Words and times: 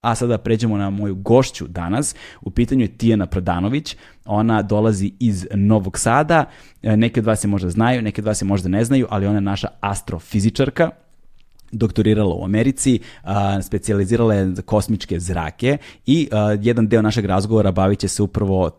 A 0.00 0.14
sada 0.14 0.38
pređemo 0.38 0.76
na 0.76 0.90
moju 0.90 1.14
gošću 1.14 1.66
danas. 1.68 2.14
U 2.40 2.50
pitanju 2.50 2.80
je 2.80 2.96
Tijana 2.96 3.26
Prodanović. 3.26 3.96
Ona 4.24 4.62
dolazi 4.62 5.12
iz 5.18 5.46
Novog 5.54 5.98
Sada. 5.98 6.44
E, 6.82 6.96
Neke 6.96 7.20
od 7.20 7.26
vas 7.26 7.44
je 7.44 7.48
možda 7.48 7.70
znaju, 7.70 8.02
neke 8.02 8.20
od 8.20 8.26
vas 8.26 8.42
je 8.42 8.46
možda 8.46 8.68
ne 8.68 8.84
znaju, 8.84 9.06
ali 9.10 9.26
ona 9.26 9.36
je 9.36 9.40
naša 9.40 9.68
astrofizičarka 9.80 10.90
doktorirala 11.72 12.34
u 12.34 12.44
Americi, 12.44 13.00
specijalizirala 13.62 14.34
je 14.34 14.54
za 14.54 14.62
kosmičke 14.62 15.20
zrake 15.20 15.78
i 16.06 16.28
jedan 16.60 16.88
deo 16.88 17.02
našeg 17.02 17.24
razgovora 17.24 17.72
bavit 17.72 17.98
će 17.98 18.08
se 18.08 18.22
upravo 18.22 18.70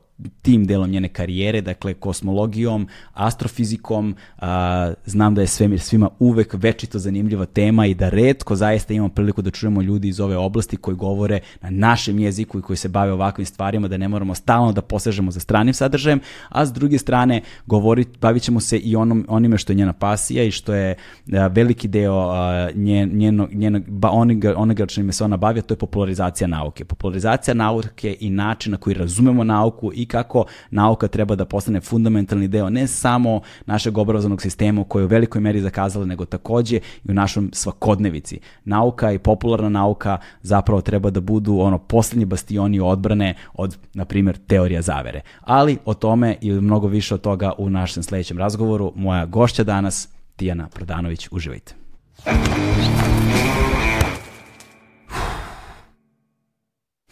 tim 0.42 0.66
delom 0.66 0.90
njene 0.90 1.08
karijere, 1.08 1.62
dakle 1.62 1.94
kosmologijom, 1.94 2.88
astrofizikom, 3.14 4.16
a, 4.38 4.94
znam 5.06 5.36
da 5.36 5.42
je 5.42 5.48
svemir 5.48 5.80
svima 5.80 6.10
uvek 6.20 6.54
večito 6.54 7.00
zanimljiva 7.00 7.46
tema 7.46 7.86
i 7.86 7.94
da 7.94 8.10
redko 8.10 8.56
zaista 8.56 8.94
imamo 8.94 9.10
priliku 9.10 9.42
da 9.42 9.52
čujemo 9.52 9.82
ljudi 9.82 10.08
iz 10.08 10.20
ove 10.20 10.38
oblasti 10.38 10.78
koji 10.78 10.96
govore 10.96 11.40
na 11.62 11.70
našem 11.70 12.20
jeziku 12.20 12.60
i 12.60 12.62
koji 12.62 12.78
se 12.78 12.90
bave 12.90 13.12
ovakvim 13.12 13.46
stvarima, 13.46 13.88
da 13.88 13.98
ne 13.98 14.08
moramo 14.08 14.36
stalno 14.36 14.72
da 14.72 14.82
posežemo 14.82 15.32
za 15.32 15.40
stranim 15.40 15.74
sadržajem, 15.74 16.20
a 16.50 16.66
s 16.66 16.74
druge 16.74 16.98
strane 16.98 17.42
govori, 17.66 18.06
bavit 18.22 18.44
ćemo 18.44 18.60
se 18.60 18.78
i 18.78 18.96
onom, 18.96 19.26
onime 19.30 19.58
što 19.58 19.74
je 19.74 19.78
njena 19.78 19.94
pasija 19.94 20.44
i 20.44 20.52
što 20.52 20.74
je 20.74 20.96
a, 21.34 21.48
veliki 21.48 21.88
deo 21.88 22.30
a, 22.32 22.70
njen, 22.76 23.10
njeno, 23.14 23.48
njeno, 23.52 23.82
ba, 23.88 24.10
onoga, 24.10 24.54
onoga 24.58 24.86
čime 24.86 25.14
se 25.14 25.24
ona 25.24 25.38
bavi, 25.38 25.62
to 25.62 25.74
je 25.74 25.78
popularizacija 25.78 26.48
nauke. 26.48 26.86
Popularizacija 26.86 27.54
nauke 27.54 28.18
i 28.20 28.30
način 28.30 28.72
na 28.72 28.78
koji 28.78 28.94
razumemo 28.94 29.44
nauku 29.44 29.92
i 29.94 30.06
kako 30.12 30.46
nauka 30.72 31.08
treba 31.08 31.36
da 31.36 31.46
postane 31.46 31.82
fundamentalni 31.82 32.48
deo 32.48 32.70
ne 32.70 32.88
samo 32.88 33.42
našeg 33.66 33.98
obrazovnog 33.98 34.42
sistema 34.42 34.84
koji 34.84 35.02
je 35.02 35.06
u 35.06 35.10
velikoj 35.10 35.42
meri 35.42 35.62
zakazala, 35.62 36.06
nego 36.06 36.26
takođe 36.26 36.76
i 36.78 37.12
u 37.12 37.14
našom 37.14 37.50
svakodnevici. 37.54 38.40
Nauka 38.66 39.12
i 39.12 39.20
popularna 39.20 39.70
nauka 39.70 40.18
zapravo 40.42 40.82
treba 40.82 41.10
da 41.10 41.20
budu 41.20 41.58
ono 41.60 41.78
poslednji 41.78 42.26
bastioni 42.26 42.80
odbrane 42.80 43.36
od, 43.54 43.78
na 43.94 44.06
primjer, 44.06 44.38
teorija 44.38 44.82
zavere. 44.82 45.22
Ali 45.42 45.78
o 45.86 45.94
tome 45.94 46.38
i 46.42 46.52
mnogo 46.52 46.88
više 46.88 47.14
od 47.14 47.22
toga 47.22 47.52
u 47.58 47.70
našem 47.70 48.04
sledećem 48.04 48.38
razgovoru. 48.38 48.94
Moja 48.96 49.26
gošća 49.26 49.64
danas, 49.64 50.10
Tijana 50.36 50.68
Prodanović, 50.68 51.28
uživajte. 51.32 51.76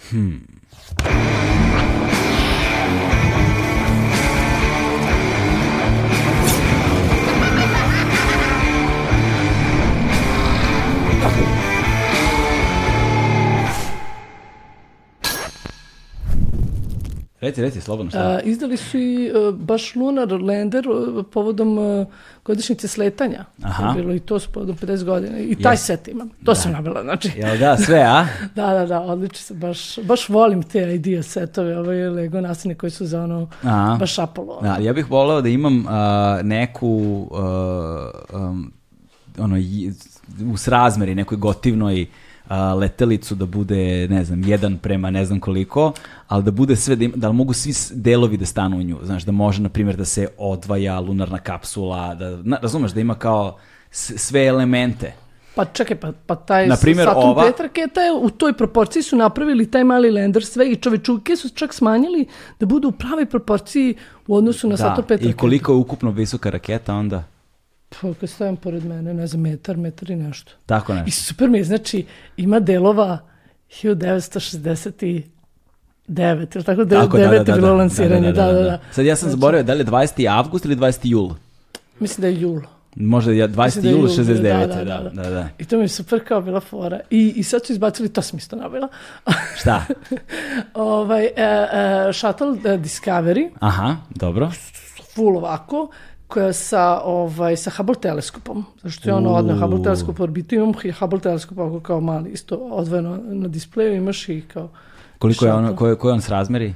Hmm. 0.10 0.60
Reci, 17.42 17.62
reci, 17.62 17.82
slobodno. 17.82 18.12
A, 18.16 18.40
izdali 18.42 18.78
su 18.78 18.98
i 18.98 19.26
e, 19.28 19.32
baš 19.52 19.96
Lunar 19.96 20.32
Lander 20.32 20.86
e, 20.86 21.24
povodom 21.32 21.80
e, 21.80 22.06
godišnjice 22.46 22.88
sletanja. 22.88 23.46
Aha. 23.64 23.94
Bilo 23.96 24.14
i 24.14 24.20
to 24.20 24.40
su 24.40 24.52
povodom 24.52 24.78
50 24.78 25.04
godina. 25.04 25.40
I 25.40 25.56
taj 25.56 25.74
Jes. 25.74 25.86
set 25.86 26.08
imam. 26.08 26.30
To 26.46 26.56
sam 26.56 26.72
nabila, 26.72 27.04
znači. 27.04 27.32
Jel 27.38 27.58
da, 27.58 27.78
sve, 27.78 28.00
a? 28.00 28.28
Da, 28.56 28.74
da, 28.74 28.86
da, 28.86 29.02
odlično 29.02 29.38
se. 29.38 29.54
Baš, 29.54 30.00
baš 30.00 30.30
volim 30.30 30.64
te 30.64 30.96
idea 30.96 31.24
setove, 31.24 31.78
ovaj 31.78 32.10
Lego 32.10 32.42
nastavne 32.42 32.76
koji 32.76 32.90
su 32.90 33.06
za 33.06 33.24
ono, 33.24 33.50
Aha. 33.64 33.98
baš 34.00 34.20
Apollo. 34.20 34.60
Da, 34.62 34.74
ali 34.74 34.86
ja 34.86 34.94
bih 34.94 35.12
voleo 35.12 35.42
da 35.42 35.50
imam 35.50 35.86
a, 35.88 36.40
neku 36.44 37.28
uh, 37.32 37.40
um, 38.42 38.74
ono, 39.38 39.56
u 40.46 40.58
srazmeri 40.58 41.16
nekoj 41.16 41.38
gotivnoj 41.38 42.06
a, 42.48 42.74
letelicu 42.74 43.36
da 43.36 43.46
bude, 43.46 44.08
ne 44.08 44.24
znam, 44.26 44.44
jedan 44.44 44.78
prema 44.78 45.10
ne 45.12 45.26
znam 45.26 45.40
koliko, 45.40 45.94
ali 46.28 46.44
da 46.44 46.52
bude 46.52 46.76
sve, 46.76 46.96
da, 46.96 47.04
ima, 47.04 47.14
da 47.16 47.32
mogu 47.32 47.54
svi 47.54 47.74
delovi 47.94 48.38
da 48.38 48.46
stanu 48.46 48.78
u 48.78 48.84
nju, 48.84 48.98
znaš, 49.04 49.24
da 49.24 49.32
može, 49.32 49.62
na 49.62 49.70
primjer, 49.70 49.96
da 49.98 50.06
se 50.06 50.28
odvaja 50.38 51.00
lunarna 51.00 51.38
kapsula, 51.38 52.16
da, 52.16 52.38
na, 52.44 52.58
razumeš, 52.62 52.92
da 52.92 53.02
ima 53.02 53.16
kao 53.16 53.58
sve 53.92 54.46
elemente. 54.46 55.14
Pa 55.56 55.66
čekaj, 55.66 55.98
pa, 55.98 56.12
pa 56.26 56.36
taj 56.36 56.68
Na 56.68 56.76
primjer, 56.78 57.08
Saturn 57.08 57.28
ova- 57.28 57.44
V 57.44 57.54
raketa 57.60 58.02
je 58.02 58.12
u 58.14 58.30
toj 58.30 58.54
proporciji 58.54 59.04
su 59.04 59.16
napravili 59.16 59.72
taj 59.72 59.84
mali 59.84 60.12
lander 60.12 60.46
sve 60.46 60.72
i 60.72 60.76
čovečuke 60.76 61.36
su 61.36 61.50
čak 61.50 61.74
smanjili 61.74 62.26
da 62.60 62.66
budu 62.66 62.88
u 62.88 62.92
pravoj 62.92 63.26
proporciji 63.26 63.96
u 64.28 64.36
odnosu 64.36 64.70
na 64.70 64.78
Saturn 64.78 65.08
V 65.10 65.14
i 65.14 65.18
raketu. 65.18 65.38
koliko 65.38 65.72
je 65.72 65.78
ukupno 65.78 66.12
visoka 66.12 66.50
raketa 66.50 66.96
onda? 66.96 67.24
Pa 67.90 68.14
kad 68.20 68.30
stavim 68.30 68.58
pored 68.58 68.86
mene, 68.86 69.14
ne 69.14 69.28
znam, 69.28 69.42
metar, 69.42 69.78
metar 69.78 70.12
i 70.12 70.16
nešto. 70.16 70.52
Tako 70.66 70.94
I 70.94 70.96
nešto. 70.96 71.24
super 71.24 71.50
mi 71.50 71.58
je, 71.58 71.64
znači, 71.64 72.06
ima 72.38 72.60
delova 72.60 73.18
1969, 73.84 75.24
ili 76.56 76.64
tako, 76.66 76.84
de, 76.84 76.96
Tako, 76.96 77.18
devet 77.18 77.48
je 77.48 77.54
bilo 77.54 77.74
lansiranje, 77.74 78.32
da, 78.32 78.52
da, 78.52 78.62
da. 78.62 78.80
Sad 78.92 79.06
ja 79.06 79.16
sam 79.16 79.30
zaboravio 79.30 79.64
da 79.64 79.74
li 79.74 79.80
je 79.80 79.86
20. 79.86 80.38
avgust 80.38 80.66
ili 80.66 80.76
20. 80.76 81.00
jul? 81.04 81.30
Mislim 82.00 82.22
da 82.22 82.28
je 82.28 82.42
jul. 82.42 82.62
Možda 82.96 83.32
je 83.32 83.50
20. 83.50 83.66
Mislim 83.66 83.84
da 83.84 83.90
jul 83.90 84.00
jul, 84.00 84.08
69. 84.08 84.42
da, 84.42 84.68
Da, 84.68 84.84
da, 84.84 84.84
da, 84.84 85.10
da. 85.10 85.24
da. 85.24 85.30
da. 85.30 85.50
I 85.58 85.66
to 85.66 85.78
mi 85.78 85.84
je 85.84 85.88
super 85.88 86.28
kao 86.28 86.42
bila 86.42 86.60
fora. 86.60 87.00
I, 87.10 87.34
i 87.36 87.44
sad 87.44 87.66
su 87.66 87.74
izbacili, 87.74 88.10
to 88.10 88.22
sam 88.22 88.38
isto 88.38 88.56
nabila, 88.56 88.88
Šta? 89.60 89.86
ovaj, 90.74 91.26
e, 91.26 91.32
e, 91.36 92.14
Shuttle 92.14 92.48
e, 92.48 92.78
Discovery, 92.78 93.50
Aha, 93.60 93.96
dobro. 94.10 94.52
full 95.16 95.38
ovako, 95.38 95.90
koja 96.30 96.54
sa, 96.54 97.02
ovaj, 97.04 97.58
sa 97.58 97.72
Hubble 97.78 97.96
teleskopom, 98.02 98.66
zašto 98.84 99.10
je 99.10 99.14
ono 99.14 99.34
odno 99.34 99.60
Hubble 99.60 99.84
teleskop 99.84 100.20
u 100.20 100.24
orbitu, 100.24 100.56
imam 100.56 100.74
Hubble 101.00 101.20
teleskop 101.20 101.58
ovako 101.58 101.80
kao 101.80 102.02
mali, 102.02 102.30
isto 102.30 102.56
odvojeno 102.56 103.20
na 103.24 103.48
displeju, 103.48 103.96
imaš 103.96 104.30
i 104.30 104.42
kao 104.54 104.70
Koliko 105.20 105.46
je 105.46 105.54
ono, 105.54 105.76
koje, 105.76 105.96
koje 105.96 106.14
on 106.14 106.22
s 106.22 106.30
razmeri? 106.30 106.74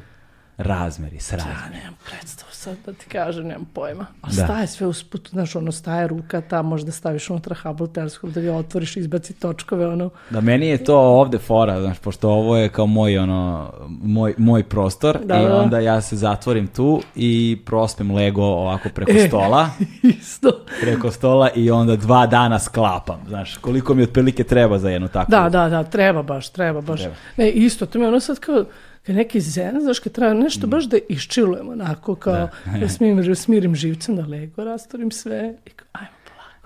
Razmeri, 0.58 1.19
s 1.19 1.31
Ja 1.31 1.38
razmeri. 1.38 1.78
nemam 1.78 1.94
predstavu 2.06 2.52
sad 2.63 2.75
da 2.85 2.94
ti 2.94 3.06
kažem, 3.06 3.47
nemam 3.47 3.66
pojma. 3.74 4.06
A 4.22 4.28
Da. 4.28 4.31
staje 4.34 4.68
sve 4.68 4.88
usput, 4.88 5.29
znaš, 5.29 5.56
ono, 5.56 5.72
staje 5.72 6.07
ruka 6.07 6.41
ta, 6.41 6.62
možda 6.62 6.91
staviš 6.91 7.29
unutra 7.29 7.56
Hubble 7.56 7.88
teleskop 7.88 8.29
da 8.29 8.41
ga 8.41 8.53
otvoriš, 8.53 8.97
izbaci 8.97 9.34
točkove, 9.34 9.88
ono. 9.88 10.09
Da, 10.29 10.41
meni 10.41 10.68
je 10.68 10.84
to 10.84 10.97
ovde 10.97 11.38
fora, 11.38 11.81
znaš, 11.81 12.00
pošto 12.00 12.29
ovo 12.29 12.57
je 12.57 12.69
kao 12.69 12.85
moj, 12.85 13.18
ono, 13.18 13.74
moj, 13.90 14.34
moj 14.38 14.63
prostor 14.63 15.18
Da, 15.24 15.35
i 15.35 15.46
da. 15.46 15.56
onda 15.56 15.79
ja 15.79 16.01
se 16.01 16.16
zatvorim 16.16 16.68
tu 16.68 17.01
i 17.16 17.34
prospem 17.66 18.12
Lego 18.12 18.44
ovako 18.44 18.90
preko 18.90 19.12
E. 19.12 19.28
stola, 19.28 19.69
Isto. 20.19 20.51
preko 20.81 21.12
stola 21.12 21.50
i 21.56 21.72
onda 21.72 21.95
dva 21.95 22.28
dana 22.28 22.59
sklapam, 22.59 23.19
znaš, 23.28 23.57
koliko 23.57 23.94
mi 23.94 24.03
otprilike 24.03 24.44
treba 24.44 24.80
za 24.80 24.90
jednu 24.90 25.07
takvu. 25.07 25.31
Da, 25.31 25.50
da, 25.50 25.69
da, 25.69 25.84
treba 25.84 26.24
baš, 26.24 26.50
treba 26.50 26.81
baš. 26.81 27.00
Treba. 27.00 27.16
Ne, 27.38 27.50
isto, 27.50 27.85
to 27.85 28.00
mi 28.00 28.06
je 28.06 28.09
ono 28.09 28.19
sad 28.19 28.40
kao, 28.40 28.66
kao 29.03 29.14
neki 29.14 29.41
zen, 29.41 29.81
znaš, 29.81 30.00
kad 30.00 30.14
treba 30.14 30.34
Mm. 30.34 30.40
nešto 30.40 30.68
baš 30.68 30.84
da 30.86 30.97
iščilujemo, 31.09 31.72
onako, 31.72 32.16
kao, 32.16 32.50
da, 32.80 32.90
smirim, 32.90 33.36
smirim 33.36 33.75
živcem, 33.75 34.16
da 34.16 34.25
lego 34.25 34.64
rastorim 34.64 35.12
sve 35.12 35.56
i 35.66 35.69
kao, 35.69 35.88
ajmo. 35.91 36.08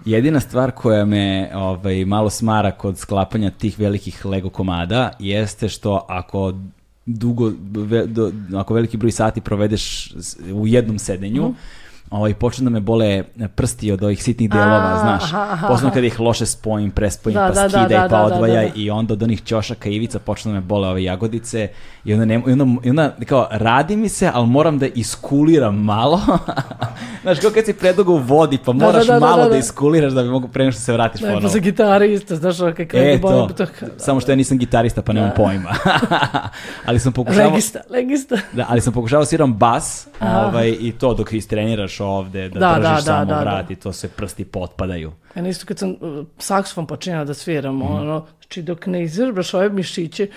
Jedina 0.05 0.39
stvar 0.39 0.71
koja 0.71 1.05
me 1.05 1.49
ovaj, 1.55 2.05
malo 2.05 2.29
smara 2.29 2.71
kod 2.71 2.97
sklapanja 2.97 3.51
tih 3.51 3.79
velikih 3.79 4.25
Lego 4.25 4.49
komada 4.49 5.11
jeste 5.19 5.69
što 5.69 6.05
ako 6.09 6.53
dugo, 7.05 7.51
ve, 7.61 8.05
do, 8.05 8.31
ako 8.55 8.73
veliki 8.73 8.97
broj 8.97 9.11
sati 9.11 9.41
provedeš 9.41 10.13
u 10.53 10.67
jednom 10.67 10.99
sedenju, 10.99 11.41
Mhm. 11.43 11.51
Ovaj, 12.09 12.33
počne 12.33 12.63
da 12.63 12.69
me 12.69 12.79
bole 12.79 13.23
prsti 13.55 13.91
od 13.91 14.03
ovih 14.03 14.23
sitnih 14.23 14.49
delova, 14.49 14.93
A, 14.93 14.99
znaš. 14.99 15.33
aha. 15.33 15.91
kad 15.93 16.03
ih 16.03 16.19
loše 16.19 16.45
spojim, 16.45 16.91
prespojim, 16.91 17.33
Da, 17.33 17.47
pa 17.47 17.53
da, 17.53 17.67
da, 17.67 17.87
da, 17.87 18.01
pa 18.01 18.07
da, 18.07 18.07
da, 18.07 18.23
odvajaj 18.23 18.65
da. 18.65 18.71
i 18.75 18.89
onda 18.89 19.13
od 19.13 19.23
onih 19.23 19.43
ćošaka 19.43 19.89
ivica 19.89 20.19
počne 20.19 20.51
da 20.51 20.55
me 20.55 20.61
bole 20.61 20.89
ove 20.89 21.03
jagodice 21.03 21.69
i 22.05 22.13
onda, 22.13 22.25
nema, 22.25 22.43
i 22.47 22.51
onda, 22.51 22.65
i 22.83 22.89
onda 22.89 23.15
kao, 23.25 23.47
radi 23.51 23.95
mi 23.95 24.09
se, 24.09 24.31
ali 24.33 24.47
moram 24.47 24.79
da 24.79 24.87
iskuliram 24.87 25.75
malo. 25.75 26.21
znaš, 27.23 27.39
kao 27.39 27.51
kad 27.51 27.65
si 27.65 27.73
predugo 27.73 28.13
u 28.13 28.17
vodi, 28.17 28.57
pa 28.65 28.73
Da, 28.73 28.85
moraš 28.85 29.07
da, 29.07 29.13
da, 29.13 29.19
malo 29.19 29.37
da, 29.37 29.43
da, 29.43 29.49
da. 29.49 29.57
iskuliraš 29.57 30.13
da 30.13 30.23
bi 30.23 30.29
mogu 30.29 30.47
pre 30.47 30.71
što 30.71 30.81
se 30.81 30.93
vratiš 30.93 31.21
Da, 31.21 31.27
ponovo. 31.27 31.49
za 31.49 31.59
gitare 31.59 32.13
isto, 32.13 32.35
znaš, 32.35 32.57
kako 32.57 32.97
E, 32.97 33.21
to. 33.21 33.49
to. 33.57 33.65
Samo 33.97 34.19
što 34.19 34.31
ja 34.31 34.35
nisam 34.35 34.57
gitarista, 34.57 35.01
pa 35.01 35.13
nemam 35.13 35.31
pojma. 35.35 35.73
ali 36.87 36.99
sam 36.99 37.13
pokušavao... 37.13 37.49
Legista, 37.49 37.79
legista. 37.89 38.35
Da, 38.53 38.65
ali 38.69 38.81
sam 38.81 38.93
pokušavao 38.93 39.25
sviram 39.25 39.53
bas 39.53 40.07
ovaj, 40.21 40.75
i 40.79 40.91
to 40.91 41.13
dok 41.13 41.33
istreniraš 41.33 41.96
ovde, 42.01 42.49
da, 42.49 42.59
Da, 42.59 42.69
držiš 42.71 42.83
da, 42.83 42.93
da, 42.93 43.01
samo 43.01 43.25
da, 43.25 43.35
da. 43.35 43.41
vrat 43.41 43.71
i 43.71 43.75
to 43.75 43.93
se 43.93 44.07
prsti 44.09 44.45
potpadaju. 44.45 45.11
Ja 45.35 45.47
isto 45.47 45.65
kad 45.65 45.79
sam 45.79 45.89
uh, 45.91 45.97
saksofon 46.39 46.87
počinjala 46.87 47.25
da 47.25 47.33
sviram, 47.33 47.75
Mhm. 47.75 47.85
ono, 47.85 48.25
znači 48.37 48.61
dok 48.61 48.85
ne 48.85 49.03
izvrbaš 49.03 49.53
ove 49.53 49.69
mišiće, 49.69 50.27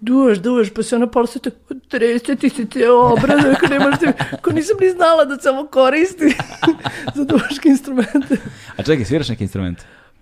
duvaš, 0.00 0.38
duvaš, 0.38 0.70
pa 0.70 0.82
se 0.82 0.96
ona 0.96 1.06
posjeti, 1.06 1.50
trese 1.88 2.36
ti 2.36 2.48
se 2.48 2.66
te 2.66 2.90
obraz, 2.90 3.40
ako 3.46 3.66
nemaš 3.68 3.98
te, 4.00 4.12
ako 4.32 4.50
nisam 4.50 4.76
ni 4.80 4.90
znala 4.90 5.24
da 5.24 5.38
se 5.38 5.50
ovo 5.50 5.66
koristi 5.66 6.24
za 7.14 7.24
duvaške 7.24 7.68
instrumente. 7.68 8.36
A 8.76 8.82
čekaj, 8.82 9.04
sviraš 9.04 9.28
neki 9.28 9.44
instrument? 9.44 9.78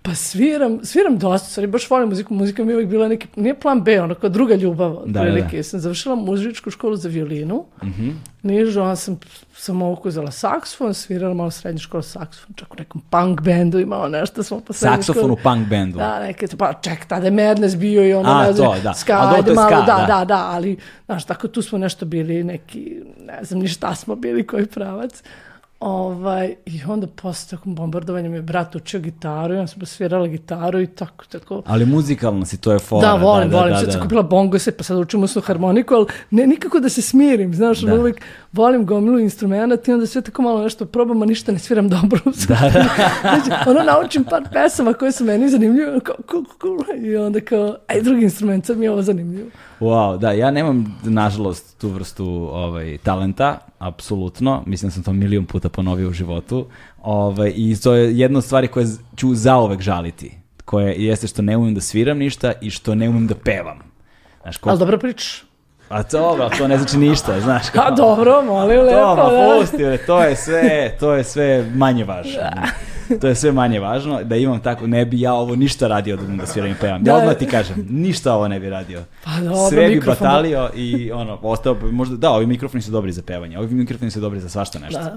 Pa 0.08 0.14
sviram, 0.14 0.80
sviram 0.82 1.18
dosta, 1.18 1.48
stvari, 1.48 1.66
baš 1.66 1.90
volim 1.90 2.08
muziku, 2.08 2.34
muzika 2.34 2.64
mi 2.64 2.70
je 2.70 2.76
uvijek 2.76 2.90
bila 2.90 3.08
neki, 3.08 3.26
nije 3.36 3.54
plan 3.54 3.82
B, 3.82 4.00
ono 4.00 4.14
kao 4.14 4.30
druga 4.30 4.54
ljubav, 4.54 4.92
Da, 4.96 5.12
da, 5.12 5.20
otprilike. 5.20 5.56
da. 5.56 5.62
Sam 5.62 5.80
završila 5.80 6.14
muzičku 6.16 6.70
školu 6.70 6.96
za 6.96 7.08
violinu, 7.08 7.64
Mhm. 7.84 8.08
nižu, 8.42 8.80
onda 8.80 8.96
sam 8.96 9.18
samo 9.52 9.96
uzela 10.04 10.30
saksofon, 10.30 10.94
svirala 10.94 11.34
malo 11.34 11.50
srednju 11.50 11.78
školu 11.78 12.02
saksofon, 12.02 12.54
čak 12.54 12.74
u 12.74 12.78
nekom 12.78 13.02
punk 13.02 13.40
bendu 13.40 13.78
imala 13.78 14.08
nešto, 14.10 14.42
smo 14.42 14.60
po 14.60 14.72
srednjoj 14.72 14.96
Saksofon 14.96 15.30
u 15.30 15.36
punk 15.36 15.68
bendu. 15.68 15.98
Da, 15.98 16.20
neke, 16.20 16.46
pa 16.48 16.72
ček, 16.74 17.04
tada 17.04 17.24
je 17.26 17.30
Madness 17.32 17.76
bio 17.76 18.04
i 18.04 18.14
ono, 18.14 18.30
A, 18.30 18.42
ne 18.42 18.52
znam, 18.52 18.66
to, 18.68 18.82
da. 18.82 18.94
ska, 18.94 19.12
A 19.14 19.34
ajde 19.34 19.52
malo, 19.52 19.68
ska, 19.68 19.76
da, 19.76 19.86
da. 19.98 20.06
da, 20.08 20.24
da, 20.24 20.46
ali, 20.46 20.76
znaš, 21.06 21.24
tako 21.24 21.48
tu 21.48 21.62
smo 21.62 21.78
nešto 21.78 22.06
bili 22.06 22.44
neki, 22.44 22.96
ne 23.20 23.44
znam 23.44 23.60
ni 23.60 23.68
šta 23.68 23.94
smo 23.94 24.16
bili, 24.16 24.46
koji 24.46 24.66
pravac. 24.66 25.22
Ovaj, 25.80 26.54
I 26.66 26.80
onda 26.88 27.06
posle 27.06 27.56
takvom 27.56 27.74
bombardovanjem 27.74 28.34
je 28.34 28.42
brat 28.42 28.74
učio 28.74 29.00
gitaru 29.00 29.54
i 29.54 29.58
on 29.58 29.68
sam 29.68 29.86
svirala 29.86 30.26
gitaru 30.26 30.80
i 30.80 30.86
tako, 30.86 31.24
tako. 31.24 31.62
Ali 31.66 31.86
muzikalno 31.86 32.46
si, 32.46 32.60
to 32.60 32.72
je 32.72 32.78
fora. 32.78 33.08
Da, 33.08 33.14
volim, 33.14 33.50
volim. 33.50 33.72
Da, 33.72 33.76
Sad 33.78 33.86
da. 33.86 33.92
sam 33.92 34.02
kupila 34.02 34.22
bongose, 34.22 34.72
pa 34.72 34.84
sad 34.84 34.98
učim 34.98 35.22
usnu 35.22 35.42
harmoniku, 35.42 35.94
ali 35.94 36.06
ne 36.30 36.46
nikako 36.46 36.80
da 36.80 36.88
se 36.88 37.02
smirim, 37.02 37.54
znaš, 37.54 37.80
Da. 37.80 37.94
uvijek 37.94 38.20
volim 38.52 38.86
gomilu 38.86 39.18
instrumenta 39.18 39.90
i 39.90 39.94
onda 39.94 40.06
sve 40.06 40.22
tako 40.22 40.42
malo 40.42 40.62
nešto 40.62 40.84
probam, 40.86 41.22
a 41.22 41.26
ništa 41.26 41.52
ne 41.52 41.58
sviram 41.58 41.88
dobro. 41.88 42.20
Da, 42.48 42.54
da. 42.74 42.84
znači, 43.22 43.70
ono 43.70 43.82
naučim 43.82 44.24
par 44.24 44.42
pesama 44.52 44.92
koje 44.92 45.12
su 45.12 45.24
meni 45.24 45.48
zanimljive, 45.48 46.00
kao, 46.00 46.16
cool, 46.30 46.44
cool, 46.60 47.04
i 47.04 47.16
onda 47.16 47.40
kao, 47.40 47.76
aj 47.86 48.02
drugi 48.02 48.22
instrument, 48.22 48.66
sad 48.66 48.78
mi 48.78 48.86
je 48.86 48.90
ovo 48.90 49.02
zanimljivo. 49.02 49.48
Wow, 49.80 50.18
da, 50.18 50.32
ja 50.32 50.50
nemam, 50.50 50.98
nažalost, 51.02 51.78
tu 51.78 51.88
vrstu 51.88 52.48
ovaj, 52.52 52.98
talenta, 53.02 53.58
apsolutno. 53.78 54.62
Mislim 54.66 54.88
da 54.88 54.94
sam 54.94 55.02
to 55.02 55.12
milion 55.12 55.46
puta 55.46 55.68
ponovio 55.68 56.08
u 56.08 56.12
životu. 56.12 56.66
Ovaj, 57.02 57.52
I 57.56 57.76
to 57.82 57.94
je 57.94 58.18
jedna 58.18 58.38
od 58.38 58.44
stvari 58.44 58.68
koje 58.68 58.86
ću 59.16 59.34
zaovek 59.34 59.80
žaliti. 59.80 60.38
Koje 60.64 60.94
jeste 60.98 61.26
što 61.26 61.42
ne 61.42 61.56
umem 61.56 61.74
da 61.74 61.80
sviram 61.80 62.18
ništa 62.18 62.52
i 62.60 62.70
što 62.70 62.94
ne 62.94 63.08
umem 63.08 63.26
da 63.26 63.34
pevam. 63.34 63.78
Znaš, 64.42 64.56
ko... 64.56 64.70
Ali 64.70 64.78
dobro 64.78 64.98
pričaš. 64.98 65.44
A 65.88 66.02
to, 66.02 66.18
dobro, 66.18 66.50
to 66.58 66.68
ne 66.68 66.78
znači 66.78 66.98
ništa, 66.98 67.40
znaš. 67.40 67.68
A 67.68 67.72
kao- 67.72 67.94
dobro, 67.96 68.42
molim, 68.42 68.80
lepo, 68.80 68.98
To, 68.98 69.16
ma 69.16 69.22
da. 69.30 69.58
pusti, 69.60 70.06
to 70.06 70.22
je 70.22 70.36
sve, 70.36 70.96
to 71.00 71.12
je 71.14 71.24
sve 71.24 71.70
manje 71.74 72.04
važno. 72.04 72.40
To 73.20 73.28
je 73.28 73.34
sve 73.34 73.52
manje 73.52 73.80
važno, 73.80 74.22
da 74.24 74.36
imam 74.36 74.60
tako, 74.60 74.86
ne 74.86 75.04
bi 75.04 75.20
ja 75.20 75.34
ovo 75.34 75.56
ništa 75.56 75.88
radio 75.88 76.16
da, 76.16 76.22
da 76.22 76.46
sviram 76.46 76.70
i 76.70 76.74
pevam. 76.80 77.04
Da. 77.04 77.10
Ja 77.10 77.16
odmah 77.16 77.36
ti 77.36 77.46
kažem, 77.46 77.86
ništa 77.90 78.34
ovo 78.34 78.48
ne 78.48 78.60
bi 78.60 78.70
radio. 78.70 79.04
Pa 79.24 79.30
dobro, 79.40 79.68
sve 79.68 79.88
bi 79.88 80.00
batalio 80.06 80.70
i 80.74 81.12
ono, 81.12 81.38
ostao 81.42 81.74
bi, 81.74 81.92
možda, 81.92 82.16
da, 82.16 82.30
ovi 82.30 82.46
mikrofoni 82.46 82.82
su 82.82 82.90
dobri 82.90 83.12
za 83.12 83.22
pevanje, 83.22 83.58
ovi 83.58 83.74
mikrofoni 83.74 84.10
su 84.10 84.20
dobri 84.20 84.40
za 84.40 84.48
svašta 84.48 84.78
nešto. 84.78 85.00
Da. 85.00 85.16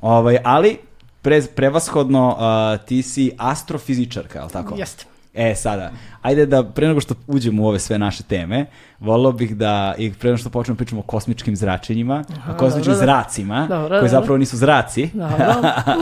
Ovaj, 0.00 0.38
ali, 0.44 0.78
pre, 1.22 1.42
prevashodno, 1.54 2.36
a, 2.38 2.76
ti 2.86 3.02
si 3.02 3.30
astrofizičarka, 3.38 4.38
je 4.38 4.44
li 4.44 4.50
tako? 4.50 4.74
Jeste. 4.78 5.15
E, 5.36 5.54
sada, 5.54 5.90
ajde 6.22 6.46
da, 6.46 6.64
pre 6.64 6.88
nego 6.88 7.00
što 7.00 7.14
uđemo 7.26 7.62
u 7.62 7.66
ove 7.66 7.78
sve 7.78 7.98
naše 7.98 8.22
teme, 8.22 8.66
volio 9.00 9.32
bih 9.32 9.56
da, 9.56 9.94
i 9.98 10.12
pre 10.12 10.30
nego 10.30 10.38
što 10.38 10.50
počnemo 10.50 10.76
pričamo 10.76 11.00
o 11.00 11.04
kosmičkim 11.04 11.56
zračenjima, 11.56 12.24
o 12.50 12.56
kosmičkim 12.58 12.92
dobro, 12.94 13.06
da. 13.06 13.12
zracima, 13.12 13.66
Dobro, 13.68 13.98
koji 13.98 14.08
zapravo 14.08 14.38
nisu 14.38 14.56
zraci, 14.56 15.10
Dobro. 15.14 15.54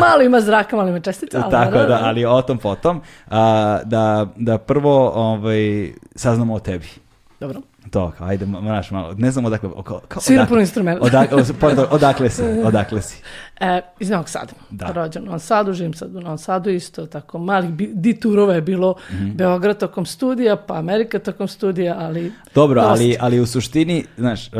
Malo 0.08 0.22
ima 0.22 0.40
zraka, 0.40 0.76
malo 0.76 0.88
ima 0.88 1.00
čestica. 1.00 1.40
ali 1.42 1.50
tako 1.50 1.72
dobro, 1.72 1.88
da, 1.88 2.00
ali 2.02 2.24
o 2.24 2.42
tom 2.42 2.58
potom, 2.58 3.00
a, 3.30 3.80
da, 3.84 4.26
da 4.36 4.58
prvo 4.58 5.10
ovaj, 5.10 5.92
saznamo 6.16 6.54
o 6.54 6.60
tebi. 6.60 6.88
Dobro. 7.40 7.60
To, 7.90 8.12
ajde, 8.18 8.46
mo- 8.46 8.60
moraš 8.60 8.90
malo, 8.90 9.14
ne 9.14 9.30
znam 9.30 9.44
odakle, 9.44 9.70
kao, 9.74 10.00
kao, 10.00 10.20
odakle- 10.20 10.48
puno 10.48 10.60
instrumenta. 10.60 11.02
Odakle, 11.02 11.42
odakle, 11.90 12.30
si, 12.30 12.42
odakle 12.64 13.02
si. 13.02 13.22
E, 13.60 13.80
iz 14.00 14.10
Novog 14.10 14.28
Sada. 14.28 14.52
Da. 14.70 14.86
Rođen 14.86 15.22
u 15.22 15.26
Novom 15.26 15.40
Sadu, 15.40 15.72
živim 15.72 15.94
sad 15.94 16.16
u 16.16 16.20
Novom 16.20 16.38
Sadu 16.38 16.70
isto, 16.70 17.06
tako 17.06 17.38
malih 17.38 17.70
diturova 17.94 18.54
je 18.54 18.60
bilo 18.62 18.94
Mhm. 19.10 19.30
Beograd 19.30 19.78
tokom 19.78 20.06
studija, 20.06 20.56
pa 20.58 20.74
Amerika 20.74 21.18
tokom 21.18 21.48
studija, 21.48 21.96
ali... 21.98 22.32
Dobro, 22.54 22.80
dosta. 22.80 22.90
ali, 22.92 23.16
ali 23.20 23.40
u 23.40 23.46
suštini, 23.46 24.04
znaš, 24.16 24.48
uh, 24.48 24.52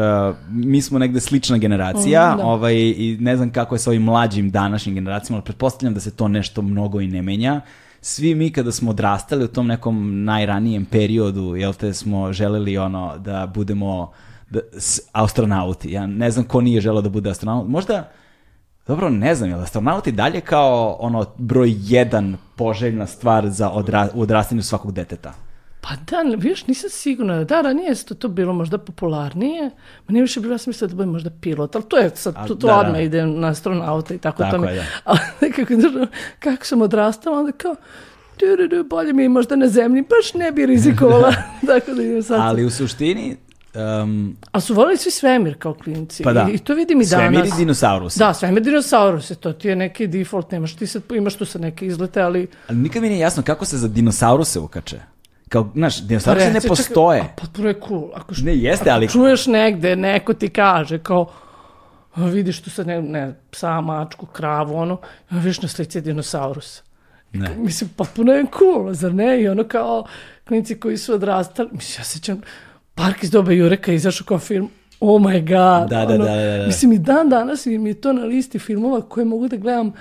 mi 0.49 0.83
smo 0.83 0.99
negde 0.99 1.21
slična 1.21 1.59
generacija 1.59 2.33
Mm, 2.35 2.39
da. 2.39 2.45
ovaj, 2.45 2.75
i 2.75 3.17
ne 3.21 3.37
znam 3.37 3.51
kako 3.51 3.75
je 3.75 3.79
sa 3.79 3.91
ovim 3.91 4.03
mlađim 4.03 4.51
današnjim 4.51 4.95
generacijama, 4.95 5.37
ali 5.37 5.45
pretpostavljam 5.45 5.95
da 5.95 6.01
se 6.01 6.11
to 6.11 6.29
nešto 6.29 6.63
mnogo 6.63 7.01
i 7.01 7.07
ne 7.07 7.23
menja. 7.23 7.61
Svi 8.07 8.35
mi 8.35 8.51
kada 8.53 8.73
smo 8.73 8.91
odrastali 8.91 9.45
u 9.45 9.49
tom 9.49 9.67
nekom 9.67 10.25
najranijem 10.25 10.85
periodu, 10.85 11.57
jel 11.57 11.73
te, 11.73 11.95
smo 11.95 12.33
želeli 12.33 12.79
ono 12.79 13.19
da 13.19 13.51
budemo 13.55 14.11
da, 14.51 14.61
s- 14.73 15.01
astronauti. 15.13 15.93
Ja 15.93 16.07
ne 16.07 16.31
znam 16.31 16.45
ko 16.45 16.61
nije 16.61 16.81
želeo 16.81 17.03
da 17.03 17.09
bude 17.09 17.31
astronaut. 17.31 17.69
Možda, 17.69 18.09
dobro, 18.87 19.09
ne 19.09 19.35
znam, 19.35 19.51
jel 19.51 19.61
astronauti 19.61 20.13
dalje 20.13 20.41
kao 20.41 20.97
ono 21.01 21.25
broj 21.39 21.75
jedan 21.79 22.37
poželjna 22.57 23.07
stvar 23.07 23.51
za 23.51 23.71
odra, 23.71 24.09
u 24.15 24.21
odrastanju 24.21 24.63
svakog 24.63 24.93
deteta? 24.93 25.33
Pa 25.85 25.91
da, 26.11 26.37
vidiš, 26.37 26.67
nisam 26.67 26.91
sigurna. 26.91 27.45
Da, 27.45 27.61
ranije 27.61 27.89
je 27.89 28.05
to, 28.05 28.15
to 28.15 28.29
bilo 28.29 28.53
možda 28.53 28.79
popularnije. 28.79 29.71
Ma 30.07 30.13
nije 30.13 30.23
više 30.23 30.41
bilo, 30.41 30.55
ja 30.55 30.59
sam 30.59 30.71
mislila 30.71 30.89
da 30.89 30.95
bude 30.95 31.07
možda 31.07 31.31
pilot, 31.41 31.77
ali 31.77 31.85
to 31.89 31.97
je 31.97 32.11
sad, 32.15 32.35
A, 32.37 32.47
to, 32.47 32.55
to 32.55 32.67
da, 32.67 32.73
da. 32.73 32.81
odmah 32.81 33.03
ide 33.03 33.27
na 33.27 33.49
astronauta 33.49 34.15
i 34.15 34.19
tako, 34.19 34.43
Tako 34.43 34.57
to 34.57 34.63
mi. 34.63 34.69
je, 34.69 34.75
da. 34.75 34.85
Ali 35.05 35.19
nekako, 35.41 35.75
kako 36.39 36.67
sam 36.67 36.83
odrastala, 36.83 37.39
onda 37.39 37.53
kao, 37.53 37.75
du, 38.41 38.57
du, 38.57 38.77
du, 38.77 38.85
bolje 38.85 39.13
mi 39.13 39.23
je 39.23 39.29
možda 39.29 39.57
na 39.57 39.69
zemlji, 39.69 40.03
baš 40.03 40.35
ne 40.35 40.53
bi 40.53 40.67
rizikovala. 40.67 41.35
tako 41.67 41.95
da 41.95 42.03
idem 42.03 42.23
sad. 42.23 42.41
Ali 42.41 42.65
u 42.65 42.71
suštini, 42.71 43.37
um, 43.75 44.37
A 44.53 44.61
su 44.61 44.75
volili 44.75 44.97
svi 44.97 45.11
svemir 45.11 45.59
kao 45.59 45.75
klinci. 45.75 46.23
Pa 46.23 46.33
da. 46.33 46.49
I, 46.51 46.55
I 46.55 46.59
to 46.59 46.75
vidim 46.75 47.01
i 47.01 47.07
danas. 47.07 47.33
Svemir 47.33 47.47
i 47.47 47.57
dinosaurus. 47.57 48.17
Da, 48.17 48.35
svemir 48.35 48.63
dinosaurus, 48.63 49.29
to 49.29 49.53
ti 49.53 49.69
je 49.69 49.77
neki 49.77 50.07
default, 50.07 50.51
nemaš 50.51 50.77
ti 50.77 50.87
sad, 50.87 51.03
imaš 51.15 51.35
tu 51.35 51.45
sad 51.45 51.63
neke 51.63 51.87
izlete, 51.87 52.21
ali... 52.21 52.47
Ali 52.69 52.79
nikad 52.79 53.03
mi 53.03 53.09
nije 53.09 53.21
jasno 53.21 53.43
kako 53.43 53.65
se 53.65 53.79
za 53.79 53.89
dinosauruse 53.89 54.61
ukače. 54.61 55.14
Kao, 55.55 55.69
znaš, 55.75 56.01
dinosaurusi 56.01 56.47
ne 56.47 56.53
Reci, 56.53 56.61
čekaj, 56.61 56.69
postoje. 56.69 57.21
a 57.21 57.25
potpuno 57.37 57.69
je 57.69 57.75
cool. 57.89 58.11
Ako, 58.15 58.35
š- 58.35 58.43
Ne, 58.43 58.57
jeste, 58.57 58.85
ako 58.85 58.95
ali- 58.95 59.09
čuješ 59.09 59.47
negde, 59.47 59.97
neko 59.97 60.35
ti 60.35 60.49
kaže 60.49 60.99
kao, 60.99 61.27
vidiš 62.17 62.63
tu 62.63 62.71
sad 62.71 62.87
ne, 62.87 63.03
ne, 63.03 63.23
psa, 63.51 63.81
mačku, 63.81 64.27
kravu, 64.27 64.77
ono, 64.77 64.97
vidiš 65.31 65.63
na 65.63 65.69
slici 65.69 65.99
je 65.99 66.03
dinosaurus. 66.03 66.83
Ne. 67.33 67.49
Mislim, 67.57 67.91
potpuno 67.97 68.33
je 68.33 68.45
cool, 68.59 68.93
zar 68.93 69.15
ne? 69.15 69.41
I 69.41 69.49
ono 69.49 69.65
kao, 69.65 70.05
klinici 70.45 70.75
koji 70.77 70.97
su 70.97 71.15
odrastali, 71.15 71.69
mislim, 71.73 72.01
ja 72.01 72.05
sećam, 72.05 72.41
Park 72.95 73.23
iz 73.23 73.31
doba 73.31 73.53
Jureka 73.53 73.93
izašao 73.93 74.25
kao 74.25 74.39
film, 74.39 74.71
oh 75.01 75.23
my 75.23 75.39
god. 75.41 75.91
Da, 75.91 76.07
da, 76.07 76.15
ono, 76.15 76.25
da, 76.25 76.37
da, 76.37 76.59
da. 76.59 76.67
Mislim, 76.67 76.93
i 76.93 76.99
dan 76.99 77.29
danas 77.29 77.67
mi 77.67 77.91
je 77.91 78.01
to 78.01 78.13
na 78.13 78.25
listi 78.25 78.59
filmova 78.59 79.01
koje 79.01 79.25
mogu 79.25 79.49
da 79.49 79.57
gledam 79.57 79.93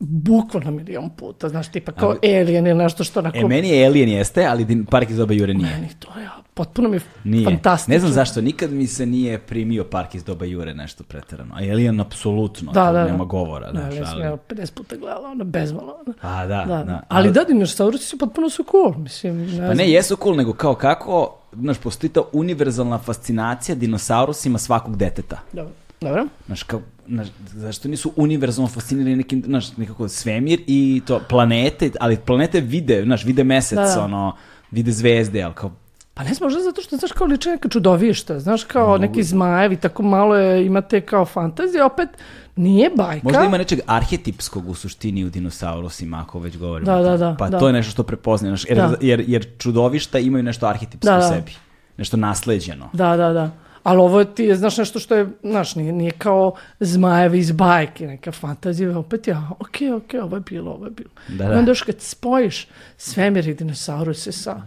bukvalno 0.00 0.70
milion 0.70 1.10
puta, 1.10 1.48
znaš, 1.48 1.68
tipa 1.68 1.92
kao 1.92 2.16
Alien 2.24 2.66
ili 2.66 2.74
nešto 2.74 3.04
što 3.04 3.20
onako... 3.20 3.38
E, 3.38 3.44
meni 3.44 3.68
je 3.68 3.86
Alien 3.86 4.08
jeste, 4.08 4.46
ali 4.46 4.84
Park 4.84 5.10
iz 5.10 5.16
doba 5.16 5.34
Jure 5.34 5.54
nije. 5.54 5.70
Meni 5.70 5.88
to 5.98 6.18
je, 6.20 6.28
potpuno 6.54 6.88
mi 6.88 6.96
je 6.96 7.00
Nije. 7.24 7.44
fantastično. 7.44 7.92
Ne 7.94 8.00
znam 8.00 8.12
zašto, 8.12 8.40
nikad 8.40 8.72
mi 8.72 8.86
se 8.86 9.06
nije 9.06 9.38
primio 9.38 9.84
Park 9.84 10.14
iz 10.14 10.24
doba 10.24 10.44
Jure 10.44 10.74
nešto 10.74 11.04
preterano. 11.04 11.54
A 11.54 11.58
Alien 11.58 12.00
apsolutno, 12.00 12.72
Da, 12.72 12.84
da, 12.84 12.92
da. 12.92 13.04
nema 13.04 13.24
govora. 13.24 13.72
Ne, 13.72 13.80
znaš, 13.80 13.94
ne 13.94 14.02
ali- 14.06 14.22
ja 14.22 14.36
50 14.48 14.72
puta 14.72 14.96
gledala, 14.96 15.28
ono, 15.28 15.44
bezmalo. 15.44 15.96
ono. 15.96 16.14
A, 16.22 16.46
da, 16.46 16.56
Da, 16.58 16.76
da. 16.76 16.84
da. 16.84 17.02
Ali 17.08 17.32
da, 17.32 17.44
dinosaurusi 17.44 18.04
su 18.04 18.18
potpuno 18.18 18.48
su 18.50 18.64
cool, 18.64 18.94
mislim. 18.96 19.46
Ne 19.46 19.68
Pa 19.68 19.74
ne, 19.74 19.90
jesu 19.90 20.16
cool, 20.16 20.36
nego 20.36 20.52
kao 20.52 20.74
kako, 20.74 21.34
znaš, 21.52 21.78
postoji 21.78 22.10
ta 22.10 22.20
univerzalna 22.32 22.98
fascinacija 22.98 23.74
dinosaurusima 23.74 24.58
svakog 24.58 24.96
deteta. 24.96 25.38
Dobro. 25.52 25.72
Dobro. 26.00 26.26
Znaš, 26.46 26.62
kao, 26.62 26.80
znaš, 27.08 27.28
zašto 27.46 27.88
nisu 27.88 28.12
univerzalno 28.16 28.68
fascinirani 28.68 29.16
nekim, 29.16 29.42
znaš, 29.46 29.76
nekako 29.76 30.08
svemir 30.08 30.60
i 30.66 31.02
to 31.06 31.20
planete, 31.28 31.90
ali 32.00 32.16
planete 32.16 32.60
vide, 32.60 33.02
znaš, 33.02 33.24
vide 33.24 33.44
mesec, 33.44 33.76
Da, 33.78 33.94
da. 33.94 34.04
ono, 34.04 34.36
vide 34.70 34.92
zvezde, 34.92 35.42
ali 35.42 35.54
kao, 35.54 35.72
Pa 36.14 36.24
ne 36.24 36.34
znam, 36.34 36.46
možda 36.46 36.62
zato 36.62 36.82
što, 36.82 36.96
znaš, 36.96 37.12
kao 37.12 37.26
liče 37.26 37.50
neka 37.50 37.68
čudovišta, 37.68 38.38
znaš, 38.40 38.64
kao 38.64 38.98
neki 38.98 39.22
zmajevi, 39.22 39.76
tako 39.76 40.02
malo 40.02 40.36
je, 40.36 40.66
imate 40.66 41.00
kao 41.00 41.24
fantazije, 41.24 41.84
opet 41.84 42.08
nije 42.56 42.90
bajka. 42.96 43.24
možda 43.24 43.44
ima 43.44 43.58
nečeg 43.58 43.80
arhetipskog 43.86 44.68
u 44.68 44.74
suštini 44.74 45.24
u 45.24 45.30
dinosaurusima, 45.30 46.20
ako 46.20 46.38
već 46.38 46.56
govorimo. 46.58 46.92
Da, 46.92 47.02
da, 47.02 47.16
da, 47.16 47.36
Pa 47.38 47.48
da. 47.48 47.58
to 47.58 47.66
je 47.66 47.72
nešto 47.72 47.90
što 47.90 48.02
prepoznaje, 48.02 48.56
jer, 48.68 48.76
Da. 48.76 48.94
jer, 49.00 49.24
jer 49.26 49.46
čudovišta 49.58 50.18
imaju 50.18 50.42
nešto 50.44 50.66
arhetipsko 50.66 51.06
Da, 51.10 51.16
u 51.16 51.20
da. 51.20 51.28
sebi, 51.28 51.52
nešto 51.96 52.16
nasleđeno. 52.16 52.88
Da, 52.92 53.16
da, 53.16 53.32
da. 53.32 53.50
Ali 53.88 54.00
ovo 54.00 54.24
ti 54.24 54.44
je, 54.44 54.56
znaš, 54.56 54.76
nešto 54.76 54.98
što 54.98 55.14
je, 55.14 55.26
znaš, 55.42 55.74
nije, 55.74 55.92
nije 55.92 56.10
kao 56.10 56.54
zmajevi 56.80 57.38
iz 57.38 57.52
bajke, 57.52 58.06
neka 58.06 58.32
fantazija, 58.32 58.98
opet 58.98 59.28
ja, 59.28 59.50
ok, 59.58 59.76
ok, 59.96 60.14
ovo 60.22 60.36
je 60.36 60.40
bilo, 60.40 60.70
ovo 60.70 60.84
je 60.84 60.90
bilo. 60.90 61.10
Da, 61.28 61.44
I 61.44 61.48
da. 61.48 61.58
onda 61.58 61.70
još 61.70 61.82
kad 61.82 62.00
spojiš 62.00 62.68
svemir 62.96 63.48
i 63.48 63.54
dinosauruse 63.54 64.32
sa 64.32 64.62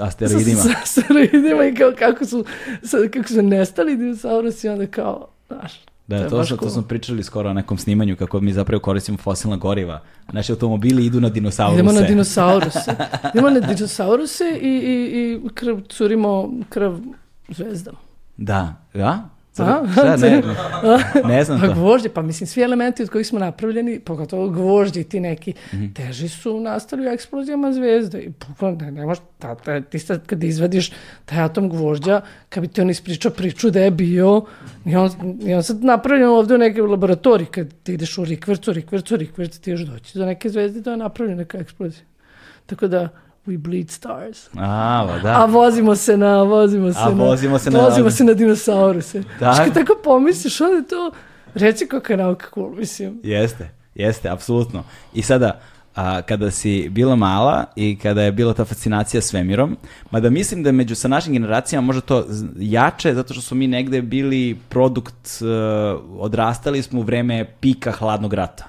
Asteroidima. 0.00 0.60
Sa, 0.60 0.68
sa 0.68 0.78
asteroidima 0.82 1.64
i 1.64 1.74
kao 1.74 1.92
kako 1.98 2.26
su, 2.26 2.44
sa, 2.82 2.96
kako 3.12 3.28
su 3.28 3.42
nestali 3.42 3.96
dinosaurusi, 3.96 4.68
onda 4.68 4.86
kao, 4.86 5.28
znaš, 5.48 5.80
Da, 6.06 6.28
to, 6.28 6.36
baš 6.36 6.46
što, 6.46 6.56
to 6.56 6.70
smo 6.70 6.82
pričali 6.82 7.22
skoro 7.22 7.50
o 7.50 7.52
nekom 7.52 7.78
snimanju 7.78 8.16
kako 8.16 8.40
mi 8.40 8.52
zapravo 8.52 8.80
koristimo 8.80 9.18
fosilna 9.18 9.56
goriva. 9.56 10.02
Naši 10.32 10.52
automobili 10.52 11.06
idu 11.06 11.20
na 11.20 11.28
dinosauruse. 11.28 11.74
Idemo 11.74 11.92
na 11.92 12.00
dinosauruse. 12.10 12.94
Idemo 13.34 13.50
na 13.50 13.60
dinosauruse 13.60 14.44
i, 14.62 14.68
i, 14.68 15.40
i 15.44 15.48
krv, 15.54 15.80
curimo 15.88 16.50
krv 16.68 16.98
zvezdama. 17.48 17.98
Da, 18.36 18.74
ja? 18.94 19.28
A? 19.58 19.82
Šta, 19.92 20.16
ne, 20.22 20.42
ne 21.24 21.44
znam 21.44 21.60
to. 21.60 21.74
gvožđe, 21.74 22.08
pa 22.08 22.22
mislim 22.22 22.46
svi 22.46 22.62
elementi 22.62 23.02
od 23.02 23.10
kojih 23.10 23.26
smo 23.26 23.38
napravljeni, 23.38 24.00
pogotovo 24.00 24.48
gvožđe 24.48 25.04
ti 25.04 25.20
neki 25.20 25.54
Mhm. 25.72 25.86
teži 25.86 26.28
su 26.28 26.60
nastali 26.60 27.06
u 27.06 27.10
eksplozijama 27.10 27.72
zvezde. 27.72 28.20
I 28.20 28.30
bukvalno 28.48 28.78
ne, 28.78 28.90
ne 28.90 29.06
možeš, 29.06 29.22
ta, 29.38 29.54
ta, 29.54 29.80
ti 29.80 29.98
sad 29.98 30.26
kad 30.26 30.44
izvadiš 30.44 30.92
taj 31.24 31.40
atom 31.40 31.68
gvožđa, 31.68 32.20
kad 32.48 32.60
bi 32.60 32.68
ti 32.68 32.80
on 32.80 32.90
ispričao 32.90 33.30
priču 33.32 33.70
da 33.70 33.80
je 33.80 33.90
bio, 33.90 34.44
i 34.84 34.96
on, 34.96 35.10
i 35.42 35.54
on 35.54 35.62
sad 35.62 35.84
napravljen 35.84 36.28
ovde 36.28 36.54
u 36.54 36.58
nekoj 36.58 36.82
laboratoriji, 36.82 37.46
kad 37.46 37.74
ti 37.82 37.92
ideš 37.92 38.18
u 38.18 38.24
rikvercu, 38.24 38.72
rikvercu, 38.72 39.16
rikvercu, 39.16 39.60
ti 39.60 39.70
još 39.70 39.80
doći 39.80 40.18
do 40.18 40.26
neke 40.26 40.48
zvezde 40.48 40.80
da 40.80 40.90
je 40.90 40.96
napravljena 40.96 41.38
neka 41.38 41.58
eksplozija. 41.58 42.04
Tako 42.66 42.86
da, 42.88 43.08
we 43.46 43.58
bleed 43.58 43.90
stars. 43.90 44.48
A, 44.56 45.04
ba, 45.06 45.12
A 45.14 45.18
da. 45.22 45.44
vozimo 45.44 45.96
se 45.96 46.16
na, 46.16 46.42
vozimo 46.42 46.92
se 46.92 46.98
A 47.02 47.04
na, 47.04 47.24
vozimo 47.24 47.58
se 47.58 47.70
na- 47.70 47.78
vozimo 47.80 48.10
se 48.10 48.24
na 48.24 48.32
dinosauruse. 48.32 49.22
Da. 49.40 49.54
Kad 49.64 49.74
tako 49.74 49.98
pomisliš, 50.04 50.60
onda 50.60 50.76
je 50.76 50.86
to, 50.86 51.10
reci 51.54 51.86
kako 51.88 52.12
je 52.12 52.16
nauka 52.16 52.46
cool, 52.54 52.70
mislim. 52.70 53.20
Jeste, 53.22 53.70
jeste, 53.94 54.28
apsolutno. 54.28 54.84
I 55.14 55.22
sada, 55.22 55.60
a, 55.94 56.22
kada 56.22 56.50
si 56.50 56.88
bila 56.88 57.16
mala 57.16 57.64
i 57.76 57.98
kada 58.02 58.22
je 58.22 58.32
bila 58.32 58.54
ta 58.54 58.64
fascinacija 58.64 59.20
svemirom, 59.20 59.76
mada 60.10 60.30
mislim 60.30 60.62
da 60.62 60.72
među 60.72 60.94
sa 60.94 61.08
našim 61.08 61.32
generacijama 61.32 61.86
možda 61.86 62.00
to 62.00 62.24
jače, 62.58 63.14
zato 63.14 63.32
što 63.34 63.42
smo 63.42 63.56
mi 63.56 63.66
negde 63.66 64.02
bili 64.02 64.58
produkt, 64.68 65.28
e, 65.40 65.44
odrastali 66.18 66.82
smo 66.82 67.00
u 67.00 67.02
vreme 67.02 67.46
pika 67.60 67.92
hladnog 67.92 68.34
rata. 68.34 68.64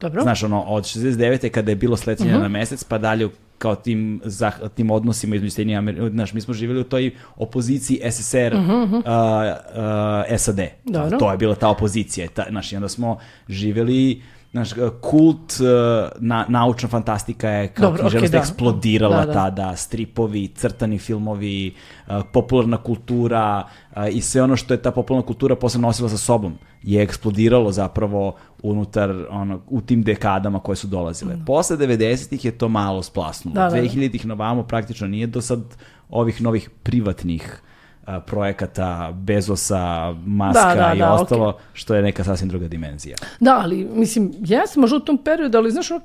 Dobro? 0.00 0.22
Znaš, 0.22 0.42
ono, 0.42 0.62
od 0.62 0.84
69. 0.84 1.48
kada 1.50 1.70
je 1.70 1.76
bilo 1.76 1.96
sletanje 1.96 2.32
na 2.32 2.48
mesec, 2.48 2.84
pa 2.84 2.98
dalje 2.98 3.28
kao 3.60 3.74
tim, 3.76 4.20
zah, 4.24 4.54
tim 4.74 4.90
odnosima 4.90 5.36
između 5.36 5.54
Sjedinjenih 5.54 5.78
Amerike, 5.78 6.10
znaš, 6.10 6.32
mi 6.32 6.40
smo 6.40 6.54
živjeli 6.54 6.80
u 6.80 6.84
toj 6.84 7.10
opoziciji 7.36 8.00
SSR, 8.10 8.54
uh, 8.54 8.92
uh, 8.92 10.38
SAD. 10.38 10.60
Dobro. 10.84 11.18
To 11.18 11.30
je 11.30 11.36
bila 11.36 11.54
ta 11.54 11.68
opozicija. 11.68 12.28
Ta, 12.34 12.46
znaš, 12.50 12.72
i 12.72 12.76
onda 12.76 12.88
smo 12.88 13.18
živjeli 13.48 14.22
Znaš, 14.52 14.70
kult, 15.00 15.52
uh, 15.60 16.08
na, 16.18 16.44
naučna 16.48 16.88
fantastika 16.88 17.48
je 17.48 17.68
kao 17.68 17.82
Dobro, 17.82 18.00
književnost 18.00 18.30
okej, 18.30 18.38
da. 18.38 18.38
eksplodirala 18.38 19.16
Da, 19.16 19.26
da. 19.26 19.32
tada, 19.32 19.76
stripovi, 19.76 20.48
crtani 20.48 20.98
filmovi, 20.98 21.74
uh, 22.06 22.14
popularna 22.32 22.76
kultura 22.76 23.64
i 24.12 24.20
sve 24.20 24.42
ono 24.42 24.56
što 24.56 24.74
je 24.74 24.82
ta 24.82 24.90
popularna 24.90 25.26
kultura 25.26 25.56
posle 25.56 25.80
nosila 25.80 26.08
sa 26.08 26.18
sobom 26.18 26.58
je 26.82 27.02
eksplodiralo 27.02 27.72
zapravo 27.72 28.36
unutar 28.62 29.26
ono, 29.30 29.60
u 29.68 29.80
tim 29.80 30.02
dekadama 30.02 30.58
koje 30.58 30.76
su 30.76 30.86
dolazile. 30.86 31.38
Posle 31.46 31.76
90-ih 31.76 32.44
je 32.44 32.58
to 32.58 32.68
malo 32.68 33.02
splasnulo. 33.02 33.54
Da, 33.54 33.64
da, 33.64 33.70
da. 33.70 33.82
2000-ih 33.82 34.26
na 34.26 34.34
vamo 34.34 34.62
praktično 34.62 35.06
nije 35.06 35.26
do 35.26 35.40
sad 35.40 35.60
ovih 36.08 36.42
novih 36.42 36.70
privatnih 36.82 37.62
projekata 38.26 39.12
Bezosa, 39.14 40.14
Maska 40.26 40.74
Da, 40.74 40.74
da, 40.74 40.94
i 40.94 40.98
da, 40.98 41.12
ostalo, 41.12 41.58
što 41.72 41.94
je 41.94 42.02
neka 42.02 42.24
sasvim 42.24 42.48
druga 42.48 42.68
dimenzija. 42.68 43.16
Da, 43.40 43.58
ali, 43.58 43.88
mislim, 43.94 44.32
jesmo 44.38 44.80
možda 44.80 44.96
u 44.96 45.00
tom 45.00 45.18
periodu, 45.18 45.58
ali 45.58 45.70
znaš, 45.70 45.90
ono, 45.90 46.00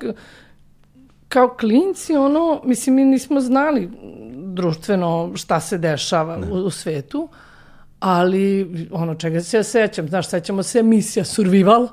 kao 1.29 1.55
klinci, 1.59 2.15
ono, 2.15 2.61
mislim, 2.65 2.95
mi 2.95 3.05
nismo 3.05 3.41
znali 3.41 3.89
društveno 4.33 5.31
šta 5.35 5.59
se 5.59 5.77
dešava 5.77 6.39
u, 6.51 6.55
u 6.55 6.69
svetu, 6.69 7.29
ali 7.99 8.71
ono 8.91 9.15
čega 9.15 9.41
se 9.41 9.57
ja 9.57 9.63
sećam, 9.63 10.07
znaš, 10.07 10.29
sećamo 10.29 10.63
se 10.63 10.79
emisija 10.79 11.25
Survival, 11.25 11.87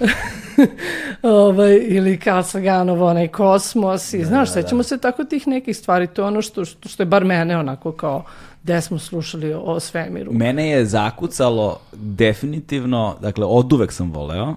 ovaj, 1.22 1.78
ili 1.88 2.18
kao 2.20 2.42
Saganovo, 2.42 3.06
onaj 3.06 3.28
kosmos 3.28 4.14
i 4.14 4.24
znaš, 4.24 4.52
sećamo 4.52 4.82
se 4.82 4.98
tako 4.98 5.24
tih 5.24 5.48
nekih 5.48 5.76
stvari, 5.76 6.06
to 6.06 6.22
je 6.22 6.26
ono 6.26 6.42
što, 6.42 6.64
što, 6.64 6.88
što 6.88 7.02
je 7.02 7.06
bar 7.06 7.24
mene 7.24 7.58
onako 7.58 7.92
kao 7.92 8.24
gde 8.66 8.80
smo 8.80 8.98
slušali 8.98 9.54
o, 9.54 9.80
svemiru. 9.80 10.32
Mene 10.32 10.68
je 10.68 10.86
zakucalo 10.86 11.80
definitivno, 11.92 13.16
dakle, 13.20 13.46
od 13.46 13.72
uvek 13.72 13.92
sam 13.92 14.12
voleo, 14.12 14.54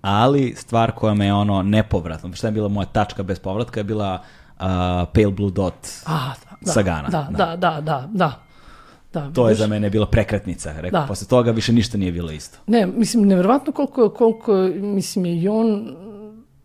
ali 0.00 0.54
stvar 0.56 0.92
koja 0.92 1.14
me 1.14 1.26
je 1.26 1.34
ono 1.34 1.62
nepovratno, 1.62 2.32
šta 2.32 2.46
je 2.46 2.52
bila 2.52 2.68
moja 2.68 2.86
tačka 2.86 3.22
bez 3.22 3.38
povratka, 3.38 3.80
je 3.80 3.84
bila 3.84 4.14
uh, 4.14 4.64
Pale 5.12 5.30
Blue 5.30 5.50
Dot. 5.50 5.74
A, 6.06 6.32
da, 6.60 6.72
Sagana, 6.72 7.08
Da, 7.08 7.28
da. 7.30 7.36
da, 7.38 7.56
da, 7.56 7.80
da, 7.80 8.08
da. 8.12 8.42
da 9.12 9.30
To 9.32 9.48
je 9.48 9.54
za 9.54 9.66
mene 9.66 9.90
bila 9.90 10.06
prekretnica. 10.06 10.72
Rekao, 10.80 11.00
Da. 11.00 11.06
posle 11.06 11.28
toga 11.28 11.50
više 11.50 11.72
ništa 11.72 11.98
nije 11.98 12.12
bilo 12.12 12.30
isto. 12.30 12.58
Ne, 12.66 12.86
mislim, 12.86 13.26
nevjerovatno 13.28 13.72
koliko, 13.72 14.08
koliko 14.08 14.52
mislim, 14.80 15.26
je 15.26 15.42
i 15.42 15.48
on 15.48 15.96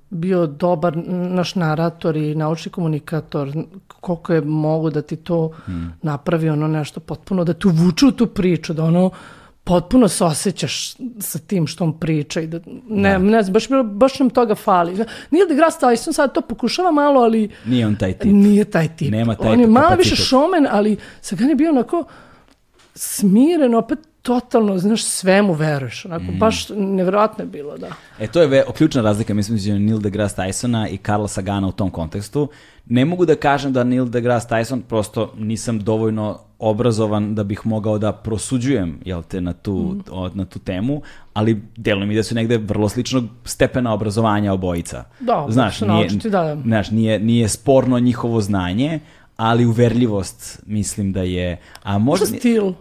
bio 0.10 0.48
dobar 0.48 0.98
naš 1.08 1.56
narator 1.56 2.18
i 2.18 2.36
naučni 2.36 2.72
komunikator, 2.72 3.52
koliko 3.88 4.34
je 4.34 4.42
mogu 4.42 4.90
da 4.90 5.02
ti 5.02 5.16
to 5.16 5.52
napravi 6.02 6.50
ono 6.50 6.68
nešto 6.68 7.00
potpuno, 7.00 7.44
da 7.44 7.54
te 7.54 7.68
uvuče 7.68 8.06
u 8.06 8.12
tu 8.12 8.28
priču, 8.28 8.74
da 8.74 8.84
ono 8.84 9.12
potpuno 9.64 10.08
se 10.08 10.26
osjećaš 10.26 10.96
sa 11.20 11.40
tim 11.40 11.68
što 11.68 11.84
on 11.84 12.00
priča 12.00 12.42
i 12.42 12.48
da, 12.48 12.60
ne, 12.90 13.20
ne 13.20 13.44
znam, 13.44 13.54
baš, 13.54 13.68
baš 13.86 14.20
nam 14.20 14.30
toga 14.30 14.56
fali. 14.56 15.06
Nije 15.32 15.46
da 15.48 15.54
igra 15.54 15.68
Tyson 15.82 16.14
sad 16.14 16.34
to 16.34 16.42
pokušava 16.42 16.92
malo, 16.92 17.22
ali 17.22 17.50
Nije 17.66 17.88
on 17.88 17.96
taj 17.96 18.14
tip. 18.14 18.32
nije 18.34 18.64
taj 18.64 18.96
tip. 18.96 19.12
Nema 19.12 19.36
taj 19.36 19.52
on 19.52 19.60
je 19.60 19.68
malo 19.68 19.90
kapacitet. 19.90 20.12
više 20.12 20.24
šomen, 20.24 20.68
ali 20.72 20.98
Sagan 21.22 21.50
je 21.50 21.56
bio 21.56 21.70
onako 21.70 22.04
smiren, 22.96 23.76
opet 23.76 24.00
totalno, 24.28 24.78
znaš, 24.78 25.04
sve 25.04 25.42
mu 25.42 25.54
veruješ. 25.54 26.06
Onako, 26.06 26.24
Mm. 26.26 26.38
baš 26.38 26.70
nevjerojatno 26.70 27.44
je 27.44 27.48
bilo, 27.48 27.78
da. 27.78 27.88
E, 28.20 28.28
to 28.28 28.42
je 28.42 28.48
ve, 28.48 28.64
ključna 28.74 29.02
razlika, 29.02 29.34
mislim, 29.34 29.58
između 29.58 29.80
Neil 29.80 30.00
deGrasse 30.00 30.36
Tysona 30.38 30.88
i 30.90 30.98
Carla 30.98 31.28
Sagana 31.28 31.68
u 31.68 31.72
tom 31.72 31.90
kontekstu. 31.90 32.48
Ne 32.86 33.06
mogu 33.06 33.26
da 33.26 33.36
kažem 33.38 33.74
da 33.74 33.84
Neil 33.84 34.06
deGrasse 34.08 34.48
Tyson, 34.48 34.82
prosto 34.82 35.34
nisam 35.38 35.80
dovoljno 35.80 36.40
obrazovan 36.62 37.36
da 37.36 37.44
bih 37.44 37.62
mogao 37.66 37.98
da 37.98 38.12
prosuđujem 38.14 39.00
jel 39.06 39.24
te, 39.24 39.42
na, 39.42 39.54
tu, 39.54 39.74
Mhm. 39.76 40.00
o- 40.12 40.30
na 40.30 40.46
tu 40.46 40.60
temu, 40.60 41.02
ali 41.34 41.62
deluje 41.78 42.06
mi 42.08 42.16
da 42.16 42.24
su 42.24 42.36
negde 42.36 42.58
vrlo 42.58 42.90
sličnog 42.90 43.24
stepena 43.46 43.94
obrazovanja 43.94 44.54
obojica. 44.54 45.04
Da, 45.20 45.46
Znaš, 45.50 45.82
nije, 45.82 45.92
naučiti, 45.94 46.30
da, 46.30 46.44
da. 46.46 46.62
znaš 46.62 46.92
nije, 46.92 47.20
nije 47.20 47.48
sporno 47.50 48.00
njihovo 48.00 48.42
znanje, 48.42 49.00
ali 49.38 49.66
uverljivost 49.66 50.62
mislim 50.66 51.14
da 51.14 51.22
je... 51.22 51.58
A 51.84 51.98
Možda 51.98 52.26
stil. 52.26 52.74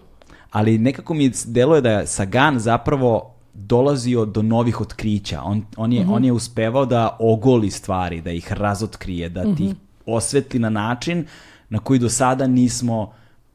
Ali 0.57 0.79
nekako 0.79 1.15
mi 1.15 1.33
deluje 1.47 1.81
da 1.81 1.91
je 1.91 2.07
Sagan 2.07 2.59
zapravo 2.59 3.35
dolazio 3.55 4.25
do 4.25 4.43
novih 4.43 4.81
otkrića. 4.81 5.43
On, 5.43 5.65
on, 5.77 5.93
je, 5.93 6.07
on 6.09 6.25
je 6.25 6.33
uspevao 6.33 6.87
da 6.87 7.17
ogoli 7.21 7.71
stvari, 7.71 8.21
da 8.21 8.31
ih 8.31 8.53
razotkrije, 8.53 9.29
da 9.29 9.43
ti 9.55 9.65
ih 9.65 9.75
osvetli 10.07 10.61
na 10.61 10.71
način 10.71 11.27
na 11.69 11.79
koji 11.79 11.99
do 11.99 12.09
sada 12.09 12.47
nismo 12.47 13.13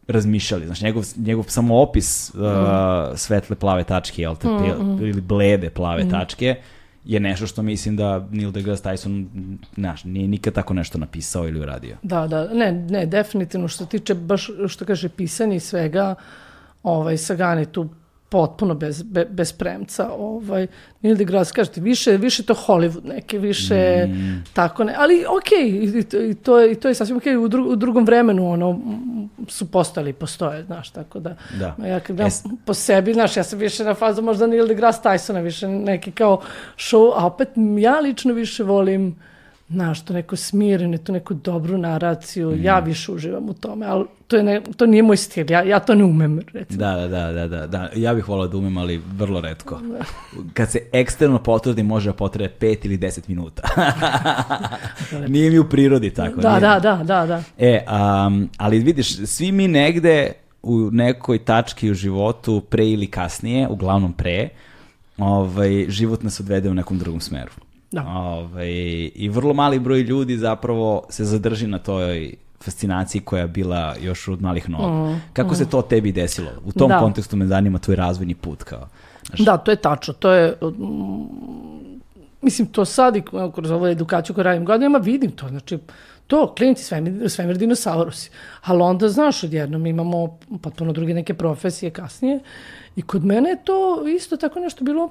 razmišljali. 0.07 0.65
Znači, 0.65 0.83
njegov, 0.85 1.05
njegov 1.17 1.45
samo 1.47 1.81
opis 1.81 2.29
uh, 2.29 2.41
svetle 3.15 3.55
plave 3.55 3.83
tačke, 3.83 4.21
jel 4.21 4.35
te, 4.35 4.47
pe- 4.47 5.07
ili 5.09 5.21
blede 5.21 5.69
plave 5.69 6.09
tačke, 6.09 6.55
je 7.05 7.19
nešto 7.19 7.47
što 7.47 7.61
mislim 7.61 7.97
da 7.97 8.27
Neil 8.31 8.51
deGrasse 8.51 8.83
Tyson 8.83 9.25
znaš, 9.75 10.03
nije 10.03 10.27
nikad 10.27 10.53
tako 10.53 10.73
nešto 10.73 10.97
napisao 10.97 11.47
ili 11.47 11.59
uradio. 11.59 11.97
Da, 12.03 12.27
da, 12.27 12.47
ne, 12.53 12.71
ne, 12.71 13.05
definitivno 13.05 13.67
što 13.67 13.83
se 13.83 13.89
tiče 13.89 14.13
baš, 14.13 14.49
što 14.67 14.85
kaže, 14.85 15.09
pisanja 15.09 15.55
i 15.55 15.59
svega, 15.59 16.15
ovaj, 16.83 17.17
Sagan 17.17 17.59
je 17.59 17.65
tu 17.65 17.89
potpuno 18.29 18.75
bez, 18.75 19.03
be, 19.03 19.25
bez 19.25 19.53
premca. 19.53 20.11
Ovaj, 20.13 20.67
Neil 21.01 21.15
deGrasse, 21.17 21.53
kažete, 21.53 21.81
više, 21.81 22.17
više 22.17 22.43
to 22.43 22.53
Hollywood 22.53 23.05
neki, 23.05 23.37
više 23.37 24.05
Mm. 24.07 24.43
tako 24.53 24.83
ne, 24.83 24.95
ali 24.97 25.25
okej, 25.37 25.67
i, 25.69 25.85
i, 25.85 26.29
i, 26.29 26.35
to 26.35 26.65
i 26.65 26.75
to 26.75 26.87
je 26.87 26.95
sasvim 26.95 27.17
okej, 27.17 27.37
u, 27.37 27.47
dru, 27.47 27.65
u 27.65 27.75
drugom 27.75 28.05
vremenu 28.05 28.51
ono, 28.51 28.79
su 29.47 29.71
postali 29.71 30.09
i 30.09 30.13
postoje, 30.13 30.63
znaš, 30.63 30.89
tako 30.89 31.19
da, 31.19 31.35
Da. 31.59 31.87
ja 31.87 31.99
kad 31.99 32.15
gledam 32.15 32.31
po 32.65 32.73
sebi, 32.73 33.13
znaš, 33.13 33.37
ja 33.37 33.43
sam 33.43 33.59
više 33.59 33.83
na 33.83 33.93
fazu 33.93 34.21
možda 34.21 34.47
Neil 34.47 34.67
deGrasse 34.67 35.01
Tysona, 35.03 35.41
više 35.43 35.67
neki 35.67 36.11
kao 36.11 36.41
show, 36.77 37.11
a 37.15 37.25
opet 37.25 37.49
ja 37.79 37.99
lično 37.99 38.33
više 38.33 38.63
volim 38.63 39.15
znaš, 39.71 40.05
to 40.05 40.13
neko 40.13 40.35
smirene, 40.35 40.97
tu 40.97 41.11
neku 41.11 41.33
dobru 41.33 41.77
naraciju, 41.77 42.57
ja 42.63 42.79
više 42.79 43.11
uživam 43.11 43.49
u 43.49 43.53
tome, 43.53 43.85
ali 43.85 44.05
to, 44.27 44.37
je 44.37 44.43
ne, 44.43 44.61
to 44.77 44.85
nije 44.85 45.03
moj 45.03 45.17
stil, 45.17 45.51
ja, 45.51 45.63
ja 45.63 45.79
to 45.79 45.95
ne 45.95 46.03
umem, 46.03 46.39
recimo. 46.53 46.79
Da, 46.79 46.95
da, 46.95 47.07
da, 47.07 47.31
da, 47.31 47.47
da, 47.47 47.67
da. 47.67 47.89
Ja 47.95 48.13
bih 48.13 48.29
volao 48.29 48.47
da 48.47 48.57
umem, 48.57 48.77
ali 48.77 49.01
vrlo 49.17 49.41
redko. 49.41 49.79
Kad 50.53 50.71
se 50.71 50.79
eksterno 50.91 51.43
potvrdi, 51.43 51.83
može 51.83 52.09
da 52.09 52.13
potrebe 52.13 52.53
5 52.59 52.85
ili 52.85 52.97
10 52.97 53.19
minuta. 53.27 53.63
Nije 55.27 55.49
mi 55.51 55.59
u 55.59 55.69
prirodi 55.69 56.09
tako. 56.09 56.41
Da, 56.41 56.49
nije. 56.49 56.61
da, 56.61 56.79
da, 56.79 57.03
da, 57.03 57.25
da. 57.25 57.43
E, 57.57 57.85
um, 58.27 58.49
ali 58.57 58.79
vidiš, 58.79 59.25
svi 59.25 59.51
mi 59.51 59.67
negde 59.67 60.31
u 60.63 60.89
nekoj 60.91 61.39
tački 61.39 61.91
u 61.91 61.93
životu, 61.93 62.61
pre 62.69 62.89
ili 62.89 63.07
kasnije, 63.07 63.67
uglavnom 63.67 64.13
pre, 64.13 64.49
ovaj, 65.17 65.85
život 65.89 66.23
nas 66.23 66.39
odvede 66.39 66.69
u 66.69 66.73
nekom 66.73 66.97
drugom 66.97 67.21
smeru. 67.21 67.51
Da. 67.91 68.07
Ovaj, 68.07 68.69
I 69.15 69.29
vrlo 69.29 69.53
mali 69.53 69.79
broj 69.79 70.01
ljudi 70.01 70.37
zapravo 70.37 71.03
se 71.09 71.25
zadrži 71.25 71.67
na 71.67 71.77
toj 71.79 72.33
fascinaciji 72.63 73.21
koja 73.21 73.41
je 73.41 73.47
bila 73.47 73.95
još 74.01 74.27
od 74.27 74.41
malih 74.41 74.69
nogu. 74.69 75.15
Kako 75.33 75.55
se 75.55 75.69
to 75.69 75.81
tebi 75.81 76.11
desilo? 76.11 76.51
U 76.65 76.71
tom 76.71 76.89
Da. 76.89 76.99
kontekstu 76.99 77.37
me 77.37 77.45
zanima 77.47 77.79
tvoj 77.79 77.95
razvojni 77.95 78.35
put 78.35 78.63
kao. 78.63 78.87
Da, 79.39 79.57
to 79.57 79.71
je 79.71 79.75
tačno. 79.75 80.13
To 80.13 80.31
je, 80.31 80.57
mm, 80.61 81.99
mislim, 82.41 82.67
to 82.67 82.85
sad 82.85 83.15
i 83.15 83.23
kroz 83.55 83.71
ovu 83.71 83.87
edukaciju 83.87 84.33
koju 84.33 84.43
radim 84.43 84.65
godinama 84.65 84.97
vidim 84.97 85.31
to. 85.31 85.47
Znači, 85.47 85.77
to, 86.27 86.53
klinici 86.57 86.83
svemir, 86.83 87.29
svemir 87.29 87.57
dinosaurusi. 87.57 88.29
Ali 88.61 88.81
onda, 88.81 89.09
znaš, 89.09 89.43
odjednom 89.43 89.85
imamo 89.85 90.37
potpuno 90.61 90.93
druge 90.93 91.13
neke 91.13 91.33
profesije 91.33 91.91
kasnije. 91.91 92.39
I 92.95 93.01
kod 93.01 93.25
mene 93.25 93.49
je 93.49 93.63
to 93.63 94.07
isto 94.07 94.37
tako 94.37 94.59
nešto 94.59 94.83
bilo 94.83 95.09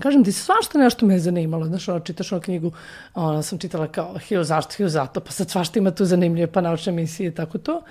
Kažem 0.00 0.24
ti, 0.24 0.32
svašta 0.32 0.78
nešto 0.78 1.06
me 1.06 1.14
je 1.14 1.20
zanimalo. 1.20 1.66
Znaš, 1.66 1.88
ono, 1.88 2.00
čitaš 2.00 2.32
onu 2.32 2.40
knjigu, 2.42 2.72
ono, 3.14 3.42
sam 3.42 3.58
čitala 3.58 3.86
kao 3.86 4.18
Hio 4.18 4.44
zašto, 4.44 4.74
Hio 4.76 4.88
zato, 4.88 5.20
pa 5.20 5.30
sad 5.30 5.50
svašta 5.50 5.78
ima 5.78 5.90
tu 5.90 6.04
zanimljive, 6.04 6.46
pa 6.46 6.60
naučne 6.60 6.92
emisije 6.92 7.28
i 7.28 7.34
tako 7.34 7.58
to. 7.58 7.82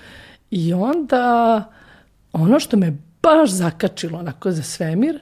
I 0.52 0.74
onda, 0.74 1.64
ono 2.34 2.60
što 2.60 2.78
me 2.78 2.98
baš 3.24 3.50
zakačilo 3.50 4.20
onako 4.20 4.52
za 4.52 4.64
svemir, 4.64 5.20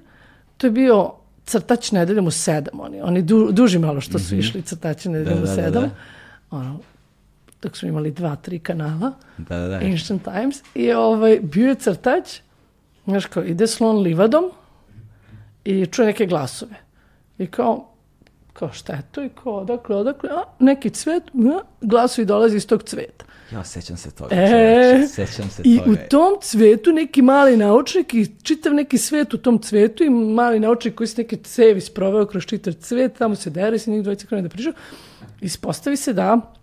to 0.57 0.67
je 0.67 0.71
bio 0.71 1.13
crtač 1.45 1.91
nedeljom 1.91 2.27
u 2.27 2.31
sedam. 2.31 2.79
Oni, 2.79 3.01
oni 3.01 3.21
du, 3.21 3.51
duži 3.51 3.79
malo 3.79 4.01
što 4.01 4.19
su 4.19 4.35
išli 4.35 4.61
crtači 4.61 5.09
nedeljom 5.09 5.39
Da, 5.39 5.45
da, 5.45 5.51
u 5.53 5.55
da, 5.55 5.63
sedam. 5.63 5.83
da. 5.83 5.89
Ono, 6.51 6.79
dok 7.61 7.77
smo 7.77 7.87
imali 7.87 8.11
dva, 8.11 8.35
tri 8.35 8.59
kanala. 8.59 9.11
Da, 9.37 9.57
da, 9.57 9.67
da. 9.67 9.75
Ancient 9.75 10.23
Times. 10.23 10.63
I 10.75 10.91
ovaj, 10.91 11.39
bio 11.41 11.69
je 11.69 11.75
crtač, 11.75 12.39
znaš 13.05 13.25
kao, 13.25 13.43
ide 13.43 13.67
slon 13.67 13.97
livadom 14.01 14.43
i 15.65 15.85
čuje 15.85 16.05
neke 16.05 16.25
glasove. 16.25 16.75
I 17.37 17.47
kao, 17.47 17.89
kao 18.53 18.71
šta 18.73 18.93
je 18.93 19.01
to? 19.11 19.23
I 19.23 19.29
kao, 19.43 19.53
odakle, 19.53 19.95
odakle, 19.95 20.29
a, 20.29 20.43
neki 20.59 20.89
cvet, 20.89 21.23
a, 21.23 21.59
glasovi 21.81 22.25
dolaze 22.25 22.57
iz 22.57 22.67
tog 22.67 22.83
cveta. 22.83 23.25
Ja, 23.51 23.63
sećam 23.63 23.97
se 23.97 24.11
toga. 24.11 24.35
E, 24.35 24.49
čoveče, 24.49 25.07
sećam 25.07 25.49
se 25.49 25.61
I 25.65 25.77
toga. 25.77 25.91
u 25.91 25.95
tom 26.09 26.37
cvetu 26.41 26.91
neki 26.91 27.21
mali 27.21 27.57
naučnik 27.57 28.13
i 28.13 28.27
čitav 28.43 28.73
neki 28.73 28.97
svet 28.97 29.33
u 29.33 29.37
tom 29.37 29.61
cvetu 29.61 30.03
i 30.03 30.09
mali 30.09 30.59
naučnik 30.59 30.95
koji 30.95 31.07
se 31.07 31.21
neke 31.21 31.37
cevi 31.37 31.81
sproveo 31.81 32.25
kroz 32.25 32.43
čitav 32.45 32.73
cvet, 32.73 33.13
tamo 33.17 33.35
se 33.35 33.49
dere 33.49 33.79
se 33.79 33.91
njih 33.91 34.03
dvojica 34.03 34.27
krene 34.27 34.43
da 34.43 34.49
pričaju. 34.49 34.73
Ispostavi 35.41 35.97
se 35.97 36.13
da 36.13 36.55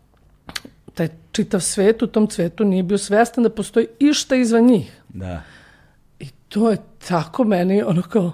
taj 0.94 1.09
čitav 1.32 1.61
svet 1.61 2.02
u 2.02 2.06
tom 2.06 2.26
cvetu 2.26 2.64
nije 2.64 2.82
bio 2.82 2.99
svestan 2.99 3.44
da 3.44 3.50
postoji 3.50 3.87
išta 3.99 4.37
izvan 4.37 4.64
njih. 4.64 5.02
Da. 5.09 5.42
I 6.18 6.28
to 6.49 6.71
je 6.71 6.76
tako 7.09 7.44
meni 7.44 7.82
ono 7.82 8.02
kao, 8.02 8.32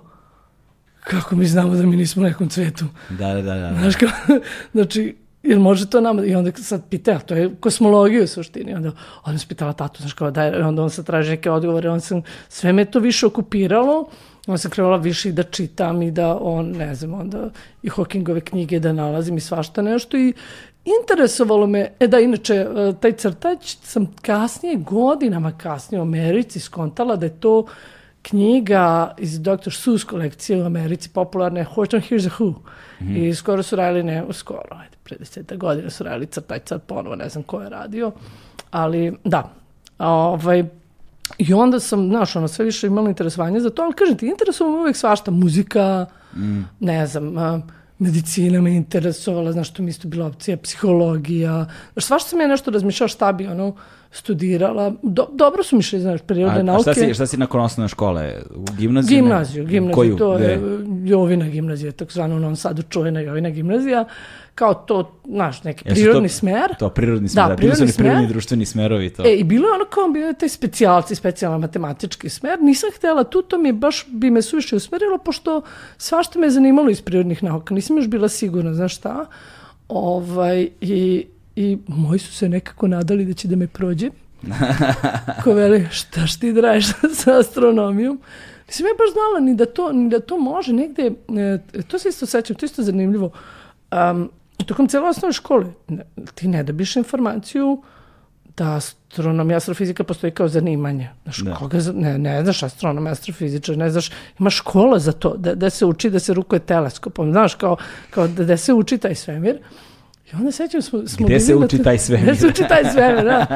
kako 1.10 1.36
mi 1.36 1.46
znamo 1.46 1.74
da 1.74 1.82
mi 1.82 1.96
nismo 1.96 2.22
u 2.22 2.26
nekom 2.26 2.48
cvetu. 2.48 2.84
Da, 3.08 3.34
da, 3.34 3.42
da. 3.42 3.54
da. 3.54 3.74
Znaš 3.80 3.96
kao, 3.96 4.08
znači, 4.74 5.16
jer 5.42 5.58
može 5.58 5.90
to 5.90 6.00
nama, 6.00 6.24
i 6.24 6.34
onda 6.34 6.52
sad 6.52 6.82
pita, 6.90 7.18
to 7.18 7.34
je 7.34 7.50
kosmologija 7.60 8.24
u 8.24 8.26
suštini, 8.26 8.74
onda 8.74 8.92
on 9.24 9.38
se 9.38 9.46
pitala 9.48 9.72
tatu, 9.72 10.00
znaš 10.00 10.12
kao, 10.12 10.30
daj, 10.30 10.62
onda 10.62 10.82
on 10.82 10.90
se 10.90 11.04
traži 11.04 11.30
neke 11.30 11.50
odgovore, 11.50 11.90
on 11.90 12.00
sam, 12.00 12.22
sve 12.48 12.72
me 12.72 12.84
to 12.84 12.98
više 12.98 13.26
okupiralo, 13.26 14.08
on 14.46 14.58
sam 14.58 14.70
krenula 14.70 14.96
više 14.96 15.28
i 15.28 15.32
da 15.32 15.42
čitam 15.42 16.02
i 16.02 16.10
da 16.10 16.38
on, 16.40 16.70
ne 16.70 16.94
znam, 16.94 17.14
onda 17.14 17.50
i 17.82 17.90
Hawkingove 17.90 18.40
knjige 18.40 18.80
da 18.80 18.92
nalazim 18.92 19.36
i 19.36 19.40
svašta 19.40 19.82
nešto 19.82 20.16
i 20.16 20.32
interesovalo 21.00 21.66
me, 21.66 21.90
e 22.00 22.06
da, 22.06 22.20
inače, 22.20 22.54
e, 22.54 22.92
taj 23.00 23.12
crtač 23.12 23.76
sam 23.82 24.06
kasnije, 24.22 24.76
godinama 24.76 25.58
kasnije 25.58 26.00
u 26.00 26.02
Americi 26.02 26.60
skontala 26.60 27.16
da 27.16 27.26
je 27.26 27.40
to 27.40 27.66
knjiga 28.22 29.14
iz 29.18 29.40
Dr. 29.40 29.72
Seuss 29.72 30.04
kolekcije 30.04 30.62
u 30.62 30.66
Americi, 30.66 31.08
popularne 31.08 31.64
Horton 31.64 32.00
Hears 32.00 32.26
a 32.26 32.30
Who. 32.38 32.54
I 33.00 33.34
skoro 33.34 33.62
su 33.62 33.76
radili, 33.76 34.02
ne, 34.02 34.24
skoro, 34.32 34.68
ajde, 34.70 34.96
pre 35.04 35.16
deseta 35.18 35.56
godina 35.56 35.90
su 35.90 36.04
radili 36.04 36.26
crtač, 36.26 36.62
sad 36.68 36.82
ponovo 36.82 37.16
ne 37.16 37.28
znam 37.28 37.42
ko 37.42 37.62
je 37.62 37.68
radio, 37.68 38.12
ali 38.70 39.16
da, 39.24 39.50
ovaj, 39.98 40.64
i 41.38 41.54
onda 41.54 41.80
sam, 41.80 42.08
znaš, 42.08 42.36
ono, 42.36 42.48
sve 42.48 42.64
više 42.64 42.86
imala 42.86 43.08
interesovanje 43.08 43.60
za 43.60 43.70
to, 43.70 43.82
ali 43.82 43.94
kažem 43.94 44.16
ti, 44.16 44.26
interesovalo 44.26 44.76
me 44.76 44.80
uvijek 44.80 44.96
svašta, 44.96 45.30
muzika, 45.30 46.06
ne 46.80 47.06
znam, 47.06 47.38
a, 47.38 47.60
medicina 47.98 48.60
me 48.60 48.76
interesovala, 48.76 49.52
znaš, 49.52 49.72
to 49.72 49.82
mi 49.82 49.90
isto 49.90 50.08
bila 50.08 50.26
opcija, 50.26 50.56
psihologija, 50.56 51.66
svašta 51.96 52.28
sam 52.28 52.40
ja 52.40 52.46
nešto 52.46 52.70
razmišljala 52.70 53.08
šta 53.08 53.32
bi, 53.32 53.46
ono, 53.46 53.74
studirala, 54.12 54.92
Do, 55.02 55.26
dobro 55.32 55.62
su 55.62 55.76
mi 55.76 55.82
šli, 55.82 56.00
znaš, 56.00 56.20
prirodne 56.22 56.56
A, 56.56 56.60
a 56.60 56.62
nauke. 56.62 56.82
šta 56.82 56.94
si, 56.94 57.14
šta 57.14 57.26
si 57.26 57.36
nakon 57.36 57.60
osnovne 57.60 57.88
škole? 57.88 58.34
U 58.50 58.64
gimnaziju? 58.72 59.16
Gimnaziju, 59.16 59.64
gimnaziju, 59.64 59.94
Koju? 59.94 60.16
to 60.16 60.32
je 60.34 60.56
Gde? 60.56 60.68
Jovina 61.04 61.48
gimnazija, 61.48 61.92
takozvano 61.92 62.36
u 62.36 62.40
Novom 62.40 62.56
Sadu 62.56 62.82
čuvena 62.82 63.20
Jovina 63.20 63.50
gimnazija, 63.50 64.04
kao 64.54 64.74
to, 64.74 65.20
znaš, 65.26 65.64
neki 65.64 65.84
Jesu 65.86 65.94
prirodni 65.96 66.28
to- 66.28 66.34
smer. 66.34 66.74
To, 66.78 66.88
prirodni 66.90 67.28
smer. 67.28 67.44
Da, 67.44 67.48
Da, 67.48 67.56
prirodni 67.56 67.86
prirodni 67.88 68.16
smer. 68.16 68.28
društveni 68.28 68.64
smerovi. 68.64 69.10
To. 69.10 69.22
E, 69.24 69.30
i 69.30 69.44
bilo 69.44 69.68
je 69.68 69.74
ono 69.74 69.84
kao 69.84 70.08
bio 70.08 70.26
je 70.26 70.34
taj 70.34 70.48
specijalci, 70.48 71.14
specijalan 71.14 71.60
matematički 71.60 72.28
smer. 72.28 72.58
Nisam 72.60 72.90
htjela 72.94 73.24
tu, 73.24 73.42
to 73.42 73.58
mi 73.58 73.68
je 73.68 73.72
baš 73.72 74.06
bi 74.08 74.30
me 74.30 74.42
suviše 74.42 74.76
usmerilo, 74.76 75.18
pošto 75.18 75.62
svašta 75.98 76.38
me 76.38 76.46
je 76.46 76.50
zanimalo 76.50 76.90
iz 76.90 77.02
prirodnih 77.02 77.42
nauka. 77.42 77.74
Nisam 77.74 77.96
još 77.96 78.06
bila 78.06 78.28
sigurna, 78.28 78.74
znaš 78.74 78.96
šta. 78.96 79.26
Ovaj, 79.88 80.68
i, 80.80 81.26
I 81.58 81.78
moji 81.86 82.18
su 82.18 82.32
se 82.32 82.48
nekako 82.48 82.88
nadali 82.88 83.24
da 83.24 83.32
će 83.32 83.48
da 83.48 83.56
me 83.56 83.66
prođe. 83.66 84.10
Ko 85.44 85.52
veli, 85.54 85.86
štaš 85.90 86.38
ti 86.40 86.52
draješ 86.52 86.86
sa 87.14 87.38
astronomijom? 87.38 88.20
Nisam 88.66 88.86
ja 88.86 88.92
baš 88.98 89.12
znala 89.12 89.40
ni 89.40 89.54
da 89.56 89.66
to, 89.66 89.92
ni 89.92 90.10
da 90.10 90.20
to 90.20 90.38
može 90.38 90.72
negde, 90.72 91.10
e, 91.76 91.82
to 91.82 91.98
se 91.98 92.08
isto 92.08 92.26
sećam, 92.26 92.56
to 92.56 92.64
je 92.64 92.66
isto 92.66 92.82
zanimljivo. 92.82 93.30
Um, 93.92 94.30
tokom 94.66 94.88
cijele 94.88 95.08
osnovne 95.08 95.32
škole 95.32 95.66
ti 96.34 96.48
ne 96.48 96.62
dobiš 96.62 96.96
informaciju 96.96 97.82
da 98.56 98.74
astronomija, 98.74 99.56
astrofizika 99.56 100.04
postoji 100.04 100.30
kao 100.30 100.48
zanimanje. 100.48 101.08
Znaš, 101.22 101.38
Da. 101.38 101.54
koga, 101.54 101.78
ne, 101.94 102.18
ne 102.18 102.42
znaš 102.42 102.62
astronomija, 102.62 103.12
astrofizičar, 103.12 103.76
ne 103.76 103.90
znaš, 103.90 104.10
ima 104.38 104.50
škola 104.50 104.98
za 104.98 105.12
to, 105.12 105.36
da, 105.36 105.54
da 105.54 105.70
se 105.70 105.86
uči 105.86 106.10
da 106.10 106.18
se 106.18 106.34
rukuje 106.34 106.58
teleskopom, 106.58 107.32
znaš, 107.32 107.54
kao, 107.54 107.76
kao 108.10 108.28
da, 108.28 108.44
da 108.44 108.56
se 108.56 108.72
uči 108.72 108.98
taj 108.98 109.14
svemir. 109.14 109.58
I 110.32 110.36
onda 110.36 110.52
sećam 110.52 110.82
smo, 110.82 111.06
smo 111.06 111.26
Gde 111.26 111.40
se 111.40 111.54
uči 111.54 111.82
taj 111.82 111.98
svemir? 111.98 112.26
Gde 112.26 112.34
se 112.34 112.46
uči 112.46 112.62
taj 112.68 112.84
svemir, 112.92 113.24
da. 113.24 113.46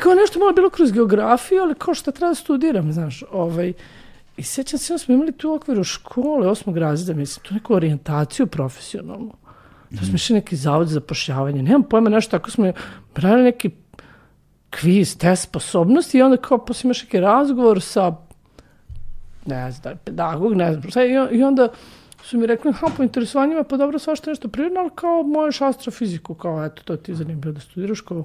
Kao 0.00 0.14
nešto 0.14 0.38
malo 0.38 0.52
bilo 0.52 0.70
kroz 0.70 0.92
geografiju, 0.92 1.62
ali 1.62 1.74
kao 1.74 1.94
šta 1.94 2.10
treba 2.10 2.28
da 2.28 2.34
studiram, 2.34 2.92
znaš. 2.92 3.22
Ovaj, 3.32 3.72
I 4.36 4.42
sećam 4.42 4.78
se, 4.78 4.98
smo 4.98 5.14
imali 5.14 5.32
tu 5.32 5.50
u 5.50 5.54
okviru 5.54 5.84
škole, 5.84 6.48
osmog 6.48 6.76
razreda, 6.76 7.18
mislim, 7.18 7.44
tu 7.44 7.54
neku 7.54 7.74
orijentaciju 7.74 8.46
profesionalnu. 8.46 9.32
To 9.98 10.04
smo 10.04 10.14
išli 10.14 10.34
neki 10.34 10.56
zavod 10.56 10.88
za 10.88 10.94
zapošljavanje. 10.94 11.62
Nemam 11.62 11.82
pojma 11.82 12.10
nešto, 12.10 12.30
tako 12.30 12.50
smo 12.50 12.72
radili 13.14 13.42
neki 13.42 13.70
kviz, 14.70 15.18
test 15.18 15.42
sposobnosti 15.42 16.18
i 16.18 16.22
onda 16.22 16.36
kao 16.36 16.58
posle 16.58 16.88
imaš 16.88 17.02
neki 17.02 17.20
razgovor 17.20 17.82
sa 17.82 18.16
ne 19.46 19.72
znam, 19.72 19.94
da 19.94 20.00
pedagog, 20.04 20.54
ne 20.54 20.72
znam 20.72 20.84
i 21.30 21.42
onda 21.42 21.68
su 22.28 22.38
mi 22.38 22.46
rekli, 22.46 22.72
ha, 22.72 22.86
po 22.96 23.02
interesovanjima, 23.02 23.64
pa 23.64 23.76
dobro, 23.76 23.98
svašta 23.98 24.30
nešto 24.30 24.48
prirodno, 24.48 24.80
ali 24.80 24.90
kao 24.94 25.22
možeš 25.24 25.60
astrofiziku, 25.62 26.34
kao, 26.34 26.64
eto, 26.64 26.82
to 26.82 26.96
ti 26.96 27.10
je 27.10 27.16
zanimljivo 27.16 27.52
da 27.52 27.60
studiraš, 27.60 28.00
kao, 28.00 28.24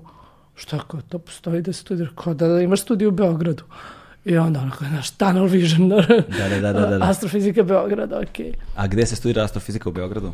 šta, 0.56 0.80
kao, 0.82 1.02
to 1.02 1.20
postoji 1.20 1.62
da 1.62 1.74
studiraš, 1.74 2.12
kao 2.16 2.34
da, 2.34 2.48
da 2.48 2.62
imaš 2.62 2.82
studiju 2.82 3.10
u 3.10 3.14
Beogradu. 3.14 3.64
I 4.26 4.38
onda 4.38 4.60
onako, 4.60 4.86
znaš, 4.86 5.12
tunnel 5.12 5.46
vision, 5.46 5.90
da, 5.90 5.96
da, 6.50 6.60
da, 6.62 6.74
da, 6.74 6.98
da. 6.98 7.06
astrofizika 7.06 7.64
Beograda, 7.64 8.20
okej. 8.22 8.54
A 8.76 8.88
gde 8.88 9.06
se 9.06 9.16
studira 9.16 9.44
astrofizika 9.44 9.90
u 9.90 9.94
Beogradu? 9.94 10.32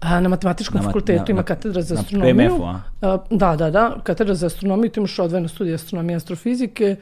A, 0.00 0.20
na 0.20 0.28
matematičkom 0.28 0.76
Na 0.76 0.82
fakultetu 0.82 1.18
na- 1.20 1.26
ima 1.28 1.36
na- 1.36 1.44
katedra 1.44 1.82
za 1.82 1.94
na 1.94 2.00
astronomiju. 2.00 2.34
PMF-u, 2.48 2.64
a? 2.64 2.80
A, 3.02 3.18
Da, 3.30 3.56
da, 3.56 3.70
da, 3.70 3.96
katedra 4.02 4.34
za 4.34 4.46
astronomiju, 4.46 4.90
tu 4.90 5.00
imaš 5.00 5.18
odvojeno 5.18 5.48
studije 5.48 5.74
astronomije 5.74 6.14
i 6.14 6.16
astrofizike 6.16 6.96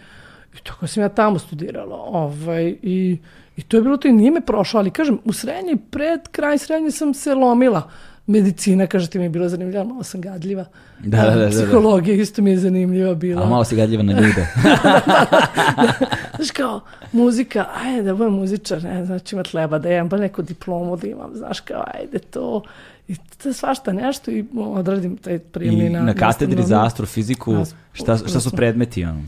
i 0.55 0.65
tako 0.65 0.87
sam 0.87 1.03
ja 1.03 1.09
tamo 1.09 1.39
studirala. 1.39 1.97
Ovaj, 1.97 2.77
i, 2.83 3.19
I 3.57 3.63
to 3.63 3.77
je 3.77 3.83
bilo 3.83 3.97
to 3.97 4.09
i 4.09 4.13
nije 4.13 4.31
me 4.31 4.41
prošlo, 4.41 4.81
ali 4.81 4.91
kažem, 4.91 5.19
u 5.25 5.33
srednji, 5.33 5.77
pred 5.91 6.21
kraj 6.31 6.59
srednje 6.59 6.91
sam 6.91 7.15
se 7.15 7.35
lomila. 7.35 7.91
Medicina, 8.27 8.87
kaže 8.87 9.11
ti 9.11 9.19
mi 9.19 9.25
je 9.25 9.29
bila 9.29 9.49
zanimljiva, 9.49 9.85
malo 9.85 10.03
sam 10.03 10.21
gadljiva. 10.21 10.65
Da, 10.99 11.23
da, 11.23 11.31
da, 11.31 11.37
da, 11.37 11.45
da. 11.45 11.51
Psihologija 11.51 12.17
isto 12.17 12.43
mi 12.43 12.51
je 12.51 12.59
zanimljiva 12.59 13.15
bila. 13.15 13.43
A 13.43 13.47
malo 13.49 13.65
si 13.65 13.77
gadljiva 13.77 14.03
na 14.03 14.13
ljude. 14.13 14.47
Znaš 16.37 16.51
kao, 16.51 16.81
muzika, 17.13 17.67
ajde 17.85 18.03
da 18.03 18.15
budem 18.15 18.33
muzičar, 18.33 18.83
ne 18.83 19.05
znam, 19.05 19.19
ću 19.19 19.37
imat 19.37 19.55
leba 19.55 19.79
da 19.79 19.91
imam, 19.91 20.09
pa 20.09 20.17
neku 20.17 20.43
diplomu 20.43 20.97
da 20.97 21.07
imam, 21.07 21.31
znaš 21.35 21.61
kao, 21.61 21.85
ajde 21.95 22.19
to. 22.19 22.63
I 23.09 23.17
to 23.43 23.53
svašta 23.53 23.93
nešto 23.93 24.31
i 24.31 24.45
odradim 24.57 25.17
taj 25.17 25.35
I 25.35 25.39
prijemni 25.39 25.91
na... 25.91 26.03
na 26.03 26.15
katedri 26.15 26.63
za 26.63 26.85
astrofiziku, 26.85 27.53
As- 27.53 27.75
šta, 27.93 28.17
šta 28.17 28.41
su 28.41 28.51
predmeti? 28.51 29.05
Ono? 29.05 29.23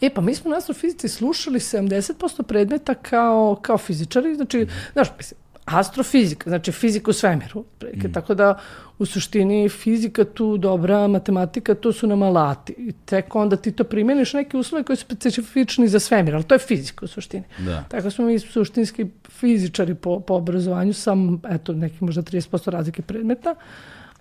E, 0.00 0.10
pa 0.10 0.20
mi 0.20 0.34
smo 0.34 0.50
na 0.50 0.56
astrofizici 0.56 1.08
slušali 1.08 1.58
70% 1.58 2.42
predmeta 2.42 2.94
kao, 2.94 3.58
kao 3.62 3.78
fizičari, 3.78 4.34
znači, 4.34 4.66
znaš, 4.92 5.08
mislim, 5.16 5.38
astrofizika, 5.76 6.50
znači 6.50 6.72
fizika 6.72 7.10
u 7.10 7.14
svemiru, 7.14 7.60
otprilike, 7.60 8.12
tako 8.12 8.34
da 8.34 8.58
u 8.98 9.06
suštini 9.06 9.68
fizika 9.68 10.24
tu 10.24 10.58
dobra, 10.58 11.06
matematika 11.08 11.74
tu 11.74 11.92
su 11.92 12.06
nam 12.06 12.22
alati 12.22 12.74
i 12.78 12.92
tek 12.92 13.34
onda 13.34 13.56
ti 13.56 13.72
to 13.72 13.84
primjeniš 13.84 14.32
neke 14.32 14.56
uslove 14.56 14.84
koji 14.84 14.96
su 14.96 15.04
specifični 15.04 15.88
za 15.88 16.00
svemir, 16.00 16.34
ali 16.34 16.44
to 16.44 16.54
je 16.54 16.58
fizika 16.58 17.04
u 17.04 17.08
suštini. 17.08 17.44
Da. 17.58 17.84
Tako 17.88 18.10
smo 18.10 18.24
mi 18.24 18.38
suštinski 18.38 19.06
fizičari 19.28 19.94
po, 19.94 20.20
po 20.20 20.34
obrazovanju, 20.34 20.92
sam, 20.92 21.40
eto, 21.50 21.72
neki 21.72 22.04
možda 22.04 22.22
30% 22.22 22.70
razlike 22.70 23.02
predmeta. 23.02 23.50
A 23.50 23.54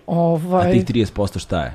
Ovaj, 0.07 0.71
tih 0.71 0.85
30% 0.85 1.39
šta 1.39 1.63
je? 1.63 1.73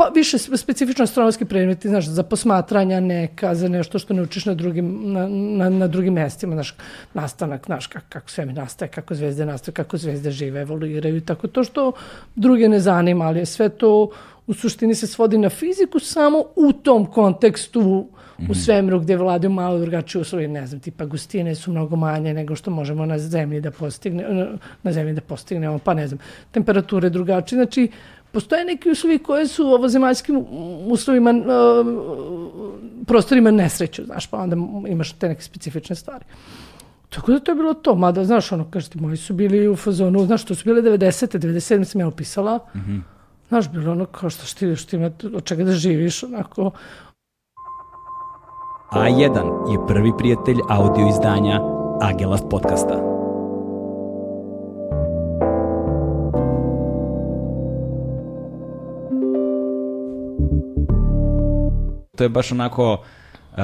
Pa 0.00 0.10
više 0.14 0.38
spe- 0.38 0.56
specifično 0.56 1.02
astronomski 1.02 1.44
predmeti, 1.44 1.88
znaš, 1.88 2.06
za 2.06 2.22
posmatranja 2.22 3.00
neka, 3.00 3.54
za 3.54 3.68
nešto 3.68 3.98
što 3.98 4.14
ne 4.14 4.22
učiš 4.22 4.46
na 4.46 4.54
drugim, 4.54 5.12
na, 5.12 5.28
na, 5.28 5.68
na 5.68 5.86
drugim 5.86 6.14
mestima, 6.14 6.54
znaš, 6.54 6.74
nastanak, 7.14 7.66
znaš, 7.66 7.86
kako, 7.86 8.06
kako 8.08 8.30
sve 8.30 8.46
mi 8.46 8.52
nastaje, 8.52 8.88
kako 8.88 9.14
zvezde 9.14 9.46
nastaju, 9.46 9.74
kako 9.74 9.96
zvezde 9.96 10.30
žive, 10.30 10.60
evoluiraju 10.60 11.16
i 11.16 11.20
tako. 11.20 11.46
To 11.46 11.64
što 11.64 11.92
druge 12.34 12.68
ne 12.68 12.80
zanima, 12.80 13.24
ali 13.24 13.46
sve 13.46 13.68
to 13.68 14.10
u 14.46 14.54
suštini 14.54 14.94
se 14.94 15.06
svodi 15.06 15.38
na 15.38 15.48
fiziku 15.48 15.98
samo 15.98 16.44
u 16.56 16.72
tom 16.72 17.06
kontekstu 17.06 18.08
u 18.48 18.54
svemiru 18.54 19.00
gde 19.00 19.16
vladaju 19.16 19.50
malo 19.50 19.78
drugačije 19.78 20.22
uslovi, 20.22 20.48
ne 20.48 20.66
znam, 20.66 20.80
tipa 20.80 21.04
gustine 21.04 21.54
su 21.54 21.70
mnogo 21.70 21.96
manje 21.96 22.34
nego 22.34 22.56
što 22.56 22.70
možemo 22.70 23.06
na 23.06 23.18
zemlji 23.18 23.60
da 23.60 23.70
postigne, 23.70 24.46
na 24.82 24.92
zemlji 24.92 25.12
da 25.14 25.20
postignemo, 25.20 25.78
pa 25.78 25.94
ne 25.94 26.08
znam, 26.08 26.18
temperature 26.50 27.10
drugačije, 27.10 27.56
znači 27.56 27.90
postoje 28.32 28.64
neki 28.64 28.90
uslovi 28.90 29.18
koje 29.18 29.46
su 29.46 29.66
u 29.66 29.72
ovozemaljskim 29.72 30.44
uslovima, 30.86 31.30
uh, 31.30 31.86
prostorima 33.06 33.50
nesreću, 33.50 34.04
znaš, 34.04 34.26
pa 34.26 34.38
onda 34.38 34.56
imaš 34.88 35.12
te 35.12 35.28
neke 35.28 35.42
specifične 35.42 35.96
stvari. 35.96 36.24
Tako 37.08 37.32
da 37.32 37.40
to 37.40 37.50
je 37.50 37.56
bilo 37.56 37.74
to, 37.74 37.94
mada, 37.94 38.24
znaš, 38.24 38.52
ono, 38.52 38.70
kažete, 38.70 38.98
moji 38.98 39.16
su 39.16 39.34
bili 39.34 39.68
u 39.68 39.76
fazonu, 39.76 40.26
znaš, 40.26 40.44
to 40.44 40.54
su 40.54 40.64
bile 40.64 40.82
90. 40.82 41.38
97. 41.38 41.84
sam 41.84 42.00
ja 42.00 42.08
upisala, 42.08 42.58
mm 42.74 42.78
-hmm. 42.78 43.00
znaš, 43.48 43.70
bilo 43.70 43.92
ono 43.92 44.04
kao 44.06 44.30
što 44.30 44.58
ti, 44.58 44.76
što 44.76 44.96
ima 44.96 45.10
od 45.34 45.44
čega 45.44 45.64
da 45.64 45.72
živiš, 45.72 46.22
onako, 46.22 46.70
A1 48.92 49.70
je 49.72 49.86
prvi 49.86 50.12
prijatelj 50.18 50.56
audio 50.68 51.08
izdanja 51.08 51.60
Agelast 52.00 52.44
podcasta. 52.50 53.19
To 62.20 62.24
je 62.24 62.28
baš 62.28 62.52
onako 62.52 62.92
uh, 62.92 63.58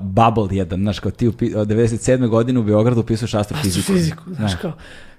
bubble 0.00 0.56
jedan, 0.56 0.80
znaš, 0.80 0.98
kao 1.00 1.10
ti 1.10 1.26
od 1.28 1.34
97. 1.68 2.28
godine 2.28 2.60
u 2.60 2.62
Beogradu 2.62 3.00
upisuješ 3.00 3.34
astrofiziku. 3.34 3.80
Astrofiziku, 3.80 4.22
znaš 4.26 4.52
Da. 4.52 4.58
kao. 4.58 4.72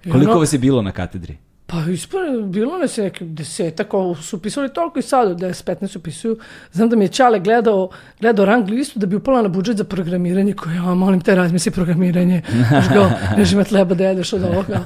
Koliko 0.03 0.31
ono- 0.31 0.39
vas 0.39 0.53
je 0.53 0.59
bilo 0.59 0.81
na 0.81 0.91
katedri? 0.91 1.37
Pa 1.65 1.81
ispore, 1.83 2.23
bilo 2.43 2.77
nas 2.77 2.97
je 2.97 3.03
neki 3.03 3.25
desetak, 3.25 3.93
ovo 3.93 4.15
su 4.15 4.41
pisali 4.41 4.73
toliko 4.73 4.99
i 4.99 5.01
sad, 5.01 5.31
od 5.31 5.39
10-15 5.39 5.97
upisuju. 5.97 6.37
Znam 6.71 6.89
da 6.89 6.95
mi 6.95 7.05
je 7.05 7.09
Čale 7.09 7.39
gledao, 7.39 7.89
gledao 8.21 8.45
rang 8.45 8.69
listu 8.69 8.99
da 8.99 9.05
bi 9.05 9.15
upala 9.15 9.41
na 9.41 9.47
budžet 9.47 9.77
za 9.77 9.83
programiranje, 9.83 10.53
koji, 10.53 10.75
ja, 10.75 10.81
molim 10.83 11.21
te, 11.21 11.35
razmisli 11.35 11.71
programiranje. 11.71 12.41
Znaš 12.69 12.85
kao, 12.87 13.09
neš 13.37 13.51
ima 13.51 13.63
tleba 13.63 13.95
da 13.95 14.03
jedeš 14.03 14.33
od 14.33 14.43
ovoga. 14.43 14.83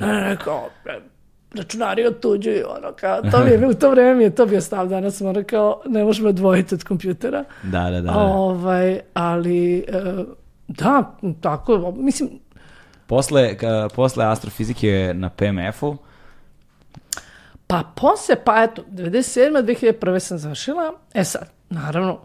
Ne, 0.00 0.06
ne, 0.06 0.20
ne, 0.20 0.36
kao, 0.36 0.68
računari 1.54 2.06
otuđuju, 2.06 2.66
ono, 2.76 2.92
kao, 2.92 3.22
to 3.30 3.44
mi 3.44 3.50
je, 3.50 3.66
u 3.70 3.74
to 3.74 3.90
vreme 3.90 4.14
mi 4.14 4.24
je 4.24 4.34
to 4.34 4.46
bio 4.46 4.60
stav, 4.60 4.88
danas 4.88 5.20
ono 5.20 5.44
kao, 5.44 5.82
ne 5.86 6.04
možemo 6.04 6.28
odvojiti 6.28 6.74
od 6.74 6.84
kompjutera. 6.84 7.44
Da, 7.62 7.90
da, 7.90 7.90
da. 7.90 8.00
da. 8.00 8.18
Ovaj, 8.18 9.00
ali, 9.14 9.78
e, 9.78 10.24
da, 10.68 11.16
tako, 11.40 11.94
mislim, 11.96 12.30
Posle, 13.06 13.56
ka, 13.56 13.88
posle 13.94 14.24
astrofizike 14.24 15.12
na 15.14 15.30
PMF-u, 15.30 15.96
Pa 17.70 17.84
posle, 17.96 18.36
pa 18.44 18.62
eto, 18.62 18.82
97. 18.90 19.62
2001. 19.62 20.18
sam 20.18 20.38
završila. 20.38 20.92
E 21.14 21.24
sad, 21.24 21.50
naravno, 21.68 22.20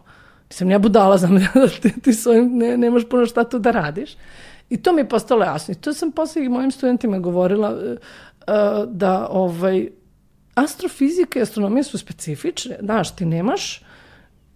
nisam 0.50 0.70
ja 0.70 0.78
budala, 0.78 1.18
znam 1.18 1.38
da 1.54 1.68
ti, 1.82 2.00
ti 2.00 2.12
s 2.12 2.26
ovim 2.26 2.58
ne, 2.58 2.76
nemaš 2.76 3.02
puno 3.10 3.26
šta 3.26 3.44
tu 3.44 3.58
da 3.58 3.70
radiš. 3.70 4.16
I 4.70 4.82
to 4.82 4.92
mi 4.92 5.00
je 5.00 5.08
postalo 5.08 5.44
jasno. 5.44 5.72
I 5.72 5.80
to 5.80 5.94
sam 5.94 6.12
posle 6.12 6.44
i 6.44 6.48
mojim 6.48 6.70
studentima 6.70 7.18
govorila 7.18 7.70
e, 7.70 7.96
da 8.86 9.28
ovaj, 9.30 9.88
astrofizika 10.54 11.38
i 11.38 11.42
astronomija 11.42 11.82
su 11.82 11.98
specifične. 11.98 12.76
Znaš, 12.80 13.16
ti 13.16 13.24
nemaš 13.24 13.82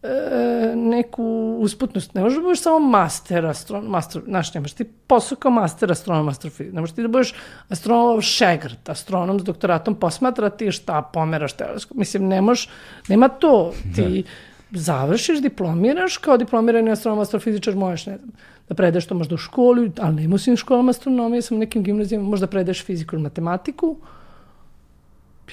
e, 0.03 0.72
neku 0.76 1.57
usputnost. 1.61 2.14
Ne 2.14 2.22
možeš 2.22 2.37
da 2.37 2.42
budeš 2.42 2.62
samo 2.62 2.79
master 2.79 3.46
astronom, 3.46 3.90
master, 3.90 4.22
znaš, 4.26 4.55
nemaš 4.55 4.72
ti 4.72 4.85
posao 4.85 5.38
kao 5.38 5.50
master 5.50 5.92
astronom 5.92 6.29
astrofizika. 6.29 6.74
Ne 6.74 6.81
možeš 6.81 6.94
ti 6.94 7.03
da 7.03 7.09
budeš 7.09 7.35
astronom 7.68 8.20
šegrt, 8.20 8.88
astronom 8.88 9.40
s 9.40 9.44
doktoratom 9.44 9.94
posmatra 9.94 10.50
ti 10.50 10.72
šta 10.72 11.03
pomeraš 11.03 11.53
teleskop. 11.53 11.96
Mislim, 11.96 12.29
ne 12.29 12.40
možeš, 12.40 12.68
nema 13.09 13.29
to. 13.29 13.72
Ti 13.96 14.24
završiš, 14.70 15.42
diplomiraš, 15.42 16.16
kao 16.16 16.37
diplomirani 16.37 16.90
astronom 16.90 17.18
astrofizičar 17.18 17.74
možeš, 17.74 18.07
ne 18.07 18.16
znam, 18.16 18.31
da 18.70 18.74
predeš 18.74 19.06
to 19.06 19.14
možda 19.14 19.35
u 19.35 19.38
školi, 19.38 19.90
ali 19.98 20.35
u 20.35 20.38
svim 20.38 20.56
školama 20.56 20.90
astronomije, 20.90 21.42
sam 21.42 21.56
u 21.56 21.61
nekim 21.61 21.83
gimnazijama, 21.83 22.28
možda 22.28 22.46
predeš 22.46 22.85
fiziku 22.85 23.16
ili 23.16 23.22
matematiku, 23.22 23.96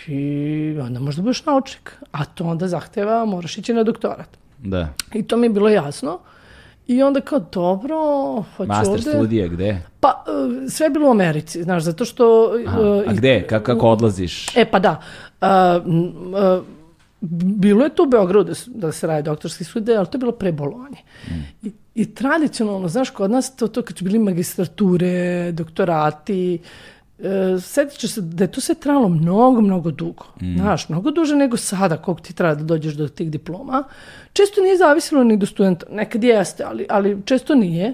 i 0.08 0.77
onda 0.82 0.99
možda 0.99 1.21
budeš 1.21 1.45
naučnik. 1.45 1.97
A 2.12 2.25
to 2.25 2.43
onda 2.43 2.67
zahteva, 2.67 3.25
moraš 3.25 3.58
ići 3.58 3.73
na 3.73 3.84
doktorat. 3.84 4.38
da. 4.63 4.89
I 5.13 5.23
to 5.23 5.38
mi 5.38 5.45
je 5.45 5.49
bilo 5.49 5.69
jasno. 5.69 6.19
I 6.88 7.03
onda 7.03 7.21
kao, 7.21 7.39
dobro, 7.39 7.95
hoću 8.58 8.67
Master 8.67 8.89
ovde. 8.89 9.01
studije, 9.01 9.49
gde? 9.49 9.82
Pa, 9.99 10.23
e, 10.65 10.69
sve 10.69 10.86
je 10.86 10.89
bilo 10.89 11.08
u 11.08 11.12
Americi, 11.12 11.63
znaš, 11.63 11.84
zato 11.84 12.06
što... 12.06 12.53
Aha. 12.67 12.82
e, 12.82 13.10
A 13.10 13.13
gde? 13.13 13.47
Kako, 13.49 13.65
kako 13.65 13.88
odlaziš? 13.88 14.58
E, 14.58 14.65
pa 14.65 14.80
da. 14.80 15.01
M, 15.41 16.13
a, 16.34 16.62
bilo 17.21 17.84
je 17.84 17.95
tu 17.95 18.03
u 18.03 18.08
Beogradu 18.08 18.53
da, 18.67 18.91
se 18.91 19.08
radi 19.08 19.23
doktorski 19.23 19.63
studij, 19.63 19.97
ali 19.97 20.08
to 20.08 20.15
je 20.15 20.19
bilo 20.19 20.32
pre 20.32 20.51
Bolonje. 20.51 20.97
I, 21.63 21.71
I 21.95 22.06
tradicionalno, 22.13 22.88
znaš, 22.88 23.10
kod 23.10 23.32
nas 23.32 23.56
to, 23.56 23.67
to 23.67 23.82
kad 23.82 23.97
su 23.97 24.03
bili 24.03 24.19
magistrature, 24.19 25.51
doktorati, 25.51 26.60
e, 27.19 27.58
setit 27.62 27.99
ću 27.99 28.08
se 28.08 28.21
da 28.21 28.43
je 28.43 28.51
to 28.51 28.62
sve 28.62 28.75
trajalo 28.75 29.10
mnogo, 29.10 29.62
mnogo 29.62 29.91
dugo. 29.91 30.25
Znaš, 30.56 30.89
mnogo 30.89 31.12
duže 31.12 31.36
nego 31.36 31.58
sada, 31.58 31.97
koliko 31.97 32.21
ti 32.21 32.34
treba 32.34 32.56
da 32.56 32.63
dođeš 32.63 32.93
do 32.93 33.08
tih 33.08 33.32
diploma. 33.32 33.84
Često 34.34 34.62
nije 34.62 34.77
zavisilo 34.77 35.23
ni 35.23 35.38
do 35.38 35.45
studenta, 35.45 35.86
nekad 35.91 36.23
jeste, 36.23 36.63
ali, 36.63 36.86
ali 36.89 37.21
često 37.25 37.56
nije. 37.56 37.93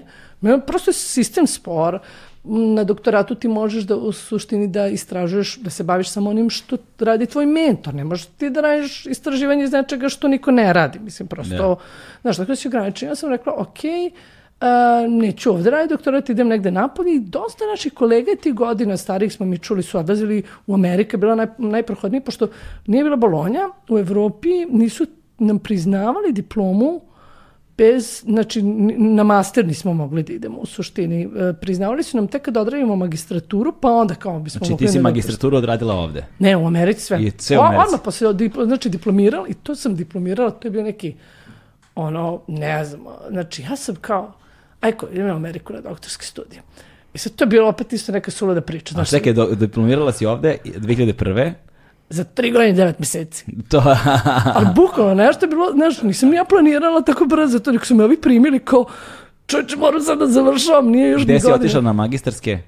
Prosto 0.66 0.90
je 0.90 0.94
sistem 0.94 1.46
spor. 1.46 1.98
Na 2.46 2.84
doktoratu 2.84 3.34
ti 3.34 3.48
možeš 3.48 3.84
da 3.84 3.96
u 3.96 4.12
suštini 4.12 4.68
da 4.68 4.86
istražuješ, 4.86 5.56
da 5.56 5.70
se 5.70 5.84
baviš 5.84 6.10
samo 6.10 6.30
onim 6.30 6.50
što 6.50 6.76
radi 6.98 7.26
tvoj 7.26 7.46
mentor. 7.46 7.94
Ne 7.94 8.04
možeš 8.04 8.26
ti 8.26 8.50
da 8.50 8.60
radiš 8.60 9.06
istraživanje 9.06 9.64
iz 9.64 9.72
nečega 9.72 10.08
što 10.08 10.28
niko 10.28 10.50
ne 10.50 10.72
radi. 10.72 10.98
Mislim, 10.98 11.28
prosto, 11.28 11.76
znaš, 12.22 12.36
tako 12.36 12.56
si 12.56 12.68
ograničen. 12.68 13.08
Ja 13.08 13.14
sam 13.14 13.30
rekla, 13.30 13.54
ok, 13.56 13.78
a, 14.60 15.06
neću 15.08 15.50
ovde 15.50 15.70
raditi 15.70 15.94
doktorat, 15.94 16.28
idem 16.28 16.48
negde 16.48 16.70
napolje 16.70 17.14
i 17.14 17.20
dosta 17.20 17.64
naših 17.66 17.92
kolega 17.92 18.30
tih 18.42 18.54
godina 18.54 18.96
starih 18.96 19.32
smo 19.32 19.46
mi 19.46 19.58
čuli 19.58 19.82
su 19.82 19.98
odlazili 19.98 20.42
u 20.66 20.74
Ameriku, 20.74 21.14
je 21.14 21.18
bila 21.18 21.34
naj, 21.34 21.46
najprohodnije, 21.58 22.20
pošto 22.20 22.48
nije 22.86 23.04
bila 23.04 23.16
Bolonja, 23.16 23.68
u 23.88 23.98
Evropi 23.98 24.48
nisu 24.70 25.06
nam 25.38 25.58
priznavali 25.58 26.32
diplomu 26.32 27.00
bez, 27.76 28.22
znači 28.22 28.62
na 28.98 29.22
master 29.22 29.66
nismo 29.66 29.92
mogli 29.94 30.22
da 30.22 30.32
idemo 30.32 30.58
u 30.58 30.66
suštini. 30.66 31.22
E, 31.22 31.52
Priznavali 31.52 32.02
su 32.02 32.16
nam 32.16 32.26
tek 32.26 32.42
kad 32.42 32.56
odradimo 32.56 32.96
magistraturu, 32.96 33.72
pa 33.72 33.88
onda 33.90 34.14
kao 34.14 34.40
bismo 34.40 34.58
Znači 34.58 34.70
mogli 34.72 34.86
ti 34.86 34.92
si 34.92 34.98
na 34.98 35.02
magistraturu 35.02 35.56
odradila 35.56 35.94
ovde. 35.94 36.24
ne, 36.38 36.56
u 36.56 36.66
Americi 36.66 37.00
sve. 37.00 37.22
I 37.22 37.32
sve 37.38 37.58
u 37.58 37.60
O, 37.60 37.64
Americi. 37.64 37.84
Odmah 37.86 38.00
posle, 38.04 38.28
dipl- 38.28 38.64
znači 38.64 38.88
diplomirala, 38.88 39.48
i 39.48 39.54
to 39.54 39.74
sam 39.74 39.96
diplomirala, 39.96 40.50
to 40.50 40.68
je 40.68 40.72
bio 40.72 40.82
neki, 40.82 41.14
ono, 41.94 42.40
ne 42.48 42.84
znam, 42.84 43.00
znači 43.30 43.62
ja 43.62 43.76
sam 43.76 43.94
kao, 43.96 44.32
ajko, 44.80 45.06
idem 45.12 45.26
u 45.26 45.32
Ameriku 45.32 45.72
na 45.72 45.80
doktorski 45.80 46.26
studij. 46.26 46.58
I 47.14 47.18
sad 47.18 47.32
to 47.32 47.44
je 47.44 47.48
bilo 47.48 47.68
opet 47.68 47.92
isto 47.92 48.12
neka 48.12 48.30
sulada 48.30 48.60
priča. 48.60 48.92
A 48.92 48.94
Znači, 48.94 49.10
čekaj, 49.10 49.32
do, 49.32 49.46
diplomirala 49.46 50.12
si 50.12 50.26
ovde 50.26 50.56
2001. 50.64 51.52
za 52.08 52.24
tri 52.24 52.50
godine 52.50 52.70
i 52.70 52.72
devet 52.72 52.98
meseci. 52.98 53.44
To, 53.68 53.82
Ali 54.54 54.66
bukvalno 54.74 55.14
nešto 55.14 55.44
je 55.44 55.48
bilo, 55.48 55.72
znaš, 55.72 56.02
nisam 56.02 56.34
ja 56.34 56.44
planirala 56.44 57.02
tako 57.02 57.24
brzo 57.24 57.58
to, 57.58 57.72
nego 57.72 57.84
su 57.84 57.94
me 57.94 58.04
ovi 58.04 58.20
primili 58.20 58.58
kao, 58.58 58.84
čovječe, 59.46 59.76
moram 59.76 60.00
sad 60.00 60.18
da 60.18 60.26
završavam, 60.26 60.90
nije 60.90 61.10
još 61.10 61.24
gde 61.24 61.40
si 61.40 61.42
godina. 61.42 61.56
otišla 61.56 61.80
na 61.80 61.92
magistarske? 61.92 62.58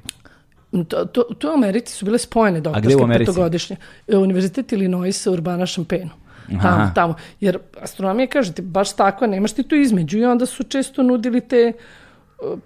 To, 0.89 1.05
to, 1.05 1.23
to 1.23 1.51
u 1.51 1.55
Americi 1.55 1.95
su 1.95 2.05
bile 2.05 2.19
spojene 2.19 2.61
doktorske 2.61 3.05
petogodišnje. 3.19 3.77
E, 4.09 4.17
Univerzitet 4.17 4.73
Illinois 4.73 5.27
Urbana 5.27 5.67
Šampenu. 5.67 6.11
Tamo, 6.47 6.59
Aha. 6.63 6.93
tamo. 6.95 7.15
Jer 7.41 7.59
astronomija, 7.81 8.27
kaže 8.27 8.53
ti, 8.53 8.63
baš 8.63 8.97
tako, 8.97 9.27
nemaš 9.27 9.53
ti 9.53 9.63
tu 9.63 9.75
između 9.75 10.19
i 10.19 10.25
onda 10.25 10.47
su 10.47 10.63
često 10.63 11.03
nudili 11.03 11.41
te 11.41 11.73
uh, 11.75 11.83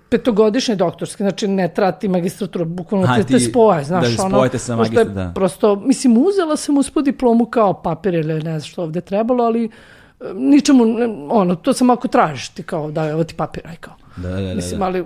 petogodišnje 0.08 0.76
doktorske, 0.76 1.24
znači 1.24 1.48
ne 1.48 1.74
trati 1.74 2.08
magistratura, 2.08 2.64
bukvalno 2.64 3.06
Aha, 3.06 3.16
te, 3.16 3.24
te 3.24 3.40
spoje, 3.40 3.84
znaš, 3.84 4.16
da 4.16 4.24
ono, 4.24 4.48
sa 4.58 4.76
pošto 4.76 5.00
je 5.00 5.04
magistra- 5.04 5.14
da. 5.14 5.32
Prosto, 5.34 5.76
mislim, 5.76 6.16
uzela 6.18 6.56
sam 6.56 6.78
uspod 6.78 7.04
diplomu 7.04 7.46
kao 7.46 7.82
papir 7.82 8.14
ili 8.14 8.34
ne 8.34 8.40
znam 8.40 8.60
što 8.60 8.82
ovde 8.82 9.00
trebalo, 9.00 9.44
ali 9.44 9.64
e, 9.64 9.70
ničemu, 10.34 10.84
ono, 11.30 11.54
to 11.54 11.72
samo 11.72 11.92
ako 11.92 12.08
tražiš 12.08 12.48
ti 12.48 12.62
kao, 12.62 12.90
da, 12.90 13.08
evo 13.08 13.24
ti 13.24 13.34
papir, 13.34 13.66
aj 13.66 13.76
kao. 13.76 13.94
Da, 14.16 14.28
da, 14.28 14.40
da. 14.40 14.54
Mislim, 14.54 14.78
da. 14.80 14.86
ali 14.86 15.04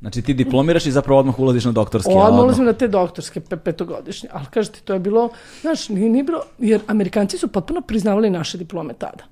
Znači 0.00 0.22
ti 0.22 0.34
diplomiraš 0.34 0.86
i 0.86 0.90
zapravo 0.90 1.20
odmah 1.20 1.38
ulaziš 1.38 1.64
na 1.64 1.72
doktorski. 1.72 2.12
a 2.12 2.16
Odmah 2.16 2.44
ulazim 2.44 2.64
na 2.64 2.72
te 2.72 2.88
doktorske 2.88 3.40
pe, 3.40 3.56
petogodišnje, 3.56 4.28
ali 4.32 4.46
kažete, 4.50 4.80
to 4.84 4.92
je 4.92 4.98
bilo, 4.98 5.28
znaš, 5.60 5.88
nije, 5.88 6.08
nije 6.08 6.24
bilo, 6.24 6.40
jer 6.58 6.80
Amerikanci 6.86 7.38
su 7.38 7.48
potpuno 7.48 7.80
priznavali 7.80 8.30
naše 8.30 8.58
diplome 8.58 8.94
tada. 8.94 9.24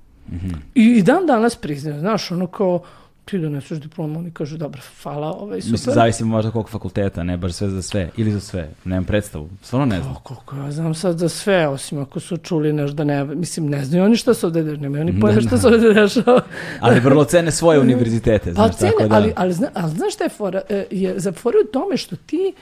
I, 0.75 0.83
I 0.83 1.03
dan 1.03 1.25
danas 1.25 1.55
priznaju, 1.55 1.99
znaš, 1.99 2.31
ono 2.31 2.47
kao, 2.47 2.81
ti 3.25 3.39
doneseš 3.39 3.77
diplomu, 3.79 4.19
oni 4.19 4.31
kažu, 4.31 4.57
dobro, 4.57 4.81
hvala, 5.03 5.31
ovaj, 5.33 5.61
super. 5.61 5.71
Mislim, 5.71 5.93
zavisi 5.93 6.23
možda 6.23 6.51
koliko 6.51 6.69
fakulteta, 6.69 7.23
ne 7.23 7.37
baš 7.37 7.53
sve 7.53 7.69
za 7.69 7.81
sve. 7.81 8.09
Ili 8.17 8.31
za 8.31 8.39
sve. 8.39 8.69
Nemam 8.85 9.05
predstavu. 9.05 9.49
Stvarno 9.61 9.85
ne 9.85 10.01
znam. 10.01 10.11
O, 10.11 10.19
koliko 10.23 10.55
ja 10.55 10.71
znam 10.71 10.95
sad 10.95 11.17
za 11.17 11.29
sve, 11.29 11.67
osim 11.67 12.01
ako 12.01 12.19
su 12.19 12.37
čuli 12.37 12.73
nešto 12.73 12.93
da 12.93 13.03
ne, 13.03 13.25
mislim, 13.25 13.69
ne 13.69 13.85
znaju 13.85 14.03
oni 14.03 14.15
šta 14.17 14.33
se 14.33 14.45
ovde 14.45 14.63
dešava, 14.63 14.81
nemaju 14.81 15.01
oni 15.01 15.19
pojma 15.19 15.41
šta 15.41 15.57
se 15.57 15.67
ovde 15.67 15.93
dešava. 15.93 16.41
Ali 16.79 16.99
vrlo 16.99 17.25
cene 17.25 17.51
svoje 17.51 17.79
univerzitete, 17.79 18.53
Pa 18.53 18.67
znaš, 18.67 18.75
cene, 18.75 18.91
tako 18.91 19.07
da... 19.07 19.15
ali, 19.15 19.33
ali, 19.35 19.53
zna, 19.53 19.67
ali 19.73 19.91
znaš 19.91 20.13
šta 20.13 20.23
je 20.23 20.29
fora? 20.29 20.61
E, 20.69 20.85
Je, 20.91 21.19
za 21.19 21.31
fora 21.31 21.57
u 21.67 21.71
tome 21.71 21.97
što 21.97 22.15
ti, 22.15 22.53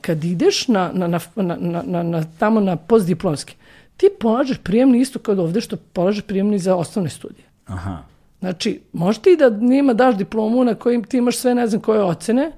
kad 0.00 0.24
ideš 0.24 0.68
na, 0.68 0.90
na, 0.94 1.06
na, 1.06 1.20
na, 1.36 1.82
na, 1.86 2.02
na, 2.02 2.24
tamo 2.38 2.60
na 2.60 2.76
postdiplomski, 2.76 3.54
ti 3.96 4.06
polažeš 4.20 4.58
prijemni 4.58 5.00
isto 5.00 5.18
kao 5.18 5.34
ovde 5.34 5.60
što 5.60 5.76
polažeš 5.76 6.22
prijemni 6.22 6.58
za 6.58 6.74
osnovne 6.74 7.10
studije. 7.10 7.44
Aha. 7.66 8.02
Znači, 8.40 8.80
možeš 8.92 9.22
ti 9.22 9.36
da 9.36 9.58
njima 9.60 9.94
daš 9.94 10.16
diplomu 10.16 10.64
na 10.64 10.74
kojim 10.74 11.04
ti 11.04 11.16
imaš 11.16 11.36
sve 11.36 11.54
ne 11.54 11.66
znam 11.66 11.80
koje 11.80 12.02
ocene, 12.02 12.52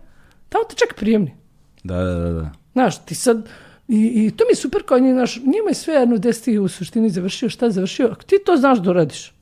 tamo 0.49 0.65
te 0.65 0.77
čak 0.77 0.95
prijemni. 0.97 1.35
Da, 1.85 1.97
da, 1.97 2.15
da. 2.15 2.31
da. 2.33 2.51
Znaš, 2.73 2.99
ti 2.99 3.15
sad, 3.15 3.49
i, 3.89 3.97
i 4.17 4.31
to 4.31 4.45
mi 4.45 4.51
je 4.51 4.57
super 4.57 4.83
kao 4.83 4.99
njih, 4.99 5.13
znaš, 5.13 5.37
njima 5.37 5.69
je 5.69 5.75
sve 5.75 5.95
jedno 5.95 6.17
gde 6.17 6.33
si 6.33 6.45
ti 6.45 6.59
u 6.59 6.69
suštini 6.69 7.11
završio, 7.11 7.49
šta 7.49 7.71
završio, 7.71 8.09
ako 8.09 8.23
ti 8.23 8.37
to 8.47 8.57
znaš 8.57 8.79
da 8.79 8.91
uradiš, 8.91 9.35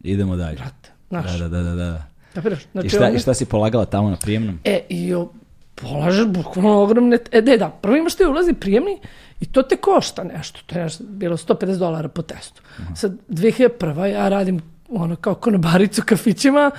Idemo 0.00 0.36
dalje. 0.36 0.56
brate, 0.56 0.90
znaš, 1.08 1.38
Da, 1.38 1.48
da, 1.48 1.58
da, 1.58 1.70
da. 1.70 1.74
da. 1.76 2.02
kapiraš? 2.34 2.58
Znači, 2.72 2.86
I 2.86 2.90
šta, 2.90 3.04
oni- 3.04 3.16
I 3.16 3.18
šta 3.18 3.34
si 3.34 3.44
polagala 3.44 3.84
tamo 3.84 4.10
na 4.10 4.16
prijemnom? 4.16 4.58
E, 4.64 4.80
i 4.88 5.14
o, 5.14 5.28
polažeš 5.74 6.26
bukvalno 6.26 6.82
ogromne... 6.82 7.18
E, 7.32 7.40
da, 7.40 7.56
da, 7.56 7.68
prvo 7.70 7.96
imaš 7.96 8.14
ti 8.14 8.24
ulazni 8.24 8.54
prijemni 8.54 8.98
i 9.40 9.46
to 9.46 9.62
te 9.62 9.76
košta 9.76 10.24
nešto. 10.24 10.60
To 10.66 10.78
je 10.78 10.84
nešto, 10.84 11.04
bilo 11.04 11.36
150 11.36 11.78
dolara 11.78 12.08
po 12.08 12.22
testu. 12.22 12.62
Sad, 12.96 13.16
2001. 13.28 14.04
ja 14.04 14.28
radim 14.28 14.60
ono 14.88 15.16
kao 15.16 15.34
konobaricu 15.34 16.02
kafićima, 16.06 16.70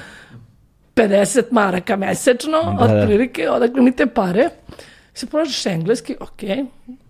50 0.96 1.44
maraka 1.52 1.96
mesečno, 1.96 2.58
Da, 2.64 2.88
da. 2.88 3.02
otprilike, 3.02 3.50
odakle 3.50 3.82
mi 3.82 3.96
te 3.96 4.06
pare. 4.06 4.50
Se 5.14 5.26
polažeš 5.26 5.66
engleski, 5.66 6.16
ok, 6.20 6.42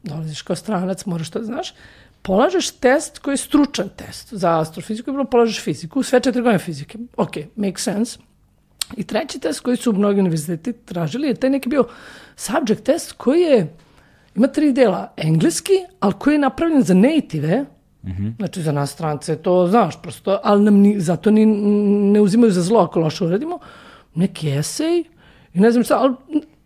dolaziš 0.03 0.41
kao 0.41 0.55
stranac, 0.55 1.05
moraš 1.05 1.29
to 1.29 1.39
da 1.39 1.45
znaš. 1.45 1.73
Polažeš 2.21 2.71
test 2.71 3.19
koji 3.19 3.33
je 3.33 3.37
stručan 3.37 3.89
test 3.89 4.33
za 4.33 4.59
astrofiziku, 4.59 5.11
bilo 5.11 5.25
polažeš 5.25 5.63
fiziku, 5.63 6.03
sve 6.03 6.19
četiri 6.19 6.41
godine 6.41 6.59
fizike. 6.59 6.97
Ok, 7.17 7.31
make 7.55 7.77
sense. 7.77 8.19
I 8.97 9.03
treći 9.03 9.39
test 9.39 9.59
koji 9.59 9.77
su 9.77 9.93
mnogi 9.93 10.19
univerziteti 10.19 10.73
tražili 10.85 11.27
je 11.27 11.33
taj 11.35 11.49
neki 11.49 11.69
bio 11.69 11.87
subject 12.35 12.83
test 12.83 13.11
koji 13.11 13.41
je, 13.41 13.73
ima 14.35 14.47
tri 14.47 14.73
dela, 14.73 15.13
engleski, 15.17 15.73
ali 15.99 16.13
koji 16.19 16.35
je 16.35 16.39
napravljen 16.39 16.81
za 16.81 16.93
native, 16.93 17.65
znači 18.37 18.61
za 18.61 18.71
nas 18.71 18.91
strance, 18.91 19.35
to 19.35 19.67
znaš 19.67 20.01
prosto, 20.01 20.39
ali 20.43 20.63
nam 20.63 20.75
ni, 20.75 20.99
zato 20.99 21.31
ni, 21.31 21.45
ne 22.11 22.21
uzimaju 22.21 22.51
za 22.51 22.61
zlo 22.61 22.79
ako 22.79 22.99
loše 22.99 23.25
uradimo, 23.25 23.59
neki 24.15 24.49
esej 24.49 25.03
i 25.53 25.59
ne 25.59 25.71
znam 25.71 25.83
šta, 25.83 25.99
ali 25.99 26.15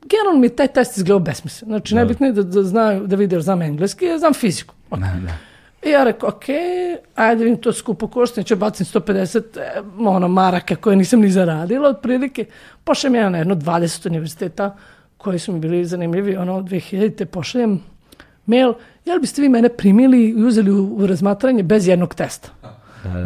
generalno 0.01 0.39
mi 0.39 0.45
je 0.45 0.55
taj 0.55 0.67
test 0.67 0.97
izgledao 0.97 1.19
besmislen. 1.19 1.69
Znači, 1.69 1.95
najbitnije 1.95 2.29
je 2.29 2.33
da, 2.33 2.43
da 2.43 2.63
znaju, 2.63 3.07
da 3.07 3.15
vide, 3.15 3.41
znam 3.41 3.61
engleski, 3.61 4.05
ja 4.05 4.17
znam 4.17 4.33
fiziku. 4.33 4.75
Ok. 4.89 4.99
Da, 4.99 5.19
da. 5.25 5.33
I 5.89 5.89
ja 5.89 6.03
rekao, 6.03 6.29
ok, 6.29 6.43
ajde 7.15 7.43
vidim 7.43 7.61
to 7.61 7.73
skupo 7.73 8.07
košta, 8.07 8.41
neću 8.41 8.55
bacim 8.55 8.85
150 8.85 9.59
e, 9.59 9.81
ono, 9.99 10.27
maraka 10.27 10.75
koje 10.75 10.95
nisam 10.95 11.19
ni 11.19 11.31
zaradila, 11.31 11.89
otprilike. 11.89 12.45
Pošaljem 12.83 13.15
ja 13.15 13.29
na 13.29 13.37
jedno 13.37 13.55
20 13.55 14.07
univerziteta 14.07 14.77
koji 15.17 15.39
su 15.39 15.51
mi 15.51 15.59
bili 15.59 15.85
zanimljivi, 15.85 16.35
ono, 16.35 16.61
2000-te 16.61 17.25
pošaljem 17.25 17.79
mail, 18.45 18.73
jel 19.05 19.19
biste 19.19 19.41
vi 19.41 19.49
mene 19.49 19.69
primili 19.69 20.25
i 20.29 20.45
uzeli 20.45 20.71
u, 20.71 21.07
razmatranje 21.07 21.63
bez 21.63 21.87
jednog 21.87 22.15
testa? 22.15 22.49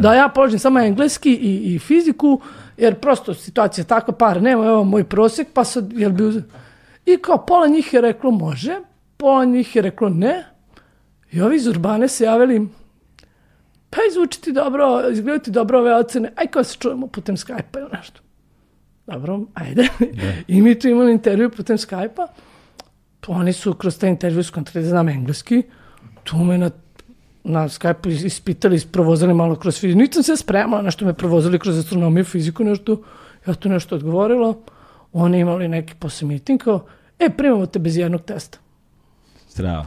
Da, 0.00 0.14
ja 0.14 0.28
položim 0.28 0.58
samo 0.58 0.80
engleski 0.80 1.30
i, 1.32 1.74
i 1.74 1.78
fiziku, 1.78 2.40
jer 2.76 2.94
prosto 2.94 3.34
situacija 3.34 3.82
je 3.82 3.86
takva, 3.86 4.14
par 4.14 4.42
nema, 4.42 4.66
evo 4.66 4.84
moj 4.84 5.04
prosjek, 5.04 5.48
pa 5.52 5.64
sad, 5.64 5.92
jel 5.92 6.10
bi 6.10 6.24
uzeli? 6.24 6.44
I 7.06 7.16
kao 7.16 7.46
pola 7.46 7.66
njih 7.66 7.92
je 7.94 8.00
reklo 8.00 8.30
može, 8.30 8.76
pola 9.16 9.44
njih 9.44 9.76
je 9.76 9.82
reklo 9.82 10.08
ne, 10.08 10.44
i 11.30 11.40
ovi 11.40 11.56
iz 11.56 11.66
Urbane 11.66 12.08
se 12.08 12.24
javili, 12.24 12.68
pa 13.90 13.98
izvuči 14.10 14.40
ti 14.40 14.52
dobro, 14.52 15.10
izgledaju 15.10 15.38
ti 15.38 15.50
dobro 15.50 15.78
ove 15.78 15.94
ocene, 15.94 16.32
aj 16.36 16.46
kao 16.46 16.64
se 16.64 16.76
čujemo 16.78 17.06
putem 17.06 17.36
Skype-a 17.36 17.80
ili 17.80 17.88
nešto. 17.92 18.20
Dobro, 19.06 19.40
ajde. 19.54 19.88
I 20.48 20.62
mi 20.62 20.78
tu 20.78 20.88
imali 20.88 21.12
intervju 21.12 21.50
putem 21.50 21.76
Skype-a. 21.76 22.26
Pa 23.28 23.34
Oni 23.34 23.52
su 23.52 23.74
kroz 23.74 23.98
taj 23.98 24.10
intervju 24.10 24.42
skontrali 24.42 24.84
da 24.84 24.88
znam 24.90 25.08
engleski. 25.08 25.62
Tu 26.24 26.36
me 26.36 26.58
na, 26.58 26.70
na 27.44 27.68
Skype-u 27.68 28.10
is- 28.10 28.24
ispitali, 28.24 28.76
isprovozali 28.76 29.34
malo 29.34 29.56
kroz 29.56 29.80
fiziku. 29.80 29.98
Nisam 29.98 30.22
se 30.22 30.36
spremala, 30.36 30.82
nešto 30.82 31.04
me 31.04 31.12
provozali 31.12 31.58
kroz 31.58 31.78
astronomiju, 31.78 32.24
fiziku, 32.24 32.64
nešto. 32.64 33.02
Ja 33.46 33.54
tu 33.54 33.68
nešto 33.68 33.94
odgovorila. 33.94 34.54
Oni 35.12 35.38
imali 35.38 35.68
neki 35.68 35.94
posle 35.94 36.28
meeting 36.28 36.62
kao, 36.62 36.86
e, 37.18 37.28
primamo 37.30 37.66
te 37.66 37.78
bez 37.78 37.96
jednog 37.96 38.22
testa. 38.22 38.58
Strava. 39.48 39.86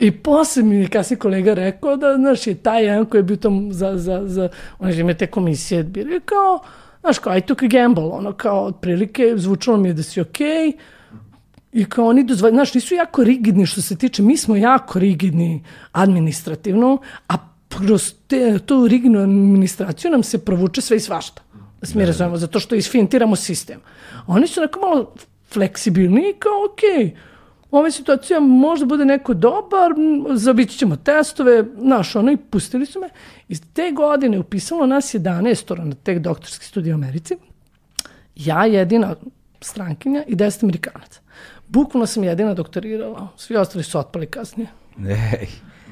I 0.00 0.10
posle 0.10 0.62
mi 0.62 0.76
je 0.76 0.88
kasnije 0.88 1.18
kolega 1.18 1.54
rekao 1.54 1.96
da, 1.96 2.14
znaš, 2.16 2.46
je 2.46 2.54
taj 2.54 2.84
jedan 2.84 3.06
koji 3.06 3.18
je 3.18 3.22
bio 3.22 3.36
tom 3.36 3.72
za, 3.72 3.98
za, 3.98 4.22
za 4.24 4.48
one 4.78 4.92
žime 4.92 5.14
te 5.14 5.26
komisije, 5.26 5.82
bili 5.82 6.20
kao, 6.24 6.60
znaš, 7.00 7.18
kao, 7.18 7.36
I 7.36 7.40
took 7.40 7.62
a 7.62 7.66
gamble, 7.66 8.04
ono, 8.04 8.32
kao, 8.32 8.64
otprilike, 8.64 9.32
zvučalo 9.36 9.76
mi 9.76 9.88
je 9.88 9.94
da 9.94 10.02
si 10.02 10.20
okej, 10.20 10.72
I 11.76 11.84
kao 11.84 12.06
oni 12.06 12.24
dozvoli, 12.24 12.52
znaš, 12.52 12.74
nisu 12.74 12.94
jako 12.94 13.24
rigidni 13.24 13.66
što 13.66 13.82
se 13.82 13.96
tiče, 13.96 14.22
mi 14.22 14.36
smo 14.36 14.56
jako 14.56 14.98
rigidni 14.98 15.64
administrativno, 15.92 16.98
a 17.28 17.34
kroz 17.68 18.14
te, 18.26 18.58
tu 18.58 18.88
rigidnu 18.88 19.18
administraciju 19.18 20.10
nam 20.10 20.22
se 20.22 20.44
provuče 20.44 20.80
sve 20.80 20.96
i 20.96 21.00
svašta. 21.00 21.42
Da 21.80 21.86
se 21.86 21.98
mi 21.98 22.06
razumemo, 22.06 22.36
zato 22.36 22.60
što 22.60 22.74
isfintiramo 22.74 23.36
sistem. 23.36 23.80
Oni 24.26 24.46
su 24.46 24.60
neko 24.60 24.80
malo 24.80 25.14
fleksibilni 25.52 26.20
i 26.20 26.38
kao, 26.38 26.64
okej, 26.72 27.16
u 27.70 27.76
ovoj 27.76 27.90
situaciji 27.90 28.40
možda 28.40 28.86
bude 28.86 29.04
neko 29.04 29.34
dobar, 29.34 29.92
zabići 30.34 30.78
ćemo 30.78 30.96
testove, 30.96 31.64
znaš, 31.78 32.16
ono, 32.16 32.32
i 32.32 32.36
pustili 32.36 32.86
su 32.86 33.00
me. 33.00 33.08
Iz 33.48 33.62
te 33.72 33.90
godine 33.90 34.38
upisalo 34.38 34.86
nas 34.86 35.14
11 35.14 35.84
na 35.84 35.94
tek 35.94 36.18
doktorski 36.18 36.64
studij 36.64 36.92
u 36.92 36.94
Americi. 36.94 37.36
Ja 38.36 38.64
jedina 38.64 39.14
strankinja 39.60 40.24
i 40.28 40.36
10 40.36 40.64
amerikanaca. 40.64 41.20
Bukvalno 41.68 42.06
sam 42.06 42.24
jedina 42.24 42.54
doktorirala, 42.54 43.28
svi 43.36 43.56
ostali 43.56 43.84
su 43.84 43.98
otpali 43.98 44.26
kasnije. 44.26 44.68
Ej. 44.98 45.46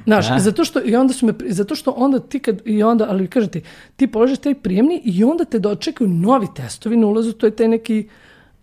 Znaš, 0.04 0.28
Da. 0.28 0.38
zato 0.38 0.64
što, 0.64 0.80
i 0.84 0.96
onda 0.96 1.14
su 1.14 1.26
me, 1.26 1.34
zato 1.48 1.74
što 1.74 1.90
onda 1.90 2.18
ti 2.18 2.38
kad, 2.38 2.62
i 2.64 2.82
onda, 2.82 3.06
ali 3.10 3.28
kažete, 3.28 3.60
ti 3.96 4.06
položiš 4.06 4.38
taj 4.38 4.54
prijemni 4.54 5.02
i 5.04 5.24
onda 5.24 5.44
te 5.44 5.58
dočekaju 5.58 6.10
novi 6.10 6.46
testovi 6.56 6.96
na 6.96 7.06
ulazu, 7.06 7.32
to 7.32 7.46
je 7.46 7.56
taj 7.56 7.68
neki 7.68 8.08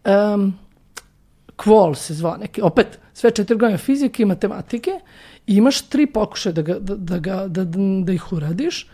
um, 0.06 0.54
kvol 1.56 1.96
se 1.96 2.14
zva, 2.14 2.38
neki, 2.38 2.62
opet, 2.62 3.00
sve 3.14 3.32
četiri 3.32 3.58
godine 3.58 3.78
fizike 3.78 4.24
i 4.24 4.26
matematike 4.26 4.92
i 5.48 5.56
imaš 5.56 5.82
tri 5.82 6.06
pokušaja 6.06 6.54
da, 6.54 6.62
ga, 6.62 6.80
da, 6.80 6.96
da, 6.96 7.20
ga, 7.20 7.48
da, 7.48 7.64
da 8.04 8.14
ih 8.14 8.34
uradiš, 8.34 8.90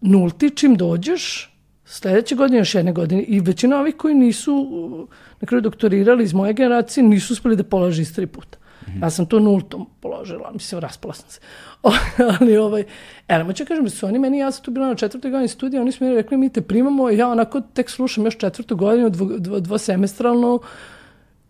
nulti 0.00 0.50
čim 0.50 0.76
dođeš, 0.76 1.49
sledeće 1.90 2.34
godine 2.34 2.58
još 2.58 2.74
jedne 2.74 2.92
godine 2.92 3.22
i 3.22 3.40
većina 3.40 3.80
ovih 3.80 3.96
koji 3.96 4.14
nisu 4.14 4.54
uh, 4.54 5.08
na 5.40 5.46
kraju 5.46 5.60
doktorirali 5.60 6.24
iz 6.24 6.32
moje 6.32 6.52
generacije 6.52 7.04
nisu 7.04 7.32
uspeli 7.32 7.56
da 7.56 7.64
polože 7.64 8.02
iz 8.02 8.14
tri 8.14 8.26
puta. 8.26 8.58
Ja 9.02 9.10
sam 9.10 9.26
to 9.26 9.38
nultom 9.40 9.86
položila, 10.00 10.50
mislim, 10.52 10.80
raspala 10.80 11.14
sam 11.14 11.30
se. 11.30 11.40
Ali, 12.40 12.56
ovaj, 12.56 12.84
e, 13.28 13.44
moću 13.44 13.64
kažem 13.64 13.84
da 13.84 13.90
su 13.90 14.06
oni 14.06 14.18
meni, 14.18 14.38
ja 14.38 14.50
sam 14.50 14.64
tu 14.64 14.70
bila 14.70 14.86
na 14.86 14.94
četvrtoj 14.94 15.30
godini 15.30 15.48
studija, 15.48 15.82
oni 15.82 15.92
su 15.92 16.04
mi 16.04 16.14
rekli, 16.14 16.36
mi 16.36 16.52
te 16.52 16.60
primamo, 16.60 17.10
ja 17.10 17.28
onako 17.28 17.60
tek 17.60 17.90
slušam 17.90 18.24
još 18.24 18.38
četvrtu 18.38 18.76
godinu, 18.76 19.10
dvo, 19.10 19.26
dvo, 19.38 19.60
dvosemestralno, 19.60 20.58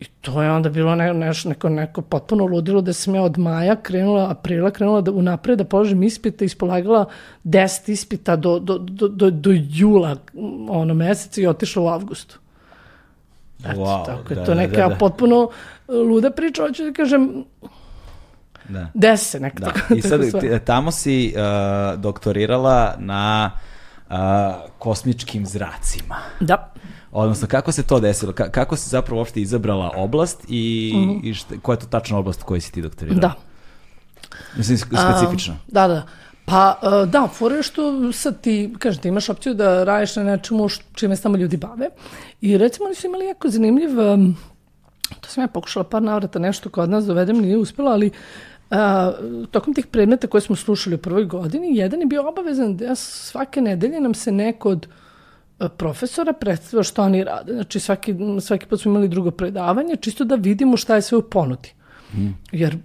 I 0.01 0.05
to 0.21 0.41
je 0.41 0.51
onda 0.51 0.69
bilo 0.69 0.95
ne, 0.95 1.13
neš, 1.13 1.45
neko, 1.45 1.69
neko 1.69 2.01
potpuno 2.01 2.45
ludilo 2.45 2.81
da 2.81 2.93
sam 2.93 3.15
ja 3.15 3.21
od 3.21 3.37
maja 3.37 3.75
krenula, 3.75 4.31
aprila 4.31 4.71
krenula 4.71 5.01
da 5.01 5.11
unapred 5.11 5.57
da 5.57 5.63
položim 5.63 6.03
ispite, 6.03 6.45
ispolagala 6.45 7.05
10 7.43 7.91
ispita 7.91 8.35
do, 8.35 8.59
do, 8.59 8.77
do, 8.77 9.07
do, 9.07 9.29
do 9.29 9.51
jula 9.53 10.15
ono 10.69 10.93
meseca 10.93 11.41
i 11.41 11.47
otišla 11.47 11.83
u 11.83 11.87
avgustu. 11.87 12.39
Eto, 13.65 13.79
Wow, 13.79 14.05
tako 14.05 14.33
je 14.33 14.35
da, 14.35 14.45
to 14.45 14.53
da, 14.53 14.61
neka 14.61 14.81
da, 14.81 14.87
da. 14.87 14.95
potpuno 14.95 15.49
luda 15.87 16.31
priča, 16.31 16.61
hoću 16.61 16.83
da 16.83 16.91
kažem, 16.91 17.43
Da. 18.69 18.87
desi 18.93 19.25
se 19.25 19.39
neka 19.39 19.59
Da. 19.59 19.65
tako, 19.65 19.93
I 19.97 20.01
sad 20.01 20.31
tako 20.31 20.59
tamo 20.65 20.91
si 20.91 21.33
uh, 21.35 21.99
doktorirala 21.99 22.95
na 22.99 23.51
uh, 24.09 24.15
kosmičkim 24.79 25.45
zracima. 25.45 26.15
Da. 26.39 26.73
Odnosno, 27.11 27.47
kako 27.47 27.71
se 27.71 27.83
to 27.83 27.99
desilo? 27.99 28.31
Ka- 28.31 28.51
kako 28.51 28.75
si 28.75 28.89
zapravo 28.89 29.19
uopšte 29.19 29.41
izabrala 29.41 29.91
oblast 29.95 30.45
i, 30.49 30.93
i 31.23 31.33
šta, 31.33 31.55
koja 31.61 31.73
je 31.73 31.79
to 31.79 31.85
tačna 31.85 32.17
oblast 32.17 32.41
u 32.41 32.45
kojoj 32.45 32.61
si 32.61 32.71
ti 32.71 32.81
doktorirala? 32.81 33.19
Da. 33.21 33.33
Mislim, 34.57 34.77
specifično. 34.77 35.57
Da, 35.67 35.87
da. 35.87 36.07
Pa, 36.45 36.79
e, 36.83 37.05
da, 37.05 37.27
fora 37.33 37.55
je 37.55 37.63
što 37.63 38.11
sad 38.11 38.41
ti, 38.41 38.73
kažem, 38.79 39.01
ti 39.01 39.07
imaš 39.07 39.29
opciju 39.29 39.53
da 39.53 39.83
radiš 39.83 40.15
na 40.15 40.23
nečemu 40.23 40.67
čime 40.93 41.15
se 41.15 41.23
tamo 41.23 41.37
ljudi 41.37 41.57
bave. 41.57 41.89
I 42.41 42.57
recimo 42.57 42.85
oni 42.85 42.95
su 42.95 43.07
imali 43.07 43.25
jako 43.25 43.49
zanimljiv, 43.49 43.89
to 45.21 45.29
sam 45.29 45.43
ja 45.43 45.47
pokušala 45.47 45.83
par 45.83 46.01
navrata 46.01 46.39
nešto 46.39 46.69
kod 46.69 46.89
nas 46.89 47.05
dovedem, 47.05 47.37
nije 47.37 47.57
uspjela, 47.57 47.91
ali 47.91 48.11
a, 48.69 49.11
tokom 49.51 49.73
tih 49.73 49.87
predmeta 49.87 50.27
koje 50.27 50.41
smo 50.41 50.55
slušali 50.55 50.95
u 50.95 50.99
prvoj 50.99 51.25
godini, 51.25 51.77
jedan 51.77 51.99
je 51.99 52.05
bio 52.05 52.29
obavezan 52.29 52.77
da 52.77 52.95
svake 52.95 53.61
nedelje 53.61 53.99
nam 53.99 54.13
se 54.13 54.31
neko 54.31 54.69
od 54.69 54.85
e, 54.85 54.89
profesora 55.69 56.33
predstavio 56.33 56.83
što 56.83 57.03
oni 57.03 57.23
rade. 57.23 57.53
Znači 57.53 57.79
svaki, 57.79 58.15
svaki 58.41 58.65
put 58.65 58.81
smo 58.81 58.91
imali 58.91 59.07
drugo 59.07 59.31
predavanje, 59.31 59.95
čisto 59.95 60.23
da 60.23 60.35
vidimo 60.35 60.77
šta 60.77 60.95
je 60.95 61.01
sve 61.01 61.17
u 61.17 61.21
ponudi. 61.21 61.69
Mm. 62.13 62.27
Jer 62.51 62.77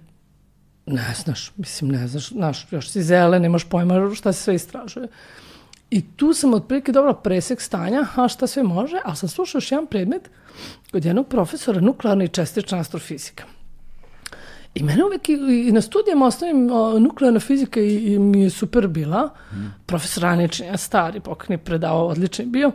ne 0.85 1.13
znaš, 1.23 1.51
mislim 1.57 1.91
ne 1.91 2.07
znaš, 2.07 2.29
znaš, 2.29 2.67
još 2.71 2.89
si 2.89 3.03
zelen, 3.03 3.41
nemaš 3.41 3.63
pojma 3.63 4.15
šta 4.15 4.33
se 4.33 4.43
sve 4.43 4.55
istražuje. 4.55 5.07
I 5.89 6.01
tu 6.15 6.33
sam 6.33 6.53
otprilike 6.53 6.91
dobro 6.91 7.13
presek 7.13 7.61
stanja, 7.61 8.05
a 8.15 8.27
šta 8.27 8.47
sve 8.47 8.63
može, 8.63 8.97
ali 9.05 9.15
sam 9.15 9.29
slušao 9.29 9.57
još 9.59 9.71
jedan 9.71 9.87
predmet 9.87 10.29
kod 10.91 11.05
jednog 11.05 11.27
profesora 11.27 11.81
nuklearna 11.81 12.23
i 12.23 12.27
čestična 12.27 12.79
astrofizika. 12.79 13.43
I 14.77 14.83
mene 14.83 15.05
uvek 15.05 15.29
i, 15.29 15.33
i 15.67 15.71
na 15.71 15.81
studijama 15.81 16.25
ostavim 16.25 16.71
o, 16.71 16.99
nuklearna 16.99 17.39
fizika 17.39 17.79
i, 17.79 18.13
i 18.13 18.19
mi 18.19 18.41
je 18.41 18.49
super 18.49 18.87
bila. 18.87 19.29
Mm. 19.51 19.65
Profesor 19.85 20.23
Raničin, 20.23 20.77
stari 20.77 21.19
pokojni 21.19 21.57
predavao, 21.57 22.07
odličan 22.07 22.45
je 22.45 22.49
bio. 22.49 22.71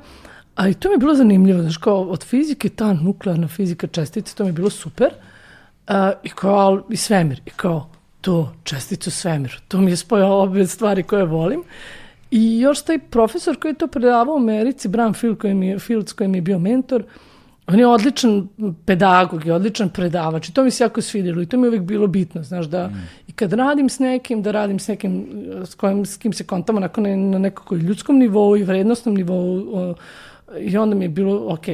A 0.55 0.69
i 0.69 0.75
to 0.75 0.89
mi 0.89 0.95
je 0.95 0.99
bilo 0.99 1.15
zanimljivo, 1.15 1.63
znaš, 1.63 1.77
kao 1.77 2.03
od 2.03 2.25
fizike, 2.25 2.69
ta 2.69 2.93
nuklearna 2.93 3.49
fizika 3.49 3.87
čestice, 3.87 4.35
to 4.35 4.45
mi 4.45 4.49
je 4.49 4.53
bilo 4.53 4.71
super. 4.71 5.09
Uh, 5.89 5.95
I 6.23 6.29
kao, 6.29 6.83
i 6.91 6.97
svemir, 6.97 7.41
i 7.47 7.51
kao, 7.51 7.89
to, 8.21 8.53
česticu 8.65 9.11
svemiru. 9.11 9.55
To 9.69 9.79
mi 9.79 9.91
je 9.91 9.97
spojao 9.97 10.43
obe 10.43 10.67
stvari 10.67 11.03
koje 11.03 11.25
volim. 11.25 11.63
I 12.31 12.61
još 12.61 12.83
taj 12.83 12.99
profesor 12.99 13.57
koji 13.61 13.71
je 13.71 13.79
to 13.79 13.87
predavao 13.87 14.35
u 14.35 14.39
Americi, 14.39 14.89
Bram 14.89 15.15
Fields, 15.15 15.41
koji 15.41 15.55
mi 15.55 15.67
je, 15.67 15.79
Fields, 15.79 16.13
koji 16.13 16.29
mi 16.29 16.39
je 16.39 16.43
bio 16.43 16.59
mentor, 16.59 17.03
uh, 17.03 17.32
On 17.67 17.79
je 17.79 17.87
odličan 17.87 18.49
pedagog 18.85 19.47
i 19.47 19.51
odličan 19.51 19.89
predavač 19.89 20.49
i 20.49 20.55
to 20.55 20.65
mi 20.65 20.71
se 20.71 20.85
jako 20.85 21.03
svidjelo 21.03 21.43
i 21.43 21.47
to 21.47 21.57
mi 21.57 21.63
je 21.63 21.69
uvijek 21.69 21.83
bilo 21.83 22.07
bitno, 22.07 22.43
znaš, 22.43 22.67
da 22.67 22.89
mm. 22.89 23.09
i 23.29 23.33
kad 23.33 23.53
radim 23.53 23.89
s 23.89 23.99
nekim, 23.99 24.43
da 24.43 24.51
radim 24.51 24.79
s 24.79 24.89
nekim 24.89 25.27
s, 25.65 25.75
kojim, 25.75 26.07
s 26.07 26.17
kim 26.17 26.33
se 26.33 26.45
kontamo 26.45 26.77
onako 26.77 27.01
na, 27.01 27.17
na 27.17 27.39
nekakoj 27.39 27.79
ljudskom 27.79 28.19
nivou 28.19 28.57
i 28.57 28.63
vrednostnom 28.63 29.15
nivou 29.15 29.69
o, 29.75 29.95
i 30.59 30.77
onda 30.77 30.97
mi 30.97 31.05
je 31.05 31.09
bilo, 31.09 31.55
ok, 31.55 31.67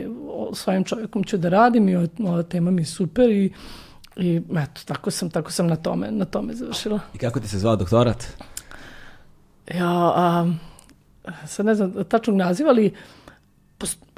s 0.54 0.68
ovim 0.68 0.84
čovjekom 0.84 1.24
ću 1.24 1.36
da 1.36 1.48
radim 1.48 1.88
i 1.88 1.96
ova, 1.96 2.06
ova 2.18 2.42
tema 2.42 2.70
mi 2.70 2.82
je 2.82 2.86
super 2.86 3.30
i 3.30 3.52
I 4.18 4.42
eto, 4.50 4.80
tako 4.84 5.10
sam, 5.10 5.30
tako 5.30 5.52
sam 5.52 5.66
na 5.66 5.76
tome, 5.76 6.10
na 6.10 6.24
tome 6.24 6.54
završila. 6.54 7.00
I 7.14 7.18
kako 7.18 7.40
ti 7.40 7.48
se 7.48 7.58
zvao 7.58 7.76
doktorat? 7.76 8.24
Ja, 9.74 10.12
a, 10.16 10.52
sad 11.46 11.66
ne 11.66 11.74
znam 11.74 11.92
tačnog 12.08 12.36
naziva, 12.36 12.70
ali 12.70 12.92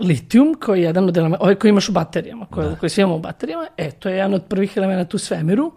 litijum 0.01 0.55
koji 0.61 0.81
je 0.81 0.85
jedan 0.85 1.09
od 1.09 1.17
elementa, 1.17 1.43
ovaj 1.45 1.55
koji 1.55 1.69
imaš 1.69 1.89
u 1.89 1.93
baterijama, 1.93 2.47
koji, 2.47 2.69
da. 2.69 2.77
koji 2.77 2.91
svi 2.91 3.03
imamo 3.03 3.17
u 3.17 3.21
baterijama, 3.21 3.67
e, 3.77 3.91
to 3.91 4.09
je 4.09 4.17
jedan 4.17 4.35
od 4.35 4.45
prvih 4.45 4.77
elementa 4.77 5.17
u 5.17 5.19
svemiru 5.19 5.73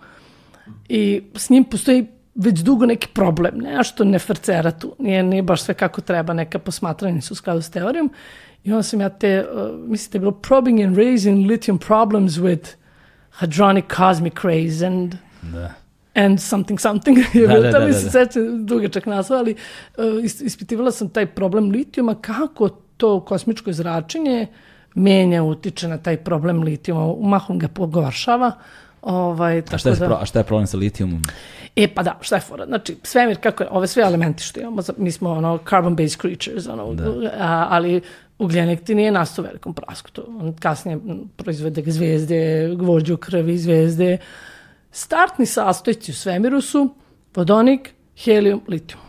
i 0.90 1.24
s 1.36 1.50
njim 1.50 1.64
postoji 1.64 2.08
već 2.36 2.60
dugo 2.60 2.86
neki 2.86 3.08
problem, 3.14 3.58
ne, 3.58 3.84
što 3.84 4.04
ne 4.04 4.20
frcera 4.20 4.72
tu, 4.72 4.96
nije, 5.00 5.24
nije 5.24 5.44
baš 5.44 5.62
sve 5.62 5.74
kako 5.74 6.02
treba, 6.02 6.34
neka 6.34 6.60
posmatranja 6.60 7.22
su 7.22 7.34
u 7.34 7.36
skladu 7.36 7.62
s 7.62 7.70
teorijom 7.70 8.12
i 8.64 8.72
onda 8.72 8.84
sam 8.84 9.02
ja 9.02 9.10
te, 9.10 9.46
uh, 9.54 9.90
mislite, 9.90 10.20
bilo 10.20 10.32
probing 10.32 10.82
and 10.82 10.98
raising 10.98 11.48
lithium 11.48 11.80
problems 11.80 12.32
with 12.32 12.76
hadronic 13.30 13.86
cosmic 13.98 14.44
rays 14.44 14.82
and 14.82 15.16
da 15.42 15.74
and 16.16 16.40
something 16.40 16.80
something, 16.80 17.18
je 17.34 17.48
da, 17.48 17.60
da, 17.60 17.72
da, 17.72 17.86
mi 17.86 17.94
se 17.94 18.04
da. 18.04 18.10
seća 18.10 18.40
dugačak 18.60 19.06
naslov, 19.06 19.40
ali 19.40 19.56
uh, 19.98 20.24
ispitivala 20.24 20.92
sam 20.92 21.10
taj 21.10 21.26
problem 21.26 21.72
litijuma, 21.72 22.16
kako 22.16 22.70
to 22.98 23.20
kosmičko 23.20 23.74
zračenje 23.74 24.48
menja, 24.96 25.44
utiče 25.44 25.88
na 25.88 25.98
taj 25.98 26.18
problem 26.18 26.64
litijuma, 26.64 27.16
mahom 27.30 27.60
ga 27.60 27.68
pogoršava. 27.68 28.52
Ovaj, 29.02 29.64
a, 29.72 29.78
šta 29.78 29.90
je, 29.90 29.96
da, 29.96 30.20
a 30.22 30.26
šta 30.26 30.40
je 30.40 30.44
problem 30.44 30.68
sa 30.68 30.78
litijumom? 30.78 31.22
E 31.76 31.88
pa 31.88 32.04
da, 32.04 32.18
šta 32.22 32.36
je 32.36 32.42
fora? 32.42 32.66
Znači, 32.66 32.98
svemir, 33.04 33.38
kako 33.42 33.64
je, 33.64 33.70
ove 33.72 33.88
sve 33.88 34.04
elementi 34.04 34.44
što 34.44 34.60
imamo, 34.60 34.82
mi 34.98 35.12
smo 35.12 35.32
ono 35.32 35.58
carbon-based 35.58 36.22
creatures, 36.22 36.68
ono, 36.68 36.94
da. 36.94 37.04
a, 37.40 37.68
ali 37.70 38.02
ugljenik 38.40 38.84
ti 38.84 38.96
nije 38.96 39.12
nastao 39.12 39.44
u 39.44 39.46
velikom 39.46 39.74
prasku. 39.74 40.12
To, 40.12 40.26
on 40.40 40.54
kasnije 40.54 41.00
proizvede 41.36 41.84
zvezde, 41.92 42.72
gvožđe 42.76 43.14
u 43.14 43.18
krvi, 43.18 43.58
zvezde. 43.58 44.18
Startni 44.92 45.46
sastojci 45.46 46.12
u 46.12 46.16
svemiru 46.16 46.62
su 46.62 46.90
vodonik, 47.36 47.94
helijum, 48.24 48.62
litijum. 48.68 49.02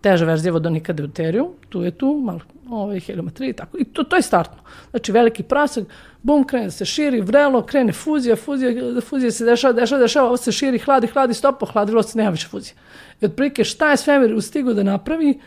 Teža 0.00 0.24
verzija 0.24 0.52
vodonika 0.52 0.92
deuterijum, 0.92 1.48
tu 1.68 1.82
je 1.82 1.90
tu, 1.90 2.20
malo 2.24 2.40
ovaj, 2.70 3.00
3 3.00 3.48
i 3.48 3.52
tako. 3.52 3.78
I 3.78 3.84
to, 3.84 4.04
to 4.04 4.16
je 4.16 4.22
startno. 4.22 4.58
Znači, 4.90 5.12
veliki 5.12 5.42
prasak, 5.42 5.84
bum, 6.22 6.44
krene 6.44 6.70
se 6.70 6.84
širi, 6.84 7.20
vrelo, 7.20 7.62
krene 7.62 7.92
fuzija, 7.92 8.36
fuzija, 8.36 9.00
fuzija 9.00 9.30
se 9.30 9.44
dešava, 9.44 9.72
dešava, 9.72 10.00
dešava, 10.00 10.26
ovo 10.26 10.36
se 10.36 10.52
širi, 10.52 10.78
hladi, 10.78 11.06
hladi, 11.06 11.34
stop, 11.34 11.64
hladilo 11.72 12.02
se, 12.02 12.18
nema 12.18 12.30
više 12.30 12.48
fuzije. 12.48 12.74
I 13.20 13.26
otprilike 13.26 13.64
šta 13.64 13.90
je 13.90 13.96
svemir 13.96 14.34
ustigo 14.34 14.74
da 14.74 14.82
napravi 14.82 15.40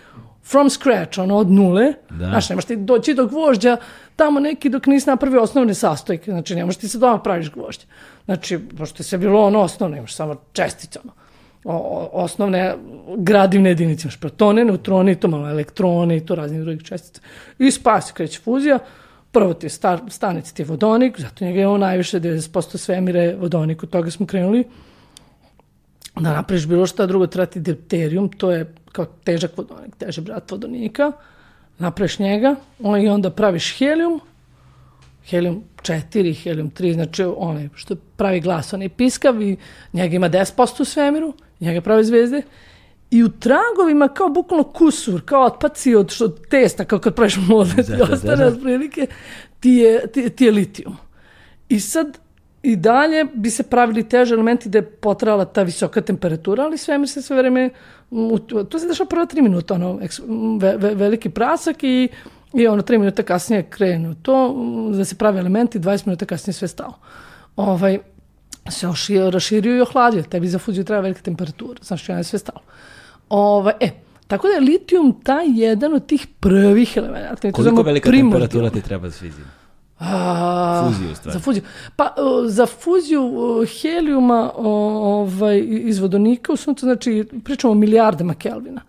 from 0.43 0.69
scratch, 0.69 1.19
ono 1.19 1.37
od 1.37 1.51
nule, 1.51 1.93
da. 2.09 2.25
znaš, 2.29 2.49
nemaš 2.49 2.65
ti 2.65 2.75
doći 2.75 3.13
do 3.13 3.25
gvožđa, 3.25 3.77
tamo 4.15 4.39
neki 4.39 4.69
dok 4.69 4.85
nisi 4.85 5.09
napravio 5.09 5.41
osnovne 5.41 5.73
sastojke, 5.73 6.31
znači 6.31 6.55
nemaš 6.55 6.77
ti 6.77 6.87
se 6.87 6.97
doma 6.97 7.19
praviš 7.19 7.51
gvožđe. 7.51 7.85
Znači, 8.25 8.59
pošto 8.77 8.99
je 8.99 9.05
sve 9.05 9.17
bilo 9.17 9.45
ono 9.45 9.59
osnovno, 9.59 9.97
imaš 9.97 10.15
samo 10.15 10.35
čestice, 10.53 10.99
ono 11.03 11.20
o, 11.63 12.09
osnovne 12.13 12.75
gradivne 13.17 13.69
jedinice, 13.69 14.07
imaš 14.07 14.19
protone, 14.19 14.65
neutrone, 14.65 15.15
to 15.15 15.27
malo 15.27 15.49
elektrone 15.49 16.17
i 16.17 16.25
to 16.25 16.35
raznih 16.35 16.61
drugih 16.61 16.83
čestica. 16.83 17.21
I 17.59 17.71
spas 17.71 18.11
kreće 18.11 18.39
fuzija, 18.39 18.79
prvo 19.31 19.53
ti 19.53 19.65
je 19.65 19.69
star, 19.69 19.99
stanic 20.09 20.51
ti 20.51 20.61
je 20.61 20.65
vodonik, 20.65 21.19
zato 21.19 21.45
njega 21.45 21.59
je 21.59 21.67
on 21.67 21.79
najviše 21.79 22.19
90% 22.19 22.77
svemire 22.77 23.35
vodonik, 23.35 23.83
od 23.83 23.89
toga 23.89 24.11
smo 24.11 24.25
krenuli. 24.25 24.63
Da 26.15 26.33
napraviš 26.33 26.67
bilo 26.67 26.85
šta 26.85 27.05
drugo, 27.05 27.27
treba 27.27 27.45
ti 27.45 27.59
deuterijum, 27.59 28.29
to 28.29 28.51
je 28.51 28.73
kao 28.91 29.05
težak 29.05 29.57
vodonik, 29.57 29.95
teži 29.95 30.21
brat 30.21 30.51
vodonika, 30.51 31.11
napraviš 31.77 32.19
njega, 32.19 32.55
on, 32.83 33.01
i 33.01 33.09
onda 33.09 33.29
praviš 33.29 33.77
helijum, 33.77 34.19
helijum 35.25 35.63
4, 35.81 36.43
helijum 36.43 36.71
3, 36.71 36.93
znači 36.93 37.23
onaj 37.23 37.69
što 37.75 37.95
pravi 37.95 38.39
glas, 38.39 38.73
onaj 38.73 38.89
piskav 38.89 39.41
i 39.41 39.57
njega 39.93 40.15
ima 40.15 40.29
10% 40.29 40.81
u 40.81 40.85
svemiru, 40.85 41.33
njega 41.61 41.81
prave 41.81 42.03
zvezde, 42.03 42.41
i 43.11 43.23
u 43.23 43.29
tragovima 43.29 44.07
kao 44.07 44.29
bukvalno 44.29 44.63
kusur, 44.63 45.21
kao 45.25 45.45
otpaci 45.45 45.95
od, 45.95 46.11
što, 46.11 46.27
testa, 46.27 46.85
kao 46.85 46.99
kad 46.99 47.15
praviš 47.15 47.37
modlet 47.47 47.87
da, 47.87 47.97
i 47.97 48.01
ostane 48.01 48.43
da, 48.43 48.49
da. 48.49 48.61
prilike, 48.61 49.07
ti 49.59 49.69
je, 49.69 50.07
ti, 50.07 50.29
ti 50.29 50.45
je 50.45 50.51
litijum. 50.51 50.97
I 51.69 51.79
sad, 51.79 52.17
i 52.63 52.75
dalje 52.75 53.25
bi 53.33 53.49
se 53.49 53.63
pravili 53.63 54.09
teže 54.09 54.33
elementi 54.33 54.69
da 54.69 54.77
je 54.77 54.85
potrala 54.85 55.45
ta 55.45 55.63
visoka 55.63 56.01
temperatura, 56.01 56.63
ali 56.63 56.77
svemir 56.77 57.09
se 57.09 57.21
sve 57.21 57.37
vreme, 57.37 57.69
to 58.69 58.79
se 58.79 58.87
dešava 58.87 59.07
prva 59.07 59.25
tri 59.25 59.41
minuta, 59.41 59.73
ono, 59.73 59.99
ve, 60.59 60.77
ve, 60.77 60.95
veliki 60.95 61.29
prasak 61.29 61.83
i, 61.83 62.09
i 62.53 62.67
ono, 62.67 62.81
tri 62.81 62.97
minuta 62.97 63.23
kasnije 63.23 63.63
krenu 63.63 64.15
to, 64.21 64.55
da 64.97 65.05
se 65.05 65.15
pravi 65.15 65.39
elementi, 65.39 65.79
20 65.79 66.07
minuta 66.07 66.25
kasnije 66.25 66.53
sve 66.53 66.67
stao. 66.67 66.93
Ovaj, 67.55 67.99
se 68.69 68.87
raširio 69.31 69.77
i 69.77 69.81
ohladio. 69.81 70.23
Tebi 70.23 70.47
za 70.47 70.59
fuziju 70.59 70.83
treba 70.83 71.01
velika 71.01 71.21
temperatura. 71.21 71.79
Znaš, 71.83 72.09
ja 72.09 72.17
je 72.17 72.23
sve 72.23 72.39
stalo. 72.39 72.61
Ova, 73.29 73.71
e, 73.79 73.89
tako 74.27 74.47
da 74.47 74.53
je 74.53 74.59
litijum 74.59 75.21
taj 75.23 75.45
jedan 75.47 75.93
od 75.93 76.05
tih 76.05 76.27
prvih 76.39 76.97
elemenata. 76.97 77.51
Koliko 77.51 77.81
velika 77.81 78.09
primordial. 78.09 78.49
temperatura 78.49 78.69
ti 78.69 78.87
treba 78.87 79.09
za 79.09 79.19
fiziju? 79.19 79.45
A, 79.99 80.87
fuziju, 80.87 81.15
stvari. 81.15 81.33
Za 81.33 81.39
fuziju. 81.39 81.63
Pa, 81.95 82.15
za 82.45 82.65
fuziju 82.65 83.31
helijuma 83.81 84.51
ovaj, 84.55 85.63
iz 85.67 85.99
vodonika, 85.99 86.53
u 86.53 86.55
suncu, 86.55 86.85
znači, 86.85 87.25
pričamo 87.43 87.71
o 87.71 87.75
milijardama 87.75 88.33
Kelvina. 88.33 88.81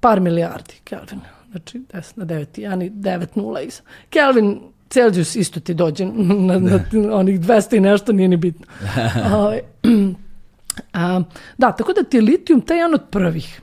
Par 0.00 0.20
milijardi 0.20 0.74
Kelvina. 0.84 1.22
Znači, 1.50 1.78
10 1.92 2.18
na 2.18 2.24
9, 2.24 2.60
ja 2.60 2.76
ni 2.76 2.90
9 2.90 3.26
nula 3.34 3.60
iza. 3.60 3.82
Kelvin 4.10 4.60
Celsius 4.90 5.36
isto 5.36 5.60
ti 5.60 5.74
dođe 5.74 6.06
na, 6.48 6.58
na 6.58 6.80
onih 7.12 7.40
200 7.40 7.76
i 7.76 7.80
nešto, 7.80 8.12
nije 8.12 8.28
ni 8.28 8.36
bitno. 8.36 8.66
Ovaj, 9.34 9.60
a, 10.92 11.22
da, 11.58 11.72
tako 11.72 11.92
da 11.92 12.02
ti 12.02 12.16
je 12.16 12.22
litijum 12.22 12.60
taj 12.60 12.76
jedan 12.76 12.94
od 12.94 13.02
prvih. 13.10 13.60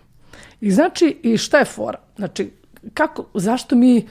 I 0.61 0.71
znači, 0.71 1.17
i 1.23 1.37
šta 1.37 1.59
je 1.59 1.65
fora? 1.65 1.99
Znači, 2.15 2.51
kako, 2.93 3.25
zašto 3.33 3.75
mi 3.75 4.07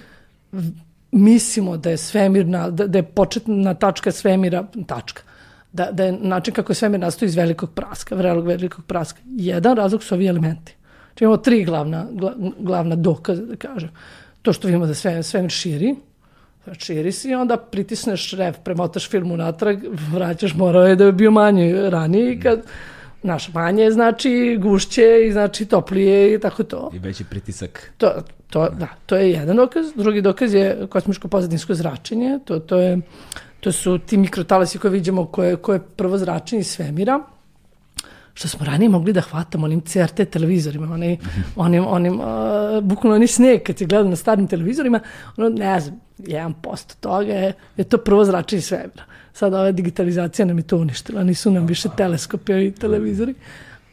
mislimo 1.13 1.77
da 1.77 1.91
je 1.91 1.97
svemirna, 1.97 2.71
da, 2.71 2.87
da 2.87 2.99
je 2.99 3.03
početna 3.03 3.75
tačka 3.75 4.13
svemira, 4.13 4.67
tačka, 4.87 5.23
da, 5.73 5.89
da 5.93 6.05
je 6.05 6.13
način 6.13 6.55
kako 6.55 6.73
je 6.73 6.77
svemir 6.77 7.01
nastoji 7.01 7.27
iz 7.27 7.37
velikog 7.37 7.71
praska, 7.71 8.15
vrelog 8.15 8.47
velikog 8.47 8.85
praska. 8.85 9.21
Jedan 9.25 9.77
razlog 9.77 10.03
su 10.03 10.15
ovi 10.15 10.27
elementi. 10.27 10.75
Znači 11.07 11.25
imamo 11.25 11.37
tri 11.37 11.65
glavna, 11.65 12.07
glavna 12.59 12.97
dokaza, 12.97 13.43
da 13.43 13.57
kažem. 13.57 13.91
To 14.43 14.53
što 14.53 14.69
vidimo 14.69 14.87
da 14.87 14.95
sve, 14.95 15.23
svemir 15.23 15.51
širi, 15.51 15.97
širi 16.79 17.13
si 17.13 17.31
i 17.31 17.35
onda 17.35 17.57
pritisneš 17.57 18.33
ref, 18.33 18.57
premotaš 18.65 19.11
film 19.11 19.33
unatrag, 19.33 19.79
vraćaš, 20.13 20.55
morao 20.55 20.87
je 20.87 20.97
da 20.97 21.05
je 21.05 21.13
bio 21.13 21.31
manje 21.31 21.91
ranije 21.91 22.33
i 22.33 22.41
kad 22.41 22.63
Naš 23.23 23.55
manje 23.55 23.91
znači 23.91 24.59
gušće 24.61 25.27
i 25.29 25.33
znači 25.33 25.67
toplije 25.67 26.35
i 26.35 26.41
tako 26.41 26.63
to. 26.63 26.91
I 26.95 26.99
veći 26.99 27.25
pritisak. 27.25 27.93
To, 27.99 28.13
to, 28.51 28.69
da, 28.69 28.89
to 29.07 29.17
je 29.17 29.31
jedan 29.31 29.57
dokaz. 29.57 29.87
Drugi 29.97 30.23
dokaz 30.23 30.55
je 30.55 30.87
kosmičko 30.91 31.29
pozadinsko 31.29 31.75
zračenje. 31.75 32.39
To, 32.45 32.59
to, 32.59 32.77
je, 32.77 33.01
to 33.61 33.73
su 33.73 33.99
ti 33.99 34.17
mikrotalasi 34.17 34.79
koje 34.79 34.91
vidimo 34.91 35.27
koje, 35.27 35.57
koje 35.57 35.77
je 35.77 35.83
prvo 35.97 36.19
zračenje 36.19 36.61
iz 36.61 36.67
svemira 36.67 37.21
što 38.35 38.49
smo 38.49 38.67
ranije 38.67 38.89
mogli 38.89 39.12
da 39.12 39.21
hvatamo 39.21 39.64
onim 39.64 39.81
CRT 39.81 40.29
televizorima, 40.31 40.95
onim, 40.95 41.19
onim, 41.57 41.85
onim 41.87 42.21
uh, 42.21 42.27
bukvalno 42.83 43.17
oni 43.17 43.27
sneg 43.27 43.62
kad 43.62 43.79
se 43.79 43.85
gleda 43.85 44.09
na 44.09 44.17
starim 44.17 44.47
televizorima, 44.47 45.01
ono, 45.37 45.49
ne 45.49 45.81
znam, 45.81 46.01
1% 46.19 46.95
toga 47.01 47.33
je, 47.33 47.53
je 47.77 47.85
to 47.85 47.99
prvo 47.99 48.25
zračenje 48.25 48.62
svemira. 48.62 49.05
Sad 49.33 49.55
ova 49.55 49.73
digitalizacija 49.73 50.47
nam 50.47 50.59
je 50.59 50.62
to 50.62 50.77
uništila, 50.77 51.25
nisu 51.25 51.51
nam 51.51 51.67
više 51.67 51.89
teleskopi 51.97 52.53
i 52.53 52.73
televizori. 52.73 53.35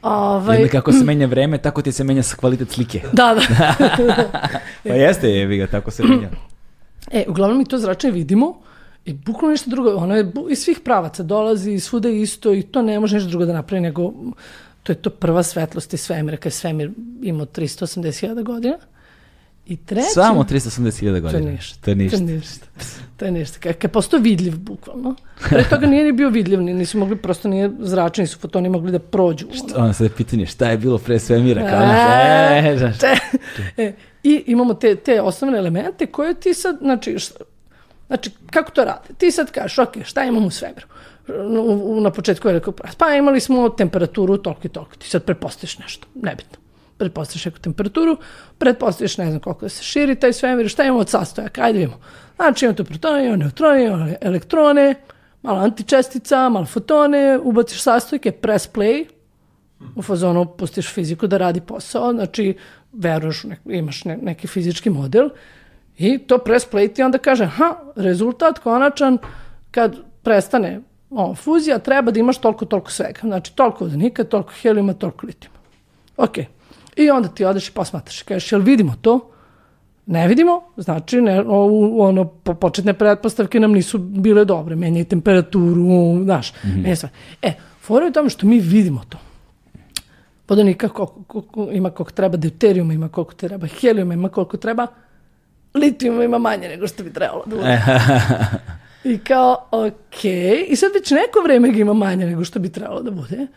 Ovaj, 0.02 0.58
Jedno 0.58 0.72
kako 0.72 0.92
se 0.92 1.04
menja 1.04 1.28
vreme, 1.28 1.58
tako 1.58 1.82
ti 1.82 1.92
se 1.92 2.04
menja 2.04 2.24
kvalitet 2.36 2.72
slike. 2.72 3.02
da, 3.14 3.36
da. 3.36 3.76
Pa 4.84 4.94
jeste, 4.94 5.30
jevi 5.30 5.58
ga, 5.58 5.68
tako 5.68 5.92
se 5.92 6.04
menja. 6.04 6.30
E, 7.12 7.26
uglavnom 7.28 7.58
mi 7.58 7.66
to 7.66 7.78
zračenje 7.78 8.14
vidimo 8.14 8.62
i 9.06 9.14
bukvalno 9.14 9.52
nešto 9.52 9.70
drugo, 9.70 9.96
ono 9.96 10.16
je 10.16 10.32
iz 10.50 10.60
svih 10.60 10.80
pravaca 10.84 11.24
dolazi, 11.24 11.72
i 11.72 11.80
svuda 11.80 12.10
je 12.10 12.22
isto 12.22 12.54
i 12.54 12.64
to 12.64 12.82
ne 12.82 13.00
može 13.00 13.16
ništa 13.16 13.30
drugo 13.30 13.46
da 13.46 13.54
napravi 13.54 13.82
nego, 13.82 14.14
to 14.84 14.92
je 14.92 14.96
to 14.96 15.10
prva 15.10 15.44
svetlost 15.44 15.94
iz 15.94 16.02
svemira, 16.02 16.38
kad 16.38 16.46
je 16.46 16.52
svemir 16.52 16.92
imao 17.22 17.46
380.000 17.46 18.44
godina. 18.44 18.78
I 19.66 19.78
treće... 19.78 20.08
Samo 20.10 20.44
380.000 20.44 21.00
To 21.02 21.16
je 21.16 21.22
godina. 21.22 21.52
ništa. 21.52 21.80
To 21.82 21.92
je 21.92 21.96
ništa. 21.96 22.18
To 22.18 22.24
je 22.24 22.32
ništa. 22.32 22.66
To 23.18 23.26
je 23.26 23.32
ništa. 23.32 23.60
Kad, 23.60 23.76
je 23.84 23.88
postao 23.88 24.20
vidljiv, 24.20 24.58
bukvalno. 24.58 25.16
Pre 25.50 25.64
toga 25.64 25.88
nije 25.88 26.04
ni 26.04 26.12
bio 26.12 26.30
vidljiv, 26.30 26.62
ni- 26.62 26.74
nisu 26.74 26.98
mogli, 26.98 27.16
prosto 27.16 27.48
nije 27.48 27.72
zračeni 27.80 28.28
su 28.28 28.40
fotoni 28.40 28.70
mogli 28.70 28.92
da 28.92 29.00
prođu. 29.00 29.46
ono. 29.66 29.84
Ono 29.84 29.94
sad 29.94 30.06
je 30.06 30.12
pitanje, 30.12 30.46
šta 30.46 30.70
je 30.70 30.78
bilo 30.78 30.98
pre 30.98 31.20
svemira? 31.20 31.62
Kao, 31.62 31.82
E, 31.82 32.64
e, 32.66 32.78
znaš, 32.78 32.98
Te, 32.98 33.16
e, 33.78 33.94
I 34.24 34.44
imamo 34.48 34.74
te, 34.74 34.96
te 34.96 35.22
osnovne 35.22 35.58
elemente 35.58 36.06
koje 36.06 36.34
ti 36.34 36.54
sad, 36.54 36.78
znači, 36.78 37.20
šta, 37.20 37.44
znači, 38.08 38.32
kako 38.46 38.72
to 38.72 38.86
radi? 38.86 39.14
Ti 39.18 39.32
sad 39.32 39.52
kažeš, 39.52 39.80
ok, 39.80 39.94
šta 40.04 40.24
imamo 40.24 40.48
u 40.48 40.52
svemiru? 40.52 40.88
Na 42.02 42.12
početku 42.12 42.48
velikog 42.48 42.76
prasa. 42.76 42.96
Pa 42.98 43.14
imali 43.14 43.40
smo 43.40 43.70
temperaturu 43.70 44.38
toliko 44.38 44.62
i 44.64 44.70
toliko. 44.70 44.96
Ti 44.96 45.10
sad 45.10 45.24
pretpostaviš 45.24 45.78
nešto, 45.78 46.08
nebitno. 46.16 46.58
Pretpostaviš 46.98 47.46
neku 47.46 47.60
temperaturu, 47.60 48.18
pretpostaviš 48.58 49.18
ne 49.18 49.26
znam 49.30 49.40
koliko 49.40 49.70
se 49.70 49.84
širi 49.84 50.16
taj 50.16 50.34
svemir, 50.34 50.70
šta 50.70 50.84
imamo 50.84 51.00
od 51.00 51.10
sastojaka, 51.10 51.64
ajde 51.64 51.80
vidimo. 51.80 52.00
Znači 52.36 52.66
imamo 52.66 52.76
tu 52.76 52.84
protone, 52.84 53.26
imamo 53.26 53.38
neutrone, 53.38 53.86
imamo 53.86 54.08
elektrone, 54.22 54.96
malo 55.42 55.60
antičestica, 55.60 56.50
malo 56.50 56.66
fotone, 56.66 57.40
ubaciš 57.44 57.82
sastojke, 57.82 58.32
press 58.32 58.70
play, 58.74 59.06
u 59.96 60.02
fazonu 60.02 60.46
pustiš 60.46 60.94
fiziku 60.94 61.28
da 61.28 61.38
radi 61.38 61.62
posao, 61.62 62.14
znači 62.14 62.58
veruješ, 62.94 63.44
nek, 63.44 63.60
imaš 63.66 64.06
ne, 64.06 64.18
neki 64.18 64.48
fizički 64.48 64.90
model 64.90 65.30
i 65.98 66.18
to 66.18 66.38
press 66.38 66.72
play 66.72 66.94
ti 66.94 67.04
onda 67.04 67.18
kaže, 67.18 67.46
ha, 67.46 67.76
rezultat 67.96 68.60
konačan 68.60 69.18
kad 69.72 69.96
prestane 70.24 70.82
o, 71.10 71.36
fuzija, 71.36 71.80
treba 71.80 72.12
da 72.12 72.20
imaš 72.20 72.38
toliko, 72.38 72.66
toliko 72.66 72.92
svega. 72.92 73.20
Znači, 73.22 73.56
toliko 73.56 73.84
vodonika, 73.84 74.24
toliko 74.24 74.52
helijuma, 74.62 74.94
toliko 74.94 75.28
litijuma. 75.28 75.58
Ok. 76.18 76.38
I 76.96 77.10
onda 77.10 77.30
ti 77.30 77.46
odeš 77.46 77.70
i 77.70 77.72
posmatraš 77.72 78.22
kažeš, 78.22 78.52
jel 78.52 78.62
vidimo 78.62 78.96
to? 79.02 79.30
Ne 80.06 80.28
vidimo, 80.28 80.62
znači 80.78 81.22
ne, 81.22 81.42
ono, 81.98 82.26
po, 82.26 82.54
početne 82.54 82.94
pretpostavke 82.94 83.60
nam 83.60 83.72
nisu 83.72 83.98
bile 83.98 84.46
dobre, 84.46 84.76
menjaj 84.76 85.04
temperaturu, 85.04 86.24
znaš, 86.24 86.54
mm 86.54 86.68
-hmm. 86.68 86.96
sve. 86.96 87.10
E, 87.42 87.54
fora 87.82 88.06
je 88.06 88.10
u 88.10 88.14
tome 88.14 88.30
što 88.30 88.48
mi 88.48 88.60
vidimo 88.60 89.02
to. 89.10 89.18
Vodonika 90.48 90.90
koliko, 90.90 91.24
koliko, 91.28 91.72
ima 91.72 91.90
koliko 91.90 92.12
treba, 92.12 92.38
deuterijuma 92.38 92.94
ima 92.94 93.10
koliko 93.10 93.34
treba, 93.34 93.68
helijuma 93.68 94.14
ima 94.14 94.30
koliko 94.30 94.58
treba, 94.58 94.88
litijuma 95.74 96.24
ima 96.24 96.38
manje 96.38 96.68
nego 96.68 96.88
što 96.88 97.04
bi 97.04 97.14
trebalo 97.14 97.44
da 97.46 97.56
bude. 97.56 97.82
I 99.14 99.18
kao, 99.18 99.68
ok, 99.72 100.26
i 100.68 100.76
sad 100.76 100.92
već 100.94 101.12
neko 101.12 101.40
vreme 101.44 101.72
ga 101.72 101.78
ima 101.78 101.94
manje 101.94 102.26
nego 102.26 102.44
što 102.44 102.60
bi 102.60 102.70
trebalo 102.70 103.02
da 103.02 103.12
bude. 103.12 103.48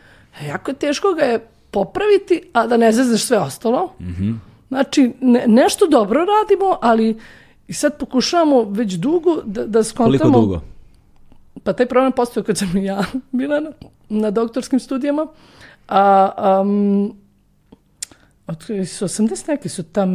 E, 0.41 0.47
jako 0.47 0.71
je 0.71 0.75
teško 0.75 1.13
ga 1.13 1.23
je 1.23 1.39
popraviti, 1.71 2.41
a 2.53 2.67
da 2.67 2.77
ne 2.77 2.91
zezneš 2.91 3.23
sve 3.23 3.39
ostalo. 3.39 3.93
Znači, 4.67 5.13
ne, 5.21 5.43
nešto 5.47 5.87
dobro 5.87 6.25
radimo, 6.25 6.77
ali 6.81 7.17
i 7.67 7.73
sad 7.73 7.97
pokušavamo 7.97 8.63
već 8.63 8.93
dugo 8.93 9.41
da, 9.45 9.65
da 9.65 9.83
skontamo... 9.83 10.17
koliko 10.17 10.39
dugo? 10.39 10.61
Pa 11.63 11.73
taj 11.73 11.85
problem 11.85 12.11
postoje 12.11 12.43
kad 12.43 12.57
sam 12.57 12.77
ja 12.77 13.03
bila 13.31 13.59
na, 13.59 13.71
na 14.09 14.31
doktorskim 14.31 14.79
studijama. 14.79 15.27
A, 15.87 16.61
um, 16.61 17.15
otkrili 18.47 18.85
su 18.85 19.05
80 19.05 19.47
neki 19.47 19.69
su 19.69 19.83
tam... 19.83 20.09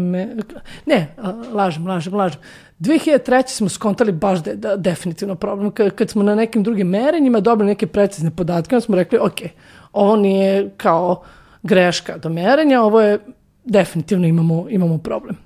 Ne, 0.86 1.14
lažem, 1.52 1.86
lažem, 1.86 2.14
lažem. 2.14 2.40
2003. 2.80 3.48
smo 3.48 3.68
skontali 3.68 4.12
baš 4.12 4.42
da 4.42 4.50
je 4.50 4.56
da, 4.56 4.76
definitivno 4.76 5.34
problem. 5.34 5.70
Kad, 5.70 5.94
kad 5.94 6.10
smo 6.10 6.22
na 6.22 6.34
nekim 6.34 6.62
drugim 6.62 6.88
merenjima 6.88 7.40
dobili 7.40 7.66
neke 7.66 7.86
precizne 7.86 8.30
podatke, 8.30 8.74
onda 8.74 8.84
smo 8.84 8.96
rekli, 8.96 9.18
ok, 9.18 9.40
ovo 9.92 10.16
nije 10.16 10.70
kao 10.76 11.22
greška 11.62 12.18
do 12.18 12.28
merenja, 12.28 12.82
ovo 12.82 13.00
je 13.00 13.18
definitivno 13.64 14.26
imamo, 14.26 14.66
imamo 14.70 14.98
problem. 14.98 15.36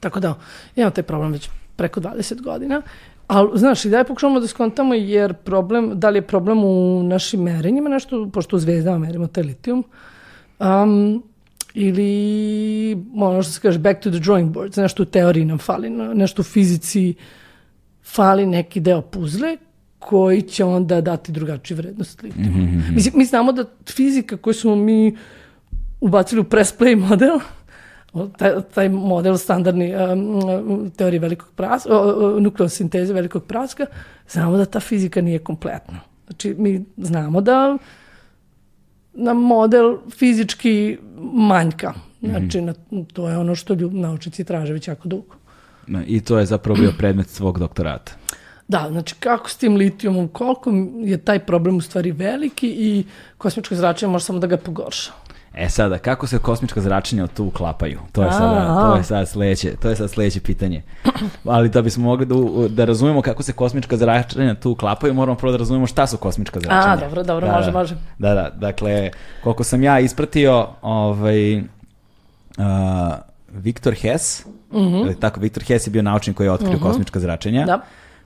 Tako 0.00 0.20
da, 0.20 0.34
imamo 0.76 0.90
taj 0.90 1.04
problem 1.04 1.32
već 1.32 1.48
preko 1.76 2.00
20 2.00 2.42
godina. 2.42 2.82
Ali, 3.26 3.58
znaš, 3.58 3.84
i 3.84 3.90
da 3.90 3.98
je 3.98 4.04
pokušamo 4.04 4.40
da 4.40 4.46
skontamo 4.46 4.94
jer 4.94 5.34
problem, 5.34 5.90
da 5.94 6.10
li 6.10 6.18
je 6.18 6.26
problem 6.26 6.64
u 6.64 7.02
našim 7.02 7.42
merenjima, 7.42 7.88
nešto, 7.88 8.28
pošto 8.32 8.56
u 8.56 8.58
zvezdama 8.58 8.98
merimo 8.98 9.26
taj 9.26 9.44
litijum, 9.44 9.84
um, 10.58 11.22
ili 11.74 13.04
ono 13.16 13.42
što 13.42 13.52
se 13.52 13.60
kaže 13.60 13.78
back 13.78 14.00
to 14.00 14.10
the 14.10 14.18
drawing 14.18 14.50
board, 14.50 14.72
nešto 14.76 15.02
u 15.02 15.06
teoriji 15.06 15.44
nam 15.44 15.58
fali, 15.58 15.90
nešto 15.90 16.42
u 16.42 16.44
fizici 16.44 17.14
fali 18.04 18.46
neki 18.46 18.80
deo 18.80 19.02
puzle 19.02 19.56
koji 20.06 20.42
će 20.42 20.64
onda 20.64 21.00
dati 21.00 21.32
drugačiju 21.32 21.76
vrednost 21.76 22.22
litijuma. 22.22 22.82
Mislim, 22.94 23.14
mi 23.16 23.24
znamo 23.24 23.52
da 23.52 23.64
fizika 23.88 24.36
koju 24.36 24.54
smo 24.54 24.76
mi 24.76 25.16
ubacili 26.00 26.40
u 26.40 26.44
press 26.44 26.78
play 26.78 26.96
model, 27.08 27.38
taj, 28.36 28.52
taj 28.74 28.88
model 28.88 29.36
standardni 29.36 29.94
um, 29.96 30.90
teorije 30.96 31.20
velikog 31.20 31.48
praska, 31.56 31.90
nukleosinteze 32.40 33.12
velikog 33.12 33.44
praska, 33.44 33.86
znamo 34.28 34.56
da 34.56 34.64
ta 34.64 34.80
fizika 34.80 35.20
nije 35.20 35.38
kompletna. 35.38 36.00
Znači, 36.26 36.54
mi 36.58 36.84
znamo 36.96 37.40
da 37.40 37.78
nam 39.14 39.36
model 39.36 39.96
fizički 40.10 40.98
manjka. 41.32 41.94
Znači, 42.20 42.60
na, 42.60 42.74
to 43.12 43.28
je 43.28 43.38
ono 43.38 43.54
što 43.54 43.74
ljub, 43.74 43.94
naučnici 43.94 44.44
traže 44.44 44.72
već 44.72 44.88
jako 44.88 45.08
dugo. 45.08 45.36
I 46.06 46.20
to 46.20 46.38
je 46.38 46.46
zapravo 46.46 46.80
bio 46.80 46.92
predmet 46.98 47.28
svog 47.28 47.58
doktorata. 47.58 48.12
Da, 48.68 48.86
znači 48.90 49.14
kako 49.14 49.50
s 49.50 49.56
tim 49.56 49.76
litijumom, 49.76 50.28
koliko 50.28 50.70
je 51.04 51.18
taj 51.18 51.38
problem 51.38 51.76
u 51.76 51.80
stvari 51.80 52.12
veliki 52.12 52.68
i 52.68 53.04
kosmičko 53.38 53.74
zračenje 53.74 54.12
može 54.12 54.24
samo 54.24 54.38
da 54.38 54.46
ga 54.46 54.56
pogorša. 54.56 55.12
E 55.56 55.68
sada, 55.68 55.98
kako 55.98 56.26
se 56.26 56.38
kosmička 56.38 56.80
zračenja 56.80 57.26
tu 57.26 57.44
uklapaju? 57.44 58.00
To 58.12 58.22
je 58.22 58.32
sada, 58.32 58.80
to 58.80 58.96
je 58.96 59.04
sad 59.04 59.28
sledeće, 59.28 59.76
to 59.76 59.88
je 59.88 59.96
sad 59.96 60.10
sledeće 60.10 60.40
pitanje. 60.40 60.82
Ali 61.44 61.68
da 61.68 61.82
bismo 61.82 62.04
mogli 62.04 62.26
da, 62.26 62.34
da 62.68 62.84
razumemo 62.84 63.22
kako 63.22 63.42
se 63.42 63.52
kosmička 63.52 63.96
zračenja 63.96 64.54
tu 64.54 64.70
uklapaju, 64.70 65.14
moramo 65.14 65.38
prvo 65.38 65.52
da 65.52 65.58
razumemo 65.58 65.86
šta 65.86 66.06
su 66.06 66.16
kosmička 66.16 66.60
zračenja. 66.60 66.92
A, 66.92 66.96
dobro, 66.96 67.22
dobro, 67.22 67.52
može, 67.52 67.70
da. 67.70 67.78
može. 67.78 67.96
Da, 68.18 68.34
da, 68.34 68.50
dakle, 68.50 69.10
koliko 69.42 69.64
sam 69.64 69.82
ja 69.82 70.00
ispratio, 70.00 70.68
ovaj, 70.82 71.58
uh, 71.58 71.64
Viktor 73.52 73.94
Hess, 73.94 74.46
ili 74.72 75.20
tako, 75.20 75.40
Viktor 75.40 75.62
Hess 75.62 75.86
je 75.86 75.90
bio 75.90 76.02
naučnik 76.02 76.36
koji 76.36 76.46
je 76.46 76.52
otkrio 76.52 76.78
kosmička 76.78 77.20
zračenja. 77.20 77.64
Da. 77.64 77.80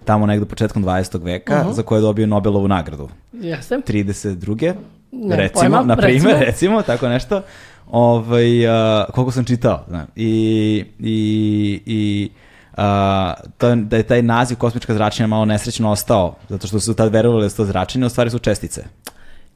Tamo 0.09 0.27
negde 0.27 0.47
početkom 0.47 0.85
20. 0.85 1.25
veka, 1.25 1.65
za 1.73 1.83
koje 1.83 1.99
je 1.99 2.01
dobio 2.01 2.27
Nobelovu 2.27 2.69
nagradu. 2.69 3.09
Jeste. 3.33 3.75
32. 3.87 4.75
Ne, 5.13 5.37
recimo, 5.37 5.61
pojma, 5.61 5.83
na 5.83 5.97
primjer, 5.97 6.23
recimo. 6.23 6.47
recimo. 6.47 6.83
tako 6.83 7.09
nešto. 7.09 7.43
Ovaj, 7.91 8.69
a, 8.69 9.05
koliko 9.15 9.33
sam 9.33 9.45
čitao, 9.45 9.85
znam. 9.89 10.07
I, 10.17 10.85
i, 10.99 11.81
i 11.87 12.31
a, 12.77 13.35
to, 13.59 13.75
da 13.75 13.97
je 13.97 14.03
taj 14.03 14.23
naziv 14.23 14.57
kosmička 14.57 14.95
zračenja 14.95 15.27
malo 15.27 15.45
nesrećno 15.45 15.91
ostao, 15.91 16.35
zato 16.49 16.67
što 16.67 16.81
su 16.81 16.95
tad 16.95 17.13
verovali 17.13 17.43
da 17.43 17.51
su 17.51 17.57
to 17.57 17.65
zračenje, 17.65 18.07
u 18.07 18.09
stvari 18.09 18.31
su 18.31 18.39
čestice. 18.39 18.85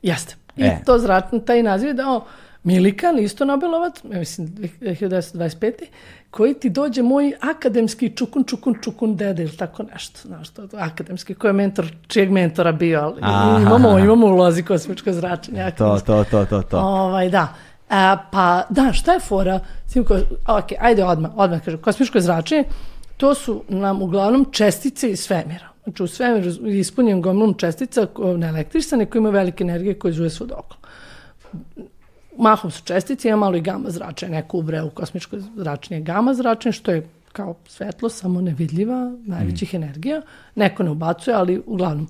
Jeste. 0.03 0.34
I 0.57 0.62
E. 0.64 0.78
to 0.86 0.98
zračni, 0.98 1.44
taj 1.44 1.62
naziv 1.62 1.88
je 1.88 1.94
dao 1.94 2.24
Milikan, 2.64 3.18
isto 3.18 3.44
Nobelovac, 3.44 4.02
mislim 4.02 4.48
1925. 4.80 5.72
koji 6.30 6.54
ti 6.54 6.70
dođe 6.70 7.02
moj 7.02 7.32
akademski 7.40 8.16
čukun, 8.16 8.44
čukun, 8.44 8.74
čukun 8.82 9.16
dede 9.16 9.42
ili 9.42 9.56
tako 9.56 9.82
nešto. 9.82 10.20
Znaš, 10.28 10.48
to, 10.48 10.66
to 10.66 10.76
akademski, 10.76 11.34
koji 11.34 11.48
je 11.48 11.52
mentor, 11.52 11.86
čijeg 12.06 12.30
mentora 12.30 12.72
bio, 12.72 13.00
ali 13.00 13.18
Aha. 13.20 13.58
imamo, 13.60 13.98
imamo 13.98 14.26
ulozi 14.26 14.62
kosmičko 14.62 15.12
zračenje. 15.12 15.58
To, 15.58 15.84
akademski. 15.84 16.06
to, 16.06 16.24
to, 16.24 16.44
to, 16.44 16.62
to. 16.62 16.78
Ovaj, 16.78 17.28
da. 17.28 17.54
A, 17.88 18.16
pa, 18.32 18.62
da, 18.70 18.92
šta 18.92 19.12
je 19.12 19.20
fora? 19.20 19.60
Tim 19.92 20.04
ko, 20.04 20.14
ok, 20.46 20.72
ajde 20.80 21.04
odmah, 21.04 21.30
odmah 21.36 21.64
kažem. 21.64 21.80
Kosmičko 21.82 22.20
zračenje, 22.20 22.64
to 23.16 23.34
su 23.34 23.62
nam 23.68 24.02
uglavnom 24.02 24.46
čestice 24.52 25.10
iz 25.10 25.20
svemira. 25.20 25.68
Znači, 25.84 26.02
u 26.02 26.06
svemiru 26.06 26.50
je 26.68 26.78
ispunjen 26.80 27.22
gomilom 27.22 27.54
čestica 27.54 28.06
neelektrisane 28.36 29.06
koje 29.06 29.20
imaju 29.20 29.32
velike 29.32 29.64
energije 29.64 29.98
koje 29.98 30.12
zuje 30.12 30.30
svod 30.30 30.52
okolo. 30.52 30.80
Mahom 32.38 32.70
su 32.70 32.84
čestice, 32.84 33.28
ima 33.28 33.36
malo 33.36 33.56
i 33.56 33.60
gama 33.60 33.90
zračenje. 33.90 34.32
Neko 34.32 34.58
ubre 34.58 34.82
u 34.82 34.90
kosmičko 34.90 35.36
zračenje 35.56 36.00
gama 36.00 36.34
zračenje, 36.34 36.72
što 36.72 36.90
je 36.90 37.08
kao 37.32 37.54
svetlo, 37.68 38.08
samo 38.08 38.40
nevidljiva, 38.40 39.16
najvećih 39.26 39.74
energija. 39.74 40.22
Neko 40.54 40.82
ne 40.82 40.90
ubacuje, 40.90 41.34
ali 41.34 41.62
uglavnom 41.66 42.08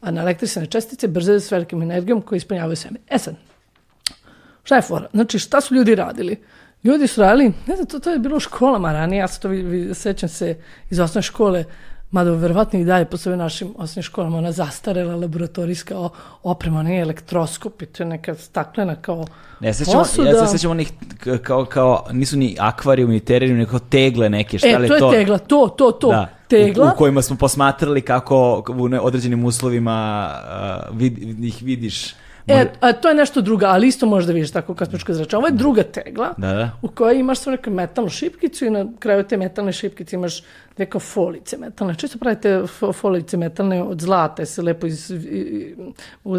a 0.00 0.10
na 0.10 0.22
elektrisane 0.22 0.66
čestice 0.66 1.08
brze 1.08 1.40
s 1.40 1.50
velikim 1.50 1.82
energijom 1.82 2.22
koje 2.22 2.36
ispunjavaju 2.36 2.76
svemir. 2.76 3.00
E 3.10 3.18
sad, 3.18 3.34
Šta 4.64 4.76
je 4.76 4.82
fora? 4.82 5.06
Znači, 5.12 5.38
šta 5.38 5.60
su 5.60 5.74
ljudi 5.74 5.94
radili? 5.94 6.36
Ljudi 6.84 7.06
su 7.06 7.20
radili, 7.20 7.52
ne 7.66 7.76
znam, 7.76 7.86
to, 7.86 7.98
to 7.98 8.10
je 8.10 8.18
bilo 8.18 8.36
u 8.36 8.40
školama 8.40 8.92
ranije, 8.92 9.18
ja 9.18 9.28
se 9.28 9.40
to 9.40 9.48
vi, 9.48 9.62
vi, 9.62 9.94
sećam 9.94 10.28
se 10.28 10.56
iz 10.90 11.00
osnovne 11.00 11.22
škole, 11.22 11.64
mada 12.12 12.30
verovatno 12.30 12.78
i 12.78 12.84
dalje 12.84 13.04
po 13.04 13.16
svojim 13.16 13.38
našim 13.38 13.68
osnovnim 13.76 14.02
školama, 14.02 14.38
ona 14.38 14.52
zastarela 14.52 15.16
laboratorijska 15.16 16.08
oprema, 16.42 16.82
ne 16.82 17.00
elektroskop 17.00 17.82
i 17.82 17.86
to 17.86 18.02
je 18.02 18.06
neka 18.06 18.34
staklena 18.34 18.94
kao 18.94 19.26
Ne 19.60 19.74
sećamo, 19.74 19.98
posuda. 19.98 20.30
ja 20.30 20.46
se 20.46 20.58
sećam 20.58 20.70
onih 20.70 20.92
kao, 21.42 21.64
kao, 21.64 22.06
nisu 22.12 22.36
ni 22.36 22.56
akvarijum, 22.60 23.10
ni 23.10 23.20
terijum, 23.20 23.58
nego 23.58 23.78
tegle 23.78 24.28
neke, 24.28 24.58
šta 24.58 24.68
E, 24.68 24.78
li 24.78 24.88
to 24.88 24.94
je 24.94 25.18
tegla, 25.18 25.38
to, 25.38 25.74
to, 25.78 25.92
to, 25.92 26.08
Da, 26.08 26.28
tegla. 26.48 26.86
U, 26.86 26.88
u 26.88 26.96
kojima 26.98 27.22
smo 27.22 27.36
posmatrali 27.36 28.00
kako 28.00 28.64
u 28.68 28.88
određenim 29.02 29.44
uslovima 29.44 30.28
uh, 30.90 30.98
vid, 30.98 31.44
ih 31.44 31.62
vidiš. 31.62 32.14
E, 32.46 32.66
a 32.80 32.92
to 32.92 33.08
je 33.08 33.14
nešto 33.14 33.40
drugo, 33.40 33.66
ali 33.66 33.86
isto 33.86 34.06
možeš 34.06 34.26
da 34.26 34.32
vidiš 34.32 34.50
tako 34.50 34.74
kosmička 34.74 35.14
zračenja. 35.14 35.38
Ovo 35.38 35.46
je 35.46 35.52
druga 35.52 35.82
tegla 35.82 36.34
Da, 36.36 36.52
da. 36.52 36.70
u 36.82 36.88
kojoj 36.88 37.18
imaš 37.18 37.38
svoju 37.38 37.56
neku 37.56 37.70
metalnu 37.70 38.10
šipkicu 38.10 38.64
i 38.64 38.70
na 38.70 38.86
kraju 38.98 39.22
te 39.24 39.36
metalne 39.36 39.72
šipkice 39.72 40.16
imaš 40.16 40.42
neke 40.78 40.98
folice 40.98 41.58
metalne. 41.58 41.94
Često 41.94 42.18
pravite 42.18 42.48
fo- 42.48 42.92
folice 42.92 43.36
metalne 43.36 43.82
od 43.82 44.00
zlata, 44.00 44.46
se 44.46 44.62
lepo 44.62 44.86
iz, 44.86 45.10
i- 45.10 45.74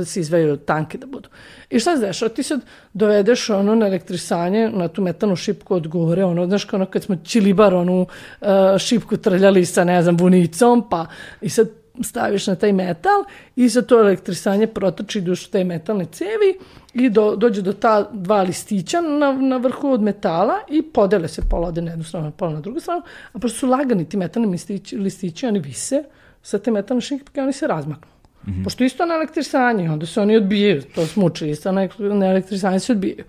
se 0.06 0.20
izveju 0.20 0.58
tanke 0.58 0.98
da 0.98 1.06
budu. 1.08 1.30
I 1.70 1.80
šta 1.80 1.98
se 1.98 2.06
dešava? 2.06 2.30
Ti 2.30 2.44
sad 2.44 2.60
dovedeš 2.94 3.50
ono 3.50 3.76
na 3.76 3.88
elektrisanje, 3.88 4.70
na 4.70 4.88
tu 4.88 5.02
metalnu 5.02 5.36
šipku 5.36 5.76
od 5.76 5.88
gore, 5.88 6.24
ono, 6.26 6.46
znaš, 6.48 6.66
kao 6.66 6.78
ono 6.78 6.86
kad 6.86 7.04
smo 7.04 7.16
čilibar, 7.16 7.74
onu 7.74 8.02
uh, 8.42 8.48
šipku 8.80 9.18
trljali 9.18 9.66
sa, 9.66 9.84
ne 9.84 10.02
znam, 10.02 10.18
bunicom, 10.18 10.90
pa 10.90 11.06
i 11.42 11.50
sad 11.50 11.68
staviš 12.02 12.48
na 12.48 12.56
taj 12.56 12.74
metal 12.74 13.24
i 13.56 13.70
za 13.70 13.82
to 13.82 14.00
elektrisanje 14.00 14.68
protoči 14.68 15.22
duš 15.22 15.48
te 15.48 15.64
metalne 15.64 16.06
cevi 16.06 16.58
i 16.94 17.10
do, 17.10 17.36
dođe 17.36 17.62
do 17.62 17.74
ta 17.74 18.10
dva 18.12 18.42
listića 18.42 19.02
na, 19.02 19.32
na 19.34 19.58
vrhu 19.58 19.92
od 19.92 20.02
metala 20.02 20.60
i 20.70 20.82
podele 20.82 21.28
se 21.28 21.42
pola 21.50 21.68
ode 21.68 21.82
na 21.82 21.92
jednu 21.92 22.04
stranu, 22.04 22.32
pola 22.32 22.54
na 22.54 22.62
drugu 22.62 22.80
stranu, 22.80 23.02
a 23.34 23.40
pošto 23.40 23.60
su 23.60 23.68
lagani 23.68 24.10
ti 24.10 24.18
metalni 24.18 24.48
listići, 24.48 24.98
listići 24.98 25.48
oni 25.48 25.60
vise 25.60 26.04
sa 26.42 26.60
te 26.60 26.72
metalne 26.72 27.02
šipke, 27.02 27.42
oni 27.42 27.54
se 27.54 27.68
razmaknu. 27.68 28.12
Mm 28.48 28.52
-hmm. 28.52 28.64
Pošto 28.64 28.84
isto 28.84 29.06
na 29.06 29.16
elektrisanje, 29.16 29.92
onda 29.92 30.06
se 30.06 30.22
oni 30.22 30.38
odbijaju, 30.38 30.82
to 30.96 31.06
smo 31.06 31.26
učili, 31.26 31.52
isto 31.52 31.72
na, 31.72 31.88
na 31.98 32.26
elektrisanje 32.26 32.80
se 32.80 32.92
odbijaju. 32.92 33.24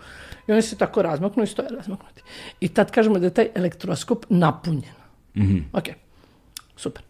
I 0.49 0.53
oni 0.53 0.63
se 0.63 0.77
tako 0.77 1.03
razmaknu 1.03 1.43
i 1.43 1.47
stoje 1.47 1.69
razmaknuti. 1.69 2.23
I 2.61 2.69
tad 2.69 2.91
kažemo 2.91 3.19
da 3.19 3.27
je 3.27 3.35
taj 3.35 3.49
elektroskop 3.55 4.27
napunjen. 4.29 4.95
Mm 5.35 5.43
-hmm. 5.43 5.63
Ok, 5.73 5.85
super. 6.77 7.03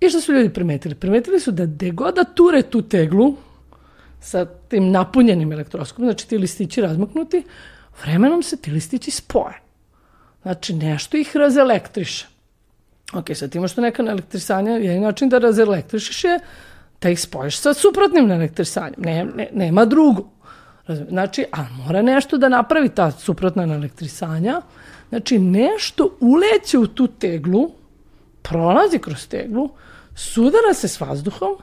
I 0.00 0.08
što 0.10 0.20
su 0.20 0.32
ljudi 0.32 0.48
primetili? 0.48 0.94
Primetili 0.94 1.40
su 1.40 1.50
da 1.50 1.66
gde 1.66 1.90
god 1.90 2.14
da 2.14 2.24
ture 2.24 2.62
tu 2.62 2.82
teglu 2.82 3.34
sa 4.20 4.44
tim 4.44 4.90
napunjenim 4.90 5.52
elektroskopom, 5.52 6.04
znači 6.04 6.28
ti 6.28 6.38
listići 6.38 6.80
razmaknuti, 6.80 7.42
vremenom 8.02 8.42
se 8.42 8.56
ti 8.56 8.70
listići 8.70 9.10
spoje. 9.10 9.60
Znači, 10.42 10.74
nešto 10.74 11.16
ih 11.16 11.36
razelektriše. 11.36 12.26
Ok, 13.12 13.26
sad 13.34 13.54
imaš 13.54 13.74
tu 13.74 13.80
neka 13.80 14.02
elektrisanja, 14.02 14.72
jedan 14.72 15.02
način 15.02 15.28
da 15.28 15.38
razelektrišeš 15.38 16.24
je 16.24 16.38
da 17.00 17.08
ih 17.10 17.20
spojiš 17.20 17.58
sa 17.60 17.74
suprotnim 17.74 18.30
elektrisanjem. 18.30 18.94
Ne, 18.98 19.24
ne, 19.24 19.48
nema 19.52 19.84
drugo. 19.84 20.28
Znači, 21.08 21.44
a 21.52 21.64
mora 21.76 22.02
nešto 22.02 22.38
da 22.38 22.48
napravi 22.48 22.88
ta 22.88 23.10
suprotna 23.10 23.62
elektrisanja. 23.62 24.60
Znači, 25.08 25.38
nešto 25.38 26.16
uleće 26.20 26.78
u 26.78 26.86
tu 26.86 27.06
teglu, 27.06 27.70
prolazi 28.42 28.98
kroz 28.98 29.28
teglu, 29.28 29.68
sudara 30.18 30.74
se 30.74 30.88
s 30.88 31.00
vazduhom, 31.00 31.56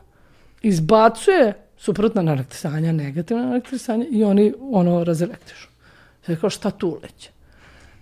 izbacuje 0.61 1.53
suprotna 1.77 2.21
elektrisanja, 2.21 2.91
negativna 2.91 3.43
elektrisanja 3.43 4.05
i 4.11 4.23
oni 4.23 4.53
ono 4.59 5.03
razelektrišu. 5.03 5.67
Znači, 6.25 6.41
kao 6.41 6.49
šta 6.49 6.71
tu 6.71 6.87
uleće? 6.87 7.29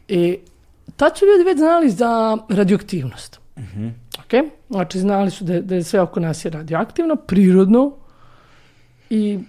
I 0.07 0.37
tad 0.95 1.17
su 1.17 1.25
ljudi 1.25 1.43
već 1.43 1.57
znali 1.57 1.89
za 1.89 2.37
radioaktivnost. 2.49 3.39
Mm 3.57 3.61
-hmm. 3.61 3.91
okay? 4.17 4.49
Znači, 4.69 4.99
znali 4.99 5.31
su 5.31 5.43
da, 5.43 5.61
da 5.61 5.75
je 5.75 5.83
sve 5.83 6.01
oko 6.01 6.19
nas 6.19 6.45
je 6.45 6.51
radioaktivno, 6.51 7.15
prirodno 7.15 7.95
i 9.09 9.39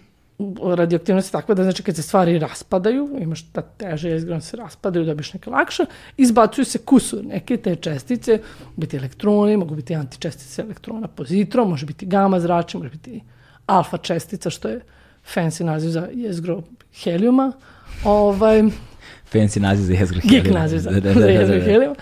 radioaktivnost 0.77 1.29
je 1.29 1.33
takva 1.33 1.55
da 1.55 1.63
znači 1.63 1.83
kad 1.83 1.97
se 1.97 2.03
stvari 2.03 2.39
raspadaju, 2.39 3.19
imaš 3.21 3.43
ta 3.53 3.63
teže 3.63 4.09
jezgra, 4.09 4.41
se 4.41 4.57
raspadaju, 4.57 5.05
dobiš 5.05 5.33
neke 5.33 5.51
lakše, 5.51 5.85
izbacuju 6.17 6.65
se 6.65 6.79
kusur, 6.79 7.25
neke 7.25 7.57
te 7.57 7.77
čestice, 7.77 8.39
mogu 8.61 8.81
biti 8.81 8.97
elektroni, 8.97 9.57
mogu 9.57 9.75
biti 9.75 9.95
antičestice 9.95 10.63
elektrona 10.63 11.09
pozitron, 11.09 11.69
može 11.69 11.87
biti 11.87 12.07
gama 12.07 12.41
zračenje, 12.41 12.83
može 12.85 12.91
biti 12.91 13.21
alfa 13.67 13.97
čestica, 13.97 14.51
što 14.51 14.69
je 14.69 14.81
fancy 15.35 15.63
naziv 15.63 15.91
za 15.91 16.09
jezgro 16.15 16.63
helijuma. 17.03 17.53
Ovaj, 18.05 18.63
Fancy 19.33 19.61
naziv 19.61 19.85
za 19.85 19.93
jezgro 19.93 20.21
Geek 20.25 20.51
naziv 20.51 20.79
za, 20.79 20.91
Da, 20.91 21.01
da, 21.01 21.15
da, 21.15 21.27
jezgro 21.27 21.59
da, 21.59 21.65
da. 21.65 21.71
helijuma. 21.71 21.95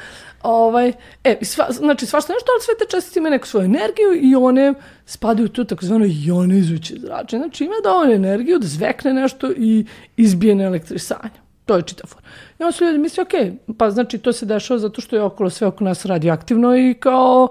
Ovaj, 0.43 0.93
e, 1.25 1.39
sva, 1.43 1.67
znači 1.71 2.07
svašta 2.07 2.33
nešto, 2.33 2.47
ali 2.55 2.63
sve 2.63 2.75
te 2.79 2.91
čestice 2.91 3.19
imaju 3.19 3.31
neku 3.31 3.47
svoju 3.47 3.65
energiju 3.65 4.15
i 4.21 4.35
one 4.35 4.75
spadaju 5.07 5.49
tu 5.49 5.65
takozvano 5.65 6.05
ionizujuće 6.27 6.95
zračenje. 6.99 7.43
Znači 7.43 7.65
ima 7.65 7.75
dovoljno 7.85 8.15
energiju 8.15 8.59
da 8.59 8.67
zvekne 8.67 9.13
nešto 9.15 9.53
i 9.57 9.87
izbije 10.17 10.55
na 10.55 10.65
elektrisanje. 10.65 11.43
To 11.67 11.77
je 11.77 11.83
čitav 11.83 12.11
for. 12.11 12.23
I 12.59 12.63
onda 12.63 12.73
su 12.73 12.85
ljudi 12.85 12.99
misli, 12.99 13.23
ok, 13.23 13.59
pa 13.79 13.91
znači 13.91 14.19
to 14.19 14.33
se 14.33 14.47
dešava 14.47 14.79
zato 14.79 15.01
što 15.01 15.17
je 15.17 15.23
okolo 15.23 15.51
sve 15.51 15.67
oko 15.67 15.85
nas 15.85 16.05
radioaktivno 16.05 16.77
i 16.77 16.95
kao 16.95 17.49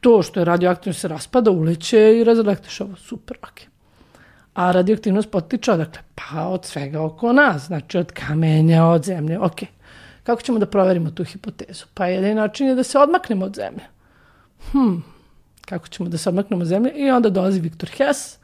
to 0.00 0.22
što 0.22 0.40
je 0.40 0.44
radioaktivno 0.44 0.94
se 0.94 1.08
raspada, 1.08 1.50
uleće 1.50 2.18
i 2.18 2.24
razelektrišava. 2.24 2.96
Super, 2.96 3.36
ok. 3.42 3.60
A 4.54 4.72
radioaktivnost 4.72 5.30
potiče 5.30 5.72
odakle? 5.72 6.02
Pa 6.14 6.46
od 6.46 6.64
svega 6.64 7.02
oko 7.02 7.32
nas, 7.32 7.62
znači 7.62 7.98
od 7.98 8.12
kamenja, 8.12 8.86
od 8.86 9.04
zemlje, 9.04 9.38
ok. 9.38 9.60
Kako 10.24 10.42
ćemo 10.42 10.58
da 10.58 10.66
proverimo 10.66 11.10
tu 11.10 11.24
hipotezu? 11.24 11.84
Pa 11.94 12.06
jedini 12.06 12.34
način 12.34 12.66
je 12.66 12.74
da 12.74 12.82
se 12.82 12.98
odmaknemo 12.98 13.44
od 13.44 13.54
zemlje. 13.54 13.84
Hm, 14.72 14.96
kako 15.66 15.88
ćemo 15.88 16.08
da 16.08 16.18
se 16.18 16.28
odmaknemo 16.28 16.62
od 16.62 16.68
zemlje? 16.68 16.90
I 16.90 17.10
onda 17.10 17.30
dolazi 17.30 17.60
Viktor 17.60 17.90
Hess 17.96 18.36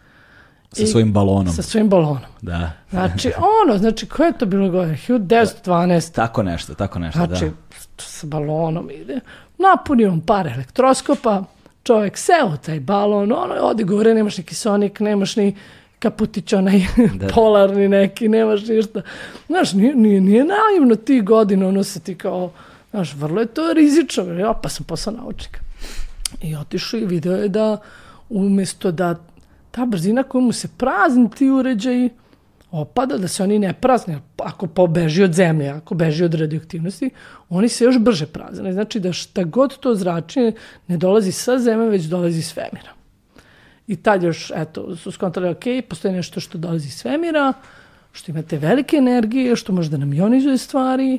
Sa 0.73 0.87
svojim 0.87 1.13
balonom. 1.13 1.53
sa 1.53 1.63
svojim 1.63 1.89
balonom. 1.89 2.23
Da. 2.43 2.73
Znači, 2.91 3.33
ono, 3.67 3.79
znači, 3.79 4.07
koje 4.07 4.27
je 4.29 4.39
to 4.39 4.47
bilo 4.47 4.71
godine? 4.71 4.99
1912. 5.09 6.15
Tako 6.15 6.43
nešto, 6.43 6.75
tako 6.75 6.99
nešto, 6.99 7.27
Znači, 7.27 7.45
da. 7.45 7.53
s 7.99 8.25
balonom 8.25 8.91
ide. 8.91 9.21
Napunio 9.59 10.13
on 10.13 10.21
par 10.21 10.47
elektroskopa, 10.47 11.45
čovjek 11.83 12.19
seo 12.19 12.57
taj 12.67 12.81
balon, 12.81 13.33
ono, 13.33 13.55
ode 13.63 13.85
gore, 13.85 14.15
nemaš 14.15 14.39
ni 14.39 14.45
kisonik, 14.45 15.01
nemaš 15.01 15.37
ni 15.37 15.57
kaputić 16.01 16.53
onaj 16.53 16.81
Da. 17.21 17.27
polarni 17.27 17.89
neki, 17.89 18.29
nemaš 18.29 18.67
ništa. 18.67 19.03
Znaš, 19.47 19.73
nije, 19.73 19.95
nije, 19.95 20.21
nije 20.21 20.45
naivno 20.45 20.97
ti 20.97 21.21
godina, 21.21 21.69
ono 21.69 21.85
se 21.85 22.01
ti 22.01 22.15
kao, 22.15 22.53
znaš, 22.91 23.15
vrlo 23.15 23.41
je 23.41 23.47
to 23.47 23.73
rizično, 23.73 24.25
ja 24.25 24.55
pa 24.63 24.69
sam 24.69 24.87
posao 24.87 25.13
naučnika. 25.13 25.61
I 26.43 26.57
otišao 26.57 27.01
i 27.01 27.05
video 27.05 27.37
je 27.37 27.49
da 27.49 27.79
umjesto 28.29 28.91
da 28.91 29.15
ta 29.71 29.87
brzina 29.87 30.23
koju 30.23 30.43
mu 30.43 30.53
se 30.53 30.69
prazni 30.77 31.31
ti 31.31 31.51
uređaji 31.51 32.11
opada, 32.71 33.19
da 33.19 33.29
se 33.29 33.43
oni 33.43 33.59
ne 33.59 33.73
prazne, 33.73 34.21
ako 34.39 34.67
pobeži 34.67 35.23
od 35.23 35.33
zemlje, 35.33 35.69
ako 35.69 35.95
beži 35.95 36.25
od 36.25 36.35
radioaktivnosti, 36.35 37.11
oni 37.49 37.69
se 37.69 37.85
još 37.85 37.99
brže 37.99 38.27
prazne. 38.27 38.73
Znači 38.73 39.01
da 39.01 39.13
šta 39.13 39.45
god 39.45 39.79
to 39.79 39.95
zračenje 39.95 40.53
ne 40.89 40.97
dolazi 40.97 41.33
sa 41.33 41.59
zemlje, 41.59 41.89
već 41.89 42.05
dolazi 42.05 42.39
iz 42.39 42.47
svemira. 42.47 43.00
I 43.87 43.97
tad 43.97 44.23
još, 44.23 44.53
eto, 44.55 44.97
su 44.97 45.11
skontali, 45.11 45.49
ok, 45.49 45.65
postoji 45.89 46.15
nešto 46.15 46.41
što 46.41 46.59
dolazi 46.59 46.89
iz 46.89 46.95
svemira, 46.95 47.53
što 48.13 48.33
imate 48.33 48.59
velike 48.59 48.97
energije, 48.97 49.57
što 49.57 49.73
može 49.73 49.91
da 49.91 49.97
nam 49.97 50.13
ionizuje 50.13 50.59
stvari 50.59 51.19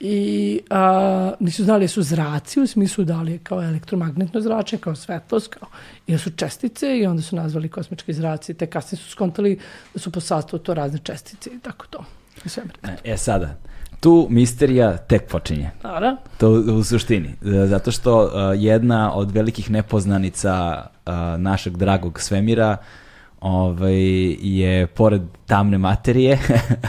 i 0.00 0.60
a, 0.70 1.32
nisu 1.40 1.64
znali 1.64 1.88
su 1.88 2.02
zraci 2.02 2.60
u 2.60 2.66
smislu 2.66 3.04
da 3.04 3.22
li 3.22 3.32
je 3.32 3.38
kao 3.38 3.62
elektromagnetno 3.62 4.40
zračenje, 4.40 4.80
kao 4.80 4.94
svetlost, 4.94 5.54
kao, 5.54 5.68
da 6.06 6.18
su 6.18 6.30
čestice 6.30 6.98
i 6.98 7.06
onda 7.06 7.22
su 7.22 7.36
nazvali 7.36 7.68
kosmički 7.68 8.12
zraci, 8.12 8.54
te 8.54 8.66
kasnije 8.66 9.02
su 9.02 9.10
skontali 9.10 9.58
da 9.94 10.00
su 10.00 10.12
po 10.12 10.20
sastavu 10.20 10.62
to 10.62 10.74
razne 10.74 10.98
čestice 10.98 11.50
i 11.50 11.58
tako 11.58 11.86
to. 11.90 12.04
Svemir. 12.46 12.78
E 13.04 13.16
sada, 13.16 13.58
tu 14.00 14.26
misterija 14.30 14.96
tek 14.96 15.30
počinje. 15.30 15.70
Naravno. 15.82 16.16
To 16.38 16.50
u 16.50 16.84
suštini. 16.84 17.28
E, 17.28 17.66
Zato 17.66 17.90
što 17.90 18.24
uh, 18.24 18.30
jedna 18.56 19.14
od 19.14 19.30
velikih 19.30 19.70
nepoznanica 19.70 20.84
uh, 21.06 21.12
našeg 21.38 21.76
dragog 21.76 22.20
svemira 22.20 22.76
ovaj, 23.40 23.96
je 24.40 24.86
pored 24.86 25.22
tamne 25.46 25.78
materije 25.78 26.38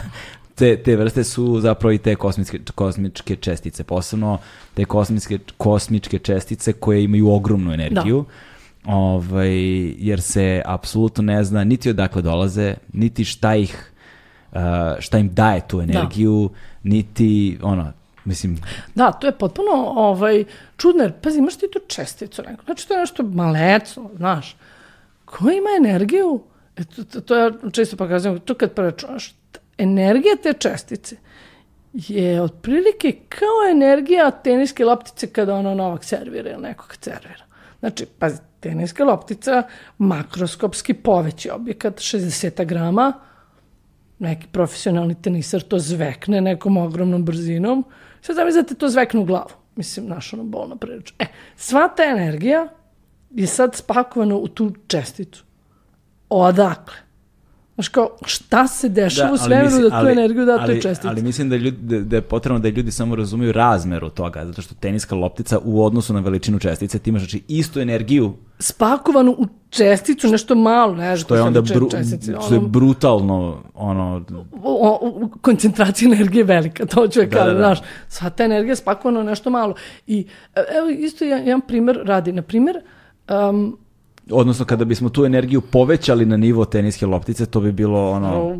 te, 0.60 0.76
te 0.76 0.96
vrste 0.96 1.24
su 1.24 1.60
zapravo 1.60 1.92
i 1.92 1.98
te 1.98 2.16
kosmičke, 2.16 2.58
kosmičke 2.74 3.36
čestice, 3.36 3.84
posebno 3.84 4.38
te 4.74 4.84
kosmičke, 4.84 5.38
kosmičke 5.56 6.18
čestice 6.18 6.72
koje 6.72 7.04
imaju 7.04 7.30
ogromnu 7.30 7.72
energiju. 7.72 8.24
Ovaj, 8.84 9.52
jer 9.98 10.20
se 10.20 10.62
apsolutno 10.66 11.22
ne 11.22 11.44
zna 11.44 11.64
niti 11.64 11.90
odakle 11.90 12.22
dolaze, 12.22 12.74
niti 12.92 13.24
šta 13.24 13.54
ih 13.54 13.90
šta 14.98 15.18
im 15.18 15.34
daje 15.34 15.60
tu 15.68 15.80
energiju, 15.80 16.50
niti 16.82 17.58
ono, 17.62 17.92
mislim, 18.24 18.58
Da, 18.94 19.12
to 19.12 19.26
je 19.26 19.38
potpuno 19.38 19.70
ovaj, 19.96 20.44
čudno, 20.76 21.02
jer 21.02 21.12
pazi, 21.12 21.38
imaš 21.38 21.56
ti 21.56 21.66
tu 21.72 21.80
česticu, 21.88 22.42
neko. 22.42 22.64
znači 22.64 22.88
to 22.88 22.94
je 22.94 23.00
nešto 23.00 23.22
maleco, 23.22 24.10
znaš, 24.16 24.56
ko 25.24 25.50
ima 25.50 25.70
energiju, 25.78 26.42
e, 26.76 26.84
to, 26.84 27.04
to, 27.04 27.20
to 27.20 27.36
ja 27.36 27.50
često 27.72 27.96
pokazujem, 27.96 28.40
to 28.40 28.54
kad 28.54 28.74
preračunaš, 28.74 29.34
energija 29.78 30.36
te 30.42 30.52
čestice 30.52 31.16
je 31.92 32.42
otprilike 32.42 33.16
kao 33.28 33.70
energija 33.70 34.30
teniske 34.30 34.84
loptice 34.84 35.26
kada 35.26 35.54
ono 35.54 35.74
Novak 35.74 36.04
servira 36.04 36.50
ili 36.50 36.62
nekog 36.62 36.94
servira. 37.00 37.44
Znači, 37.80 38.06
pazi, 38.06 38.38
teniska 38.60 39.04
loptica, 39.04 39.62
makroskopski 39.98 40.94
poveći 40.94 41.50
objekat, 41.50 41.94
60 41.94 42.64
grama, 42.64 43.12
neki 44.20 44.46
profesionalni 44.52 45.14
tenisar 45.22 45.62
to 45.62 45.78
zvekne 45.78 46.40
nekom 46.40 46.76
ogromnom 46.76 47.24
brzinom. 47.24 47.84
Sad 48.20 48.36
zamislite 48.36 48.74
to 48.74 48.88
zvekne 48.88 49.20
u 49.20 49.24
glavu. 49.24 49.56
Mislim, 49.76 50.06
naš 50.08 50.32
ono 50.32 50.44
bolna 50.44 50.76
priča. 50.76 51.14
E, 51.18 51.26
sva 51.56 51.88
ta 51.88 52.04
energija 52.04 52.68
je 53.30 53.46
sad 53.46 53.76
spakovana 53.76 54.36
u 54.36 54.48
tu 54.48 54.72
česticu. 54.86 55.44
Odakle? 56.28 57.09
Znaš 57.80 57.88
kao, 57.88 58.08
šta 58.24 58.66
se 58.66 58.88
dešava 58.88 59.28
Da, 59.28 59.34
u 59.34 59.38
svemiru 59.38 59.64
mislim- 59.66 59.82
da 59.82 59.88
tu 59.90 59.96
ali- 59.96 60.12
energiju 60.12 60.44
da 60.44 60.56
toj 60.56 60.64
ali- 60.64 60.82
čestici? 60.82 61.08
Ali 61.08 61.22
mislim 61.22 61.50
da, 61.50 61.56
ljudi, 61.56 61.76
da, 61.80 62.00
da 62.00 62.16
je 62.16 62.22
potrebno 62.22 62.58
da 62.58 62.68
ljudi 62.68 62.90
samo 62.92 63.16
razumiju 63.16 63.52
razmeru 63.52 64.10
toga, 64.10 64.46
zato 64.46 64.62
što 64.62 64.74
teniska 64.74 65.14
loptica 65.14 65.58
u 65.64 65.84
odnosu 65.84 66.14
na 66.14 66.20
veličinu 66.20 66.58
čestice, 66.58 66.98
ti 66.98 67.10
imaš 67.10 67.22
znači 67.22 67.42
istu 67.48 67.80
energiju, 67.80 68.34
Spakovanu 68.58 69.30
u 69.32 69.46
česticu, 69.70 70.28
nešto 70.28 70.54
malo, 70.54 70.94
ne 70.94 71.16
znam. 71.16 71.16
što 71.16 71.34
je 71.34 71.42
onda 71.42 71.60
bru, 71.62 71.90
čestici, 71.90 72.32
što 72.46 72.54
je 72.54 72.60
brutalno, 72.60 73.62
ono, 73.74 74.24
o, 74.62 74.98
o, 75.02 75.28
koncentracija 75.40 76.06
energije 76.08 76.40
je 76.40 76.44
velika, 76.44 76.86
to 76.86 77.08
ću 77.08 77.20
je 77.20 77.26
Da, 77.26 77.36
kažem, 77.36 77.46
da, 77.48 77.58
da. 77.58 77.64
znaš, 77.66 77.78
sva 78.08 78.30
ta 78.30 78.44
energija 78.44 78.72
je 78.72 78.76
spakovana 78.76 79.20
u 79.20 79.24
nešto 79.24 79.50
malo. 79.50 79.74
I 80.06 80.26
e, 80.54 80.60
evo 80.78 80.88
isto 80.88 81.24
jedan, 81.24 81.44
jedan 81.44 81.60
primjer 81.60 82.00
radi, 82.04 82.32
na 82.32 82.42
primjer, 82.42 82.76
um, 83.50 83.78
odnosno 84.32 84.64
kada 84.64 84.84
bismo 84.84 85.08
tu 85.08 85.24
energiju 85.24 85.60
povećali 85.62 86.26
na 86.26 86.36
nivo 86.36 86.64
teniske 86.64 87.06
loptice, 87.06 87.46
to 87.46 87.60
bi 87.60 87.72
bilo 87.72 88.10
ono, 88.10 88.58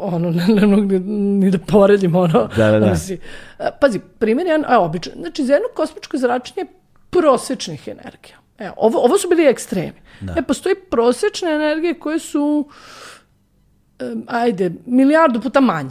ono, 0.00 0.30
ne, 0.30 0.46
ne 0.50 0.66
mogu 0.66 0.82
ni, 0.82 0.98
ni 1.36 1.50
da 1.50 1.58
poredim, 1.60 2.16
ono, 2.16 2.48
Da, 2.48 2.70
da, 2.70 2.78
da. 2.78 2.86
ono 2.86 2.96
si- 2.96 3.18
e, 3.58 3.68
pazi, 3.80 4.00
primjer 4.18 4.46
jedan, 4.46 4.64
a 4.68 4.80
običan, 4.80 5.12
znači 5.16 5.44
za 5.44 5.52
jedno 5.52 5.68
kosmičko 5.74 6.18
zračenje 6.18 6.66
prosečnih 7.10 7.88
energija. 7.88 8.36
Evo, 8.58 8.74
ovo, 8.76 8.98
ovo 8.98 9.18
su 9.18 9.28
bili 9.28 9.44
ekstremi. 9.44 9.92
E, 10.36 10.42
postoji 10.42 10.74
prosečne 10.90 11.50
energije 11.50 11.94
koje 11.94 12.18
su, 12.18 12.68
em, 14.00 14.24
ajde, 14.26 14.70
milijardu 14.86 15.40
puta 15.40 15.60
manje. 15.60 15.90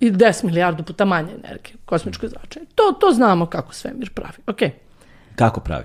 I 0.00 0.10
10 0.10 0.44
milijardu 0.44 0.82
puta 0.82 1.04
manje 1.04 1.32
energije, 1.34 1.76
kosmičko 1.84 2.28
zračenje. 2.28 2.66
To, 2.74 2.82
to 3.00 3.12
znamo 3.12 3.46
kako 3.46 3.74
svemir 3.74 4.10
pravi. 4.10 4.36
Ok, 4.46 4.58
kako 5.36 5.60
pravi? 5.60 5.84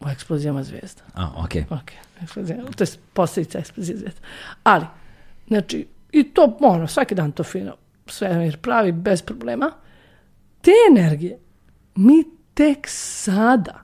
U 0.00 0.08
eksplozijama 0.08 0.62
zvijezda. 0.62 1.02
A, 1.14 1.44
okej. 1.44 1.64
Ok, 1.70 1.90
eksplozija, 2.22 2.56
to 2.76 2.84
je 2.84 2.88
posljedica 3.12 3.58
eksplozije 3.58 3.96
zvijezda. 3.96 4.20
Ali, 4.62 4.86
znači, 5.48 5.86
i 6.12 6.24
to, 6.24 6.56
ono, 6.60 6.86
svaki 6.86 7.14
dan 7.14 7.32
to 7.32 7.44
fino 7.44 7.76
svemir 8.06 8.56
pravi 8.56 8.92
bez 8.92 9.22
problema. 9.22 9.72
Te 10.60 10.70
energije 10.90 11.38
mi 11.94 12.24
tek 12.54 12.78
sada 12.88 13.82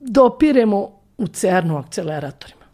dopiremo 0.00 1.00
u 1.18 1.26
CERN-u 1.26 1.76
akceleratorima. 1.76 2.64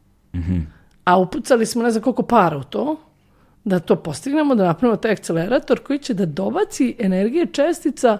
A 1.05 1.18
upucali 1.18 1.66
smo 1.66 1.82
ne 1.82 1.91
znam 1.91 2.03
koliko 2.03 2.22
para 2.22 2.57
u 2.57 2.62
to, 2.64 2.97
da 3.64 3.80
to 3.80 3.97
postignemo, 3.97 4.55
da 4.55 4.64
napravimo 4.64 4.97
taj 4.97 5.12
akcelerator 5.12 5.82
koji 5.82 5.99
će 5.99 6.14
da 6.14 6.26
dobaci 6.26 6.97
energije 6.99 7.47
čestica 7.47 8.18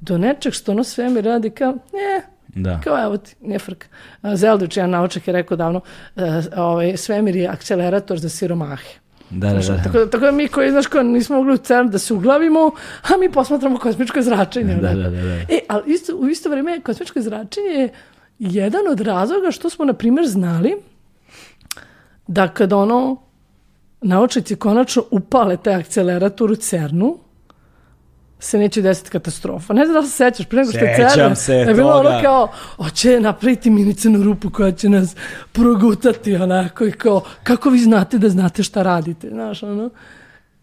do 0.00 0.18
nečeg 0.18 0.52
što 0.52 0.72
ono 0.72 0.84
svemir 0.84 1.24
radi 1.24 1.50
kao, 1.50 1.72
ne, 1.72 2.22
Da. 2.56 2.80
kao 2.84 3.02
evo 3.02 3.16
ti, 3.16 3.36
nije 3.40 3.58
frka. 3.58 3.86
A, 4.22 4.36
Zeldrić, 4.36 4.76
jedan 4.76 4.90
naučak 4.90 5.28
je 5.28 5.32
rekao 5.32 5.56
davno, 5.56 5.80
e, 6.16 6.22
ovaj, 6.56 6.96
svemir 6.96 7.36
je 7.36 7.48
akcelerator 7.48 8.18
za 8.18 8.28
siromahe. 8.28 8.98
Da, 9.30 9.48
da, 9.48 9.60
da. 9.60 9.82
Tako, 9.82 10.06
tako 10.06 10.24
da 10.24 10.30
mi 10.30 10.48
koji, 10.48 10.70
znaš, 10.70 10.86
kao 10.86 11.02
nismo 11.02 11.36
mogli 11.36 11.54
u 11.54 11.56
CERN 11.56 11.90
da 11.90 11.98
se 11.98 12.14
uglavimo, 12.14 12.70
a 13.02 13.16
mi 13.20 13.32
posmatramo 13.32 13.78
kosmičko 13.78 14.22
zračenje. 14.22 14.74
Da, 14.74 14.94
da, 14.94 15.02
da, 15.02 15.10
da. 15.10 15.34
E, 15.34 15.60
ali 15.68 15.92
isto, 15.92 16.16
u 16.16 16.28
isto 16.28 16.48
vrijeme 16.48 16.80
kosmičko 16.80 17.20
zračenje 17.20 17.70
je 17.70 17.92
jedan 18.38 18.80
od 18.90 19.00
razloga 19.00 19.50
što 19.50 19.70
smo, 19.70 19.84
na 19.84 19.92
primjer, 19.92 20.26
znali 20.26 20.76
da 22.26 22.48
kad 22.48 22.72
ono 22.72 23.22
naučnici 24.00 24.56
konačno 24.56 25.02
upale 25.10 25.56
taj 25.56 25.74
akcelerator 25.74 26.50
u 26.50 26.56
CERN-u, 26.56 27.18
se 28.38 28.58
neće 28.58 28.82
desiti 28.82 29.10
katastrofa. 29.10 29.72
Ne 29.72 29.84
znam 29.84 29.94
da 29.94 30.00
li 30.00 30.06
se 30.06 30.12
sećaš, 30.14 30.46
pre 30.46 30.58
nego 30.58 30.70
što 30.70 30.78
je 30.80 31.08
Sećam 31.10 31.36
se 31.36 31.54
je 31.54 31.74
bilo 31.74 31.92
toga. 31.92 32.08
ono 32.08 32.22
kao, 32.22 32.48
hoće 32.76 33.20
napraviti 33.20 33.70
minicenu 33.70 34.22
rupu 34.22 34.50
koja 34.50 34.72
će 34.72 34.88
nas 34.88 35.16
progutati 35.52 36.36
onako 36.36 36.84
i 36.86 36.92
kao, 36.92 37.22
kako 37.42 37.70
vi 37.70 37.78
znate 37.78 38.18
da 38.18 38.28
znate 38.28 38.62
šta 38.62 38.82
radite, 38.82 39.28
znaš, 39.28 39.62
ono. 39.62 39.90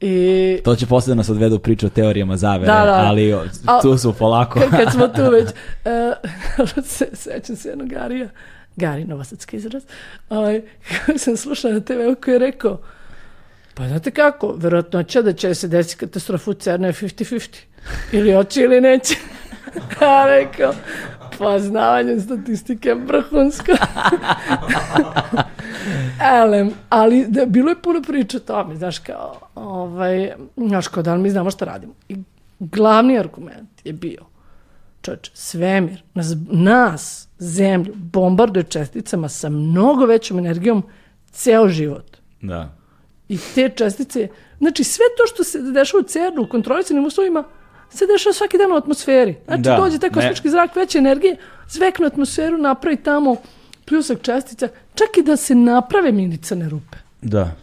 I 0.02 0.58
To 0.64 0.76
će 0.76 0.86
posle 0.86 1.12
da 1.12 1.16
nas 1.16 1.30
odvedu 1.30 1.60
priču 1.60 1.86
o 1.86 1.90
teorijama 1.90 2.38
zavere, 2.38 2.66
Da, 2.66 2.86
da. 2.86 2.94
ali 2.94 3.34
A- 3.66 3.82
tu 3.82 3.98
su 3.98 4.14
polako. 4.14 4.60
kad, 4.60 4.70
kad 4.72 4.94
smo 4.94 5.08
tu 5.08 5.22
već, 5.32 5.50
uh, 6.78 6.84
se, 6.86 7.08
sećam 7.14 7.56
se 7.56 7.70
jednog 7.70 7.88
Garija, 7.88 8.28
Gari, 8.76 9.06
novosadski 9.06 9.58
izraz, 9.58 9.84
ovaj, 10.30 10.62
sam 11.18 11.38
slušala 11.38 11.74
na 11.74 11.80
TV 11.80 11.94
koji 12.24 12.34
je 12.34 12.40
rekao, 12.40 12.80
pa 13.74 13.88
znate 13.88 14.12
kako, 14.12 14.54
verovatnoća 14.58 15.22
da 15.22 15.34
će 15.34 15.56
se 15.56 15.68
desiti 15.68 16.00
katastrofa 16.00 16.52
u 16.52 16.54
CERN-u 16.54 16.88
je 16.88 16.94
50-50. 16.94 17.58
Ili 18.12 18.34
hoće 18.34 18.62
ili 18.62 18.82
neće. 18.82 19.16
Ja 20.02 20.26
rekao, 20.26 20.74
poznavanje 21.38 22.20
statistike 22.20 22.90
je 22.90 22.96
vrhunsko. 22.96 23.72
Elem, 26.42 26.72
ali 26.90 27.26
da, 27.28 27.46
bilo 27.46 27.70
je 27.70 27.82
puno 27.82 28.02
priča 28.02 28.38
o 28.38 28.40
tome, 28.40 28.76
znaš 28.76 29.00
kao, 29.00 29.40
ovaj, 29.56 30.34
znaš 30.58 30.88
kao 30.88 31.04
da 31.04 31.18
mi 31.18 31.30
znamo 31.30 31.52
šta 31.52 31.66
radimo. 31.66 31.94
I 32.10 32.16
glavni 32.60 33.20
argument 33.20 33.70
je 33.84 33.94
bio, 33.94 34.22
čovječ, 35.02 35.32
svemir, 35.34 36.04
nas, 36.14 36.28
nas, 36.50 37.28
zemlju, 37.38 37.94
bombarduje 37.96 38.64
česticama 38.64 39.30
sa 39.30 39.50
mnogo 39.50 40.06
većom 40.06 40.40
energijom 40.40 40.84
ceo 41.32 41.68
život. 41.68 42.18
Da. 42.42 42.83
I 43.30 43.38
te 43.56 43.70
čestice, 43.70 44.28
znači 44.60 44.84
sve 44.84 45.06
to 45.18 45.28
što 45.28 45.44
se 45.44 45.62
dešava 45.62 46.02
u 46.02 46.08
CERN-u, 46.08 46.42
u 46.42 46.48
kontrolisanim 46.48 47.06
uslovima, 47.06 47.44
se 47.90 48.06
dešava 48.08 48.34
svaki 48.34 48.58
dan 48.58 48.72
u 48.72 48.76
atmosferi. 48.76 49.36
Znači 49.46 49.62
Da, 49.62 49.78
dođe 49.78 50.00
taj 50.00 50.10
ne. 50.10 50.14
kosmički 50.14 50.50
zrak 50.50 50.76
veće 50.76 50.98
energije, 50.98 51.38
zvekne 51.70 52.08
atmosferu, 52.08 52.58
napravi 52.58 52.98
tamo 52.98 53.36
pljusak 53.86 54.22
čestica, 54.22 54.68
čak 54.96 55.18
i 55.18 55.24
da 55.24 55.36
se 55.38 55.56
naprave 55.56 56.12
minicane 56.12 56.70
rupe. 56.70 56.98
Da. 57.22 57.56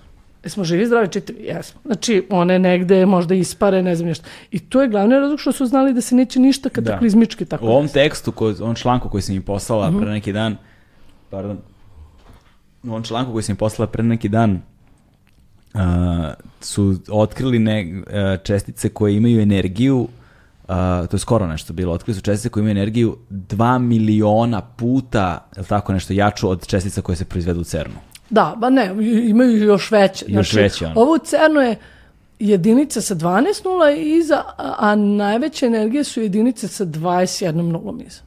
Jesmo 0.44 0.64
živi, 0.64 0.86
zdravi, 0.86 1.08
čitavi? 1.08 1.38
Jesmo. 1.42 1.80
Znači, 1.84 2.26
one 2.30 2.58
negde 2.58 3.06
možda 3.06 3.34
ispare, 3.34 3.82
ne 3.82 3.96
znam 3.96 4.08
nešto. 4.08 4.24
I 4.50 4.58
to 4.58 4.82
je 4.82 4.88
glavni 4.88 5.14
razlog 5.14 5.40
što 5.40 5.52
su 5.52 5.66
znali 5.66 5.92
da 5.92 6.00
se 6.00 6.14
neće 6.14 6.40
ništa 6.40 6.68
kataklizmički 6.68 7.44
tako 7.44 7.66
U 7.66 7.68
ovom 7.68 7.88
tekstu, 7.88 8.32
koji, 8.32 8.54
ovom 8.60 8.74
članku 8.74 9.08
koji 9.08 9.22
sam 9.22 9.34
im 9.34 9.42
poslala 9.42 9.92
pre 10.00 10.10
neki 10.10 10.32
dan, 10.32 10.56
pardon, 11.30 11.58
u 12.82 12.88
ovom 12.88 13.02
članku 13.02 13.32
koji 13.32 13.42
sam 13.42 13.52
im 13.52 13.56
poslala 13.56 13.90
pre 13.90 14.02
neki 14.02 14.28
dan, 14.28 14.62
a, 15.74 16.32
su 16.60 16.96
otkrili 17.08 17.58
ne, 17.58 18.02
a, 18.12 18.36
čestice 18.36 18.88
koje 18.88 19.16
imaju 19.16 19.40
energiju, 19.40 20.08
a, 20.68 21.06
to 21.10 21.16
je 21.16 21.20
skoro 21.20 21.46
nešto 21.46 21.72
bilo, 21.72 21.92
otkrili 21.92 22.14
su 22.14 22.22
čestice 22.22 22.48
koje 22.48 22.60
imaju 22.60 22.70
energiju 22.70 23.16
2 23.30 23.78
miliona 23.78 24.60
puta, 24.60 25.48
je 25.56 25.62
tako 25.64 25.92
nešto, 25.92 26.12
jaču 26.12 26.50
od 26.50 26.66
čestica 26.66 27.02
koje 27.02 27.16
se 27.16 27.24
proizvedu 27.24 27.60
u 27.60 27.64
CERN-u. 27.64 28.00
Da, 28.30 28.54
ba 28.58 28.70
ne, 28.70 28.94
imaju 29.28 29.64
još 29.64 29.90
veće. 29.90 30.24
Znači, 30.24 30.36
Još 30.36 30.52
veće, 30.52 30.86
ono. 30.86 31.00
Ovo 31.00 31.14
u 31.14 31.18
CERN-u 31.18 31.60
je 31.60 31.76
jedinica 32.38 33.00
sa 33.00 33.14
12 33.14 33.64
nula 33.64 33.90
iza, 33.90 34.42
a 34.56 34.94
najveće 34.94 35.66
energije 35.66 36.04
su 36.04 36.20
jedinice 36.20 36.68
sa 36.68 36.84
21 36.84 37.52
nulom 37.52 38.00
iza. 38.06 38.20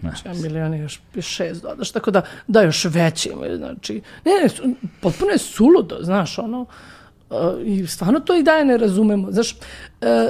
Znači, 0.00 0.28
a 0.28 0.34
milion 0.34 0.74
je 0.74 0.80
još 0.80 1.00
šest 1.20 1.62
dodaš, 1.62 1.90
tako 1.90 2.10
da, 2.10 2.22
da 2.46 2.62
još 2.62 2.84
veće 2.84 3.30
imaju, 3.32 3.56
znači, 3.56 4.02
ne, 4.24 4.32
ne, 4.42 4.74
potpuno 5.00 5.30
je 5.30 5.38
suludo, 5.38 5.98
znaš, 6.00 6.38
ono, 6.38 6.60
uh, 6.60 6.66
i 7.64 7.86
stvarno 7.86 8.20
to 8.20 8.36
i 8.36 8.42
daje 8.42 8.64
ne 8.64 8.76
razumemo, 8.76 9.32
znaš, 9.32 9.52
uh, 9.52 9.58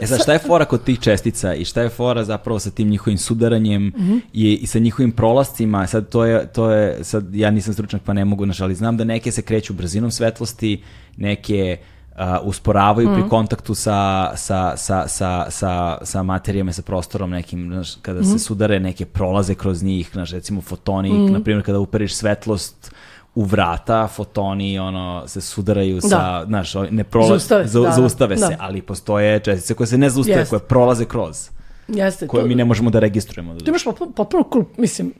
E 0.03 0.07
sad, 0.07 0.23
šta 0.23 0.33
je 0.33 0.39
fora 0.39 0.65
kod 0.65 0.85
tih 0.85 1.01
čestica 1.01 1.55
i 1.55 1.65
šta 1.65 1.83
je 1.83 1.89
fora 1.89 2.25
zapravo 2.25 2.59
sa 2.59 2.71
tim 2.71 2.89
njihovim 2.89 3.19
sudaranjem 3.19 3.93
i, 4.33 4.59
i 4.63 4.67
sa 4.67 4.79
njihovim 4.79 5.13
prolascima, 5.13 5.87
sad 5.87 6.09
to 6.09 6.25
je, 6.25 6.47
to 6.53 6.71
je, 6.71 7.05
sad 7.05 7.35
ja 7.35 7.51
nisam 7.51 7.75
stručnjak 7.75 8.03
pa 8.03 8.13
ne 8.13 8.25
mogu, 8.25 8.45
znaš, 8.45 8.61
ali 8.61 8.75
znam 8.75 8.97
da 8.97 9.05
neke 9.05 9.33
se 9.33 9.43
kreću 9.43 9.73
brzinom 9.73 10.11
svetlosti, 10.11 10.83
neke 11.17 11.79
a, 12.21 12.41
usporavaju 12.41 13.09
pri 13.15 13.23
kontaktu 13.29 13.75
sa, 13.75 13.97
sa, 14.37 14.77
sa, 14.77 15.09
sa, 15.09 15.47
sa, 15.51 15.73
sa 16.03 16.23
materijama, 16.23 16.73
sa 16.73 16.83
prostorom 16.83 17.31
nekim, 17.31 17.65
znaš, 17.67 17.95
kada 18.03 18.25
se 18.25 18.39
sudare, 18.39 18.81
neke 18.81 19.05
prolaze 19.07 19.55
kroz 19.55 19.83
njih, 19.83 20.11
znaš, 20.13 20.31
recimo 20.33 20.61
fotoni, 20.61 21.31
na 21.31 21.41
primjer 21.41 21.65
kada 21.65 21.79
uperiš 21.79 22.15
svetlost 22.15 22.93
u 23.35 23.45
vrata, 23.45 24.09
fotoni 24.09 24.79
ono 24.79 25.23
se 25.27 25.41
sudaraju 25.41 26.01
sa, 26.01 26.09
Da. 26.09 26.45
znaš, 26.47 26.75
ne 26.91 27.05
prolaze, 27.05 27.31
Zaustave 27.33 27.69
se, 27.69 27.79
da, 27.79 27.81
da. 27.81 27.93
zaustave 27.93 28.37
se, 28.37 28.47
Da. 28.49 28.57
ali 28.59 28.83
postoje 28.83 29.41
čestice 29.41 29.75
koje 29.75 29.87
se 29.87 29.99
ne 29.99 30.11
zaustave, 30.11 30.39
Jeste. 30.39 30.51
koje 30.51 30.61
prolaze 30.61 31.05
kroz, 31.05 31.49
jeste, 31.89 32.27
koje 32.27 32.43
to, 32.43 32.49
mi 32.49 32.55
ne 32.55 32.65
možemo 32.65 32.91
da 32.91 32.99
registrujemo. 32.99 33.55
ti 33.55 33.65
imaš 33.69 33.85
potpuno, 34.17 34.45
mislim, 34.77 35.13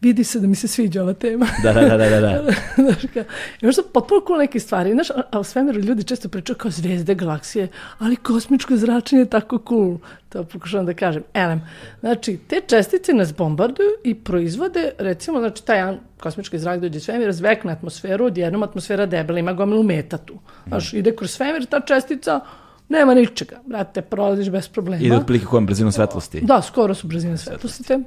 vidi 0.00 0.24
se 0.24 0.40
da 0.40 0.46
mi 0.46 0.54
se 0.54 0.68
sviđa 0.68 1.02
ova 1.02 1.12
tema. 1.12 1.46
Da, 1.62 1.72
da, 1.72 1.80
da, 1.80 1.96
da, 1.96 2.08
da. 2.08 2.20
da. 2.20 2.52
Znaš, 2.82 3.02
kao, 3.14 3.24
imaš 3.60 3.76
da 3.76 3.82
potpuno 3.92 4.20
cool 4.26 4.38
neke 4.38 4.60
stvari. 4.60 4.92
Znaš, 4.92 5.10
a, 5.10 5.22
a 5.30 5.40
u 5.40 5.44
svemiru 5.44 5.80
ljudi 5.80 6.04
često 6.04 6.28
pričaju 6.28 6.56
kao 6.56 6.70
zvezde, 6.70 7.14
galaksije, 7.14 7.68
ali 7.98 8.16
kosmičko 8.16 8.76
zračenje 8.76 9.22
je 9.22 9.30
tako 9.30 9.58
cool. 9.68 9.98
To 10.28 10.44
pokušavam 10.44 10.86
da 10.86 10.94
kažem. 10.94 11.22
Elem, 11.34 11.68
znači, 12.00 12.38
te 12.48 12.60
čestice 12.66 13.12
nas 13.12 13.34
bombarduju 13.34 13.88
i 14.04 14.14
proizvode, 14.14 14.90
recimo, 14.98 15.38
znači, 15.38 15.64
taj 15.64 15.96
kosmički 16.20 16.58
zrak 16.58 16.80
dođe 16.80 16.96
iz 16.96 17.04
svemira, 17.04 17.32
zvekne 17.32 17.72
atmosferu, 17.72 18.24
odjednom 18.24 18.62
atmosfera 18.62 19.06
debela, 19.06 19.38
ima 19.38 19.52
gomilu 19.52 19.82
meta 19.82 20.18
tu. 20.18 20.38
Znaš, 20.66 20.92
ide 20.92 21.16
kroz 21.16 21.30
svemir, 21.30 21.66
ta 21.66 21.80
čestica, 21.80 22.40
nema 22.88 23.14
ničega. 23.14 23.56
Brate, 23.66 24.02
prolaziš 24.02 24.50
bez 24.50 24.68
problema. 24.68 25.02
Ide 25.02 25.16
otprilike 25.16 25.46
kojom 25.46 25.66
brzinom 25.66 25.92
svetlosti. 25.92 26.40
Da, 26.40 26.62
skoro 26.62 26.94
su 26.94 27.06
brzine 27.06 27.38
svetlosti 27.38 27.82
te. 27.82 27.98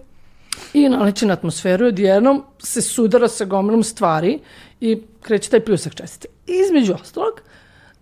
I 0.73 0.89
naleće 0.89 1.25
na 1.25 1.33
atmosferu 1.33 1.87
odjednom 1.87 2.43
se 2.59 2.81
sudara 2.81 3.27
sa 3.27 3.45
gomilom 3.45 3.83
stvari 3.83 4.39
i 4.81 5.01
kreće 5.21 5.49
taj 5.49 5.65
pljusak 5.65 5.95
čestice. 5.95 6.27
Između 6.47 6.93
ostalog, 6.93 7.41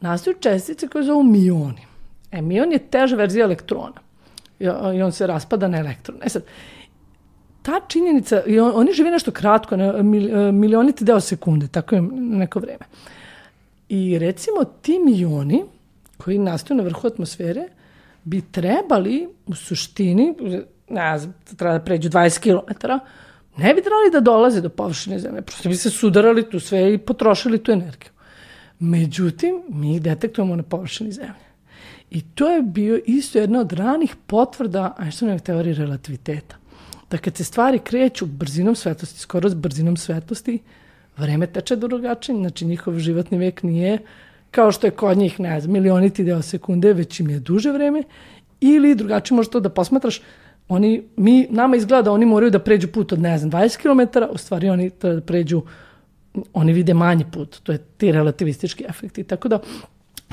nastaju 0.02 0.36
čestice 0.39 0.88
koje 0.88 1.04
zove 1.04 1.24
mioni. 1.24 1.86
E, 2.32 2.41
mion 2.41 2.72
je 2.72 2.80
teža 2.80 3.16
verzija 3.16 3.45
elektrona. 3.45 4.02
I 4.60 5.02
on 5.02 5.12
se 5.12 5.28
raspada 5.28 5.68
na 5.68 5.80
elektrone. 5.80 6.20
E 6.24 6.30
sad, 6.30 6.43
ta 7.62 7.82
činjenica, 7.88 8.43
i 8.47 8.60
on, 8.60 8.72
oni 8.76 8.93
žive 8.93 9.12
nešto 9.12 9.32
kratko, 9.32 9.78
na 9.78 10.04
mil, 10.04 10.52
milioniti 10.52 11.06
deo 11.06 11.20
sekunde, 11.20 11.68
tako 11.68 11.95
je 11.95 12.02
neko 12.12 12.60
vreme. 12.60 12.86
I 13.89 14.20
recimo 14.20 14.64
ti 14.64 15.00
mioni 15.00 15.64
koji 16.18 16.38
nastaju 16.38 16.78
na 16.78 16.84
vrhu 16.84 17.08
atmosfere 17.08 17.64
bi 18.24 18.41
trebali 18.52 19.28
u 19.47 19.56
suštini, 19.56 20.36
ne 20.90 21.18
znam, 21.20 21.34
treba 21.58 21.78
da 21.78 21.84
pređu 21.84 22.10
20 22.10 22.40
km, 22.40 22.88
ne 23.58 23.74
bi 23.74 23.82
trebali 23.82 24.12
da 24.12 24.20
dolaze 24.20 24.62
do 24.62 24.70
površine 24.70 25.20
zemlje, 25.20 25.42
prosto 25.42 25.70
bi 25.70 25.76
se 25.76 25.90
sudarali 25.90 26.50
tu 26.50 26.60
sve 26.60 26.94
i 26.94 26.98
potrošili 26.98 27.64
tu 27.64 27.72
energiju. 27.72 28.12
Međutim, 28.80 29.62
mi 29.70 29.96
ih 29.96 30.02
detektujemo 30.02 30.56
na 30.56 30.64
površini 30.64 31.12
zemlje. 31.12 31.50
I 32.12 32.22
to 32.22 32.50
je 32.50 32.62
bio 32.62 33.00
isto 33.06 33.40
jedna 33.40 33.60
od 33.60 33.74
ranih 33.74 34.16
potvrda 34.28 34.96
Einsteinovog 35.00 35.42
teorije 35.42 35.76
relativiteta. 35.76 36.56
Da 37.12 37.18
kad 37.18 37.38
se 37.38 37.44
stvari 37.44 37.80
kreću 37.80 38.26
brzinom 38.26 38.76
svetlosti, 38.76 39.20
skoro 39.20 39.50
s 39.50 39.54
brzinom 39.54 39.98
svetlosti, 39.98 40.60
vreme 41.18 41.48
teče 41.48 41.76
drugačije, 41.76 42.36
znači 42.36 42.66
njihov 42.66 43.00
životni 43.00 43.38
vek 43.38 43.64
nije 43.64 44.00
kao 44.52 44.72
što 44.72 44.88
je 44.88 44.92
kod 44.92 45.18
njih, 45.18 45.40
ne 45.40 45.62
znam, 45.62 45.74
milioniti 45.74 46.24
deo 46.24 46.42
sekunde, 46.42 46.94
već 46.94 47.20
im 47.20 47.30
je 47.30 47.40
duže 47.40 47.72
vreme, 47.72 48.04
ili 48.62 48.96
drugačije 48.96 49.36
možeš 49.36 49.52
to 49.52 49.60
da 49.60 49.70
posmatraš, 49.70 50.22
oni, 50.70 51.03
mi, 51.17 51.47
nama 51.49 51.76
izgleda 51.76 52.01
da 52.01 52.11
oni 52.11 52.26
moraju 52.26 52.51
da 52.51 52.59
pređu 52.59 52.88
put 52.88 53.11
od, 53.13 53.20
ne 53.20 53.38
znam, 53.38 53.51
20 53.51 53.78
km, 53.78 54.34
u 54.34 54.38
stvari 54.38 54.70
oni 54.70 54.89
treba 54.89 55.15
da 55.15 55.22
pređu, 55.22 55.61
oni 56.53 56.74
vide 56.74 56.93
manji 56.93 57.26
put, 57.32 57.59
to 57.63 57.72
je 57.72 57.78
ti 57.78 58.11
relativistički 58.11 58.86
efekti, 58.89 59.24
tako 59.24 59.47
da 59.47 59.59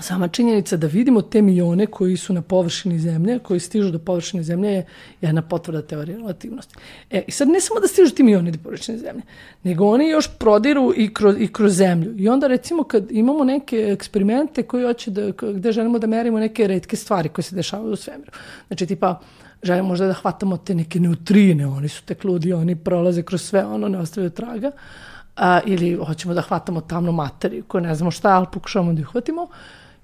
sama 0.03 0.29
činjenica 0.29 0.77
da 0.77 0.87
vidimo 0.87 1.23
te 1.23 1.43
milione 1.43 1.87
koji 1.87 2.17
su 2.17 2.33
na 2.33 2.43
površini 2.43 2.99
zemlje, 2.99 3.39
koji 3.39 3.61
stižu 3.61 3.91
do 3.91 3.99
površine 3.99 4.43
zemlje 4.43 4.71
je 4.71 4.87
jedna 5.21 5.43
potvrda 5.43 5.83
teorije 5.83 6.19
relativnosti. 6.19 6.75
E, 7.11 7.23
i 7.27 7.31
sad 7.31 7.49
ne 7.49 7.61
samo 7.61 7.81
da 7.81 7.89
stižu 7.89 8.15
ti 8.15 8.23
milioni 8.23 8.51
do 8.51 8.59
površine 8.65 8.99
zemlje, 8.99 9.23
nego 9.63 9.87
oni 9.87 10.09
još 10.09 10.29
prodiru 10.39 10.93
i 10.97 11.15
kroz, 11.15 11.37
i 11.39 11.49
kroz 11.53 11.77
zemlju. 11.77 12.15
I 12.19 12.29
onda 12.29 12.47
recimo 12.47 12.85
kad 12.85 13.13
imamo 13.13 13.45
neke 13.45 13.77
eksperimente 13.77 14.63
koji 14.63 14.85
hoće 14.85 15.11
da, 15.11 15.33
gde 15.53 15.73
želimo 15.73 15.99
da 15.99 16.07
merimo 16.07 16.39
neke 16.39 16.67
redke 16.67 16.97
stvari 16.97 17.29
koje 17.29 17.43
se 17.43 17.57
dešavaju 17.57 17.93
u 17.93 17.97
svemiru. 17.97 18.33
Znači 18.69 18.87
tipa, 18.87 19.21
želimo 19.67 19.89
možda 19.89 20.07
da 20.07 20.13
hvatamo 20.13 20.57
te 20.57 20.75
neke 20.75 21.01
neutrine, 21.01 21.67
oni 21.67 21.89
su 21.89 22.03
tek 22.03 22.25
ludi, 22.25 22.53
oni 22.53 22.77
prolaze 22.77 23.23
kroz 23.23 23.43
sve, 23.43 23.65
ono 23.65 23.89
ne 23.89 23.99
ostavljaju 23.99 24.31
traga, 24.31 24.71
a, 25.37 25.61
ili 25.67 25.95
hoćemo 26.07 26.35
da 26.35 26.41
hvatamo 26.41 26.81
tamnu 26.81 27.13
materiju 27.13 27.65
koju 27.65 27.81
ne 27.81 27.95
znamo 27.95 28.11
šta, 28.11 28.37
ali 28.37 28.47
pokušavamo 28.53 28.93
da 28.93 29.01
ju 29.01 29.07
hvatimo, 29.07 29.49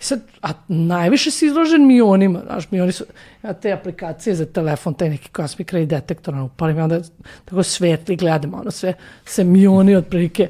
I 0.03 0.05
sad, 0.05 0.21
a 0.43 0.49
najviše 0.69 1.31
si 1.31 1.47
izložen 1.47 1.87
mionima, 1.87 2.41
znaš, 2.47 2.71
mioni 2.71 2.93
su, 2.93 3.05
ja 3.43 3.53
te 3.53 3.73
aplikacije 3.73 4.35
za 4.35 4.47
telefon, 4.47 4.95
taj 4.95 5.11
neki 5.11 5.29
cosmic 5.37 5.69
ray 5.69 5.87
detektor, 5.87 6.35
ono, 6.35 6.45
upalim, 6.45 6.79
onda 6.79 7.01
tako 7.45 7.63
svetli 7.63 8.17
gledam, 8.17 8.55
ono, 8.55 8.71
sve 8.71 8.95
se 9.25 9.45
mioni 9.45 9.95
otprilike 9.97 10.49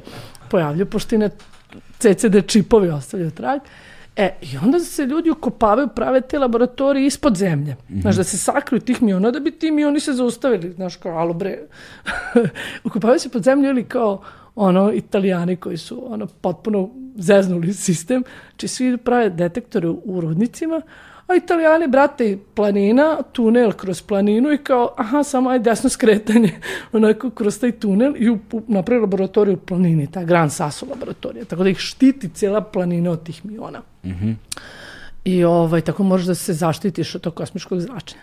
pojavljaju, 0.49 0.89
pošto 0.89 1.15
i 1.15 1.17
na 1.17 1.29
CCD 1.99 2.47
čipovi 2.47 2.89
ostavljaju 2.89 3.31
trag. 3.31 3.59
E, 4.15 4.29
i 4.41 4.57
onda 4.63 4.79
se 4.79 5.05
ljudi 5.05 5.29
ukopavaju, 5.29 5.87
prave 5.87 6.21
te 6.21 6.39
laboratorije 6.39 7.07
ispod 7.07 7.35
zemlje. 7.35 7.73
Mm 7.73 7.93
-hmm. 7.93 8.01
Znaš, 8.01 8.15
da 8.15 8.23
se 8.23 8.37
sakriju 8.37 8.79
tih 8.79 9.01
miona, 9.01 9.31
da 9.31 9.39
bi 9.39 9.51
ti 9.51 9.71
mioni 9.71 9.99
se 9.99 10.13
zaustavili. 10.13 10.71
Znaš, 10.71 10.95
kao, 10.95 11.17
alo 11.17 11.33
bre, 11.33 11.59
ukopavaju 12.85 13.19
se 13.19 13.29
pod 13.29 13.43
zemlju 13.43 13.69
ili 13.69 13.83
kao, 13.83 14.21
ono, 14.55 14.91
italijani 14.91 15.55
koji 15.55 15.77
su 15.77 16.13
ono, 16.13 16.25
potpuno 16.25 16.89
zeznuli 17.15 17.73
sistem, 17.73 18.23
znači 18.49 18.67
svi 18.67 18.97
prave 18.97 19.29
detektore 19.29 19.87
u 19.87 20.21
rudnicima, 20.21 20.81
a 21.27 21.35
italijani, 21.35 21.87
brate, 21.87 22.37
planina, 22.53 23.17
tunel 23.31 23.71
kroz 23.71 24.01
planinu 24.01 24.53
i 24.53 24.57
kao, 24.57 24.93
aha, 24.97 25.23
samo 25.23 25.49
aj 25.49 25.59
desno 25.59 25.89
skretanje, 25.89 26.51
onako 26.93 27.29
kroz 27.29 27.59
taj 27.59 27.71
tunel 27.71 28.15
i 28.17 28.37
napravi 28.67 29.01
laboratoriju 29.01 29.53
u 29.55 29.65
planini, 29.65 30.11
ta 30.11 30.23
Gran 30.23 30.49
Sasso 30.49 30.85
laboratorija, 30.89 31.45
tako 31.45 31.63
da 31.63 31.69
ih 31.69 31.77
štiti 31.77 32.29
cijela 32.29 32.61
planina 32.61 33.11
od 33.11 33.23
tih 33.23 33.45
miona. 33.45 33.81
Mm 34.03 34.09
-hmm. 34.09 34.35
I 35.25 35.43
ovaj, 35.43 35.81
tako 35.81 36.03
možeš 36.03 36.27
da 36.27 36.35
se 36.35 36.53
zaštitiš 36.53 37.15
od 37.15 37.21
tog 37.21 37.35
kosmičkog 37.35 37.79
zračenja. 37.79 38.21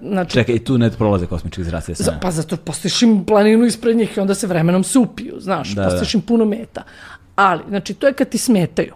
Znači, 0.00 0.32
Čekaj, 0.32 0.54
i 0.54 0.64
tu 0.64 0.78
ne 0.78 0.90
prolaze 0.90 1.26
kosmički 1.26 1.64
zraci. 1.64 1.94
Za, 1.94 2.18
pa 2.22 2.30
zato 2.30 2.56
postojiš 2.56 3.02
im 3.02 3.24
planinu 3.24 3.64
ispred 3.64 3.96
njih 3.96 4.16
i 4.16 4.20
onda 4.20 4.34
se 4.34 4.46
vremenom 4.46 4.84
supiju, 4.84 5.40
znaš, 5.40 5.74
da, 5.74 5.84
postojiš 5.84 6.12
da. 6.12 6.18
im 6.18 6.22
puno 6.22 6.44
meta. 6.44 6.82
Ali, 7.36 7.62
znači, 7.68 7.94
to 7.94 8.06
je 8.06 8.12
kad 8.12 8.28
ti 8.28 8.38
smetaju. 8.38 8.94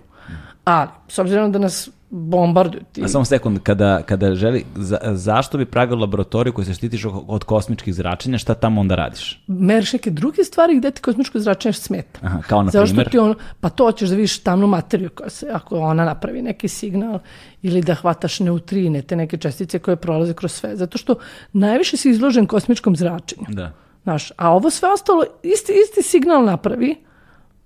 Ali, 0.64 0.88
s 1.08 1.18
obzirom 1.18 1.52
da 1.52 1.58
nas 1.58 1.90
bombarduju 2.10 2.82
ti... 2.92 3.04
A 3.04 3.08
samo 3.08 3.24
sekund, 3.24 3.58
kada, 3.62 4.02
kada 4.02 4.34
želi, 4.34 4.64
za, 4.76 4.98
zašto 5.04 5.58
bi 5.58 5.66
pravio 5.66 5.96
laboratoriju 5.96 6.52
koji 6.52 6.64
se 6.64 6.74
štitiš 6.74 7.04
od 7.26 7.44
kosmičkih 7.44 7.94
zračenja, 7.94 8.38
šta 8.38 8.54
tamo 8.54 8.80
onda 8.80 8.94
radiš? 8.94 9.44
Meriš 9.46 9.92
neke 9.92 10.10
druge 10.10 10.44
stvari 10.44 10.76
gde 10.76 10.90
ti 10.90 11.02
kosmičko 11.02 11.38
zračenje 11.38 11.72
smeta. 11.72 12.20
Aha, 12.22 12.42
kao 12.48 12.62
na 12.62 12.70
primer? 12.70 13.10
Ti 13.10 13.18
on, 13.18 13.34
pa 13.60 13.68
to 13.68 13.92
ćeš 13.92 14.08
da 14.08 14.14
vidiš 14.14 14.38
tamnu 14.38 14.66
materiju 14.66 15.10
koja 15.10 15.30
se, 15.30 15.50
ako 15.52 15.78
ona 15.78 16.04
napravi 16.04 16.42
neki 16.42 16.68
signal 16.68 17.18
ili 17.62 17.82
da 17.82 17.94
hvataš 17.94 18.40
neutrine, 18.40 19.02
te 19.02 19.16
neke 19.16 19.36
čestice 19.36 19.78
koje 19.78 19.96
prolaze 19.96 20.34
kroz 20.34 20.52
sve. 20.52 20.76
Zato 20.76 20.98
što 20.98 21.14
najviše 21.52 21.96
si 21.96 22.10
izložen 22.10 22.46
kosmičkom 22.46 22.96
zračenju. 22.96 23.46
Da. 23.48 23.72
Znaš, 24.02 24.32
a 24.36 24.52
ovo 24.52 24.70
sve 24.70 24.92
ostalo, 24.92 25.24
isti, 25.42 25.72
isti 25.84 26.02
signal 26.02 26.44
napravi, 26.44 26.96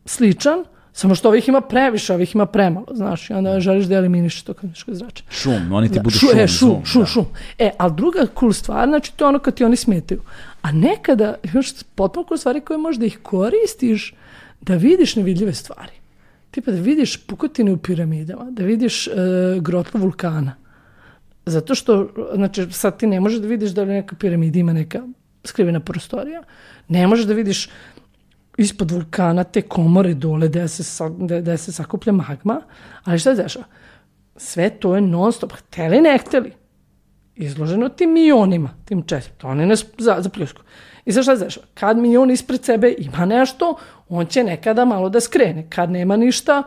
sličan, 0.05 0.65
Samo 0.93 1.15
što 1.15 1.29
ovih 1.29 1.49
ima 1.49 1.61
previše, 1.61 2.15
ovih 2.15 2.35
ima 2.35 2.47
premalo, 2.47 2.87
znaš, 2.95 3.31
i 3.31 3.33
onda 3.33 3.61
želiš 3.61 3.87
da 3.87 3.95
eliminiš 3.95 4.43
to 4.43 4.55
kosmičko 4.55 4.95
zračenje. 4.95 5.29
Šum, 5.31 5.73
oni 5.73 5.89
ti 5.89 5.95
da, 5.95 6.03
budu 6.03 6.19
šu, 6.19 6.27
šum. 6.27 6.39
E, 6.39 6.47
šum, 6.47 6.69
šum, 6.69 6.85
šum, 6.85 7.03
da. 7.03 7.07
šum. 7.07 7.27
E, 7.59 7.71
ali 7.79 7.93
druga 7.97 8.27
cool 8.41 8.53
stvar, 8.53 8.89
znači 8.89 9.13
to 9.17 9.25
je 9.25 9.29
ono 9.29 9.39
kad 9.39 9.55
ti 9.55 9.65
oni 9.65 9.77
smetaju. 9.77 10.21
A 10.63 10.73
nekada, 10.73 11.35
još 11.53 11.73
potpuno 11.95 12.27
cool 12.29 12.39
stvari 12.39 12.61
koje 12.61 12.79
možda 12.79 13.07
ih 13.07 13.19
koristiš 13.23 14.15
da 14.61 14.75
vidiš 14.75 15.17
nevidljive 15.17 15.55
stvari. 15.55 15.93
Tipa 16.51 16.71
da 16.71 16.81
vidiš 16.81 17.17
pukotine 17.17 17.73
u 17.73 17.77
piramidama, 17.77 18.51
da 18.51 18.65
vidiš 18.65 19.07
uh, 19.07 19.15
grotlo 19.63 20.01
vulkana. 20.01 20.55
Zato 21.47 21.75
što, 21.75 22.09
znači, 22.35 22.67
sad 22.71 22.99
ti 22.99 23.07
ne 23.07 23.21
možeš 23.21 23.39
da 23.39 23.47
vidiš 23.47 23.71
da 23.71 23.83
li 23.83 23.93
neka 23.93 24.17
piramida 24.17 24.59
ima 24.59 24.73
neka 24.73 25.03
skrivena 25.45 25.81
prostorija. 25.81 26.43
Ne 26.89 27.07
možeš 27.07 27.27
da 27.27 27.35
vidiš 27.35 27.69
ispod 28.57 28.91
vulkana 28.91 29.45
te 29.45 29.63
komore 29.63 30.15
dole 30.15 30.49
gde 30.49 30.69
se, 30.69 31.05
gde, 31.19 31.57
se 31.57 31.73
sakuplja 31.73 32.13
magma, 32.13 32.61
ali 33.05 33.19
šta 33.19 33.37
se 33.37 33.43
dešava? 33.43 33.65
Sve 34.37 34.71
to 34.71 34.95
je 34.95 35.01
non 35.01 35.33
stop, 35.33 35.53
hteli 35.53 36.01
ne 36.01 36.19
hteli, 36.19 36.53
izloženo 37.35 37.89
tim 37.89 38.13
milionima, 38.13 38.71
tim 38.85 39.03
to 39.39 39.49
oni 39.49 39.67
nas 39.67 39.85
za, 39.99 40.17
za 40.21 40.29
pljusku. 40.29 40.63
I 41.05 41.13
sad 41.13 41.23
šta 41.23 41.37
se 41.37 41.45
dešava? 41.45 41.67
Kad 41.75 41.99
milion 41.99 42.31
ispred 42.31 42.65
sebe 42.65 42.95
ima 42.99 43.27
nešto, 43.27 43.77
on 44.09 44.27
će 44.27 44.45
nekada 44.45 44.85
malo 44.85 45.09
da 45.09 45.21
skrene. 45.21 45.67
Kad 45.71 45.91
nema 45.91 46.17
ništa, 46.17 46.63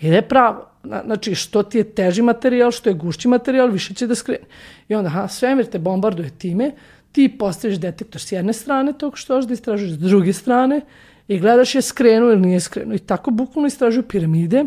ide 0.00 0.22
pravo. 0.22 0.70
Znači, 1.04 1.34
što 1.34 1.62
ti 1.62 1.78
je 1.78 1.84
teži 1.84 2.22
materijal, 2.22 2.70
što 2.70 2.90
je 2.90 2.94
gušći 2.94 3.28
materijal, 3.28 3.68
više 3.68 3.94
će 3.94 4.06
da 4.06 4.14
skrene. 4.14 4.44
I 4.88 4.94
onda, 4.94 5.08
aha, 5.08 5.28
svemir 5.28 5.66
te 5.66 5.78
bombarduje 5.78 6.30
time, 6.30 6.70
ti 7.12 7.36
postaviš 7.38 7.76
detektor 7.76 8.20
s 8.20 8.32
jedne 8.32 8.52
strane 8.52 8.92
tog 8.92 9.18
što 9.18 9.40
da 9.40 9.52
istražuješ 9.52 9.92
s 9.92 9.98
druge 9.98 10.32
strane 10.32 10.80
i 11.28 11.38
gledaš 11.38 11.74
je 11.74 11.82
skrenuo 11.82 12.32
ili 12.32 12.40
nije 12.40 12.60
skrenuo. 12.60 12.94
I 12.94 12.98
tako 12.98 13.30
bukvalno 13.30 13.66
istražuju 13.66 14.02
piramide, 14.02 14.64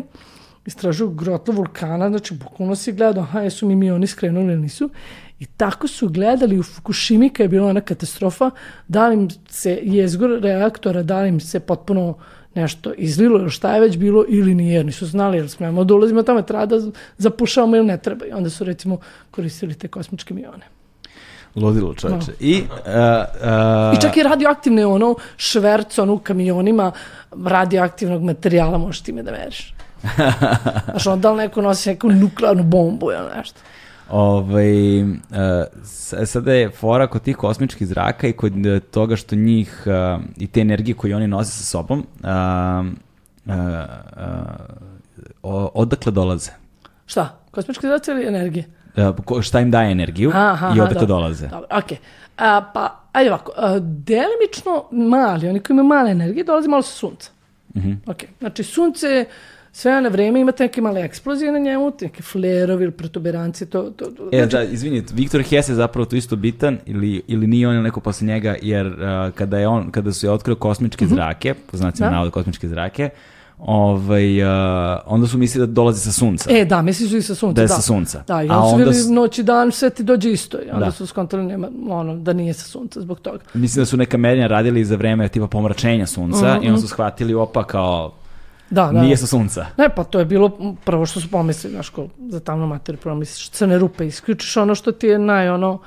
istražuju 0.66 1.10
grotlo 1.10 1.54
vulkana, 1.54 2.08
znači 2.08 2.34
bukvalno 2.34 2.76
si 2.76 2.92
gledao, 2.92 3.22
aha, 3.22 3.40
jesu 3.40 3.66
mi 3.66 3.76
mi 3.76 3.90
oni 3.90 4.06
skrenuli 4.06 4.52
ili 4.52 4.62
nisu. 4.62 4.90
I 5.38 5.46
tako 5.46 5.88
su 5.88 6.08
gledali 6.08 6.58
u 6.58 6.62
Fukushimi 6.62 7.30
kada 7.30 7.44
je 7.44 7.48
bila 7.48 7.68
ona 7.68 7.80
katastrofa, 7.80 8.50
da 8.88 9.08
li 9.08 9.14
im 9.14 9.28
se 9.48 9.78
jezgor 9.82 10.40
reaktora, 10.42 11.02
da 11.02 11.22
li 11.22 11.28
im 11.28 11.40
se 11.40 11.60
potpuno 11.60 12.18
nešto 12.54 12.92
izlilo 12.96 13.38
ili 13.38 13.50
šta 13.50 13.74
je 13.74 13.80
već 13.80 13.96
bilo 13.96 14.24
ili 14.28 14.54
nije, 14.54 14.74
jer 14.74 14.86
nisu 14.86 15.06
znali, 15.06 15.38
jer 15.38 15.48
smemo 15.48 15.84
da 15.84 15.94
ulazimo 15.94 16.22
tamo, 16.22 16.42
treba 16.42 16.66
da 16.66 16.76
zapušavamo 17.18 17.76
ili 17.76 17.86
ne 17.86 17.98
treba. 17.98 18.26
I 18.26 18.32
onda 18.32 18.50
su 18.50 18.64
recimo 18.64 18.98
koristili 19.30 19.74
te 19.74 19.88
kosmičke 19.88 20.34
mione. 20.34 20.79
Ludilo 21.56 21.94
čoveče. 21.94 22.32
I, 22.40 22.62
uh, 22.70 22.76
uh, 22.76 23.98
I 23.98 24.00
čak 24.00 24.16
i 24.16 24.22
radioaktivne 24.22 24.86
ono 24.86 25.14
šverc 25.36 25.98
ono 25.98 26.14
u 26.14 26.18
kamionima 26.18 26.92
radioaktivnog 27.44 28.22
materijala 28.22 28.78
možeš 28.78 29.00
time 29.00 29.22
da 29.22 29.32
meriš. 29.32 29.74
Znaš, 30.90 31.06
onda 31.06 31.22
da 31.22 31.32
li 31.32 31.36
neko 31.36 31.62
nosi 31.62 31.90
neku 31.90 32.10
nuklearnu 32.10 32.62
bombu 32.62 33.12
ili 33.12 33.36
nešto. 33.36 33.60
Ovaj, 34.10 35.02
uh, 35.02 35.08
sada 36.24 36.52
je 36.52 36.70
fora 36.70 37.06
kod 37.06 37.22
tih 37.22 37.36
kosmičkih 37.36 37.88
zraka 37.88 38.28
i 38.28 38.32
kod 38.32 38.52
toga 38.90 39.16
što 39.16 39.36
njih 39.36 39.86
uh, 39.86 40.22
i 40.36 40.46
te 40.46 40.60
energije 40.60 40.94
koje 40.94 41.16
oni 41.16 41.26
nose 41.26 41.52
sa 41.52 41.64
sobom, 41.64 42.06
uh, 42.20 42.86
uh, 43.46 43.54
odakle 45.74 46.12
dolaze? 46.12 46.50
Šta? 47.06 47.38
Kosmički 47.50 47.86
zraci 47.86 48.10
ili 48.10 48.26
energije? 48.26 48.64
Uh, 49.08 49.16
ko- 49.24 49.42
šta 49.42 49.60
im 49.60 49.70
daje 49.70 49.92
energiju 49.92 50.30
Aha, 50.34 50.72
i 50.76 50.80
odakle 50.80 50.94
dobro. 50.94 51.06
dolaze? 51.06 51.48
Dobro, 51.48 51.66
okej. 51.70 51.98
A, 52.36 52.70
pa, 52.74 53.00
ajde 53.12 53.30
ovako, 53.30 53.52
a, 53.56 53.78
delimično 53.80 54.84
mali, 54.90 55.48
oni 55.48 55.60
koji 55.60 55.74
imaju 55.74 55.88
male 55.88 56.10
energije, 56.10 56.44
dolaze 56.44 56.68
malo 56.68 56.82
sa 56.82 56.92
sunca. 56.92 57.30
Mhm. 57.76 57.92
Ok, 58.06 58.16
znači 58.38 58.62
sunce 58.62 59.24
sve 59.72 60.00
na 60.00 60.08
vreme 60.08 60.40
imate 60.40 60.62
neke 60.62 60.80
male 60.80 61.00
eksplozije 61.00 61.52
na 61.52 61.58
njemu, 61.58 61.92
neke 62.00 62.22
flerovi 62.22 62.84
ili 62.84 62.92
protuberancije, 62.92 63.68
to, 63.68 63.82
to, 63.82 64.04
to 64.04 64.28
E, 64.32 64.36
znači, 64.36 64.56
da, 64.56 64.62
izvini, 64.62 65.04
Viktor 65.12 65.42
Hess 65.42 65.68
je 65.68 65.74
zapravo 65.74 66.04
tu 66.06 66.16
isto 66.16 66.36
bitan 66.36 66.78
ili, 66.86 67.22
ili 67.26 67.46
nije 67.46 67.68
on 67.68 67.74
ili 67.74 67.82
neko 67.82 68.00
posle 68.00 68.26
njega, 68.26 68.56
jer 68.62 68.86
uh, 68.86 68.94
kada, 69.34 69.58
je 69.58 69.68
on, 69.68 69.90
kada 69.90 70.12
su 70.12 70.26
je 70.26 70.30
otkrio 70.30 70.56
kosmičke 70.56 71.06
zrake, 71.06 71.54
po 71.54 71.76
znacima. 71.76 72.08
Da. 72.08 72.14
navoda 72.14 72.30
kosmičke 72.30 72.68
zrake, 72.68 73.10
ovaj, 73.62 74.42
uh, 74.42 74.48
onda 75.06 75.26
su 75.26 75.38
mislili 75.38 75.66
da 75.66 75.72
dolazi 75.72 76.00
sa 76.02 76.12
sunca. 76.12 76.50
E, 76.50 76.64
da, 76.64 76.82
misli 76.82 77.08
su 77.08 77.16
i 77.16 77.22
sa 77.22 77.34
sunca, 77.34 77.54
Da 77.54 77.62
je 77.62 77.68
da. 77.68 77.74
sa 77.74 77.82
sunca. 77.82 78.22
Da, 78.26 78.34
i 78.34 78.48
onda 78.48 78.54
su 78.60 78.66
onda 78.66 78.76
bili 78.78 78.94
s- 78.94 79.08
noć 79.08 79.38
i 79.38 79.42
dan, 79.42 79.72
sve 79.72 79.90
ti 79.90 80.02
dođe 80.02 80.30
isto. 80.30 80.58
I 80.58 80.70
onda 80.70 80.84
Da. 80.84 80.90
su 80.90 81.06
skontali 81.06 81.44
nema, 81.44 81.68
ono, 81.88 82.16
da 82.16 82.32
nije 82.32 82.54
sa 82.54 82.64
sunca 82.64 83.00
zbog 83.00 83.20
toga. 83.20 83.38
Mislim 83.54 83.82
da 83.82 83.86
su 83.86 83.96
neka 83.96 84.16
merenja 84.16 84.46
radili 84.46 84.84
za 84.84 84.96
vreme 84.96 85.28
tipa 85.28 85.46
pomračenja 85.46 86.06
sunca 86.06 86.58
i 86.62 86.68
onda 86.68 86.80
su 86.80 86.88
shvatili, 86.88 87.34
opa, 87.34 87.64
kao, 87.64 88.12
Da, 88.70 88.86
Mhm, 88.86 88.94
da. 88.94 89.02
nije 89.02 89.16
sa 89.16 89.26
sunca. 89.26 89.66
Ne, 89.76 89.88
pa 89.88 90.04
to 90.04 90.18
je 90.18 90.24
bilo 90.24 90.50
prvo 90.84 91.06
što 91.06 91.20
su 91.20 91.30
pomislili, 91.30 91.72
znaš, 91.72 91.88
ko 91.88 92.06
za 92.20 92.40
tamnu 92.40 92.66
materiju, 92.66 93.00
prvo 93.00 93.14
misliš 93.14 93.50
crne 93.50 93.78
rupe, 93.78 94.06
isključiš 94.06 94.56
ono 94.56 94.74
što 94.74 94.92
ti 94.92 95.06
je 95.06 95.18
naj, 95.18 95.48
ono, 95.48 95.78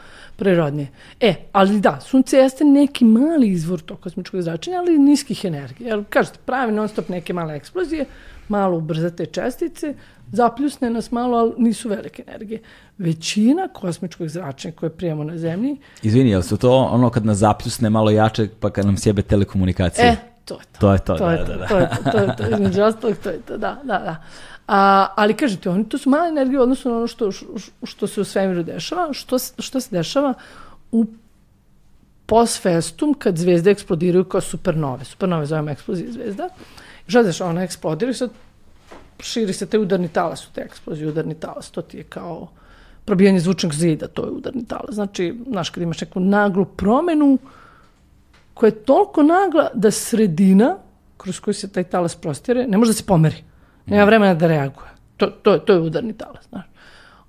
prirodnije. 0.43 0.87
E, 1.19 1.35
ali 1.51 1.79
da, 1.79 1.99
sunce 2.01 2.37
jeste 2.37 2.65
neki 2.65 3.05
mali 3.05 3.47
izvor 3.47 3.81
tog 3.81 3.99
kosmičkog 3.99 4.41
zračenja, 4.41 4.79
ali 4.79 4.97
niskih 4.97 5.45
energija. 5.45 5.89
Jer, 5.89 6.03
kažete, 6.09 6.39
pravi 6.45 6.71
non 6.71 6.87
stop 6.87 7.09
neke 7.09 7.33
male 7.33 7.55
eksplozije, 7.55 8.05
malo 8.47 8.77
ubrza 8.77 9.09
te 9.09 9.25
čestice, 9.25 9.93
zapljusne 10.31 10.89
nas 10.89 11.11
malo, 11.11 11.37
ali 11.37 11.53
nisu 11.57 11.89
velike 11.89 12.23
energije. 12.27 12.59
Većina 12.97 13.67
kosmičkog 13.67 14.27
zračenja 14.27 14.75
koje 14.75 14.89
prijemo 14.89 15.23
na 15.23 15.37
zemlji, 15.37 15.77
Izvini, 16.01 16.29
jel 16.29 16.41
su 16.41 16.57
to 16.57 16.75
ono 16.75 17.09
kad 17.09 17.25
nas 17.25 17.37
zapljusne 17.37 17.89
malo 17.89 18.11
jače 18.11 18.47
pa 18.59 18.69
kad 18.69 18.85
nam 18.85 18.97
sjebe 18.97 19.21
telekomunikacije? 19.21 20.07
e, 20.07 20.15
to 20.45 20.53
je 20.53 20.65
to. 20.71 20.79
To 20.79 20.91
je 20.93 20.99
to, 20.99 21.15
to 21.15 21.25
da, 21.25 21.31
je 21.31 21.37
da, 21.37 21.45
to, 21.45 21.57
da. 21.57 21.67
to 21.67 21.77
je 21.77 21.89
to, 21.89 22.11
to 22.11 22.17
je 22.17 22.35
to, 22.35 22.55
između 22.55 22.81
ostalog 22.83 23.17
to 23.23 23.29
je 23.29 23.41
to, 23.41 23.57
da, 23.57 23.77
da, 23.83 23.99
da. 23.99 24.23
A, 24.67 25.07
ali 25.15 25.33
kažete, 25.33 25.69
oni 25.69 25.89
to 25.89 25.97
su 25.97 26.09
male 26.09 26.27
energije 26.27 26.59
u 26.59 26.63
odnosu 26.63 26.89
na 26.89 26.97
ono 26.97 27.07
što, 27.07 27.31
što 27.83 28.07
se 28.07 28.21
u 28.21 28.23
svemiru 28.23 28.63
dešava, 28.63 29.13
što, 29.13 29.37
što 29.39 29.79
se 29.79 29.89
dešava 29.91 30.33
u 30.91 31.05
post 32.25 32.61
festum 32.61 33.13
kad 33.13 33.37
zvezde 33.37 33.71
eksplodiraju 33.71 34.23
kao 34.25 34.41
supernove. 34.41 35.05
Supernove 35.05 35.45
zovemo 35.45 35.69
eksplozije 35.69 36.11
zvezda. 36.11 36.49
Šta 37.07 37.23
znaš, 37.23 37.41
ona 37.41 37.63
eksplodira 37.63 38.11
i 38.11 38.13
sad 38.13 38.29
širi 39.19 39.53
se 39.53 39.65
taj 39.65 39.79
udarni 39.79 40.07
talas 40.07 40.47
u 40.47 40.51
te 40.53 40.61
eksplozije, 40.61 41.07
udarni 41.07 41.35
talas, 41.35 41.71
to 41.71 41.81
ti 41.81 41.97
je 41.97 42.03
kao 42.03 42.47
probijanje 43.05 43.39
zvučnog 43.39 43.73
zida, 43.73 44.07
to 44.07 44.25
je 44.25 44.31
udarni 44.31 44.65
talas. 44.65 44.95
Znači, 44.95 45.35
znaš, 45.47 45.69
kad 45.69 45.83
imaš 45.83 46.01
neku 46.01 46.19
naglu 46.19 46.65
promenu 46.65 47.37
koja 48.53 48.67
je 48.67 48.83
toliko 48.83 49.23
nagla 49.23 49.69
da 49.73 49.91
sredina 49.91 50.77
kroz 51.17 51.39
koju 51.39 51.53
se 51.53 51.71
taj 51.71 51.83
talas 51.83 52.15
prostire, 52.15 52.67
ne 52.67 52.77
može 52.77 52.89
da 52.89 52.93
se 52.93 53.05
pomeri. 53.05 53.43
Nema 53.85 54.05
vremena 54.05 54.33
da 54.33 54.47
reaguje. 54.47 54.89
To, 55.17 55.27
to, 55.27 55.57
to 55.57 55.73
je 55.73 55.79
udarni 55.79 56.13
talas, 56.17 56.47
znaš. 56.49 56.65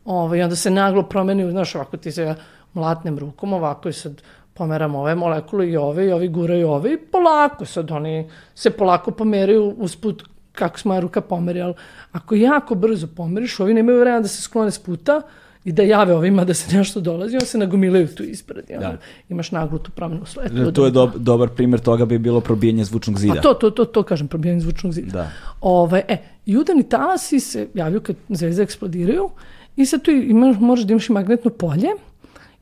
Ovaj, 0.05 0.43
onda 0.43 0.57
se 0.57 0.71
naglo 0.71 1.03
promeni, 1.03 1.51
znaš, 1.51 1.75
ovako 1.75 1.97
ti 1.97 2.13
se 2.13 2.23
ja 2.23 2.35
mlatnem 2.75 3.19
rukom, 3.19 3.53
ovako 3.53 3.89
i 3.89 3.93
sad 3.93 4.23
pomeram 4.55 4.95
ove 4.95 5.15
molekule 5.15 5.71
i 5.71 5.77
ove 5.77 6.07
i 6.07 6.13
ovi 6.13 6.29
guraju 6.29 6.71
ove 6.71 6.93
i 6.93 6.99
polako 6.99 7.65
sad 7.65 7.91
oni 7.91 8.31
se 8.55 8.71
polako 8.71 9.11
pomeraju 9.11 9.75
usput 9.79 10.25
kako 10.53 10.79
se 10.79 10.89
moja 10.89 11.01
ruka 11.01 11.21
pomeri, 11.21 11.61
ali 11.61 11.75
ako 12.13 12.35
jako 12.35 12.75
brzo 12.75 13.07
pomeriš, 13.17 13.61
ovi 13.61 13.75
nemaju 13.75 14.01
vremena 14.01 14.21
da 14.21 14.29
se 14.29 14.43
sklone 14.43 14.71
s 14.71 14.79
puta 14.79 15.23
i 15.65 15.73
da 15.73 15.83
jave 15.83 16.15
ovima 16.15 16.45
da 16.45 16.55
se 16.55 16.77
nešto 16.77 17.01
dolazi, 17.01 17.37
onda 17.37 17.47
se 17.47 17.59
nagomilaju 17.59 18.09
tu 18.09 18.23
ispred. 18.23 18.65
onda 18.75 18.89
Da. 18.89 18.99
Imaš 19.29 19.51
naglu 19.51 19.79
tu 19.79 19.91
promenu 19.91 20.27
svetlu. 20.27 20.73
To 20.73 20.85
je 20.87 20.93
dob- 20.93 21.19
dobar 21.19 21.49
primjer 21.49 21.81
toga 21.81 22.05
bi 22.05 22.19
bilo 22.19 22.41
probijanje 22.41 22.85
zvučnog 22.85 23.19
zida. 23.19 23.35
A 23.39 23.41
to, 23.41 23.55
to, 23.55 23.71
to, 23.71 23.85
to 23.85 24.03
kažem, 24.03 24.29
probijanje 24.29 24.61
zvučnog 24.61 24.93
zida. 24.93 25.13
Da. 25.13 25.31
Ove, 25.61 26.03
e, 26.09 26.17
i 26.47 26.57
talasi 26.89 27.41
se 27.41 27.69
javljaju 27.75 28.01
kad 28.01 28.17
zvezde 28.29 28.63
eksplodiraju 28.63 29.31
i 29.77 29.87
sad 29.87 30.03
tu 30.03 30.11
imaš, 30.11 30.57
možeš 30.61 30.87
da 30.87 30.93
imaš 30.93 31.09
i 31.09 31.13
magnetno 31.13 31.51
polje 31.51 31.89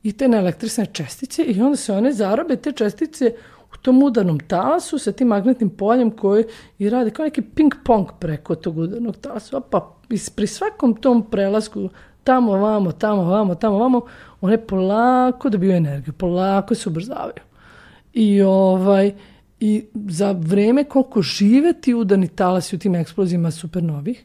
i 0.03 0.11
te 0.11 0.27
neelektrisane 0.27 0.87
čestice 0.93 1.43
i 1.43 1.61
onda 1.61 1.75
se 1.75 1.93
one 1.93 2.13
zarobe, 2.13 2.55
te 2.55 2.71
čestice 2.71 3.31
u 3.73 3.77
tom 3.77 4.03
udarnom 4.03 4.39
talasu 4.39 4.97
sa 4.97 5.11
tim 5.11 5.27
magnetnim 5.27 5.69
poljem 5.69 6.11
koje 6.11 6.47
i 6.79 6.89
rade 6.89 7.09
kao 7.09 7.25
neki 7.25 7.41
ping 7.41 7.73
pong 7.85 8.07
preko 8.19 8.55
tog 8.55 8.77
udarnog 8.77 9.17
talasa. 9.17 9.59
Pa 9.59 9.95
pri 10.35 10.47
svakom 10.47 10.95
tom 10.95 11.29
prelasku 11.29 11.89
tamo, 12.23 12.51
vamo, 12.51 12.91
tamo, 12.91 13.23
vamo, 13.23 13.55
tamo, 13.55 13.77
vamo, 13.77 14.01
one 14.41 14.57
polako 14.57 15.49
dobiju 15.49 15.71
energiju, 15.71 16.13
polako 16.13 16.75
se 16.75 16.89
ubrzavaju. 16.89 17.43
I 18.13 18.41
ovaj 18.41 19.13
i 19.59 19.85
za 19.93 20.31
vreme 20.31 20.83
koliko 20.83 21.21
žive 21.21 21.73
ti 21.73 21.93
udarni 21.93 22.27
talasi 22.27 22.75
u 22.75 22.79
tim 22.79 22.95
eksplozijama 22.95 23.51
supernovih, 23.51 24.23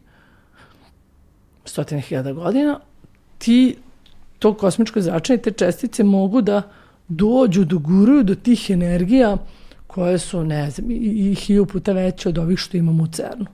stotine 1.65 2.01
hiljada 2.01 2.33
godina, 2.33 2.81
ti 3.39 3.77
to 4.39 4.55
kosmičko 4.55 5.01
zračenje, 5.01 5.39
te 5.39 5.51
čestice 5.51 6.05
mogu 6.05 6.41
da 6.41 6.63
dođu, 7.09 7.65
doguruju 7.65 8.23
do 8.23 8.35
tih 8.35 8.71
energija 8.71 9.37
koje 9.87 10.19
su, 10.19 10.45
ne 10.45 10.71
znam, 10.71 10.91
i, 10.91 10.95
i 10.95 11.35
hilju 11.35 11.67
puta 11.67 11.93
veće 11.93 12.29
od 12.29 12.39
ovih 12.39 12.59
što 12.59 12.77
imamo 12.77 13.03
u 13.03 13.07
CERN-u. 13.07 13.47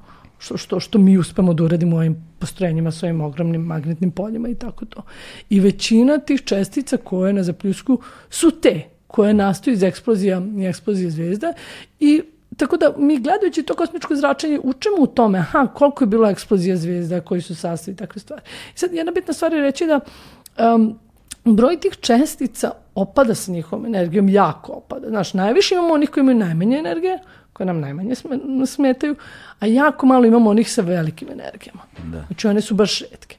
Što, 0.44 0.56
što, 0.56 0.80
što 0.80 0.98
mi 0.98 1.18
uspemo 1.18 1.54
da 1.54 1.64
uradimo 1.64 1.96
ovim 1.96 2.16
postrojenjima 2.38 2.90
s 2.90 3.02
ovim 3.02 3.20
ogromnim 3.20 3.62
magnetnim 3.62 4.10
poljima 4.10 4.48
i 4.48 4.54
tako 4.54 4.84
to. 4.84 5.02
I 5.50 5.60
većina 5.60 6.18
tih 6.18 6.42
čestica 6.44 6.96
koje 6.96 7.32
na 7.32 7.42
zapljusku 7.42 7.98
su 8.30 8.50
te 8.50 8.82
koje 9.06 9.34
nastaju 9.34 9.74
iz 9.74 9.82
eksplozija 9.82 10.42
i 10.58 10.66
eksplozije 10.66 11.10
zvezda 11.10 11.52
i 12.00 12.22
tako 12.56 12.76
da 12.76 12.94
mi 12.98 13.20
gledajući 13.20 13.62
to 13.62 13.74
kosmičko 13.74 14.16
zračenje 14.16 14.60
učimo 14.62 14.96
u 14.98 15.06
tome, 15.06 15.38
aha, 15.38 15.66
koliko 15.74 16.04
je 16.04 16.08
bilo 16.08 16.28
eksplozija 16.30 16.76
zvezda, 16.76 17.20
koji 17.20 17.40
su 17.40 17.54
sastavi 17.54 17.96
takve 17.96 18.20
stvari. 18.20 18.42
I 18.74 18.78
sad 18.78 18.92
jedna 18.92 19.12
bitna 19.12 19.34
stvar 19.34 19.52
je 19.52 19.60
reći 19.60 19.86
da 19.86 20.00
um, 20.74 20.98
broj 21.44 21.80
tih 21.80 21.96
čestica 22.00 22.70
opada 22.94 23.34
sa 23.34 23.52
njihovom 23.52 23.86
energijom, 23.86 24.28
jako 24.28 24.72
opada. 24.72 25.08
Znaš, 25.08 25.34
najviše 25.34 25.74
imamo 25.74 25.94
onih 25.94 26.10
koji 26.10 26.22
imaju 26.22 26.38
najmanje 26.38 26.76
energije, 26.78 27.18
koje 27.54 27.66
nam 27.66 27.80
najmanje 27.80 28.14
sme- 28.14 28.66
smetaju, 28.66 29.16
a 29.60 29.66
jako 29.66 30.06
malo 30.06 30.24
imamo 30.24 30.50
onih 30.50 30.70
sa 30.70 30.82
velikim 30.82 31.28
energijama. 31.32 31.82
Da. 32.12 32.24
Znači, 32.26 32.48
one 32.48 32.60
su 32.60 32.74
baš 32.74 33.00
redke. 33.00 33.36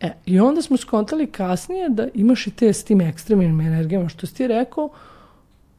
E, 0.00 0.10
I 0.26 0.40
onda 0.40 0.62
smo 0.62 0.76
skontali 0.76 1.26
kasnije 1.26 1.88
da 1.88 2.08
imaš 2.14 2.46
i 2.46 2.50
te 2.50 2.72
s 2.72 2.84
tim 2.84 3.00
ekstremnim 3.00 3.60
energijama, 3.60 4.08
što 4.08 4.26
si 4.26 4.34
ti 4.34 4.46
rekao, 4.46 4.88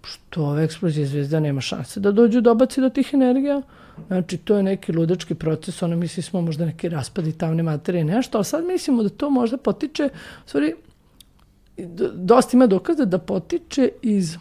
što 0.04 0.44
ove 0.46 0.64
eksplozije 0.64 1.08
zvezda 1.08 1.40
nema 1.40 1.62
šanse 1.62 2.00
da 2.00 2.12
dođu 2.12 2.42
dobaci 2.42 2.82
do 2.82 2.90
tih 2.90 3.10
energija. 3.14 3.62
Znači, 4.08 4.38
to 4.38 4.58
je 4.58 4.64
neki 4.64 4.92
ludački 4.92 5.36
proces, 5.36 5.84
ono 5.84 5.96
misli 5.96 6.24
smo 6.24 6.42
možda 6.42 6.66
neki 6.66 6.90
raspadi 6.90 7.34
tamne 7.34 7.64
materije, 7.64 8.04
nešto, 8.04 8.38
ali 8.38 8.46
sad 8.46 8.66
mislimo 8.66 9.04
da 9.04 9.10
to 9.10 9.30
možda 9.30 9.58
potiče, 9.58 10.10
u 10.46 10.50
stvari, 10.50 10.74
dosta 12.14 12.58
ima 12.58 12.68
dokaza 12.68 13.06
da 13.06 13.18
potiče 13.18 13.90
iz 14.02 14.38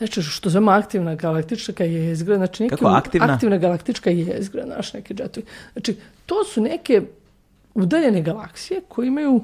nešto 0.00 0.22
što 0.22 0.50
zovemo 0.50 0.70
aktivna 0.70 1.14
galaktička 1.14 1.84
jezgra, 1.84 2.36
znači 2.36 2.62
neki 2.62 2.76
Kako, 2.76 2.86
aktivna? 2.86 3.34
aktivna 3.34 3.58
galaktička 3.58 4.10
jezgra, 4.10 4.66
naš 4.66 4.92
neki 4.92 5.14
džetovi. 5.14 5.46
Znači, 5.72 5.96
to 6.26 6.44
su 6.44 6.60
neke 6.60 7.02
udaljene 7.74 8.22
galaksije 8.22 8.80
koje 8.88 9.06
imaju 9.06 9.40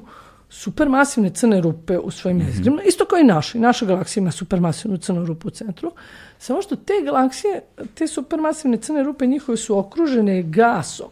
supermasivne 0.49 1.29
crne 1.29 1.61
rupe 1.61 1.97
u 1.97 2.11
svojim 2.11 2.41
jezgrima, 2.41 2.81
isto 2.83 3.05
kao 3.05 3.19
i 3.19 3.23
naša. 3.23 3.57
I 3.57 3.61
naša 3.61 3.85
galaksija 3.85 4.21
ima 4.21 4.31
supermasivnu 4.31 4.97
crnu 4.97 5.25
rupu 5.25 5.47
u 5.47 5.51
centru. 5.51 5.91
Samo 6.39 6.61
što 6.61 6.75
te 6.75 6.93
galaksije, 7.05 7.61
te 7.93 8.07
supermasivne 8.07 8.77
crne 8.77 9.03
rupe 9.03 9.25
njihove 9.25 9.57
su 9.57 9.77
okružene 9.77 10.43
gasom. 10.43 11.09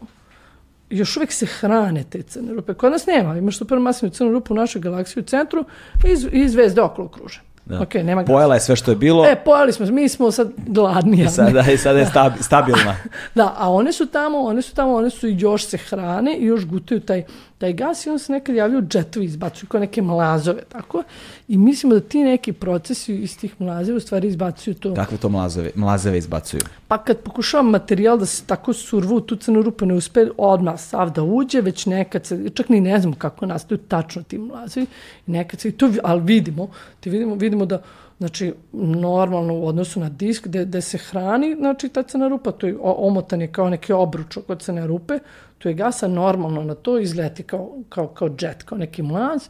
Još 0.90 1.16
uvijek 1.16 1.32
se 1.32 1.46
hrane 1.46 2.04
te 2.10 2.22
crne 2.22 2.52
rupe. 2.52 2.74
Kod 2.74 2.92
nas 2.92 3.06
nema. 3.06 3.38
Imaš 3.38 3.58
supermasivnu 3.58 4.14
crnu 4.14 4.32
rupu 4.32 4.54
u 4.54 4.56
našoj 4.56 4.82
galaksiji 4.82 5.20
u 5.22 5.26
centru 5.26 5.64
i, 6.04 6.38
i 6.38 6.48
zvezde 6.48 6.82
okolo 6.82 7.08
kruže. 7.08 7.40
Da. 7.66 7.80
Ok, 7.80 7.94
nema. 7.94 8.24
Pojela 8.24 8.54
je 8.54 8.60
sve 8.60 8.76
što 8.76 8.90
je 8.90 8.96
bilo 8.96 9.26
E, 9.26 9.36
pojeli 9.36 9.72
smo, 9.72 9.86
mi 9.86 10.08
smo 10.08 10.30
sad 10.30 10.48
gladni. 10.58 11.22
i 11.22 11.28
sada, 11.28 11.60
i 11.62 11.78
sada 11.78 11.98
je 11.98 12.06
stabi- 12.06 12.42
stabilna. 12.42 12.96
Da, 13.34 13.54
a 13.56 13.70
one 13.70 13.92
su 13.92 14.06
tamo, 14.06 14.38
one 14.40 14.62
su 14.62 14.74
tamo, 14.74 14.94
one 14.94 15.10
su 15.10 15.28
i 15.28 15.36
još 15.38 15.64
se 15.64 15.76
hrane 15.78 16.36
i 16.36 16.44
još 16.44 16.66
gutaju 16.66 17.00
taj 17.00 17.24
taj 17.58 17.72
gas 17.72 18.06
i 18.06 18.10
on 18.10 18.18
se 18.18 18.32
nekad 18.32 18.56
javljaju 18.56 18.82
džetovi, 18.82 19.26
izbacuju 19.26 19.68
kao 19.68 19.80
neke 19.80 20.02
mlazove, 20.02 20.62
tako? 20.68 21.02
I 21.48 21.58
mislimo 21.58 21.94
da 21.94 22.00
ti 22.00 22.24
neki 22.24 22.52
procesi 22.52 23.14
iz 23.14 23.38
tih 23.38 23.60
mlazeva 23.60 23.96
u 23.96 24.00
stvari 24.00 24.28
izbacuju 24.28 24.74
to. 24.74 24.94
Kakve 24.94 25.18
to 25.18 25.28
mlazove, 25.28 25.70
mlazeve 25.74 26.18
izbacuju? 26.18 26.60
Pa 26.88 26.98
kad 26.98 27.18
pokušavam 27.18 27.70
materijal 27.70 28.18
da 28.18 28.26
se 28.26 28.44
tako 28.44 28.72
survu 28.72 29.20
tu 29.20 29.36
crnu 29.36 29.62
rupu, 29.62 29.86
ne 29.86 29.94
uspe 29.94 30.26
odmah 30.38 30.80
sav 30.80 31.10
da 31.10 31.22
uđe, 31.22 31.60
već 31.60 31.86
nekad 31.86 32.26
se, 32.26 32.50
čak 32.54 32.68
ni 32.68 32.80
ne 32.80 33.00
znamo 33.00 33.16
kako 33.18 33.46
nastaju 33.46 33.78
tačno 33.78 34.22
ti 34.22 34.38
mlazovi, 34.38 34.86
i 35.26 35.30
nekad 35.30 35.60
se, 35.60 35.68
i 35.68 35.72
to, 35.72 35.90
ali 36.02 36.22
vidimo, 36.22 36.68
ti 37.00 37.10
vidimo, 37.10 37.34
vidimo 37.34 37.66
da 37.66 37.82
znači 38.18 38.54
normalno 38.72 39.54
u 39.54 39.66
odnosu 39.66 40.00
na 40.00 40.08
disk 40.08 40.44
gde, 40.44 40.64
gde 40.64 40.80
se 40.80 40.98
hrani 40.98 41.56
znači 41.58 41.88
ta 41.88 42.02
crna 42.02 42.28
rupa, 42.28 42.52
to 42.52 42.66
je 42.66 42.76
omotan 42.80 43.40
je 43.40 43.52
kao 43.52 43.70
neki 43.70 43.92
obruč 43.92 44.36
oko 44.36 44.54
crne 44.54 44.86
rupe, 44.86 45.18
tu 45.58 45.68
je 45.68 45.74
gasa 45.74 46.08
normalno 46.08 46.62
na 46.62 46.74
to 46.74 46.98
izleti 46.98 47.42
kao, 47.42 47.70
kao, 47.88 48.06
kao 48.06 48.28
džet, 48.28 48.62
kao 48.62 48.78
neki 48.78 49.02
mlaz 49.02 49.48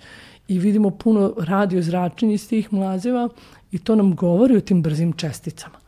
i 0.49 0.59
vidimo 0.59 0.91
puno 0.91 1.35
radio 1.39 1.83
zračenja 1.83 2.35
iz 2.35 2.49
tih 2.49 2.73
mlazeva 2.73 3.29
i 3.73 3.79
to 3.79 3.95
nam 3.95 4.15
govori 4.15 4.57
o 4.57 4.61
tim 4.61 4.83
brzim 4.83 5.13
česticama. 5.13 5.79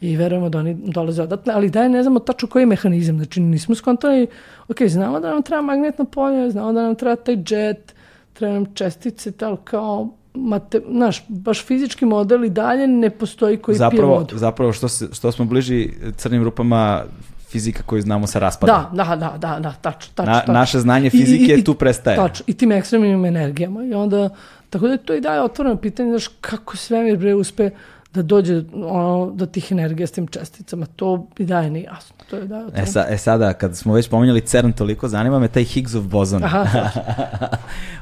I 0.00 0.16
verujemo 0.16 0.48
da 0.48 0.58
oni 0.58 0.74
dolaze 0.74 1.22
odatle, 1.22 1.52
ali 1.54 1.70
da 1.70 1.82
je 1.82 1.88
ne 1.88 2.02
znamo 2.02 2.18
tačno 2.18 2.48
koji 2.48 2.62
je 2.62 2.66
mehanizam. 2.66 3.16
Znači 3.16 3.40
nismo 3.40 3.74
skontali, 3.74 4.26
ok, 4.68 4.82
znamo 4.82 5.20
da 5.20 5.30
nam 5.30 5.42
treba 5.42 5.62
magnetno 5.62 6.04
polje, 6.04 6.50
znamo 6.50 6.72
da 6.72 6.82
nam 6.82 6.94
treba 6.94 7.16
taj 7.16 7.36
džet, 7.36 7.94
treba 8.32 8.54
nam 8.54 8.74
čestice, 8.74 9.32
tal 9.32 9.56
kao 9.56 10.08
mate, 10.34 10.80
naš, 10.86 11.24
baš 11.28 11.64
fizički 11.66 12.04
model 12.04 12.44
i 12.44 12.50
dalje 12.50 12.86
ne 12.86 13.10
postoji 13.10 13.56
koji 13.56 13.76
zapravo, 13.76 14.08
pije 14.08 14.18
vodu. 14.18 14.38
Zapravo 14.38 14.72
što, 14.72 14.88
se, 14.88 15.08
što 15.12 15.32
smo 15.32 15.44
bliži 15.44 15.90
crnim 16.16 16.44
rupama, 16.44 17.02
fizika 17.48 17.82
koju 17.82 18.02
znamo 18.02 18.26
se 18.26 18.40
raspada. 18.40 18.90
Da, 18.92 19.04
da, 19.04 19.16
da, 19.16 19.38
da, 19.38 19.58
da 19.60 19.72
tačno, 19.72 20.12
tačno. 20.14 20.32
Na, 20.32 20.38
tačno. 20.38 20.54
Naše 20.54 20.80
znanje 20.80 21.10
fizike 21.10 21.54
I, 21.54 21.58
i, 21.58 21.64
tu 21.64 21.74
prestaje. 21.74 22.16
Tačno, 22.16 22.44
i 22.46 22.54
tim 22.54 22.72
ekstremnim 22.72 23.24
energijama. 23.24 23.84
I 23.84 23.94
onda, 23.94 24.28
tako 24.70 24.88
da 24.88 24.96
to 24.96 25.14
i 25.14 25.20
daje 25.20 25.42
otvoreno 25.42 25.76
pitanje, 25.76 26.10
znaš, 26.10 26.28
kako 26.40 26.76
svemir 26.76 27.16
bre 27.16 27.34
uspe 27.34 27.70
da 28.14 28.22
dođe 28.22 28.62
ono, 28.74 29.30
do 29.34 29.46
tih 29.46 29.72
energija 29.72 30.06
s 30.06 30.10
tim 30.12 30.26
česticama. 30.26 30.86
To 30.86 31.26
i 31.38 31.44
daje 31.44 31.70
nije 31.70 31.84
jasno. 31.84 32.16
To 32.30 32.36
je 32.36 32.46
daje 32.46 32.64
e, 32.74 32.86
sa, 32.86 33.06
e 33.08 33.18
sada, 33.18 33.52
kad 33.52 33.76
smo 33.76 33.94
već 33.94 34.08
pominjali 34.08 34.40
CERN 34.40 34.72
toliko, 34.72 35.08
zanima 35.08 35.38
me 35.38 35.48
taj 35.48 35.64
Higgsov 35.64 36.02
bozon. 36.02 36.44
Aha, 36.44 36.66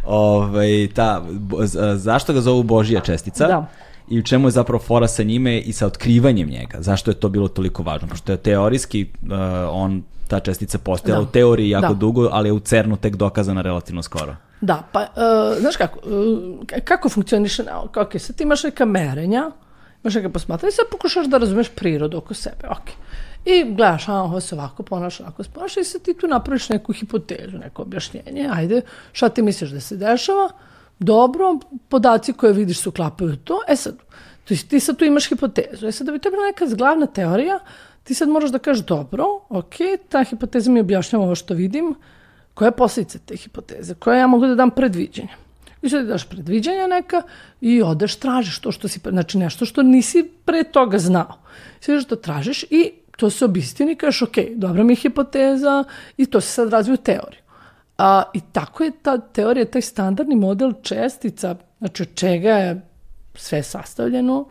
Ove, 0.05 0.49
ovaj, 0.49 0.89
ta, 0.95 1.25
zašto 1.97 2.33
ga 2.33 2.41
zovu 2.41 2.63
Božija 2.63 3.01
čestica? 3.01 3.47
Da 3.47 3.67
i 4.11 4.19
u 4.19 4.23
čemu 4.23 4.47
je 4.47 4.51
zapravo 4.51 4.79
fora 4.83 5.09
sa 5.09 5.23
njime 5.23 5.59
i 5.59 5.73
sa 5.73 5.87
otkrivanjem 5.87 6.49
njega. 6.49 6.79
Zašto 6.81 7.11
je 7.11 7.15
to 7.15 7.29
bilo 7.29 7.49
toliko 7.49 7.83
važno? 7.83 8.09
Pošto 8.09 8.33
je 8.33 8.37
teorijski 8.37 9.07
uh, 9.23 9.31
on 9.71 10.03
ta 10.29 10.41
čestica 10.41 10.79
postojala 10.79 11.23
Da. 11.23 11.29
u 11.29 11.33
teoriji 11.33 11.71
jako 11.71 11.89
Da. 11.89 11.95
dugo, 11.95 12.29
ali 12.33 12.49
je 12.49 12.53
u 12.53 12.61
CERNu 12.61 12.97
tek 12.97 13.17
dokazana 13.17 13.63
relativno 13.63 14.03
skoro. 14.03 14.37
Da, 14.61 14.83
pa, 14.93 15.01
uh, 15.01 15.61
znaš 15.61 15.77
kako, 15.77 15.99
uh, 15.99 16.83
kako 16.85 17.09
funkcioniše 17.09 17.63
nauka? 17.63 18.03
Ok, 18.03 18.19
sad 18.19 18.37
ti 18.37 18.43
imaš 18.43 18.65
neka 18.65 18.85
merenja, 18.85 19.39
imaš 19.39 19.55
neka 20.05 20.29
posmatranja 20.29 20.69
i 20.69 20.73
sad 20.73 20.87
pokušaš 20.91 21.27
da 21.27 21.39
razumeš 21.39 21.69
prirodu 21.69 22.19
oko 22.19 22.35
sebe, 22.35 22.69
ok. 22.71 22.91
I 23.45 23.65
gledaš, 23.65 24.09
a 24.09 24.15
ovo 24.15 24.41
se 24.41 24.55
ovako 24.55 24.83
ponaša, 24.83 25.23
ovako 25.23 25.45
se 25.45 25.51
ponaša 25.55 25.81
i 25.81 25.85
sad 25.85 26.03
ti 26.03 26.15
tu 26.15 26.27
napraviš 26.27 26.69
neku 26.69 26.93
hipotezu, 26.93 27.59
neko 27.59 27.83
objašnjenje, 27.83 28.49
ajde, 28.53 28.83
šta 29.13 29.29
ti 29.29 29.43
misliš 29.43 29.71
da 29.71 29.81
se 29.81 29.97
dešava? 29.97 30.51
Dobro, 30.99 31.59
podaci 31.89 32.33
koje 32.33 32.53
vidiš 32.53 32.81
se 32.81 32.89
uklapaju 32.89 33.37
to, 33.37 33.61
e 33.69 33.77
sad, 33.77 33.97
ti, 34.45 34.81
sad 34.81 34.97
tu 34.97 35.05
imaš 35.05 35.29
hipotezu, 35.29 35.87
e 35.87 35.93
sad 35.93 36.07
da 36.07 36.13
bi 36.13 36.19
to 36.19 36.31
bila 36.31 36.47
neka 36.47 36.67
glavna 36.77 37.07
teorija, 37.07 37.59
ti 38.05 38.15
sad 38.15 38.29
moraš 38.29 38.51
da 38.51 38.59
kažeš, 38.59 38.85
dobro, 38.87 39.25
ok, 39.49 39.75
ta 40.09 40.25
hipoteza 40.25 40.71
mi 40.71 40.81
objašnjava 40.81 41.25
ovo 41.25 41.35
što 41.35 41.55
vidim, 41.55 41.95
koja 42.55 42.73
je 42.97 43.05
te 43.27 43.37
hipoteze, 43.37 43.95
koja 43.95 44.19
ja 44.19 44.27
mogu 44.27 44.47
da 44.47 44.55
dam 44.55 44.71
predviđenja. 44.71 45.50
I 45.83 45.89
sad 45.89 46.07
daš 46.07 46.29
predviđanja 46.29 46.87
neka 46.87 47.23
i 47.61 47.83
odeš, 47.83 48.17
tražiš 48.17 48.59
to 48.59 48.73
što 48.73 48.89
si, 48.89 49.01
znači 49.09 49.39
nešto 49.39 49.65
što 49.65 49.83
nisi 49.83 50.31
pre 50.45 50.65
toga 50.65 50.99
znao. 50.99 51.39
Sve 51.81 52.01
što 52.01 52.17
tražiš 52.17 52.65
i 52.71 52.93
to 53.17 53.31
se 53.31 53.45
obistini, 53.45 53.97
kažeš, 53.97 54.23
ok, 54.23 54.37
dobra 54.55 54.85
mi 54.85 54.93
je 54.93 54.97
hipoteza 54.97 55.85
i 56.17 56.27
to 56.27 56.41
se 56.41 56.49
sad 56.49 56.73
razvije 56.73 56.95
u 56.95 56.97
teoriju. 57.05 57.41
A, 57.99 58.23
I 58.35 58.41
tako 58.53 58.85
je 58.85 58.91
ta 59.03 59.19
teorija, 59.19 59.65
taj 59.65 59.83
standardni 59.83 60.37
model 60.37 60.73
čestica, 60.83 61.55
znači 61.79 62.03
od 62.03 62.09
čega 62.15 62.51
je 62.51 62.81
sve 63.35 63.63
sastavljeno. 63.63 64.45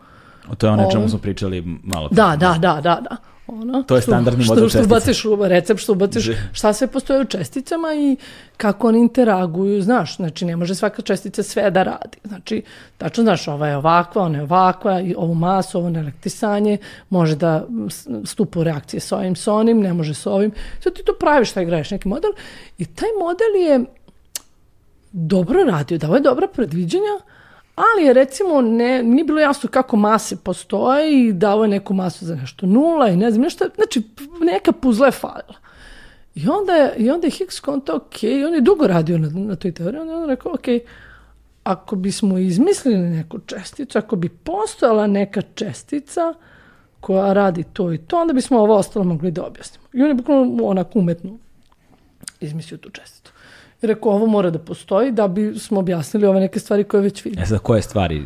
To 0.57 0.67
je 0.67 0.71
ono 0.71 0.87
o 0.87 0.91
čemu 0.91 1.09
smo 1.09 1.19
pričali 1.19 1.61
malo. 1.83 2.09
Da, 2.11 2.35
da, 2.39 2.57
da, 2.59 2.81
da, 2.81 3.01
da. 3.09 3.17
Ono, 3.51 3.83
To 3.83 3.95
je 3.95 4.01
što- 4.01 4.11
standardni 4.11 4.43
što, 4.43 4.53
model 4.53 4.69
što, 4.69 4.77
čestica. 4.77 4.95
ubaciš 4.95 5.25
u 5.25 5.37
recept, 5.37 5.79
što 5.81 5.91
ubaciš, 5.93 6.23
Že- 6.23 6.37
šta 6.53 6.73
sve 6.73 6.87
postoje 6.87 7.21
u 7.21 7.25
česticama 7.25 7.87
i 7.93 8.17
kako 8.57 8.87
oni 8.87 8.99
interaguju, 8.99 9.81
znaš, 9.81 10.15
znači 10.15 10.45
ne 10.45 10.55
može 10.55 10.75
svaka 10.75 11.01
čestica 11.01 11.43
sve 11.43 11.71
da 11.71 11.83
radi. 11.83 12.17
Znači, 12.23 12.61
tačno 12.97 13.23
znaš, 13.23 13.47
ova 13.47 13.67
je 13.67 13.77
ovakva, 13.77 14.21
ona 14.21 14.37
je 14.37 14.43
ovakva, 14.43 15.01
i 15.01 15.15
ovu 15.17 15.35
masu, 15.35 15.77
ovo 15.77 15.89
nelektisanje, 15.89 16.77
može 17.09 17.35
da 17.35 17.65
stupa 18.25 18.59
u 18.59 18.63
reakcije 18.63 18.99
s 18.99 19.11
ovim, 19.11 19.35
s 19.35 19.47
onim, 19.47 19.79
ne 19.79 19.93
može 19.93 20.13
s 20.13 20.25
ovim. 20.25 20.51
Sad 20.79 20.93
ti 20.93 21.03
to 21.05 21.13
praviš, 21.13 21.51
taj 21.51 21.65
graješ 21.65 21.91
neki 21.91 22.07
model 22.07 22.31
i 22.77 22.85
taj 22.85 23.09
model 23.19 23.71
je 23.71 23.85
dobro 25.11 25.63
radio, 25.63 25.97
dao 25.97 26.15
je 26.15 26.21
dobra 26.21 26.47
predviđanja, 26.47 27.15
ali 27.79 28.05
je 28.05 28.13
recimo 28.13 28.61
ne, 28.61 29.03
nije 29.03 29.23
bilo 29.23 29.39
jasno 29.39 29.69
kako 29.69 29.97
mase 29.97 30.35
postoje 30.35 31.27
i 31.27 31.33
dao 31.33 31.63
je 31.63 31.69
neku 31.69 31.93
masu 31.93 32.25
za 32.25 32.35
nešto 32.35 32.65
nula 32.65 33.09
i 33.09 33.17
ne 33.17 33.31
znam 33.31 33.43
nešto, 33.43 33.65
znači 33.75 34.03
neka 34.41 34.71
puzla 34.71 35.05
je 35.05 35.11
falila. 35.11 35.55
I 36.35 36.47
onda 36.47 36.73
je, 36.73 36.95
i 36.97 37.09
onda 37.09 37.27
je 37.27 37.31
Higgs 37.31 37.59
kontao, 37.59 37.95
ok, 37.95 38.15
on 38.47 38.53
je 38.53 38.61
dugo 38.61 38.87
radio 38.87 39.17
na, 39.17 39.29
na 39.29 39.55
toj 39.55 39.71
teoriji, 39.71 40.01
onda 40.01 40.13
je 40.13 40.19
on 40.19 40.29
rekao, 40.29 40.53
ok, 40.53 40.65
ako 41.63 41.95
bismo 41.95 42.37
izmislili 42.37 42.97
neku 42.97 43.39
česticu, 43.39 43.97
ako 43.97 44.15
bi 44.15 44.29
postojala 44.29 45.07
neka 45.07 45.41
čestica 45.41 46.33
koja 46.99 47.33
radi 47.33 47.63
to 47.73 47.93
i 47.93 47.97
to, 47.97 48.21
onda 48.21 48.33
bismo 48.33 48.59
ovo 48.59 48.75
ostalo 48.75 49.05
mogli 49.05 49.31
da 49.31 49.45
objasnimo. 49.45 49.85
I 49.93 50.01
on 50.01 50.07
je 50.07 50.13
bukvalno 50.13 50.63
onako 50.63 50.99
umetno 50.99 51.37
izmislio 52.39 52.77
tu 52.77 52.89
česticu. 52.89 53.31
Rekao, 53.81 54.11
ovo 54.11 54.25
mora 54.25 54.49
da 54.49 54.59
postoji 54.59 55.11
da 55.11 55.27
bi 55.27 55.59
smo 55.59 55.79
objasnili 55.79 56.27
ove 56.27 56.39
neke 56.39 56.59
stvari 56.59 56.83
koje 56.83 57.01
već 57.01 57.25
vidimo. 57.25 57.43
E 57.43 57.45
sad, 57.45 57.59
koje 57.59 57.81
stvari? 57.81 58.23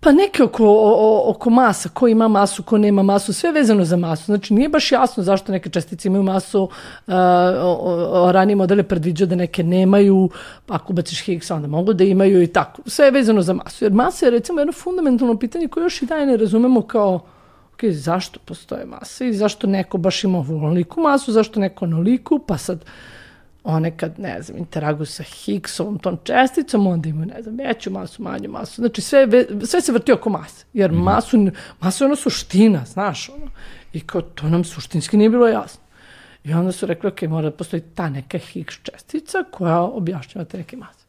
Pa 0.00 0.12
neke 0.12 0.42
oko, 0.42 0.64
o, 0.66 1.30
oko 1.30 1.50
masa, 1.50 1.88
ko 1.88 2.08
ima 2.08 2.28
masu, 2.28 2.62
ko 2.62 2.78
nema 2.78 3.02
masu, 3.02 3.32
sve 3.32 3.52
vezano 3.52 3.84
za 3.84 3.96
masu. 3.96 4.24
Znači 4.24 4.54
nije 4.54 4.68
baš 4.68 4.92
jasno 4.92 5.22
zašto 5.22 5.52
neke 5.52 5.70
čestice 5.70 6.08
imaju 6.08 6.22
masu, 6.22 6.62
uh, 6.62 7.14
o, 7.62 7.78
o, 7.80 8.22
o, 8.22 8.32
raniji 8.32 8.56
model 8.56 8.78
je 8.78 8.82
predviđao 8.82 9.26
da 9.26 9.36
neke 9.36 9.62
nemaju, 9.62 10.30
pa 10.66 10.74
ako 10.74 10.92
ubaciš 10.92 11.24
Higgs 11.24 11.50
onda 11.50 11.68
mogu 11.68 11.92
da 11.92 12.04
imaju 12.04 12.42
i 12.42 12.46
tako. 12.46 12.82
Sve 12.86 13.04
je 13.04 13.10
vezano 13.10 13.42
za 13.42 13.52
masu. 13.52 13.84
Jer 13.84 13.92
masa 13.92 14.26
je 14.26 14.30
recimo 14.30 14.60
jedno 14.60 14.72
fundamentalno 14.72 15.38
pitanje 15.38 15.68
koje 15.68 15.84
još 15.84 16.02
i 16.02 16.06
dalje 16.06 16.26
ne 16.26 16.36
razumemo 16.36 16.82
kao 16.82 17.20
ok, 17.74 17.84
zašto 17.90 18.40
postoje 18.44 18.86
mase 18.86 19.28
i 19.28 19.34
zašto 19.34 19.66
neko 19.66 19.98
baš 19.98 20.24
ima 20.24 20.38
ovoliku 20.38 21.00
masu, 21.00 21.32
zašto 21.32 21.60
neko 21.60 21.84
onoliku, 21.84 22.38
pa 22.38 22.58
sad 22.58 22.84
one 23.70 23.96
kad, 23.96 24.18
ne 24.18 24.42
znam, 24.42 24.58
interaguju 24.58 25.06
sa 25.06 25.22
Higgsovom 25.22 25.98
tom 25.98 26.18
česticom, 26.24 26.86
onda 26.86 27.08
imaju, 27.08 27.26
ne 27.26 27.42
znam, 27.42 27.56
veću 27.56 27.90
masu, 27.90 28.22
manju 28.22 28.50
masu. 28.50 28.82
Znači, 28.82 29.00
sve, 29.00 29.26
ve- 29.26 29.46
sve 29.64 29.80
se 29.80 29.92
vrti 29.92 30.12
oko 30.12 30.30
mase. 30.30 30.64
Jer 30.72 30.92
masu, 30.92 31.50
masa 31.80 32.04
je 32.04 32.06
ono 32.06 32.16
suština, 32.16 32.84
znaš, 32.84 33.28
ono. 33.28 33.50
I 33.92 34.00
kao, 34.00 34.20
to 34.22 34.48
nam 34.48 34.64
suštinski 34.64 35.16
nije 35.16 35.30
bilo 35.30 35.48
jasno. 35.48 35.80
I 36.44 36.52
onda 36.52 36.72
su 36.72 36.86
rekli, 36.86 37.08
ok, 37.08 37.22
mora 37.22 37.50
da 37.50 37.56
postoji 37.56 37.82
ta 37.94 38.08
neka 38.08 38.38
Higgs 38.38 38.74
čestica 38.82 39.44
koja 39.50 39.80
objašnjava 39.80 40.44
te 40.44 40.58
neke 40.58 40.76
mase. 40.76 41.04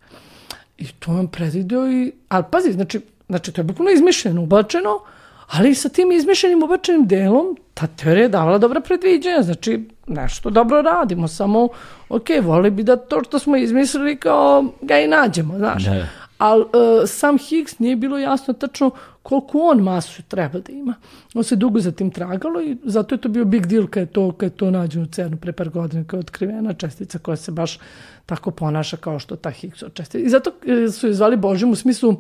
I 0.77 0.87
to 0.87 1.11
on 1.11 1.27
predvideo 1.27 1.87
i... 1.91 2.11
Ali 2.29 2.43
pazi, 2.51 2.71
znači, 2.71 3.01
znači 3.29 3.51
to 3.51 3.61
je 3.61 3.65
bukvalno 3.65 3.91
izmišljeno, 3.91 4.41
ubačeno, 4.41 4.99
ali 5.47 5.75
sa 5.75 5.89
tim 5.89 6.11
izmišljenim 6.11 6.63
ubačenim 6.63 7.07
delom 7.07 7.57
ta 7.73 7.87
teorija 7.87 8.23
je 8.23 8.29
davala 8.29 8.57
dobra 8.57 8.81
predviđanja, 8.81 9.41
znači 9.41 9.89
nešto 10.09 10.49
dobro 10.49 10.81
radimo, 10.81 11.27
samo 11.27 11.67
ok, 12.09 12.27
voli 12.41 12.69
bi 12.71 12.83
da 12.83 12.95
to 12.95 13.23
što 13.23 13.39
smo 13.39 13.57
izmislili 13.57 14.17
kao 14.17 14.65
ga 14.81 14.99
i 14.99 15.07
nađemo, 15.07 15.57
znaš. 15.57 15.85
Da. 15.85 16.07
Ali 16.37 16.63
e, 16.63 17.07
sam 17.07 17.37
Higgs 17.37 17.79
nije 17.79 17.95
bilo 17.95 18.17
jasno 18.17 18.53
tačno 18.53 18.91
koliko 19.23 19.59
on 19.61 19.79
masu 19.79 20.23
treba 20.23 20.59
da 20.59 20.71
ima. 20.71 20.93
On 21.33 21.43
se 21.43 21.55
dugo 21.55 21.79
za 21.79 21.91
tim 21.91 22.11
tragalo 22.11 22.61
i 22.61 22.77
zato 22.83 23.15
je 23.15 23.21
to 23.21 23.29
bio 23.29 23.45
big 23.45 23.65
deal 23.65 23.87
kad 23.87 24.01
je 24.01 24.13
to, 24.13 24.31
kad 24.31 24.51
je 24.51 24.57
to 24.57 24.71
nađeno 24.71 25.03
u 25.03 25.07
CERN-u 25.07 25.37
pre 25.37 25.51
par 25.51 25.69
godina, 25.69 26.03
kao 26.07 26.19
otkrivena 26.19 26.73
čestica 26.73 27.19
koja 27.19 27.37
se 27.37 27.51
baš 27.51 27.79
tako 28.25 28.51
ponaša 28.51 28.97
kao 28.97 29.19
što 29.19 29.35
ta 29.35 29.49
Higgsova 29.49 29.91
čestica. 29.91 30.17
I 30.17 30.29
zato 30.29 30.51
e, 30.65 30.91
su 30.91 31.07
je 31.07 31.13
zvali 31.13 31.37
Božim 31.37 31.71
u 31.71 31.75
smislu 31.75 32.15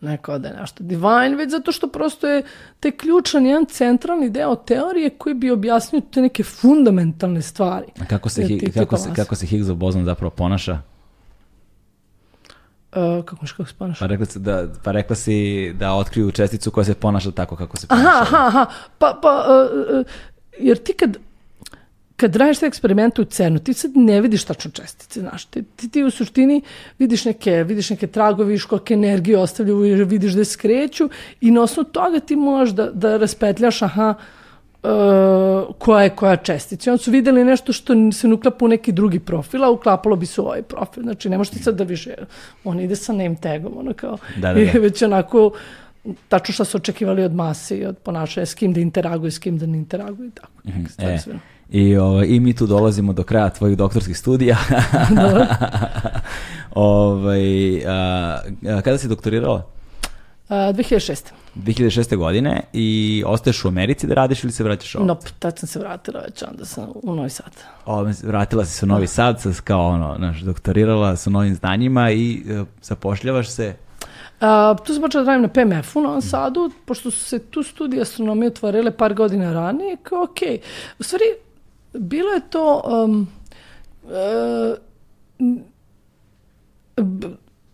ne 0.00 0.16
kao 0.16 0.38
da 0.38 0.48
je 0.48 0.56
nešto 0.60 0.84
divine, 0.84 1.36
već 1.36 1.50
zato 1.50 1.72
što 1.72 1.88
prosto 1.88 2.28
je 2.28 2.42
taj 2.80 2.90
ključan 2.90 3.46
jedan 3.46 3.66
centralni 3.66 4.30
deo 4.30 4.54
teorije 4.54 5.10
koji 5.10 5.34
bi 5.34 5.50
objasnio 5.50 6.02
te 6.10 6.20
neke 6.20 6.42
fundamentalne 6.42 7.42
stvari. 7.42 7.86
A 8.00 8.04
kako 8.04 8.28
se, 8.28 8.40
Jer 8.40 8.50
Hig- 8.50 8.74
kako 8.74 8.96
se, 8.96 9.10
kako 9.16 9.34
se 9.34 9.46
Higgsov 9.46 9.76
bozon 9.76 10.04
zapravo 10.04 10.30
ponaša? 10.30 10.80
Uh, 12.92 13.24
kako 13.24 13.36
miš 13.42 13.52
kako 13.52 13.68
se 13.68 13.74
ponaša? 13.78 13.98
Pa 14.04 14.06
rekla, 14.06 14.26
si 14.26 14.38
da, 14.38 14.68
pa 14.84 14.92
rekla 14.92 15.16
si 15.16 15.72
da 15.72 15.94
otkriju 15.94 16.30
česticu 16.30 16.70
koja 16.70 16.84
se 16.84 16.94
ponaša 16.94 17.30
tako 17.30 17.56
kako 17.56 17.76
se 17.76 17.86
ponaša. 17.86 18.08
Aha, 18.08 18.22
aha, 18.22 18.46
aha. 18.46 18.66
Pa, 18.98 19.18
pa, 19.22 19.44
uh, 19.48 20.00
uh, 20.00 20.06
jer 20.58 20.78
ti 20.78 20.92
kad, 20.92 21.16
kad 22.18 22.36
radiš 22.36 22.58
te 22.58 22.66
eksperimente 22.66 23.22
u 23.22 23.24
CERNu, 23.24 23.58
ti 23.58 23.72
sad 23.74 23.90
ne 23.94 24.20
vidiš 24.20 24.44
tačno 24.44 24.70
čestice, 24.70 25.20
znaš, 25.20 25.44
ti, 25.44 25.62
ti, 25.62 25.88
ti 25.88 26.02
u 26.02 26.10
suštini 26.10 26.62
vidiš 26.98 27.24
neke, 27.24 27.64
vidiš 27.64 27.90
neke 27.90 28.06
tragovi, 28.06 28.48
vidiš 28.48 28.64
koliko 28.64 28.92
energije 28.92 29.38
ostavljaju, 29.38 30.06
vidiš 30.06 30.32
da 30.32 30.44
skreću 30.44 31.08
i 31.40 31.50
na 31.50 31.62
osnovu 31.62 31.88
toga 31.88 32.20
ti 32.20 32.36
možeš 32.36 32.74
da, 32.74 32.90
da 32.90 33.16
raspetljaš, 33.16 33.82
aha, 33.82 34.14
uh, 34.82 35.76
koja 35.78 36.02
je 36.02 36.10
koja 36.10 36.36
čestica. 36.36 36.90
I 36.90 36.92
onda 36.92 37.02
su 37.02 37.10
videli 37.10 37.44
nešto 37.44 37.72
što 37.72 37.94
se 38.12 38.28
uklapa 38.28 38.64
u 38.64 38.68
neki 38.68 38.92
drugi 38.92 39.20
profil, 39.20 39.64
a 39.64 39.70
uklapalo 39.70 40.16
bi 40.16 40.26
se 40.26 40.40
u 40.40 40.44
ovaj 40.44 40.62
profil. 40.62 41.02
Znači, 41.02 41.28
ne 41.28 41.38
možeš 41.38 41.52
ti 41.52 41.62
sad 41.62 41.74
da 41.74 41.84
više, 41.84 42.14
on 42.64 42.80
ide 42.80 42.96
sa 42.96 43.12
name 43.12 43.36
tagom, 43.40 43.78
ono 43.78 43.92
kao, 43.92 44.18
Da, 44.36 44.54
da, 44.54 44.64
da. 44.64 44.78
već 44.88 45.02
onako, 45.02 45.52
tačno 46.28 46.54
šta 46.54 46.64
su 46.64 46.76
očekivali 46.76 47.22
od 47.22 47.34
mase 47.34 47.78
i 47.78 47.86
od 47.86 47.98
ponašanja, 47.98 48.46
s 48.46 48.54
kim 48.54 48.72
da 48.72 48.80
interaguje, 48.80 49.30
s 49.30 49.38
kim 49.38 49.58
da 49.58 49.66
ne 49.66 49.78
interaguje 49.78 50.28
i 50.28 50.30
tako. 50.30 50.52
Stvari 50.88 51.14
E, 51.14 51.18
sve. 51.18 51.38
I, 51.70 51.96
o, 51.96 52.24
I 52.24 52.40
mi 52.40 52.54
tu 52.54 52.66
dolazimo 52.66 53.12
do 53.12 53.22
kraja 53.22 53.50
tvojih 53.50 53.76
doktorskih 53.76 54.18
studija. 54.18 54.56
ovaj, 56.74 57.86
a, 57.86 58.40
a, 58.68 58.82
kada 58.82 58.98
si 58.98 59.08
doktorirala? 59.08 59.66
A, 60.48 60.54
2006. 60.54 61.32
2006. 61.54 62.16
godine 62.16 62.60
i 62.72 63.22
ostaješ 63.26 63.64
u 63.64 63.68
Americi 63.68 64.06
da 64.06 64.14
radiš 64.14 64.44
ili 64.44 64.52
se 64.52 64.64
vraćaš 64.64 64.94
ovdje? 64.94 65.06
Nope, 65.06 65.26
tad 65.38 65.58
sam 65.58 65.66
se 65.66 65.78
vratila 65.78 66.20
već, 66.20 66.42
onda 66.42 66.64
sam 66.64 66.88
u 67.02 67.14
Novi 67.14 67.30
Sad. 67.30 67.52
O, 67.86 68.04
vratila 68.22 68.64
si 68.64 68.72
se 68.72 68.84
u 68.84 68.88
Novi 68.88 69.06
Sad, 69.06 69.40
sa, 69.40 69.50
kao 69.64 69.88
ono, 69.88 70.14
znaš, 70.18 70.40
doktorirala 70.40 71.16
sa 71.16 71.30
novim 71.30 71.54
znanjima 71.54 72.10
i 72.10 72.42
e, 72.48 72.64
zapošljavaš 72.82 73.48
se. 73.48 73.74
A, 74.40 74.76
tu 74.84 74.92
sam 74.92 75.02
počela 75.02 75.24
da 75.24 75.30
radim 75.30 75.42
na 75.42 75.48
PMF-u 75.48 75.98
u 75.98 76.02
Novom 76.02 76.22
Sadu, 76.22 76.70
pošto 76.84 77.10
su 77.10 77.24
se 77.24 77.38
tu 77.38 77.62
studije 77.62 78.02
astronomije 78.02 78.48
otvorile 78.48 78.90
par 78.90 79.14
godina 79.14 79.52
ranije, 79.52 79.96
kao 80.02 80.22
ok. 80.22 80.38
U 80.98 81.02
stvari, 81.02 81.24
bilo 81.92 82.30
je 82.30 82.40
to... 82.50 82.82
Um, 83.06 83.28
b- 86.96 87.28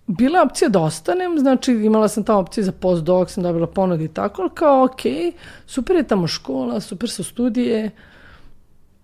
bila 0.07 0.39
je 0.39 0.43
opcija 0.43 0.69
da 0.69 0.81
ostanem, 0.81 1.39
znači 1.39 1.73
imala 1.73 2.09
sam 2.09 2.25
tamo 2.25 2.39
opcije 2.39 2.65
za 2.65 2.73
postdoc, 2.73 3.33
sam 3.33 3.43
dobila 3.43 3.67
ponud 3.67 4.01
i 4.01 4.09
tako, 4.09 4.43
ali 4.43 4.51
kao 4.55 4.85
ok, 4.85 5.01
super 5.67 5.97
je 5.97 6.03
tamo 6.03 6.27
škola, 6.27 6.81
super 6.81 7.11
su 7.11 7.25
studije, 7.25 7.91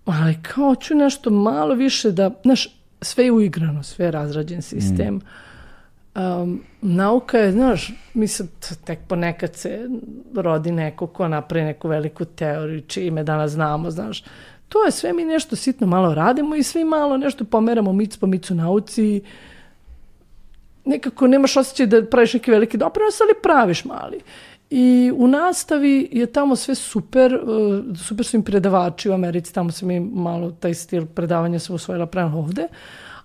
ali 0.05 0.37
kao 0.41 0.75
ću 0.75 0.95
nešto 0.95 1.29
malo 1.29 1.75
više 1.75 2.11
da, 2.11 2.31
znaš, 2.43 2.77
sve 3.01 3.25
je 3.25 3.31
uigrano, 3.31 3.83
sve 3.83 4.05
je 4.05 4.11
razrađen 4.11 4.61
sistem. 4.61 5.21
Um, 6.15 6.63
nauka 6.81 7.37
je, 7.37 7.51
znaš, 7.51 7.93
mislim, 8.13 8.49
tek 8.85 8.99
ponekad 9.07 9.55
se 9.55 9.89
rodi 10.35 10.71
neko 10.71 11.07
ko 11.07 11.27
napravi 11.27 11.65
neku 11.65 11.87
veliku 11.87 12.25
teoriju, 12.25 12.81
čime 12.81 13.23
danas 13.23 13.51
znamo, 13.51 13.91
znaš. 13.91 14.23
To 14.71 14.85
je 14.85 14.91
sve 14.91 15.13
mi 15.13 15.25
nešto 15.25 15.55
sitno 15.55 15.87
malo 15.87 16.13
radimo 16.13 16.55
i 16.55 16.63
svi 16.63 16.83
malo 16.83 17.17
nešto 17.17 17.45
pomeramo 17.45 17.93
mic 17.93 18.17
po 18.17 18.27
micu 18.27 18.55
nauci. 18.55 19.21
Nekako 20.85 21.27
nemaš 21.27 21.57
osjećaj 21.57 21.85
da 21.85 22.05
praviš 22.05 22.33
neki 22.33 22.51
veliki 22.51 22.77
doprinos, 22.77 23.21
ali 23.21 23.41
praviš 23.43 23.85
mali. 23.85 24.19
I 24.69 25.11
u 25.15 25.27
nastavi 25.27 26.09
je 26.11 26.25
tamo 26.25 26.55
sve 26.55 26.75
super, 26.75 27.35
uh, 27.35 27.97
super 27.97 28.25
su 28.25 28.37
im 28.37 28.43
predavači 28.43 29.09
u 29.09 29.13
Americi, 29.13 29.53
tamo 29.53 29.71
sam 29.71 29.91
i 29.91 29.99
malo 29.99 30.51
taj 30.51 30.73
stil 30.73 31.05
predavanja 31.05 31.59
sam 31.59 31.75
usvojila 31.75 32.05
prema 32.05 32.37
ovde, 32.37 32.67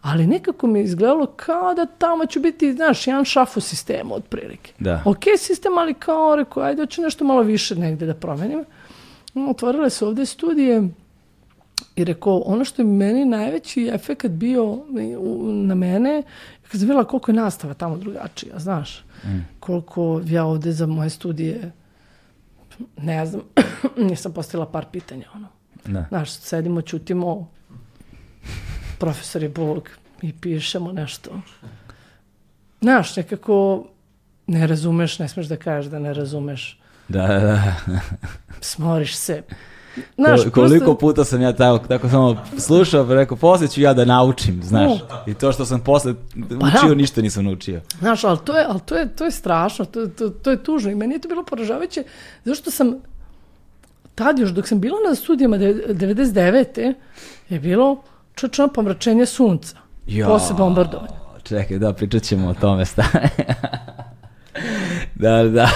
ali 0.03 0.27
nekako 0.27 0.67
mi 0.67 0.79
je 0.79 0.85
izgledalo 0.85 1.27
kao 1.27 1.75
da 1.75 1.87
tamo 1.87 2.27
ću 2.27 2.41
biti, 2.41 2.73
znaš, 2.73 3.07
jedan 3.07 3.25
šaf 3.25 3.57
u 3.57 3.61
sistemu 3.61 4.15
otprilike. 4.15 4.73
Da. 4.79 5.03
Ok 5.05 5.23
sistem, 5.39 5.79
ali 5.79 5.95
kao 5.95 6.37
rekao, 6.37 6.63
ajde, 6.63 6.83
hoću 6.83 7.03
nešto 7.03 7.25
malo 7.25 7.43
više 7.43 7.75
negde 7.75 8.07
da 8.07 8.15
promenim. 8.15 8.65
Otvorile 9.49 9.91
su 9.91 10.07
ovde 10.07 10.27
studije 10.27 10.89
i 11.97 12.05
rekao, 12.05 12.39
ono 12.39 12.65
što 12.65 12.83
je 12.83 12.87
meni 12.87 13.25
najveći 13.25 13.91
efekt 13.93 14.29
bio 14.29 14.79
na 15.53 15.75
mene, 15.75 16.23
kad 16.63 16.71
sam 16.71 16.81
vidjela 16.81 17.05
koliko 17.05 17.31
je 17.31 17.35
nastava 17.35 17.75
tamo 17.75 17.97
drugačija, 17.97 18.59
znaš. 18.59 19.05
Koliko 19.61 20.21
ja 20.27 20.45
ovde 20.45 20.73
za 20.73 20.87
moje 20.87 21.11
studije, 21.11 21.73
ne 22.97 23.27
znam, 23.27 23.43
nisam 24.09 24.33
postavila 24.33 24.67
par 24.67 24.87
pitanja, 24.93 25.25
ono. 25.35 25.49
Da. 25.85 26.07
Znaš, 26.09 26.31
sedimo, 26.31 26.83
čutimo, 26.83 27.51
profesor 28.99 29.43
je 29.43 29.49
Bog 29.49 29.89
i 30.23 30.33
pišemo 30.33 30.93
nešto. 30.93 31.41
Znaš, 32.81 33.17
nekako 33.17 33.87
ne 34.47 34.67
razumeš, 34.67 35.19
ne 35.19 35.29
smeš 35.29 35.47
da 35.47 35.57
kažeš 35.57 35.91
da 35.91 35.99
ne 35.99 36.15
razumeš. 36.15 36.81
Da, 37.09 37.27
da, 37.27 37.41
da. 37.87 38.01
Smoriš 38.61 39.17
se. 39.17 39.43
Znaš, 40.17 40.41
Ko- 40.41 40.51
koliko 40.51 40.85
prosto- 40.87 40.99
puta 40.99 41.25
sam 41.25 41.43
ja 41.43 41.53
tako, 41.53 41.87
tako 41.87 42.09
samo 42.09 42.37
slušao, 42.59 43.07
pa 43.07 43.15
rekao, 43.15 43.37
poslije 43.37 43.69
ću 43.69 43.81
ja 43.81 43.95
da 43.95 44.05
naučim, 44.05 44.63
znaš. 44.63 44.93
I 45.27 45.35
to 45.35 45.53
što 45.53 45.65
sam 45.65 45.81
posle 45.81 46.15
učio, 46.37 46.89
da. 46.89 46.95
ništa 46.95 47.23
nisam 47.23 47.45
naučio. 47.45 47.81
Znaš, 47.99 48.25
ali 48.25 48.39
to 48.39 48.59
je, 48.59 48.65
ali 48.65 48.81
to 48.81 48.95
je, 48.95 49.09
to 49.09 49.25
je 49.25 49.31
strašno, 49.31 49.85
to, 49.85 50.07
to, 50.09 50.29
to 50.31 50.51
je 50.51 50.63
tužno 50.63 50.91
i 50.91 50.95
meni 50.95 51.15
je 51.15 51.21
to 51.21 51.29
bilo 51.29 51.45
poražavajuće, 51.45 52.05
zašto 52.45 52.71
sam 52.71 52.95
tad 54.15 54.39
još, 54.39 54.51
dok 54.51 54.69
sam 54.69 54.81
bila 54.81 54.97
na 55.09 55.15
studijama 55.15 55.59
de- 55.59 55.75
99. 55.89 56.95
je 57.49 57.61
bilo 57.61 58.03
čočno 58.35 58.69
pomračenje 58.69 59.27
sunca 59.27 59.77
Ja. 60.07 60.27
posle 60.27 60.57
bombardovanja. 60.57 61.13
Čekaj, 61.43 61.79
da, 61.79 61.93
pričat 61.93 62.23
ćemo 62.23 62.49
o 62.49 62.55
tome 62.55 62.85
stane. 62.85 63.29
da, 65.15 65.43
da. 65.45 65.69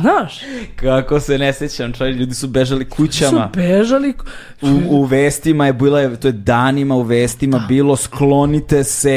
Znaš, 0.00 0.40
Kako 0.76 1.20
se 1.20 1.38
ne 1.38 1.52
sjećam, 1.52 1.92
čovjek, 1.92 2.16
ljudi 2.16 2.34
su 2.34 2.48
bežali 2.48 2.84
su 2.84 2.90
kućama. 2.90 3.50
bežali, 3.54 4.14
U, 4.62 4.68
u 4.90 5.04
vestima 5.04 5.66
je 5.66 5.72
bila, 5.72 6.16
to 6.16 6.28
je 6.28 6.32
danima 6.32 6.94
u 6.94 7.02
vestima 7.02 7.64
bilo 7.68 7.96
sklonite 7.96 8.84
se, 8.84 9.12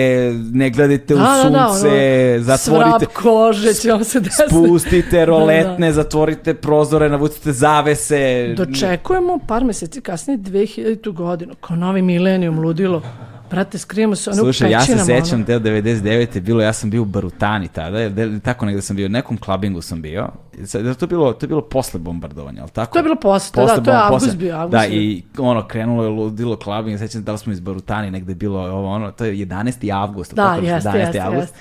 ne 0.52 0.70
gledajte 0.70 1.16
u 1.16 1.18
Da, 1.18 1.24
da, 1.44 1.50
da, 1.50 1.68
sunce, 1.70 1.88
ono, 2.34 2.44
zatvorite, 2.44 2.60
svrap 3.00 3.14
kože 3.14 3.74
će 3.74 3.92
vam 3.92 4.04
se 4.04 4.20
desiti. 4.20 4.50
spustite 4.50 5.26
roletne, 5.36 5.92
zatvorite 5.92 6.54
prozore, 6.54 7.10
navucite 7.10 7.52
zavese. 7.52 8.54
Dočekujemo 8.58 9.40
par 9.48 9.64
meseci 9.64 10.02
kasnije 10.02 10.38
2000. 10.40 11.14
godinu, 11.14 11.56
kao 11.56 11.76
novi 11.76 12.02
milenijum 12.02 12.60
ludilo. 12.60 13.02
Brate, 13.50 13.78
skrijemo 13.78 14.16
se 14.16 14.30
ono 14.30 14.40
Slušaj, 14.40 14.72
ja 14.72 14.82
se 14.82 14.98
sećam 14.98 15.36
ono. 15.36 15.46
te 15.46 15.60
99. 15.60 16.36
je 16.36 16.42
bilo, 16.42 16.62
ja 16.62 16.74
sam 16.74 16.90
bio 16.90 17.02
u 17.02 17.06
Barutani 17.06 17.68
tada, 17.68 18.00
jer 18.00 18.12
de- 18.12 18.40
tako 18.40 18.66
negde 18.66 18.82
sam 18.82 18.96
bio, 18.96 19.06
u 19.06 19.10
nekom 19.10 19.38
klabingu 19.38 19.82
sam 19.82 20.02
bio. 20.02 20.28
To 20.72 20.78
je 20.78 21.08
bilo, 21.08 21.34
to 21.34 21.44
je 21.44 21.48
bilo 21.48 21.62
posle 21.62 22.00
bombardovanja, 22.00 22.62
ali 22.62 22.72
tako? 22.72 22.94
To 22.94 23.00
je 23.00 23.04
bilo 23.04 23.16
posle, 23.16 23.66
da, 23.66 23.76
to 23.76 23.92
je 23.92 23.98
avgust 23.98 24.38
bio, 24.38 24.56
avgust 24.56 24.72
Da, 24.74 24.88
bio. 24.88 25.02
i 25.02 25.24
ono, 25.38 25.68
krenulo 25.68 26.04
je 26.04 26.10
ludilo 26.10 26.56
klabing, 26.58 27.00
sećam 27.00 27.22
se 27.22 27.26
da 27.26 27.32
li 27.32 27.38
smo 27.38 27.54
iz 27.54 27.60
Barutani 27.60 28.12
negde 28.12 28.36
bilo 28.36 28.60
ovo, 28.62 28.88
ono, 28.90 29.12
to 29.12 29.26
je 29.26 29.34
11. 29.36 29.92
avgust. 29.94 30.34
Da, 30.34 30.44
tako, 30.46 30.66
jeste, 30.66 30.90
11. 30.90 30.96
jeste, 30.98 31.20
avgust. 31.20 31.42
jeste. 31.44 31.58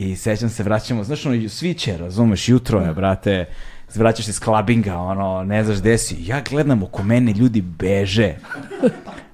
I 0.00 0.16
sećam 0.16 0.48
se, 0.48 0.62
vraćamo, 0.62 1.04
znaš, 1.04 1.26
ono, 1.26 1.48
svi 1.48 1.74
će, 1.74 1.96
razumeš, 1.96 2.48
jutro 2.48 2.80
je, 2.80 2.92
brate, 2.94 3.44
vraćaš 3.94 4.24
se 4.24 4.30
iz 4.30 4.40
klabinga, 4.40 4.96
ono, 4.96 5.44
ne 5.44 5.64
znaš 5.64 5.78
gde 5.78 5.98
si. 5.98 6.16
Ja 6.20 6.40
gledam 6.40 6.82
oko 6.82 7.02
mene, 7.02 7.32
ljudi 7.32 7.60
beže. 7.60 8.34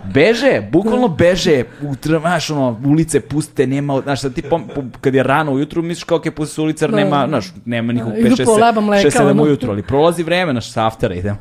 Beže, 0.04 0.68
bukvalno 0.72 1.08
beže, 1.08 1.64
u, 1.82 1.94
znaš, 2.20 2.50
ono, 2.50 2.80
ulice 2.84 3.20
puste, 3.20 3.66
nema, 3.66 4.00
znaš, 4.00 4.20
sad 4.20 4.34
ti, 4.34 4.42
pom, 4.42 4.64
kad 5.00 5.14
je 5.14 5.22
rano 5.22 5.52
ujutru, 5.52 5.82
misliš 5.82 6.04
kao 6.04 6.20
je 6.24 6.30
puste 6.30 6.60
ulice, 6.60 6.88
Da. 6.88 6.96
nema, 6.96 7.24
znaš, 7.28 7.52
nema 7.64 7.92
nikog 7.92 8.12
Da, 8.12 8.18
idu 8.18 8.28
5, 8.28 8.44
po 8.44 8.52
6, 8.52 8.66
leba 8.66 8.80
mleka, 8.80 9.10
6, 9.10 9.18
7 9.18 9.30
ono. 9.30 9.42
ujutru, 9.42 9.70
ali 9.70 9.82
prolazi 9.82 10.22
vreme, 10.22 10.52
naš 10.52 10.70
sa 10.72 10.86
aftera 10.86 11.14
idemo. 11.14 11.38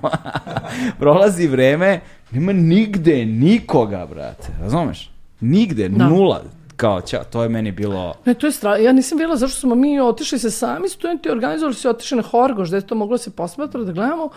prolazi 0.99 1.47
vreme, 1.47 1.99
nema 2.32 2.53
nigde 2.53 3.26
nikoga, 3.26 4.05
brate, 4.05 4.47
razumeš? 4.61 5.11
Nigde, 5.41 5.89
Da. 5.89 6.07
nula. 6.07 6.41
Kao, 6.76 7.02
ća, 7.02 7.24
to 7.24 7.44
je 7.44 7.50
meni 7.50 7.72
bilo... 7.72 8.14
Ne, 8.26 8.34
to 8.34 8.48
je 8.48 8.52
strašno. 8.52 8.84
Ja 8.84 8.92
nisam 8.92 9.18
bila 9.18 9.36
zašto 9.36 9.60
smo 9.60 9.76
mi 9.76 10.00
otišli 10.00 10.40
se 10.40 10.52
sami 10.52 10.90
studenti, 10.90 11.30
organizovali 11.30 11.76
se 11.76 11.90
otišli 11.90 12.18
na 12.18 12.24
Horgoš, 12.24 12.70
da 12.70 12.78
je 12.78 12.88
to 12.88 12.96
moglo 12.96 13.18
se 13.18 13.32
posmatra 13.32 13.84
da 13.84 13.92
gledamo. 13.92 14.30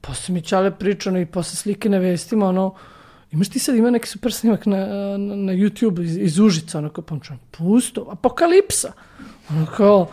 Posle 0.00 0.34
mi 0.34 0.42
Čale 0.42 0.70
pričano 0.70 1.20
i 1.20 1.26
posle 1.26 1.56
slike 1.56 1.88
na 1.88 1.98
vestima, 1.98 2.48
ono, 2.48 2.74
imaš 3.32 3.48
ti 3.48 3.58
sad 3.58 3.76
ima 3.76 3.90
neki 3.90 4.08
super 4.08 4.32
snimak 4.32 4.66
na, 4.66 4.86
na, 4.86 5.36
na 5.36 5.52
YouTube 5.52 6.04
iz, 6.04 6.16
iz 6.16 6.38
Užica, 6.38 6.78
ono 6.78 6.88
kao 6.88 7.04
pomčan, 7.04 7.38
pusto, 7.58 8.06
apokalipsa. 8.10 8.92
Ono 9.50 9.66
kao, 9.66 10.06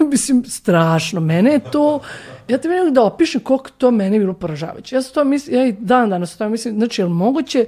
mislim, 0.10 0.44
strašno. 0.44 1.20
Mene 1.20 1.52
je 1.52 1.60
to, 1.70 2.00
ja 2.48 2.58
te 2.58 2.68
vidim 2.68 2.94
da 2.94 3.02
opišem 3.02 3.40
koliko 3.40 3.70
to 3.70 3.90
meni 3.90 4.18
bilo 4.18 4.32
poražavajuće. 4.32 4.96
Ja 4.96 5.02
sam 5.02 5.14
to 5.14 5.24
mislim, 5.24 5.56
ja 5.56 5.66
i 5.66 5.72
dan 5.72 6.10
danas 6.10 6.36
to 6.36 6.48
mislim, 6.48 6.74
znači, 6.74 7.00
je 7.00 7.04
li 7.04 7.12
moguće 7.12 7.66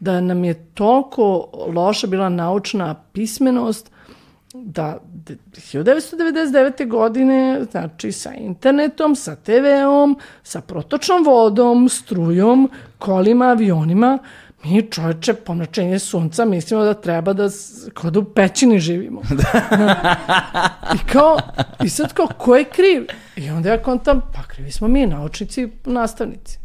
da 0.00 0.20
nam 0.20 0.44
je 0.44 0.54
toliko 0.74 1.50
loša 1.74 2.06
bila 2.06 2.28
naučna 2.28 2.94
pismenost 3.12 3.90
da 4.54 4.98
d- 5.04 5.36
1999. 5.52 6.88
godine, 6.88 7.64
znači 7.70 8.12
sa 8.12 8.34
internetom, 8.34 9.16
sa 9.16 9.36
TV-om, 9.36 10.18
sa 10.42 10.60
protočnom 10.60 11.24
vodom, 11.24 11.88
strujom, 11.88 12.70
kolima, 12.98 13.44
avionima, 13.44 14.18
mi 14.64 14.90
čovječe 14.90 15.34
pomračenje 15.34 15.98
sunca 15.98 16.44
mislimo 16.44 16.84
da 16.84 16.94
treba 16.94 17.32
da, 17.32 17.48
kao 17.94 18.10
da 18.10 18.18
u 18.18 18.24
pećini 18.24 18.80
živimo. 18.80 19.22
Da. 19.30 20.16
I 20.94 21.12
kao, 21.12 21.38
i 21.84 21.88
sad 21.88 22.12
kao, 22.12 22.26
ko 22.38 22.56
je 22.56 22.64
kriv? 22.64 23.06
I 23.36 23.50
onda 23.50 23.68
ja 23.68 23.82
kontam, 23.82 24.20
pa 24.34 24.42
krivi 24.42 24.70
smo 24.70 24.88
mi, 24.88 25.06
naučnici, 25.06 25.68
nastavnici. 25.84 26.58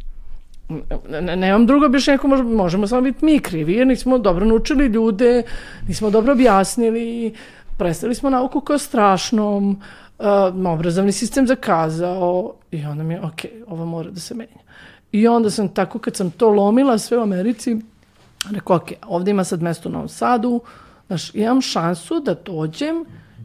Ne, 1.08 1.20
ne, 1.20 1.36
nemam 1.36 1.66
drugo 1.66 1.86
objašnjenje, 1.86 2.18
možemo, 2.24 2.50
možemo 2.50 2.86
samo 2.86 3.02
biti 3.02 3.24
mi 3.24 3.38
krivi, 3.38 3.72
jer 3.72 3.86
nismo 3.86 4.18
dobro 4.18 4.44
naučili 4.44 4.86
ljude, 4.86 5.42
nismo 5.88 6.10
dobro 6.10 6.32
objasnili, 6.32 7.34
predstavili 7.78 8.14
smo 8.14 8.30
nauku 8.30 8.60
kao 8.60 8.78
strašnom, 8.78 9.80
uh, 10.18 10.72
obrazovni 10.72 11.12
sistem 11.12 11.46
zakazao 11.46 12.54
i 12.70 12.84
onda 12.84 13.02
mi 13.02 13.14
je, 13.14 13.20
ok, 13.20 13.40
ovo 13.66 13.86
mora 13.86 14.10
da 14.10 14.20
se 14.20 14.34
menja. 14.34 14.64
I 15.12 15.28
onda 15.28 15.50
sam 15.50 15.68
tako, 15.68 15.98
kad 15.98 16.16
sam 16.16 16.30
to 16.30 16.48
lomila 16.48 16.98
sve 16.98 17.18
u 17.18 17.22
Americi, 17.22 17.76
rekao, 18.50 18.76
ok, 18.76 18.88
ovde 19.06 19.30
ima 19.30 19.44
sad 19.44 19.62
mesto 19.62 19.88
u 19.88 19.92
Novom 19.92 20.08
Sadu, 20.08 20.60
znaš, 21.06 21.34
imam 21.34 21.60
šansu 21.60 22.20
da 22.20 22.34
dođem, 22.34 23.04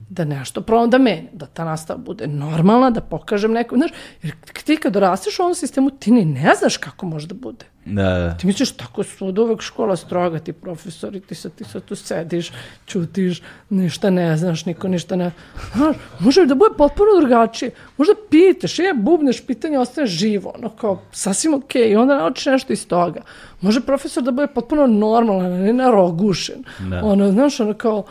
da 0.09 0.25
nešto 0.25 0.61
probam 0.61 0.89
da 0.89 0.97
menjam, 0.97 1.27
da 1.33 1.45
ta 1.45 1.65
nastava 1.65 1.99
bude 1.99 2.27
normalna, 2.27 2.89
da 2.89 3.01
pokažem 3.01 3.51
nekom, 3.51 3.77
znaš, 3.77 3.91
jer 4.23 4.33
ti 4.65 4.77
kad 4.77 4.95
rasteš 4.95 5.39
u 5.39 5.41
ovom 5.41 5.55
sistemu, 5.55 5.89
ti 5.89 6.11
ni 6.11 6.25
ne 6.25 6.53
znaš 6.59 6.77
kako 6.77 7.05
može 7.05 7.27
da 7.27 7.33
bude. 7.35 7.65
Da, 7.85 8.03
da. 8.03 8.37
Ti 8.37 8.47
misliš 8.47 8.71
tako 8.71 9.03
od 9.19 9.39
uvek 9.39 9.61
škola 9.61 9.95
stroga, 9.95 10.39
ti 10.39 10.53
profesori, 10.53 11.19
ti 11.19 11.35
sad, 11.35 11.51
ti 11.55 11.63
sad 11.63 11.83
tu 11.83 11.95
sediš, 11.95 12.51
čutiš, 12.85 13.41
ništa 13.69 14.09
ne 14.09 14.37
znaš, 14.37 14.65
niko 14.65 14.87
ništa 14.87 15.15
ne... 15.15 15.31
Znaš, 15.75 15.95
može 16.19 16.45
da 16.45 16.55
bude 16.55 16.75
potpuno 16.77 17.07
drugačije. 17.19 17.71
Možda 17.97 18.13
pitaš, 18.29 18.79
je, 18.79 18.93
bubneš, 18.93 19.45
pitanje 19.45 19.79
ostaje 19.79 20.07
živo, 20.07 20.53
ono 20.55 20.69
kao, 20.69 21.01
sasvim 21.11 21.53
okej, 21.53 21.81
okay, 21.81 21.91
i 21.91 21.95
onda 21.95 22.17
naučiš 22.17 22.45
nešto 22.45 22.73
iz 22.73 22.87
toga. 22.87 23.21
Može 23.61 23.81
profesor 23.81 24.23
da 24.23 24.31
bude 24.31 24.47
potpuno 24.47 24.87
normalan, 24.87 25.51
ne 25.51 25.73
narogušen. 25.73 26.63
Da. 26.79 27.01
Ono, 27.03 27.31
znaš, 27.31 27.59
ono 27.59 27.73
kao, 27.73 28.03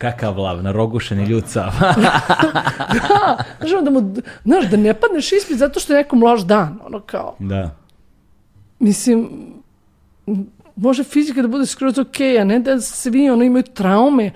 Kakav 0.00 0.38
lav, 0.38 0.62
narogušeni 0.62 1.24
ljud 1.24 1.48
sav. 1.48 1.72
da, 2.94 3.36
znaš, 3.60 3.84
da 3.84 3.90
mu, 3.90 4.14
znaš, 4.44 4.70
da 4.70 4.76
ne 4.76 4.94
padneš 4.94 5.32
ispit 5.32 5.58
zato 5.58 5.80
što 5.80 5.92
je 5.92 5.96
nekom 5.96 6.22
loš 6.22 6.40
dan, 6.40 6.78
ono 6.86 7.00
kao, 7.00 7.36
da. 7.38 7.70
mislim, 8.78 9.28
može 10.76 11.04
fizika 11.04 11.42
da 11.42 11.48
bude 11.48 11.66
skroz 11.66 11.98
ok, 11.98 12.20
a 12.40 12.44
ne 12.44 12.58
da 12.58 12.80
svi 12.80 13.30
ono 13.30 13.44
imaju 13.44 13.62
traume. 13.62 14.30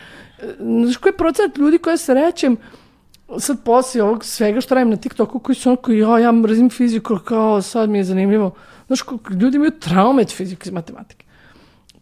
Znaš 0.58 0.96
koji 0.96 1.12
je 1.12 1.16
procent 1.16 1.56
ljudi 1.56 1.78
koja 1.78 1.96
se 1.96 2.14
rećem 2.14 2.56
sad 3.38 3.64
poslije 3.64 4.02
ovog 4.02 4.24
svega 4.24 4.60
što 4.60 4.74
radim 4.74 4.90
na 4.90 4.96
TikToku 4.96 5.38
koji 5.38 5.56
su 5.56 5.68
onako, 5.68 5.92
ja, 5.92 6.18
ja 6.18 6.32
mrzim 6.32 6.70
fiziku, 6.70 7.18
kao 7.24 7.62
sad 7.62 7.90
mi 7.90 7.98
je 7.98 8.04
zanimljivo. 8.04 8.50
Znaš, 8.86 9.00
ljudi 9.40 9.56
imaju 9.56 9.70
traume 9.70 10.22
od 10.22 10.32
fizike 10.32 10.70
i 10.70 10.72
matematike. 10.72 11.23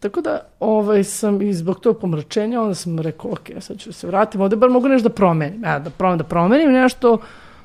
Tako 0.03 0.21
da 0.21 0.39
ovaj, 0.59 1.03
sam 1.03 1.41
i 1.41 1.53
zbog 1.53 1.79
tog 1.79 1.99
pomračenja, 1.99 2.61
onda 2.61 2.75
sam 2.75 2.99
rekao, 2.99 3.31
ok, 3.31 3.49
sad 3.59 3.79
ću 3.79 3.93
se 3.93 4.07
vratim, 4.07 4.41
ovde 4.41 4.55
bar 4.55 4.69
mogu 4.69 4.87
nešto 4.87 5.09
da 5.09 5.15
promenim. 5.15 5.63
Ja, 5.63 5.79
da 5.79 5.89
probam 5.89 6.17
da 6.17 6.23
promenim 6.23 6.71
nešto, 6.71 7.17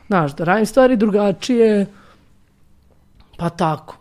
znaš, 0.06 0.36
da 0.36 0.44
radim 0.44 0.66
stvari 0.66 0.96
drugačije, 0.96 1.86
pa 3.36 3.48
tako 3.48 3.96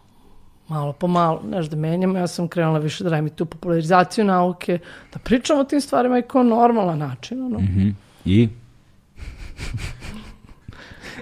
malo 0.68 0.94
po 0.94 1.08
malo, 1.08 1.42
znaš, 1.48 1.66
da 1.66 1.76
menjam, 1.76 2.16
ja 2.16 2.28
sam 2.28 2.48
krenula 2.48 2.80
više 2.80 3.04
da 3.04 3.10
radim 3.10 3.28
i 3.28 3.30
tu 3.30 3.46
popularizaciju 3.46 4.26
nauke, 4.26 4.80
da 5.14 5.20
pričam 5.20 5.60
o 5.60 5.64
tim 5.64 5.82
stvarima 5.82 6.20
i 6.20 6.22
kao 6.22 6.44
normalan 6.44 7.00
način, 7.00 7.46
ono. 7.46 7.60
Mhm. 7.60 7.90
I? 8.26 8.50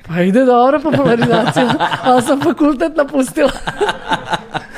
Pa 0.08 0.22
ide 0.22 0.46
dobra 0.46 0.80
popularizacija, 0.80 1.74
ali 2.04 2.22
sam 2.22 2.42
fakultet 2.42 2.96
napustila. 2.96 3.52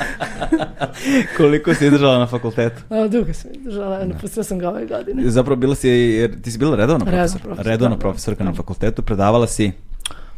Koliko 1.36 1.74
si 1.74 1.86
izdržala 1.86 2.18
na 2.18 2.26
fakultetu? 2.26 2.82
A, 2.90 3.08
dugo 3.08 3.32
sam 3.34 3.50
izdržala, 3.54 4.04
napustila 4.04 4.44
sam 4.44 4.58
ga 4.58 4.68
ove 4.68 4.86
godine. 4.86 5.30
Zapravo 5.30 5.56
bila 5.56 5.74
si, 5.74 5.88
jer 5.88 6.42
ti 6.42 6.52
si 6.52 6.58
bila 6.58 6.76
redovna 6.76 7.04
profesor, 7.04 7.40
profesor, 7.40 7.66
redovna 7.66 7.96
da. 7.96 8.00
profesorka 8.00 8.44
na 8.44 8.54
fakultetu, 8.54 9.02
predavala 9.02 9.46
si 9.46 9.72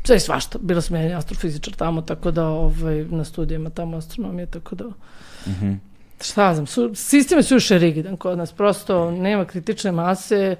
Sve 0.04 0.16
i 0.16 0.20
svašta, 0.20 0.58
bila 0.62 0.80
sam 0.80 0.96
ja 0.96 1.18
astrofizičar 1.18 1.74
tamo, 1.74 2.02
tako 2.02 2.30
da 2.30 2.46
ovaj, 2.46 3.04
na 3.04 3.24
studijama 3.24 3.70
tamo 3.70 3.96
astronomije, 3.96 4.46
tako 4.46 4.74
da... 4.74 4.84
Mhm. 5.46 5.72
Šta 6.20 6.54
znam, 6.54 6.66
su, 6.66 6.90
sistem 6.94 7.38
je 7.38 7.42
suviše 7.42 7.78
rigidan 7.78 8.16
kod 8.16 8.38
nas, 8.38 8.52
prosto 8.52 9.10
nema 9.10 9.44
kritične 9.44 9.92
mase, 9.92 10.56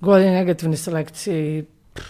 godine 0.00 0.30
negativne 0.30 0.76
selekcije 0.76 1.58
i 1.58 1.64
pff, 1.94 2.06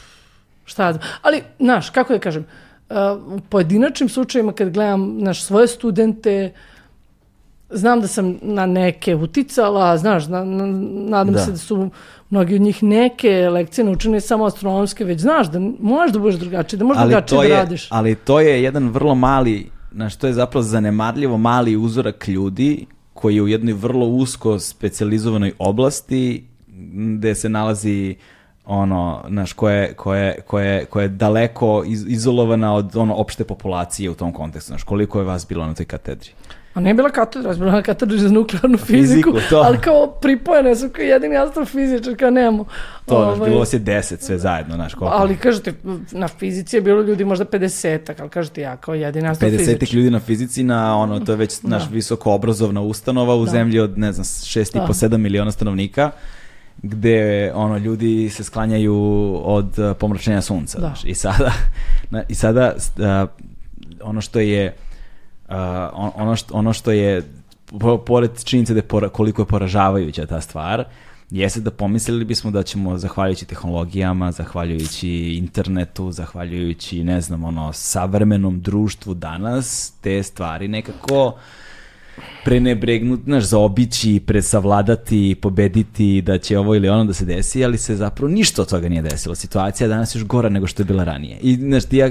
šta 0.64 0.92
znam. 0.92 1.05
Ali, 1.22 1.42
znaš, 1.59 1.90
kako 1.90 2.12
da 2.12 2.18
kažem, 2.18 2.44
uh, 2.88 2.97
u 3.26 3.40
pojedinačnim 3.40 4.09
slučajima 4.09 4.52
kad 4.52 4.70
gledam 4.70 5.18
naš 5.18 5.42
svoje 5.42 5.66
studente, 5.66 6.52
znam 7.70 8.01
da 8.01 8.06
sam 8.06 8.38
na 8.42 8.66
neke 8.66 9.14
uticala, 9.16 9.97
znaš, 9.97 10.26
na, 10.26 10.44
na, 10.44 10.66
nadam 11.09 11.34
Da. 11.34 11.40
se 11.40 11.51
da 11.51 11.56
su 11.56 11.90
mnogi 12.30 12.55
od 12.55 12.60
njih 12.60 12.82
neke 12.82 13.48
lekcije 13.48 13.84
naučene 13.84 14.20
samo 14.20 14.44
astronomske, 14.44 15.05
već 15.05 15.20
znaš 15.20 15.51
da 15.51 15.59
možeš 15.80 16.12
da 16.12 16.18
budeš 16.18 16.36
drugačiji, 16.40 16.78
da 16.78 16.84
možeš 16.84 17.01
ali 17.01 17.10
drugačije 17.10 17.38
to, 17.38 17.42
da 17.42 17.48
je, 17.48 17.55
radiš. 17.56 17.86
ali 17.90 18.14
to 18.14 18.40
je 18.40 18.62
jedan 18.62 18.88
vrlo 18.88 19.14
mali, 19.14 19.70
znaš, 19.92 20.16
to 20.16 20.26
je 20.26 20.32
zapravo 20.32 20.62
zanemarljivo 20.62 21.38
mali 21.38 21.76
uzorak 21.76 22.28
ljudi 22.28 22.86
koji 23.14 23.36
je 23.36 23.42
u 23.42 23.48
jednoj 23.48 23.74
vrlo 23.74 24.06
usko 24.06 24.59
specijalizovanoj 24.59 25.52
oblasti 25.59 26.44
gde 27.16 27.34
se 27.34 27.48
nalazi 27.48 28.14
ono, 28.66 29.24
znaš, 29.28 29.52
koje, 29.52 29.94
koje, 29.94 30.40
koje, 30.47 30.84
koje 30.84 31.05
je 31.05 31.09
daleko 31.09 31.82
iz, 31.86 32.05
izolovana 32.09 32.74
od 32.74 32.97
ono 32.97 33.14
opšte 33.14 33.44
populacije 33.44 34.10
u 34.10 34.14
tom 34.14 34.32
kontekstu, 34.32 34.68
znaš, 34.68 34.82
koliko 34.82 35.18
je 35.18 35.24
vas 35.24 35.47
bilo 35.48 35.66
na 35.66 35.74
toj 35.74 35.86
katedri? 35.86 36.30
A 36.74 36.80
nije 36.80 36.94
bila 36.94 37.10
katedra, 37.10 37.55
bila 37.55 37.72
na 37.72 37.82
katedri 37.82 38.18
za 38.18 38.28
nuklearnu 38.28 38.78
Fiziku, 38.78 39.30
fiziku, 39.32 39.48
to. 39.51 39.56
ali 39.59 39.78
kao 39.78 40.06
pripojene 40.06 40.76
su 40.76 40.88
kao 40.88 41.02
jedini 41.02 41.36
astrofizičar, 41.36 42.16
kao 42.16 42.30
nemamo. 42.30 42.64
To, 43.06 43.16
Ovaj, 43.16 43.51
bilo 43.51 43.64
je 43.72 43.78
deset 43.78 44.22
sve 44.22 44.38
zajedno, 44.38 44.74
znaš, 44.74 44.94
koliko? 44.94 45.16
Ali 45.16 45.36
kažete, 45.36 45.72
na 46.12 46.28
fizici 46.28 46.76
je 46.76 46.80
bilo 46.80 47.02
ljudi 47.02 47.24
možda 47.24 47.44
50-ak, 47.44 48.20
ali 48.20 48.30
kažete 48.30 48.60
ja 48.60 48.76
kao 48.76 48.94
jedini 48.94 49.26
50 49.26 49.30
astrofizičar. 49.30 49.88
ljudi 49.94 50.10
na 50.10 50.20
fizici, 50.20 50.62
na 50.62 50.97
ono, 50.97 51.20
to 51.20 51.32
je 51.32 51.36
već 51.36 51.62
naš 51.62 51.82
Da. 51.82 51.94
visoko 51.94 52.32
obrazovna 52.32 52.80
ustanova 52.80 53.34
u 53.34 53.44
Da. 53.44 53.51
zemlji 53.51 53.80
od, 53.80 53.98
ne 53.98 54.12
znam, 54.12 54.24
6,5 54.24 54.72
Da. 54.86 55.09
7 55.09 55.16
miliona 55.16 55.52
stanovnika, 55.52 56.10
gde 56.82 57.52
ono 57.55 57.76
ljudi 57.78 58.30
se 58.30 58.44
sklanjaju 58.44 58.94
od 59.44 59.78
uh, 59.78 59.97
pomračenja 59.98 60.42
sunca. 60.42 60.78
Da. 60.78 60.86
znaš. 60.86 61.05
I 61.05 61.14
sada, 61.14 61.52
na, 62.10 62.22
i 62.28 62.34
sada 62.34 62.74
uh, 62.76 63.28
ono 64.02 64.20
što 64.20 64.40
je 64.40 64.74
uh, 65.51 65.56
on- 65.93 66.10
ono, 66.14 66.36
što, 66.36 66.55
ono 66.55 66.72
što 66.72 66.90
je 66.93 67.22
po- 67.81 67.98
pored 67.98 68.44
činjenice 68.44 68.74
da 68.74 68.78
je 68.78 68.89
pora- 68.89 69.09
koliko 69.09 69.43
je 69.43 69.47
poražavajuća 69.47 70.27
ta 70.27 70.40
stvar, 70.40 70.85
jeste 71.31 71.60
da 71.60 71.70
pomislili 71.70 72.24
bismo 72.24 72.51
da 72.51 72.62
ćemo 72.62 72.98
zahvaljujući 72.98 73.47
tehnologijama, 73.47 74.32
zahvaljujući 74.32 75.09
internetu, 75.39 76.12
zahvaljujući 76.12 77.05
ne 77.05 77.20
znam 77.20 77.44
ono 77.44 77.72
savremenom 77.72 78.60
društvu 78.60 79.14
danas 79.14 79.93
te 80.01 80.22
stvari 80.22 80.68
nekako 80.68 81.35
prenebregnuti, 82.44 83.22
znaš, 83.24 83.44
zaobići, 83.44 84.20
presavladati, 84.26 85.36
pobediti, 85.42 86.22
da 86.22 86.38
će 86.38 86.59
ovo 86.59 86.74
ili 86.74 86.88
ono 86.88 87.05
da 87.05 87.12
se 87.12 87.24
desi, 87.24 87.64
ali 87.64 87.78
se 87.78 87.97
zapravo 87.97 88.32
ništa 88.32 88.62
od 88.62 88.68
toga 88.68 88.88
nije 88.88 89.02
desilo. 89.02 89.34
Situacija 89.34 89.84
je 89.84 89.88
danas 89.88 90.14
još 90.14 90.24
gora 90.24 90.48
nego 90.48 90.66
što 90.66 90.82
je 90.82 90.86
bila 90.86 91.05
ranije. 91.05 91.38
I, 91.42 91.56
znaš, 91.56 91.84
ti 91.84 91.97
ja, 91.97 92.09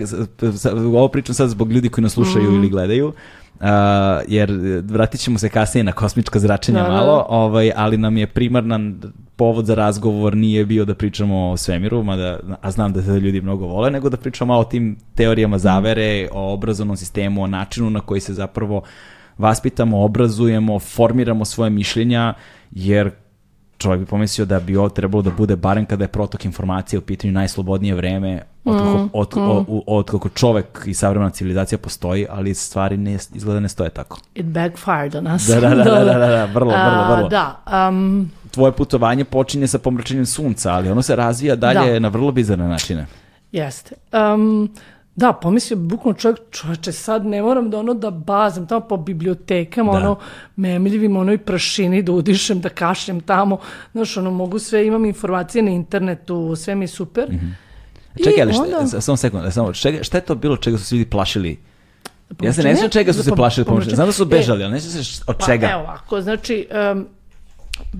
ovo 0.73 1.07
pričam 1.07 1.35
sad 1.35 1.49
zbog 1.49 1.71
ljudi 1.71 1.89
koji 1.89 2.03
nas 2.03 2.13
slušaju 2.13 2.55
ili 2.55 2.69
gledaju, 2.69 3.13
a, 3.59 4.21
jer 4.27 4.51
vratit 4.83 5.21
ćemo 5.21 5.39
se 5.39 5.49
kasnije 5.49 5.83
na 5.83 5.91
kosmička 5.91 6.39
zračenja 6.39 6.81
Da, 6.81 6.87
da, 6.87 6.93
malo, 6.93 7.15
da. 7.15 7.25
ovaj, 7.29 7.71
ali 7.75 7.97
nam 7.97 8.17
je 8.17 8.27
primarnan 8.27 9.01
povod 9.35 9.65
za 9.65 9.75
razgovor 9.75 10.35
nije 10.35 10.65
bio 10.65 10.85
da 10.85 10.95
pričamo 10.95 11.51
o 11.51 11.57
svemiru, 11.57 12.03
mada, 12.03 12.39
a 12.61 12.71
znam 12.71 12.93
da 12.93 13.01
to 13.01 13.15
ljudi 13.15 13.41
mnogo 13.41 13.65
vole, 13.67 13.91
nego 13.91 14.09
da 14.09 14.17
pričamo 14.17 14.53
o 14.53 14.63
tim 14.63 14.97
teorijama 15.15 15.57
zavere, 15.57 16.27
o 16.31 16.53
obrazovnom 16.53 16.97
sistemu, 16.97 17.43
o 17.43 17.47
načinu 17.47 17.89
na 17.89 17.99
koji 17.99 18.21
se 18.21 18.33
zapravo 18.33 18.81
vaspitamo, 19.39 20.03
obrazujemo, 20.03 20.79
formiramo 20.79 21.45
svoje 21.45 21.69
mišljenja, 21.69 22.33
jer 22.71 23.11
čovjek 23.77 23.99
bi 23.99 24.05
pomislio 24.05 24.45
da 24.45 24.59
bi 24.59 24.77
ovo 24.77 24.89
trebalo 24.89 25.21
da 25.21 25.31
bude 25.31 25.55
barem 25.55 25.85
kada 25.85 26.03
je 26.03 26.07
protok 26.07 26.45
informacije 26.45 26.99
u 26.99 27.01
pitanju 27.01 27.33
najslobodnije 27.33 27.95
vreme 27.95 28.41
od, 29.13 29.27
kako, 29.29 29.65
od, 29.87 30.11
kako 30.11 30.29
čovek 30.29 30.83
i 30.85 30.93
savremena 30.93 31.29
civilizacija 31.31 31.77
postoji, 31.77 32.25
ali 32.29 32.53
stvari 32.53 32.97
ne, 32.97 33.13
izgleda 33.33 33.59
ne 33.59 33.69
stoje 33.69 33.89
tako. 33.89 34.19
It 34.35 34.45
backfired 34.45 35.15
on 35.15 35.27
us. 35.35 35.47
Da, 35.47 35.59
da, 35.59 35.69
da, 35.69 35.75
da, 35.83 35.83
da, 35.83 36.03
da, 36.03 36.27
da, 36.27 36.45
vrlo, 36.45 36.71
vrlo, 36.89 37.15
vrlo. 37.15 37.29
Da, 37.29 37.63
um, 37.89 38.31
Tvoje 38.51 38.71
putovanje 38.71 39.23
počinje 39.23 39.67
sa 39.67 39.77
pomračenjem 39.79 40.25
sunca, 40.25 40.73
ali 40.73 40.89
ono 40.91 41.01
se 41.01 41.15
razvija 41.15 41.55
dalje 41.55 41.93
Da. 41.93 41.99
na 41.99 42.07
vrlo 42.07 42.31
bizarne 42.31 42.67
načine. 42.67 43.05
jeste. 43.51 43.95
Um, 44.33 44.69
da, 45.19 45.33
pomislio 45.33 45.77
bukvalno 45.77 46.19
čovjek, 46.19 46.39
čovječe, 46.51 46.91
sad 46.93 47.25
ne 47.25 47.41
moram 47.41 47.69
da 47.69 47.77
ono 47.77 47.93
da 47.95 48.11
bazam 48.11 48.67
tamo 48.67 48.81
po 48.81 48.97
bibliotekama, 48.99 49.91
Da. 49.91 49.97
ono, 49.99 50.19
memljivim, 50.55 51.17
ono 51.17 51.33
i 51.33 51.37
prašini 51.39 52.03
da 52.03 52.11
udišem, 52.13 52.61
da 52.61 52.69
kašljem 52.71 53.21
tamo, 53.21 53.57
znaš, 53.91 54.17
ono, 54.17 54.31
mogu 54.31 54.59
sve, 54.59 54.87
imam 54.87 55.05
informacije 55.05 55.63
na 55.63 55.71
internetu, 55.71 56.55
sve 56.55 56.75
mi 56.75 56.83
je 56.83 56.87
super. 56.89 57.27
I 58.15 58.23
Čekaj, 58.23 58.41
ali 58.41 58.53
šta, 58.53 58.63
onda- 58.63 59.01
samo 59.01 59.17
sekund, 59.17 59.53
samo, 59.53 59.73
čega, 59.73 60.03
šta 60.03 60.17
je 60.17 60.21
to 60.23 60.35
bilo 60.37 60.57
čega 60.57 60.77
su 60.77 60.85
se 60.85 60.95
ljudi 60.95 61.09
plašili? 61.09 61.59
Ja 62.41 62.53
se 62.53 62.63
ne 62.63 62.75
sjećam 62.75 62.89
čega 62.89 63.13
su 63.13 63.23
se 63.23 63.31
plašili 63.33 63.65
pomračenja. 63.65 63.95
Znam 63.95 64.07
da 64.07 64.13
su 64.13 64.23
E, 64.23 64.25
bežali, 64.27 64.63
ali 64.63 64.73
ne 64.73 64.81
sjećam 64.81 65.03
se 65.03 65.23
od 65.27 65.37
Pa 65.37 65.45
čega. 65.45 65.69
evo 65.69 65.81
ovako, 65.81 66.21
znači, 66.21 66.67
um, 66.93 67.05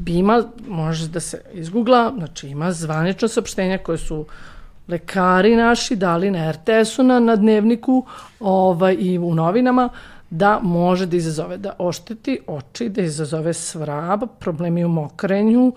ima, 0.08 0.44
može 0.68 1.08
da 1.08 1.20
se 1.20 1.42
izgoogla, 1.54 2.14
znači 2.18 2.48
ima 2.48 2.72
zvanično 2.72 3.28
saopštenja 3.28 3.78
koje 3.78 3.98
su 3.98 4.26
lekari 4.90 5.56
naši 5.56 5.96
dali 5.96 6.32
na 6.32 6.52
RTS-u 6.52 7.04
na, 7.04 7.20
na 7.20 7.36
dnevniku 7.36 8.06
ovaj, 8.40 8.96
i 9.00 9.18
u 9.18 9.36
novinama, 9.36 9.90
da 10.30 10.60
može 10.64 11.06
da 11.06 11.18
izazove, 11.18 11.58
da 11.58 11.74
ošteti 11.78 12.40
oči, 12.48 12.90
da 12.90 13.02
izazove 13.02 13.54
svrab, 13.54 14.24
problemi 14.40 14.86
u 14.86 14.88
mokrenju, 14.88 15.74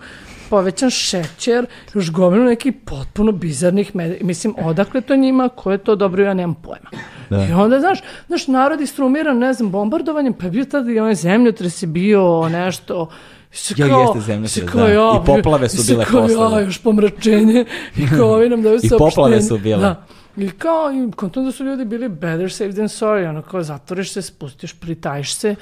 povećan 0.49 0.89
šećer, 0.89 1.65
još 1.93 2.11
gomilu 2.11 2.45
nekih 2.45 2.73
potpuno 2.85 3.31
bizarnih, 3.31 3.95
med... 3.95 4.17
mislim, 4.21 4.55
odakle 4.57 5.01
to 5.01 5.15
njima, 5.15 5.49
ko 5.49 5.71
je 5.71 5.77
to 5.77 5.95
dobro, 5.95 6.23
ja 6.23 6.33
nemam 6.33 6.55
pojma. 6.55 6.89
Da. 7.29 7.47
I 7.49 7.51
onda, 7.51 7.79
znaš, 7.79 7.99
znaš, 8.27 8.47
narod 8.47 8.81
istrumiran, 8.81 9.37
ne 9.37 9.53
znam, 9.53 9.71
bombardovanjem, 9.71 10.33
pa 10.33 10.45
je 10.45 10.51
bio 10.51 10.65
tada 10.65 10.91
i 10.91 10.99
onaj 10.99 11.15
zemljotres 11.15 11.83
je 11.83 11.87
bio 11.87 12.49
nešto, 12.49 13.09
Se 13.53 13.73
kao, 13.73 14.01
jeste 14.01 14.19
zemljotres, 14.19 14.53
se 14.53 14.61
da. 14.61 14.71
kao, 14.71 14.87
ja, 14.87 15.21
I 15.23 15.25
poplave 15.25 15.69
su 15.69 15.83
bile 15.93 16.05
kao, 16.05 16.21
posle, 16.21 16.49
da. 16.49 16.59
Ja, 16.59 16.61
još 16.61 16.77
pomračenje 16.77 17.65
i 18.01 18.07
kao 18.17 18.33
ovi 18.33 18.49
nam 18.49 18.61
daju 18.61 18.75
I 18.75 18.79
saopštenje. 18.79 18.99
poplave 18.99 19.41
su 19.41 19.57
bile. 19.57 19.81
Da. 19.81 20.05
I 20.37 20.49
kao, 20.49 20.91
i 20.91 21.11
kontom 21.11 21.45
da 21.45 21.51
su 21.51 21.63
ljudi 21.63 21.85
bili 21.85 22.09
better 22.09 22.51
safe 22.51 22.71
than 22.71 22.87
sorry, 22.87 23.29
ono 23.29 23.41
kao 23.41 23.63
zatvoriš 23.63 24.13
se, 24.13 24.21
spustiš, 24.21 24.73
pritajiš 24.73 25.35
se 25.35 25.55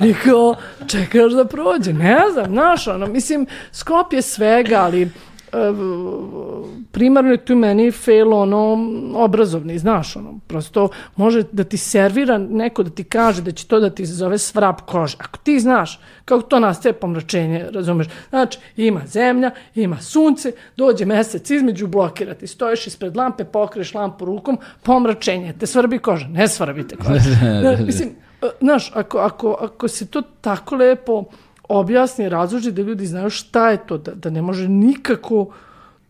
i, 0.00 0.08
i 0.08 0.14
kao 0.14 0.54
čekaš 0.86 1.32
da 1.32 1.44
prođe, 1.44 1.92
ne 1.92 2.20
znam, 2.32 2.46
znaš, 2.46 2.86
ono, 2.86 3.06
mislim, 3.06 3.46
sklop 3.72 4.12
je 4.12 4.22
svega, 4.22 4.80
ali 4.82 5.10
primarno 6.92 7.30
je 7.30 7.44
tu 7.44 7.56
meni 7.56 7.90
fail 7.90 8.34
ono 8.34 8.78
obrazovni, 9.14 9.78
znaš, 9.78 10.16
ono, 10.16 10.38
prosto 10.46 10.88
može 11.16 11.42
da 11.52 11.64
ti 11.64 11.76
servira 11.76 12.38
neko 12.38 12.82
da 12.82 12.90
ti 12.90 13.04
kaže 13.04 13.42
da 13.42 13.52
će 13.52 13.66
to 13.66 13.80
da 13.80 13.90
ti 13.90 14.06
zove 14.06 14.38
svrap 14.38 14.80
kože. 14.80 15.16
Ako 15.20 15.38
ti 15.38 15.60
znaš 15.60 16.00
kako 16.24 16.42
to 16.42 16.60
nastaje 16.60 16.92
pomračenje, 16.92 17.66
razumeš? 17.72 18.06
Znači, 18.28 18.58
ima 18.76 19.00
zemlja, 19.06 19.50
ima 19.74 20.00
sunce, 20.00 20.52
dođe 20.76 21.04
mesec 21.04 21.50
između, 21.50 21.86
blokira 21.86 22.34
ti, 22.34 22.46
stojiš 22.46 22.86
ispred 22.86 23.16
lampe, 23.16 23.44
pokriješ 23.44 23.94
lampu 23.94 24.24
rukom, 24.24 24.58
pomračenje, 24.82 25.54
te 25.60 25.66
svrbi 25.66 25.98
koža, 25.98 26.26
ne 26.26 26.48
svrbi 26.48 26.88
te 26.88 26.96
koža. 26.96 27.20
Znaš, 27.62 27.80
mislim, 27.86 28.08
e, 28.42 28.46
znaš, 28.60 28.92
ako, 28.94 29.18
ako, 29.18 29.56
ako 29.60 29.88
se 29.88 30.06
to 30.06 30.22
tako 30.40 30.76
lepo 30.76 31.24
objasni, 31.72 32.28
razloži 32.28 32.72
da 32.72 32.82
ljudi 32.82 33.06
znaju 33.06 33.30
šta 33.30 33.70
je 33.70 33.86
to, 33.86 33.98
da, 33.98 34.14
da 34.14 34.30
ne 34.30 34.42
može 34.42 34.68
nikako 34.68 35.46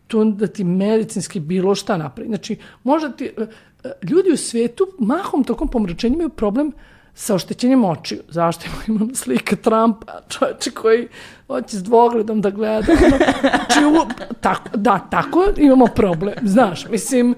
to 0.07 0.23
da 0.25 0.47
ti 0.47 0.63
medicinski 0.63 1.39
bilo 1.39 1.75
šta 1.75 1.97
napravi. 1.97 2.27
Znači, 2.27 2.55
možda 2.83 3.09
ti, 3.11 3.31
e, 3.37 3.41
e, 3.83 3.91
ljudi 4.03 4.31
u 4.31 4.37
svetu 4.37 4.87
mahom 4.99 5.43
tokom 5.43 5.67
pomračenja 5.67 6.13
imaju 6.13 6.29
problem 6.29 6.71
sa 7.13 7.35
oštećenjem 7.35 7.85
očiju. 7.85 8.19
Zašto 8.29 8.65
imamo 8.87 9.15
slika 9.15 9.55
Trumpa, 9.55 10.13
čovječe 10.29 10.71
koji 10.71 11.07
hoće 11.47 11.77
s 11.77 11.83
dvogledom 11.83 12.41
da 12.41 12.49
gleda. 12.49 12.91
Ono, 12.93 13.17
Znači, 13.41 13.85
u- 13.85 14.31
tako, 14.41 14.77
da, 14.77 14.99
tako 15.11 15.45
imamo 15.57 15.85
problem, 15.87 16.33
znaš, 16.43 16.87
mislim, 16.87 17.35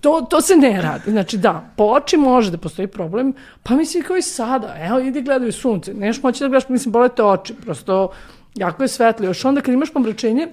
to, 0.00 0.26
to 0.30 0.40
se 0.40 0.56
ne 0.56 0.82
radi. 0.82 1.10
Znači 1.10 1.38
da, 1.38 1.70
po 1.76 1.84
oči 1.84 2.16
može 2.16 2.50
da 2.50 2.58
postoji 2.58 2.88
problem, 2.88 3.32
pa 3.62 3.74
mislim 3.74 4.02
kao 4.02 4.16
i 4.16 4.22
sada, 4.22 4.74
evo 4.78 4.98
idi 4.98 5.22
gledaju 5.22 5.52
sunce, 5.52 5.94
neš 5.94 6.22
moći 6.22 6.44
da 6.44 6.48
gledaš, 6.48 6.68
mislim, 6.68 6.92
bolete 6.92 7.22
oči, 7.22 7.54
prosto 7.54 8.10
jako 8.54 8.82
je 8.82 8.88
svetlo. 8.88 9.26
Još 9.26 9.44
onda 9.44 9.60
kad 9.60 9.74
imaš 9.74 9.92
pomračenje, 9.92 10.48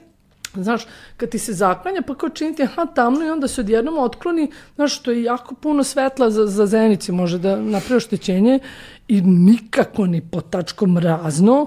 Znaš, 0.56 0.86
kad 1.18 1.30
ti 1.30 1.40
se 1.40 1.54
zaklanja, 1.54 2.02
pa 2.08 2.16
kao 2.16 2.30
činiti, 2.30 2.64
aha, 2.64 2.86
tamno 2.86 3.26
i 3.26 3.30
onda 3.30 3.48
se 3.48 3.62
odjednom 3.62 3.98
otkloni, 3.98 4.52
znaš, 4.76 4.96
što 4.96 5.12
je 5.12 5.24
jako 5.24 5.56
puno 5.56 5.84
svetla 5.84 6.30
za, 6.30 6.46
za 6.46 6.66
zenici, 6.66 7.12
može 7.12 7.40
da 7.40 7.56
napravi 7.56 7.98
oštećenje 7.98 8.60
i 9.08 9.22
nikako 9.22 10.06
ni 10.06 10.22
po 10.22 10.42
tačkom 10.42 10.98
razno 10.98 11.66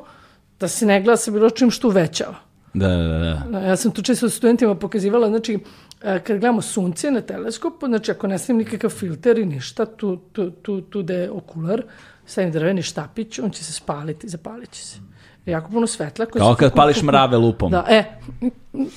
da 0.61 0.69
se 0.69 0.87
ne 0.87 1.03
gleda 1.03 1.17
sa 1.17 1.31
bilo 1.31 1.51
čim 1.51 1.71
što 1.71 1.89
uvećava. 1.89 2.35
Da, 2.75 2.89
da, 2.89 3.43
da. 3.51 3.59
Ja 3.59 3.77
sam 3.77 3.93
to 3.93 4.03
često 4.03 4.29
studentima 4.29 4.75
pokazivala, 4.75 5.29
znači, 5.29 5.59
kad 6.01 6.27
gledamo 6.27 6.63
sunce 6.63 7.11
na 7.11 7.21
teleskopu, 7.21 7.87
znači 7.87 8.11
ako 8.11 8.27
ne 8.27 8.39
stavim 8.39 8.59
nikakav 8.59 8.91
filter 8.91 9.39
i 9.39 9.47
ništa, 9.47 9.87
tu, 9.87 10.17
tu, 10.17 10.51
tu, 10.51 10.81
tu 10.81 11.03
da 11.03 11.15
je 11.15 11.31
okular, 11.31 11.83
stavim 12.27 12.53
drveni 12.53 12.83
štapić, 12.83 13.39
on 13.39 13.51
će 13.51 13.65
se 13.65 13.73
spaliti, 13.73 14.29
zapalit 14.29 14.71
će 14.71 14.85
se. 14.85 14.99
Jako 15.47 15.71
puno 15.71 15.87
svetla. 15.87 16.27
koje 16.27 16.41
Kao 16.41 16.55
kad 16.55 16.71
tu- 16.71 16.77
pališ 16.77 17.03
mrave 17.03 17.37
lupom. 17.37 17.71
Da, 17.71 17.85
e, 17.89 18.05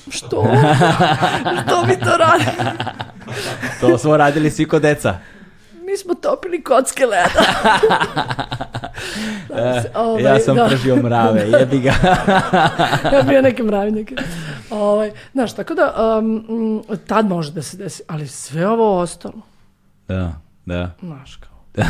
što? 0.09 0.27
što 1.65 1.85
mi 1.85 1.99
to 1.99 2.17
radi? 2.17 2.45
To 3.81 3.97
smo 3.97 4.17
radili 4.17 4.51
svi 4.51 4.65
kod 4.67 4.81
deca. 4.81 5.17
Mi 5.91 5.97
smo 5.97 6.13
topili 6.13 6.63
kocke 6.63 7.05
leda. 7.05 7.43
Da, 9.49 9.73
se- 9.81 9.91
ovaj, 9.95 10.23
ja 10.23 10.39
sam 10.39 10.55
da. 10.55 10.65
pržio 10.67 10.95
mrave, 10.95 11.41
jebi 11.59 11.79
ga. 11.79 11.93
ja 13.13 13.21
bio 13.27 13.41
neke 13.41 13.63
mravnjake. 13.63 14.15
Ovaj, 14.69 15.11
znaš, 15.33 15.55
tako 15.55 15.73
da, 15.73 16.17
um, 16.19 16.83
tad 17.07 17.25
može 17.27 17.51
da 17.51 17.61
se 17.61 17.77
desi, 17.77 18.03
ali 18.07 18.27
sve 18.27 18.67
ovo 18.67 18.99
ostalo, 18.99 19.41
da, 20.07 20.31
da. 20.65 20.91
znaš, 21.01 21.35
kao, 21.35 21.83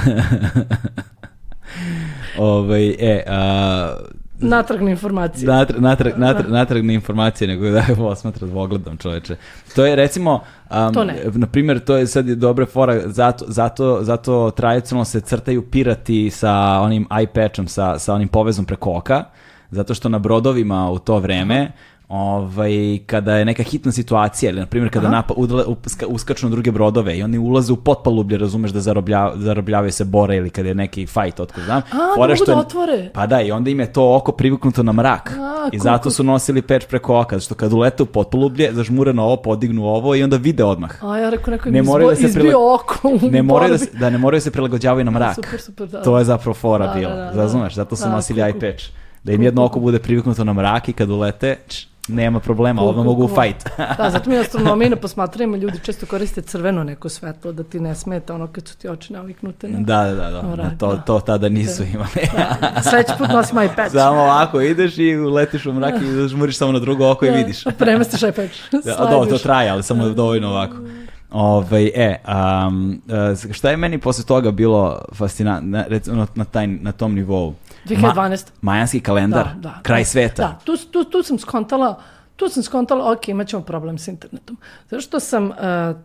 Ovaj, 2.57 2.87
e, 2.99 3.23
a, 3.27 3.97
natrag 4.39 4.81
na 4.81 4.91
informacije. 4.91 5.47
natrag, 5.47 5.81
natrag, 5.81 6.13
natrag, 6.17 6.51
natrag 6.51 6.85
na 6.85 6.93
informacije, 6.93 7.47
nego 7.47 7.69
da 7.69 7.79
je 7.79 7.95
osmatra 7.99 8.47
dvogledom 8.47 8.97
čoveče. 8.97 9.35
To 9.75 9.85
je 9.85 9.95
recimo, 9.95 10.39
um, 10.71 10.93
To 10.93 11.03
ne. 11.03 11.23
na 11.33 11.47
primjer, 11.47 11.79
to 11.79 11.97
je 11.97 12.07
sad 12.07 12.27
je 12.27 12.35
dobra 12.35 12.65
fora, 12.65 13.01
zato, 13.05 13.45
zato, 13.47 14.03
zato 14.03 14.51
tradicionalno 14.51 15.05
se 15.05 15.21
crtaju 15.21 15.61
pirati 15.61 16.29
sa 16.29 16.79
onim 16.81 17.07
eye 17.09 17.27
patchom, 17.27 17.67
sa, 17.67 17.99
sa 17.99 18.13
onim 18.13 18.27
povezom 18.27 18.65
preko 18.65 18.91
oka, 18.91 19.23
zato 19.71 19.93
što 19.93 20.09
na 20.09 20.19
brodovima 20.19 20.91
u 20.91 20.99
to 20.99 21.19
vreme, 21.19 21.71
ovaj, 22.09 22.71
kada 23.05 23.35
je 23.35 23.45
neka 23.45 23.63
hitna 23.63 23.91
situacija, 23.91 24.49
ili 24.49 24.59
na 24.59 24.65
primjer 24.65 24.93
kada 24.93 25.09
napa, 25.09 25.33
udale, 25.33 25.63
uska- 25.65 26.05
uskaču 26.05 26.45
na 26.45 26.51
druge 26.51 26.71
brodove 26.71 27.17
i 27.17 27.23
oni 27.23 27.37
ulaze 27.37 27.73
u 27.73 27.77
potpalublje, 27.77 28.37
razumeš 28.37 28.71
da 28.71 28.79
zaroblja, 28.79 29.31
zarobljavaju 29.35 29.91
se 29.91 30.05
bore 30.05 30.35
ili 30.35 30.49
kada 30.49 30.67
je 30.67 30.75
neki 30.75 31.05
fight, 31.07 31.39
otko 31.39 31.61
znam. 31.61 31.77
A, 31.83 31.97
da 31.97 32.11
Fora 32.15 32.35
što 32.35 32.45
da 32.45 32.57
otvore. 32.57 33.09
Pa 33.13 33.27
da, 33.27 33.41
i 33.41 33.51
onda 33.51 33.69
im 33.69 33.79
je 33.79 33.93
to 33.93 34.15
oko 34.15 34.31
privuknuto 34.31 34.83
na 34.83 34.91
mrak. 34.91 35.31
A, 35.31 35.69
I 35.71 35.79
zato 35.79 36.09
su 36.09 36.23
nosili 36.23 36.61
peč 36.61 36.85
preko 36.85 37.19
oka, 37.19 37.39
što 37.39 37.55
kad 37.55 37.73
ulete 37.73 38.03
u 38.03 38.07
potpalublje, 38.07 38.73
zažmure 38.73 39.13
na 39.13 39.23
ovo, 39.23 39.35
podignu 39.37 39.85
ovo 39.85 40.15
i 40.15 40.23
onda 40.23 40.37
vide 40.37 40.63
odmah. 40.63 41.03
A 41.03 41.17
ja 41.17 41.29
rekao, 41.29 41.51
neko 41.51 41.69
im 41.69 41.73
Ne 41.73 41.79
izbo, 41.79 41.99
da 41.99 42.15
se 42.15 42.23
izbio 42.23 42.43
prila- 42.43 42.75
oko 42.75 43.07
u 43.07 43.31
Ne 43.31 43.43
moraju 43.43 43.71
da, 43.71 43.77
se, 43.77 43.89
da 43.93 44.09
ne 44.09 44.17
moraju 44.17 44.37
da 44.37 44.41
se 44.41 44.51
prilagođavaju 44.51 45.05
na 45.05 45.11
mrak. 45.11 45.35
Super, 45.35 45.61
super, 45.61 45.87
da. 45.87 46.01
To 46.01 46.17
je 46.17 46.25
zapravo 46.25 46.53
fora 46.53 46.87
Da, 46.87 46.93
bilo. 46.93 47.09
da, 47.09 47.15
da, 47.17 47.23
da. 47.25 47.31
Razumeš? 47.33 47.73
Zato 47.75 47.95
su 47.95 48.03
Da, 48.03 48.09
nosili 48.09 48.41
eye 48.41 48.53
patch. 48.61 48.85
Da 49.23 49.31
im 49.31 49.41
jedno 49.43 49.65
oko 49.65 49.79
bude 49.79 49.99
priviknuto 49.99 50.43
na 50.43 50.53
mrak 50.53 50.89
i 50.89 50.93
kad 50.93 51.09
ulete, 51.09 51.55
č, 51.67 51.87
nema 52.09 52.39
problema, 52.39 52.81
odmah 52.81 53.05
mogu 53.05 53.23
u 53.23 53.27
fight. 53.27 53.69
Da, 53.97 54.09
zato 54.09 54.29
mi 54.29 54.37
u 54.37 54.41
astronomiji 54.41 54.89
na 54.89 54.95
posmatranjima 54.95 55.57
ljudi 55.57 55.79
često 55.83 56.05
koriste 56.05 56.41
crveno 56.41 56.83
neko 56.83 57.09
svetlo 57.09 57.51
da 57.51 57.63
ti 57.63 57.79
ne 57.79 57.95
smeta 57.95 58.35
ono 58.35 58.47
kad 58.47 58.67
su 58.67 58.77
ti 58.77 58.89
oči 58.89 59.13
naviknute 59.13 59.67
na... 59.67 59.79
da, 59.79 60.03
da, 60.03 60.15
da. 60.15 60.29
da. 60.29 60.39
Alright, 60.39 60.79
to, 60.79 60.95
da. 60.95 61.01
to 61.01 61.19
tada 61.19 61.49
nisu 61.49 61.83
imali. 61.83 62.09
Sledeći 62.89 63.13
put 63.17 63.29
nosim 63.29 63.57
patch. 63.75 63.91
Samo 63.91 64.21
ovako 64.21 64.61
ideš 64.61 64.97
i 64.97 65.15
uletiš 65.17 65.65
u 65.65 65.73
mrak 65.73 66.01
i 66.01 66.05
zažmuriš 66.05 66.57
samo 66.57 66.71
na 66.71 66.79
drugo 66.79 67.11
oko 67.11 67.25
i 67.25 67.29
vidiš. 67.29 67.63
Da, 67.63 67.71
premestiš 67.71 68.21
patch. 68.21 68.85
Da, 68.85 68.95
dobro, 68.95 69.29
to 69.29 69.37
traje, 69.37 69.69
ali 69.69 69.83
samo 69.83 70.09
dovoljno 70.09 70.49
ovako. 70.49 70.75
Ovaj, 71.31 71.85
e, 71.85 72.21
um, 72.67 73.01
šta 73.51 73.69
je 73.69 73.77
meni 73.77 73.97
posle 73.97 74.25
toga 74.25 74.51
bilo 74.51 75.01
fascinantno, 75.13 75.69
na, 75.69 75.85
na, 76.05 76.27
na, 76.35 76.45
taj, 76.45 76.67
na 76.67 76.91
tom 76.91 77.15
nivou? 77.15 77.53
2012. 77.89 78.47
majanski 78.61 78.99
kalendar, 78.99 79.47
Da, 79.55 79.59
da, 79.59 79.79
kraj 79.83 80.01
da. 80.01 80.05
sveta. 80.05 80.43
Da, 80.43 80.59
tu, 80.63 80.77
tu, 80.77 81.03
tu 81.03 81.23
sam 81.23 81.39
skontala 81.39 82.01
tu 82.39 82.49
sam 82.49 82.63
skontala, 82.63 83.11
ok, 83.11 83.27
imat 83.27 83.47
ćemo 83.47 83.61
problem 83.63 83.97
s 83.97 84.07
internetom. 84.07 84.57
Zato 84.89 85.01
što 85.01 85.19
sam, 85.19 85.45
uh, 85.49 85.55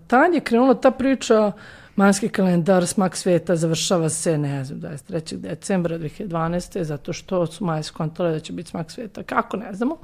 tad 0.07 0.35
je 0.35 0.41
krenula 0.41 0.75
ta 0.75 0.91
priča, 0.91 1.53
manski 1.97 2.29
kalendar, 2.29 2.87
smak 2.87 3.17
sveta, 3.17 3.57
završava 3.57 4.09
se, 4.09 4.39
ne 4.39 4.65
znam, 4.65 4.81
23. 4.81 5.37
decembra 5.37 5.99
2012. 5.99 6.83
zato 6.83 7.13
što 7.13 7.47
su 7.47 7.65
maje 7.65 7.83
skontale 7.83 8.33
da 8.33 8.41
će 8.41 8.53
biti 8.53 8.71
smak 8.71 8.91
sveta. 8.91 9.23
Kako, 9.23 9.57
ne 9.57 9.75
znamo. 9.75 9.97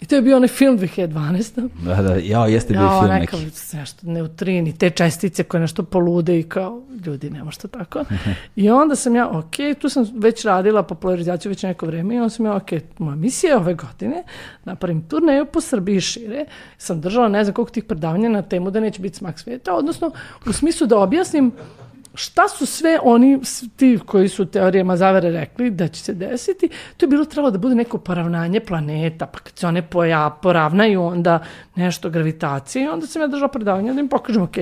I 0.00 0.06
to 0.06 0.14
je 0.14 0.22
bio 0.22 0.36
onaj 0.36 0.48
film 0.48 0.78
2012. 0.78 1.68
Da, 1.84 2.02
da, 2.02 2.14
jao, 2.14 2.46
jeste 2.46 2.72
bio 2.72 2.82
Ja, 2.82 3.00
film 3.00 3.14
neki. 3.20 3.36
nešto, 3.78 4.06
neutrini, 4.06 4.78
te 4.78 4.90
čestice 4.90 5.44
koje 5.44 5.60
nešto 5.60 5.82
polude 5.82 6.38
i 6.38 6.42
kao, 6.42 6.82
ljudi, 7.06 7.30
nema 7.30 7.50
što 7.50 7.68
tako. 7.68 8.04
I 8.56 8.70
onda 8.70 8.96
sam 8.96 9.16
ja, 9.16 9.28
ok, 9.28 9.78
tu 9.80 9.88
sam 9.88 10.06
već 10.14 10.44
radila 10.44 10.82
popularizaciju 10.82 11.50
već 11.50 11.62
neko 11.62 11.86
vreme 11.86 12.14
i 12.14 12.18
onda 12.18 12.30
sam 12.30 12.46
ja, 12.46 12.56
ok, 12.56 12.70
moja 12.98 13.16
misija 13.16 13.50
je 13.50 13.56
ove 13.56 13.74
godine, 13.74 14.22
napravim 14.64 15.08
turneju 15.08 15.46
po 15.46 15.60
Srbiji 15.60 16.00
šire, 16.00 16.44
sam 16.78 17.00
držala 17.00 17.28
ne 17.28 17.44
znam 17.44 17.54
koliko 17.54 17.72
tih 17.72 17.84
predavanja 17.84 18.28
na 18.28 18.42
temu 18.42 18.70
da 18.70 18.80
neće 18.80 19.02
biti 19.02 19.16
smak 19.16 19.38
sveta, 19.38 19.74
odnosno 19.74 20.10
u 20.46 20.52
smislu 20.52 20.86
da 20.86 20.98
objasnim 20.98 21.52
šta 22.16 22.48
su 22.48 22.66
sve 22.66 22.98
oni, 23.02 23.40
ti 23.76 23.98
koji 24.06 24.28
su 24.28 24.46
teorijama 24.46 24.96
zavere 24.96 25.30
rekli 25.30 25.70
da 25.70 25.88
će 25.88 26.00
se 26.00 26.14
desiti, 26.14 26.68
to 26.96 27.06
je 27.06 27.10
bilo 27.10 27.24
trebalo 27.24 27.50
da 27.50 27.58
bude 27.58 27.74
neko 27.74 27.98
poravnanje 27.98 28.60
planeta, 28.60 29.26
pa 29.26 29.38
kad 29.38 29.58
se 29.58 29.66
one 29.66 29.82
poja, 29.82 30.30
poravnaju 30.42 31.02
onda 31.02 31.38
nešto 31.74 32.10
gravitacije 32.10 32.84
i 32.84 32.88
onda 32.88 33.06
sam 33.06 33.22
ja 33.22 33.28
držala 33.28 33.48
predavanje 33.48 33.92
da 33.92 34.00
im 34.00 34.08
pokažem, 34.08 34.42
ok, 34.42 34.56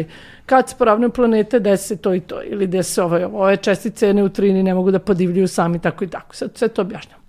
kad 0.47 0.68
se 0.68 0.76
poravnaju 0.78 1.10
planete, 1.10 1.60
desi 1.60 1.89
se 1.89 1.97
to 1.97 2.14
i 2.14 2.20
to, 2.20 2.43
ili 2.43 2.66
desi 2.66 2.93
se 2.93 3.02
ovo, 3.02 3.16
ove 3.16 3.56
čestice, 3.56 4.14
neutrini 4.14 4.62
ne 4.62 4.74
mogu 4.74 4.90
da 4.90 4.98
podivljuju 4.98 5.48
sami, 5.48 5.78
tako 5.78 6.05
i 6.05 6.09
tako, 6.09 6.35
sad 6.35 6.51
sve 6.55 6.68
to 6.68 6.82
objašnjam. 6.82 7.20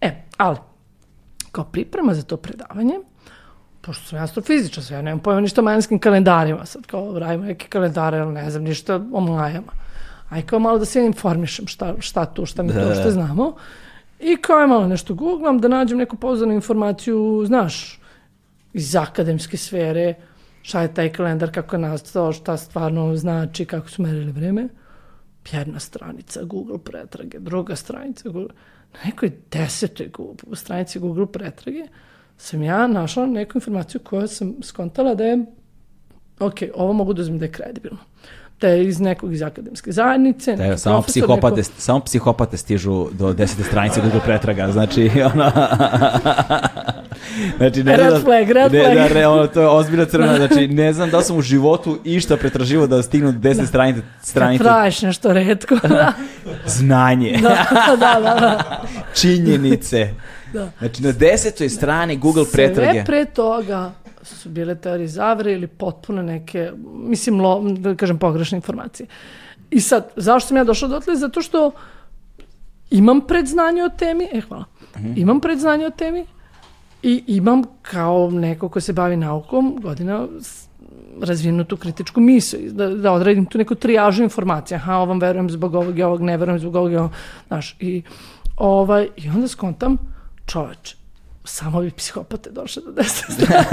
E, 0.00 0.10
ali, 0.36 0.56
kao 1.52 1.64
priprema 1.64 2.14
za 2.14 2.22
to 2.22 2.36
predavanje, 2.36 2.94
pošto 3.86 4.08
sam 4.08 4.18
ja 4.18 4.24
astrofizičar, 4.24 4.84
ja 4.90 5.02
nemam 5.02 5.20
pojma 5.20 5.40
ništa 5.40 5.60
o 5.60 5.64
majanskim 5.64 5.98
kalendarima, 5.98 6.66
sad 6.66 6.86
kao 6.86 7.18
radimo 7.18 7.44
neke 7.44 7.68
kalendare, 7.68 8.18
ali 8.18 8.32
ne 8.32 8.50
znam 8.50 8.62
ništa 8.62 9.00
o 9.12 9.20
majama. 9.20 9.72
aj 10.30 10.42
kao 10.42 10.58
malo 10.58 10.78
da 10.78 10.84
se 10.84 11.04
informišem 11.04 11.66
šta, 11.66 11.94
šta 11.98 12.24
tu, 12.26 12.46
šta 12.46 12.62
mi 12.62 12.72
Da, 12.72 12.82
to 12.82 12.88
da. 12.88 12.94
što 12.94 13.10
znamo. 13.10 13.54
I 14.20 14.36
kao 14.36 14.60
je 14.60 14.66
malo 14.66 14.86
nešto 14.86 15.14
googlam 15.14 15.58
da 15.58 15.68
nađem 15.68 15.98
neku 15.98 16.16
pouzdanu 16.16 16.52
informaciju, 16.52 17.42
znaš, 17.46 18.00
iz 18.72 18.96
akademske 18.96 19.56
sfere, 19.56 20.14
šta 20.62 20.82
je 20.82 20.94
taj 20.94 21.12
kalendar, 21.12 21.52
kako 21.54 21.76
je 21.76 21.80
nastao, 21.80 22.32
šta 22.32 22.56
stvarno 22.56 23.16
znači, 23.16 23.64
kako 23.64 23.88
su 23.88 24.02
merili 24.02 24.32
vreme. 24.32 24.68
Jedna 25.52 25.78
stranica 25.78 26.42
Google 26.42 26.78
pretrage, 26.78 27.38
druga 27.38 27.76
stranica 27.76 28.28
Google... 28.28 28.54
Na 28.94 29.00
nekoj 29.04 29.32
desetoj 29.52 30.08
Google, 30.08 30.56
stranici 30.56 30.98
Google 30.98 31.26
pretrage 31.26 31.86
sam 32.38 32.62
ja 32.62 32.86
našla 32.86 33.26
neku 33.26 33.52
informaciju 33.54 34.00
koju 34.00 34.28
sam 34.28 34.54
skontala 34.62 35.14
da 35.14 35.24
je 35.24 35.44
ok, 36.40 36.54
ovo 36.74 36.92
mogu 36.92 37.12
da 37.12 37.22
uzmem 37.22 37.38
da 37.38 37.44
je 37.44 37.52
kredibilno. 37.52 37.98
Da 38.60 38.68
je 38.68 38.84
iz 38.84 39.00
nekog 39.00 39.32
iz 39.32 39.42
akademske 39.42 39.92
zajednice. 39.92 40.52
Da, 40.52 40.78
samo 40.78 41.02
psihopate, 41.02 41.56
neko- 41.56 41.70
samo 41.78 42.00
psihopate 42.00 42.56
stižu 42.56 43.06
do 43.12 43.32
desete 43.32 43.62
stranice 43.62 44.00
Google 44.00 44.20
pretraga, 44.20 44.72
znači 44.72 45.10
ono... 45.34 45.50
znači, 47.58 47.84
ne 47.84 47.96
Red 47.96 48.10
znam- 48.10 48.22
flag, 48.22 48.50
red 48.50 48.72
ne, 48.72 48.80
flag. 48.80 48.94
Da, 48.94 49.06
re, 49.08 49.26
ono, 49.26 49.46
to 49.46 49.60
je 49.60 49.68
ozbiljna 49.68 50.04
crvena, 50.04 50.36
znači 50.36 50.68
ne 50.68 50.92
znam 50.92 51.10
da 51.10 51.20
sam 51.20 51.36
u 51.36 51.42
životu 51.42 51.98
išta 52.04 52.36
pretraživo 52.36 52.86
da 52.86 53.02
stignu 53.02 53.32
do 53.32 53.38
desete 53.38 53.66
stranice, 53.66 54.00
Kad 54.00 54.26
stranice 54.26 54.64
tražiš 54.64 55.02
nešto 55.02 55.32
redko. 55.32 55.74
da, 55.78 56.12
znanje, 56.68 57.38
da, 57.42 57.66
da, 57.90 58.20
da, 58.20 58.34
da. 58.34 58.82
činjenice. 59.14 60.08
Da. 60.54 60.70
Znači 60.78 61.02
na 61.02 61.12
desetoj 61.12 61.68
strani 61.68 62.16
Google 62.16 62.44
pretrage. 62.52 62.92
Sve 62.92 63.04
pre 63.04 63.24
toga 63.24 63.92
su 64.22 64.48
bile 64.48 64.74
teorije 64.74 65.08
zavere 65.08 65.52
ili 65.52 65.66
potpuno 65.66 66.22
neke, 66.22 66.72
mislim, 66.94 67.40
lo, 67.40 67.62
da 67.78 67.94
kažem, 67.94 68.18
pogrešne 68.18 68.56
informacije. 68.56 69.06
I 69.70 69.80
sad, 69.80 70.10
zašto 70.16 70.48
sam 70.48 70.56
ja 70.56 70.64
došla 70.64 70.88
dotle? 70.88 71.16
Zato 71.16 71.42
što 71.42 71.70
imam 72.90 73.20
predznanje 73.20 73.82
o 73.82 73.88
temi, 73.88 74.28
e, 74.32 74.40
hvala, 74.40 74.64
imam 75.16 75.40
predznanje 75.40 75.86
o 75.86 75.90
temi 75.90 76.26
i 77.02 77.22
imam 77.26 77.62
kao 77.82 78.30
neko 78.30 78.68
ko 78.68 78.80
se 78.80 78.92
bavi 78.92 79.16
naukom 79.16 79.78
godina 79.82 80.26
razvijenu 81.22 81.64
tu 81.64 81.76
kritičku 81.76 82.20
misl, 82.20 82.56
da, 82.70 82.88
da 82.88 83.12
odredim 83.12 83.46
tu 83.46 83.58
neku 83.58 83.74
trijažu 83.74 84.22
informacija. 84.22 84.76
Aha, 84.76 84.96
ovom 84.96 85.20
verujem 85.20 85.50
zbog 85.50 85.74
ovog 85.74 85.98
i 85.98 86.02
ovog, 86.02 86.22
ne 86.22 86.36
verujem 86.36 86.58
zbog 86.58 86.74
ovog 86.74 86.92
i 86.92 86.96
ovog. 86.96 87.10
Znaš, 87.48 87.76
i, 87.80 88.02
ovaj, 88.56 89.08
i 89.16 89.28
onda 89.28 89.48
skontam, 89.48 90.13
čoveč, 90.46 90.94
samo 91.44 91.80
bi 91.80 91.90
psihopate 91.90 92.50
došle 92.50 92.82
do 92.82 92.92
desne 92.92 93.28
strane. 93.36 93.64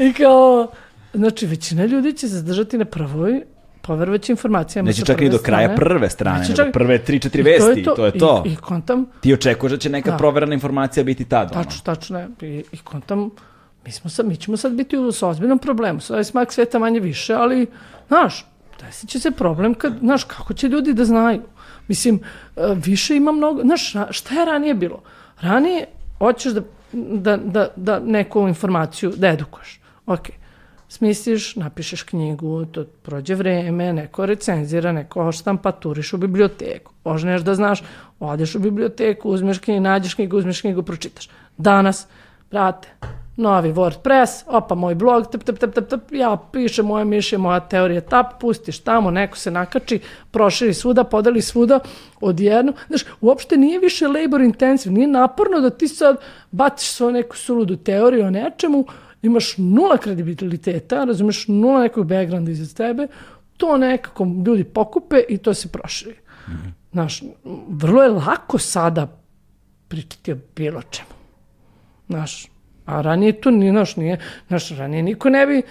I 0.00 0.12
kao, 0.12 0.70
znači, 1.14 1.46
većina 1.46 1.84
ljudi 1.84 2.12
će 2.12 2.28
se 2.28 2.34
zadržati 2.34 2.78
na 2.78 2.84
prvoj, 2.84 3.42
poverovaći 3.82 4.32
informacijama 4.32 4.86
Neće 4.86 5.02
čak 5.02 5.16
prve 5.16 5.30
do 5.30 5.38
kraja 5.38 5.60
strane. 5.60 5.76
prve 5.78 6.10
strane, 6.10 6.38
Neće 6.38 6.52
nego 6.52 6.62
čak- 6.62 6.72
prve 6.72 6.98
tri, 6.98 7.20
četiri 7.20 7.40
I 7.40 7.44
vesti, 7.44 7.84
to 7.86 8.06
je 8.06 8.12
to. 8.12 8.42
I, 8.46 8.52
i 8.52 8.56
kontam, 8.56 9.06
Ti 9.20 9.34
očekuješ 9.34 9.72
da 9.72 9.78
će 9.78 9.90
neka 9.90 10.10
Da. 10.10 10.16
proverena 10.16 10.54
informacija 10.54 11.04
biti 11.04 11.24
tad. 11.24 11.52
ono. 11.52 11.64
Tačno, 11.64 11.80
tačno 11.84 12.18
je. 12.18 12.28
I, 12.42 12.64
i 12.72 12.78
kontam, 12.78 13.30
mi, 13.86 13.92
smo 13.92 14.10
sad, 14.10 14.26
mi 14.26 14.36
ćemo 14.36 14.56
sad 14.56 14.72
biti 14.72 14.96
u 14.98 15.08
ozbiljnom 15.22 15.58
problemu. 15.58 16.00
Sad 16.00 16.18
je 16.18 16.24
smak 16.24 16.52
sveta 16.52 16.78
manje 16.78 17.00
više, 17.00 17.34
ali, 17.34 17.66
znaš, 18.08 18.46
desit 18.80 19.10
će 19.10 19.20
se 19.20 19.30
problem 19.30 19.74
kad, 19.74 19.92
znaš, 20.00 20.24
kako 20.24 20.54
će 20.54 20.68
ljudi 20.68 20.92
da 20.92 21.04
znaju? 21.04 21.42
Mislim, 21.88 22.20
e, 22.56 22.60
više 22.76 23.16
ima 23.16 23.32
mnogo, 23.32 23.62
znaš, 23.62 23.82
šta 24.10 24.34
je 24.34 24.44
ranije 24.44 24.74
bilo? 24.74 25.02
Ranije 25.40 25.86
hoćeš 26.18 26.52
da, 26.52 26.62
da, 26.92 27.36
da, 27.36 27.68
da 27.76 27.98
neku 27.98 28.48
informaciju, 28.48 29.12
da 29.16 29.28
edukuješ. 29.28 29.80
Ok, 30.06 30.28
smisliš, 30.88 31.56
napišeš 31.56 32.02
knjigu, 32.02 32.64
to 32.64 32.84
prođe 33.02 33.34
vreme, 33.34 33.92
neko 33.92 34.26
recenzira, 34.26 34.92
neko 34.92 35.28
oštampa, 35.28 35.72
turiš 35.72 36.12
u 36.12 36.16
biblioteku. 36.16 36.92
Možeš 37.04 37.42
da 37.42 37.54
znaš, 37.54 37.82
odeš 38.20 38.54
u 38.54 38.58
biblioteku, 38.58 39.30
uzmeš 39.30 39.58
knjigu, 39.58 39.80
nađeš 39.80 40.14
knjigu, 40.14 40.36
uzmeš 40.36 40.60
knjigu, 40.60 40.82
pročitaš. 40.82 41.28
Danas, 41.56 42.06
brate, 42.50 42.88
novi 43.38 43.72
WordPress, 43.72 44.44
opa, 44.46 44.74
moj 44.74 44.94
blog, 44.94 45.30
tap, 45.30 45.44
tap, 45.44 45.58
tap, 45.58 45.74
tap, 45.74 45.88
tap, 45.88 46.12
ja 46.12 46.36
pišem 46.52 46.86
moje 46.86 47.04
mišlje, 47.04 47.38
moja 47.38 47.60
teorija, 47.60 48.00
tap, 48.00 48.40
pustiš 48.40 48.80
tamo, 48.80 49.10
neko 49.10 49.38
se 49.38 49.50
nakači, 49.50 50.00
proširi 50.30 50.74
svuda, 50.74 51.04
podeli 51.04 51.42
svuda, 51.42 51.80
odjedno. 52.20 52.72
Znaš, 52.88 53.04
uopšte 53.20 53.56
nije 53.56 53.78
više 53.78 54.08
labor 54.08 54.40
intensive, 54.40 54.94
nije 54.94 55.06
naporno 55.06 55.60
da 55.60 55.70
ti 55.70 55.88
sad 55.88 56.16
baciš 56.50 56.90
svoju 56.90 57.12
neku 57.12 57.36
suludu 57.36 57.76
teoriju 57.76 58.26
o 58.26 58.30
nečemu, 58.30 58.84
imaš 59.22 59.54
nula 59.56 59.96
kredibiliteta, 59.96 61.04
razumeš, 61.04 61.48
nula 61.48 61.80
nekog 61.80 62.06
backgrounda 62.06 62.50
iza 62.50 62.74
tebe, 62.74 63.06
to 63.56 63.76
nekako 63.76 64.26
ljudi 64.46 64.64
pokupe 64.64 65.22
i 65.28 65.38
to 65.38 65.54
se 65.54 65.68
proširi. 65.68 66.16
Znaš, 66.92 67.22
vrlo 67.68 68.02
je 68.02 68.10
lako 68.10 68.58
sada 68.58 69.06
pričati 69.88 70.32
o 70.32 70.36
bilo 70.56 70.82
čemu. 70.82 71.08
Znaš, 72.08 72.48
a 72.88 73.00
ranije 73.00 73.40
to 73.40 73.50
nije, 73.50 73.72
znaš, 73.72 73.96
nije, 73.96 74.18
znaš, 74.48 74.70
ranije 74.70 75.02
niko 75.02 75.30
ne 75.30 75.46
bi, 75.46 75.62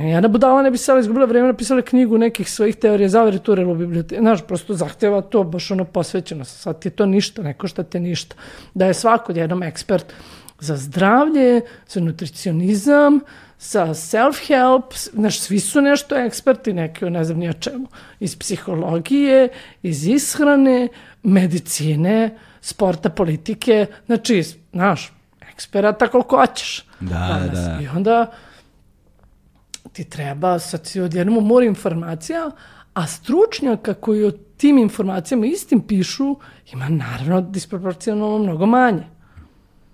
jedna 0.00 0.28
budala 0.28 0.62
ne 0.62 0.70
bi 0.70 0.78
sada 0.78 1.00
izgubila 1.00 1.26
vreme 1.26 1.46
napisala 1.46 1.82
knjigu 1.82 2.18
nekih 2.18 2.50
svojih 2.50 2.76
teorija 2.76 3.08
zavere 3.08 3.38
turela 3.38 3.72
u 3.72 3.74
biblioteki. 3.74 4.20
Znaš, 4.20 4.46
prosto 4.46 4.74
zahteva 4.74 5.20
to 5.20 5.44
baš 5.44 5.70
ono 5.70 5.84
posvećeno. 5.84 6.44
Sad 6.44 6.80
ti 6.80 6.88
je 6.88 6.96
to 6.96 7.06
ništa, 7.06 7.42
ne 7.42 7.54
košta 7.54 7.82
te 7.82 8.00
ništa. 8.00 8.36
Da 8.74 8.86
je 8.86 8.94
svako 8.94 9.32
jednom 9.32 9.62
ekspert 9.62 10.12
za 10.60 10.76
zdravlje, 10.76 11.60
za 11.88 12.00
nutricionizam, 12.00 13.20
za 13.60 13.86
self-help, 13.86 15.10
znaš, 15.12 15.40
svi 15.40 15.60
su 15.60 15.80
nešto 15.80 16.16
eksperti, 16.16 16.72
neki 16.72 17.04
o 17.04 17.10
ne 17.10 17.24
znam 17.24 17.38
ni 17.38 17.48
o 17.48 17.52
čemu. 17.52 17.86
Iz 18.20 18.36
psihologije, 18.36 19.48
iz 19.82 20.06
ishrane, 20.06 20.88
medicine, 21.22 22.38
sporta, 22.60 23.10
politike, 23.10 23.86
znači, 24.06 24.42
znaš, 24.72 25.15
eksperata 25.56 26.08
koliko 26.08 26.36
hoćeš. 26.38 26.84
Da, 27.00 27.08
danas. 27.08 27.58
da. 27.58 27.78
I 27.82 27.88
onda 27.88 28.32
ti 29.92 30.04
treba, 30.04 30.58
sad 30.58 30.86
si 30.86 31.00
odjednom 31.00 31.46
mora 31.46 31.66
informacija, 31.66 32.50
a 32.94 33.06
stručnjaka 33.06 33.94
koji 33.94 34.24
o 34.24 34.30
tim 34.56 34.78
informacijama 34.78 35.46
istim 35.46 35.80
pišu, 35.80 36.36
ima 36.72 36.88
naravno 36.88 37.40
disproporcionalno 37.40 38.38
mnogo 38.38 38.66
manje. 38.66 39.02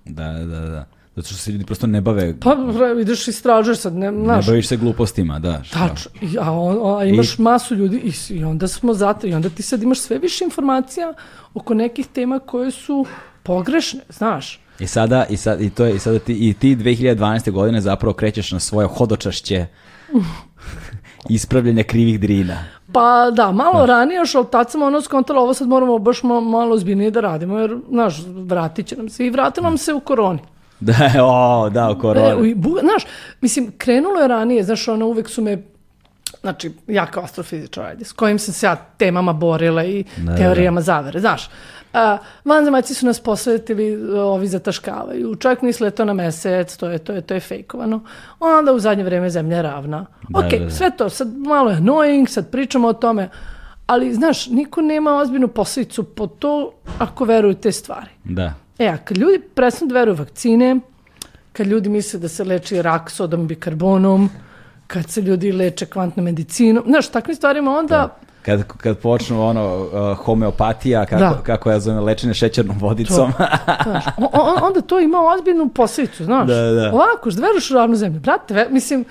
Da, 0.04 0.32
da, 0.32 0.60
da. 0.60 0.86
Zato 1.16 1.26
što 1.26 1.36
se 1.36 1.52
ljudi 1.52 1.64
prosto 1.64 1.86
ne 1.86 2.00
bave, 2.00 2.34
Pa 2.40 2.56
ideš 3.00 3.28
istražuješ 3.28 3.78
sad, 3.78 3.94
ne, 3.94 4.12
ne 4.12 4.24
znaš, 4.24 4.46
baviš 4.46 4.68
se 4.68 4.76
glupostima, 4.76 5.38
da. 5.38 5.62
šta. 5.64 5.88
tačno, 5.88 6.10
I- 6.22 6.38
a, 6.38 6.52
on- 6.52 7.00
a 7.00 7.04
imaš 7.04 7.38
masu 7.38 7.74
ljudi 7.74 7.96
i, 7.96 8.34
i 8.34 8.44
onda 8.44 8.68
smo 8.68 8.94
zato, 8.94 9.26
i 9.26 9.34
onda 9.34 9.48
ti 9.48 9.62
sad 9.62 9.82
imaš 9.82 9.98
sve 10.00 10.18
više 10.18 10.44
informacija 10.44 11.12
oko 11.54 11.74
nekih 11.74 12.06
tema 12.06 12.38
koje 12.38 12.70
su 12.70 13.06
pogrešne, 13.42 14.00
znaš. 14.08 14.60
I 14.82 14.86
sada, 14.86 15.26
i, 15.26 15.36
sad, 15.36 15.60
i, 15.60 15.70
to 15.70 15.84
je, 15.84 15.94
i 15.94 15.98
sada 15.98 16.18
ti, 16.18 16.48
i 16.48 16.54
ti 16.54 16.76
2012. 16.76 17.50
godine 17.50 17.80
zapravo 17.80 18.12
krećeš 18.14 18.52
na 18.52 18.60
svoje 18.60 18.88
hodočašće 18.88 19.66
ispravljanja 21.28 21.82
krivih 21.82 22.20
drina. 22.20 22.64
Pa 22.92 23.30
da, 23.30 23.52
malo 23.52 23.86
ranije 23.86 24.16
još, 24.16 24.34
ali 24.34 24.46
tad 24.46 24.70
sam 24.70 24.82
ono 24.82 25.00
skontala, 25.00 25.40
ovo 25.40 25.54
sad 25.54 25.68
moramo 25.68 25.98
baš 25.98 26.20
ma- 26.20 26.40
malo 26.42 26.74
ozbiljnije 26.74 27.10
da 27.10 27.20
radimo, 27.20 27.58
jer, 27.58 27.76
znaš, 27.90 28.14
vratit 28.26 28.86
će 28.86 28.96
nam 28.96 29.08
se. 29.08 29.26
I 29.26 29.30
vratilo 29.30 29.64
nam 29.64 29.78
se 29.78 29.92
u 29.94 30.00
koroni. 30.00 30.38
Da, 30.80 30.94
o, 31.20 31.70
da, 31.70 31.88
u 31.88 31.92
E, 31.92 31.98
koroni. 31.98 32.52
u- 32.52 32.56
bu- 32.56 32.80
znaš, 32.80 33.02
mislim, 33.40 33.72
krenulo 33.78 34.20
je 34.20 34.28
ranije, 34.28 34.64
znaš, 34.64 34.88
ono, 34.88 35.06
uvek 35.06 35.28
su 35.28 35.42
me, 35.42 35.62
znači, 36.42 36.72
ja 36.86 37.06
kao 37.06 37.24
astrofizičar, 37.24 37.84
ajde, 37.84 38.04
s 38.04 38.12
kojim 38.12 38.38
sam 38.38 38.54
se 38.54 38.66
ja 38.66 38.76
temama 38.76 39.32
borila 39.32 39.84
i 39.84 40.04
Da, 40.16 40.36
teorijama 40.36 40.80
zavere, 40.80 41.20
znaš. 41.20 41.50
A, 41.92 42.18
vanzemaljci 42.44 42.94
su 42.94 43.06
nas 43.06 43.20
posvetili, 43.20 44.12
ovi 44.14 44.48
zataškavaju, 44.48 45.34
čak 45.34 45.62
misle 45.62 45.90
to 45.90 46.04
na 46.04 46.12
mesec, 46.12 46.76
to 46.76 46.90
je, 46.90 46.98
to 46.98 47.12
je, 47.12 47.20
to 47.20 47.34
je 47.34 47.40
fejkovano. 47.40 48.00
Onda 48.40 48.72
u 48.72 48.78
zadnje 48.78 49.04
vreme 49.04 49.30
zemlja 49.30 49.56
je 49.56 49.62
ravna. 49.62 50.06
Da, 50.28 50.38
ok, 50.38 50.50
da, 50.50 50.58
da. 50.58 50.70
sve 50.70 50.90
to, 50.96 51.08
sad 51.08 51.36
malo 51.36 51.70
je 51.70 51.76
annoying, 51.76 52.26
sad 52.26 52.50
pričamo 52.50 52.88
o 52.88 52.92
tome, 52.92 53.28
ali, 53.86 54.14
znaš, 54.14 54.46
niko 54.46 54.82
nema 54.82 55.14
ozbiljnu 55.16 55.48
posledicu 55.48 56.04
po 56.04 56.26
to 56.26 56.72
ako 56.98 57.24
veruju 57.24 57.54
te 57.54 57.72
stvari. 57.72 58.10
Da. 58.24 58.54
E, 58.78 58.88
a 58.88 58.96
kad 58.96 59.18
ljudi 59.18 59.38
prestanu 59.54 59.88
da 59.88 59.94
veruju 59.94 60.16
vakcine, 60.16 60.80
kad 61.52 61.66
ljudi 61.66 61.88
misle 61.88 62.20
da 62.20 62.28
se 62.28 62.44
leči 62.44 62.82
rak 62.82 63.10
sodom 63.10 63.46
bikarbonom, 63.46 64.30
kad 64.92 65.10
se 65.10 65.20
ljudi 65.20 65.52
leče 65.52 65.86
kvantnom 65.86 66.24
medicinom, 66.24 66.84
znaš, 66.86 67.08
takvim 67.08 67.36
stvarima 67.36 67.70
onda... 67.72 68.16
Kad, 68.42 68.62
kad 68.68 68.98
počnu 68.98 69.42
ono, 69.42 69.78
uh, 69.78 70.16
homeopatija, 70.16 71.06
kako, 71.06 71.20
Da. 71.20 71.40
kako 71.44 71.70
ja 71.70 71.80
zovem, 71.80 72.04
lečenje 72.04 72.34
šećernom 72.34 72.76
vodicom. 72.78 73.32
Znaš, 73.82 74.04
o- 74.08 74.30
o- 74.32 74.58
onda 74.62 74.80
to 74.80 75.00
ima 75.00 75.18
ozbiljnu 75.28 75.68
posljedicu, 75.68 76.24
znaš. 76.24 76.48
Da, 76.48 76.54
da. 76.54 76.90
Ovako, 76.92 77.30
da 77.30 77.40
veruješ 77.40 77.70
u 77.70 77.74
ravnu 77.74 77.96
zemlju. 77.96 78.20
Brate, 78.20 78.54
ver, 78.54 78.66
mislim, 78.70 79.04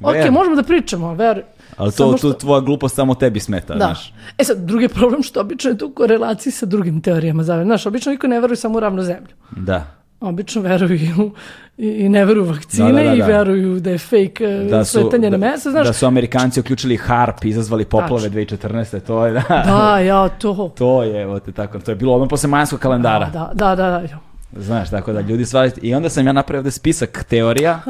ok, 0.00 0.12
Veruj. 0.12 0.30
možemo 0.30 0.56
da 0.56 0.62
pričamo, 0.62 1.14
veruj. 1.14 1.42
Ali 1.76 1.90
to, 1.90 1.96
Samo 1.96 2.12
tu 2.12 2.18
što- 2.18 2.32
tvoja 2.32 2.60
glupost 2.60 2.94
samo 2.94 3.14
tebi 3.14 3.40
smeta, 3.40 3.74
Da. 3.74 3.78
znaš. 3.78 4.14
E 4.38 4.44
sad, 4.44 4.58
drugi 4.58 4.88
problem 4.88 5.22
što 5.22 5.40
obično 5.40 5.70
je 5.70 5.78
to 5.78 5.86
u 5.86 5.92
korelaciji 5.92 6.52
sa 6.52 6.66
drugim 6.66 7.00
teorijama 7.00 7.42
zavere. 7.42 7.64
Znaš, 7.64 7.86
obično 7.86 8.12
niko 8.12 8.26
ne 8.26 8.40
veruje 8.40 8.56
samo 8.56 8.76
u 8.76 8.80
ravnu 8.80 9.02
zemlju. 9.02 9.34
Da. 9.50 9.84
Obično 10.20 10.62
veruju 10.62 11.30
i, 11.78 11.86
i 11.86 12.08
ne 12.08 12.24
veruju 12.24 12.44
vakcine 12.44 12.92
Da, 12.92 12.98
da, 12.98 13.04
da, 13.04 13.14
i 13.14 13.18
da. 13.18 13.26
veruju 13.26 13.80
da 13.80 13.90
je 13.90 13.98
fake 13.98 14.46
da 14.70 14.84
sletanje 14.84 15.30
na 15.30 15.36
mesec, 15.36 15.72
znaš. 15.72 15.86
da 15.86 15.92
su 15.92 16.06
Amerikanci 16.06 16.60
uključili 16.60 16.96
harp, 16.96 17.44
izazvali 17.44 17.84
poplave 17.84 18.22
Tačno. 18.22 18.68
2014. 18.68 19.00
To 19.00 19.26
je, 19.26 19.32
da, 19.32 19.62
Da, 19.66 19.98
ja, 19.98 20.28
to. 20.28 20.70
to 20.78 21.02
je, 21.02 21.22
evo 21.22 21.38
te 21.40 21.52
tako, 21.52 21.78
to 21.78 21.90
je 21.90 21.94
bilo 21.94 22.14
odmah 22.14 22.28
posle 22.30 22.48
majanskog 22.48 22.80
kalendara. 22.80 23.30
Da, 23.30 23.50
da, 23.54 23.74
da, 23.74 23.90
da. 23.90 24.00
jo. 24.00 24.18
Znaš, 24.52 24.90
tako 24.90 25.12
da 25.12 25.20
ljudi 25.20 25.44
stvari... 25.44 25.70
I 25.82 25.94
onda 25.94 26.08
sam 26.08 26.26
ja 26.26 26.32
napravio 26.32 26.60
ovde 26.60 26.70
spisak 26.70 27.24
teorija 27.24 27.80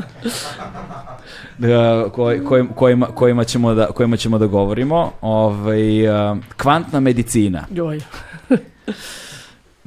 da, 1.59 2.05
koj, 2.15 2.45
kojim- 2.45 2.69
kojima, 2.75 3.07
kojima, 3.07 3.45
ćemo 3.45 3.75
da, 3.75 3.87
kojima 3.87 4.17
ćemo 4.17 4.39
da 4.39 4.47
govorimo. 4.47 5.13
Ovaj, 5.21 6.09
a, 6.09 6.37
kvantna 6.57 7.01
medicina. 7.01 7.65
Joj. 7.71 8.01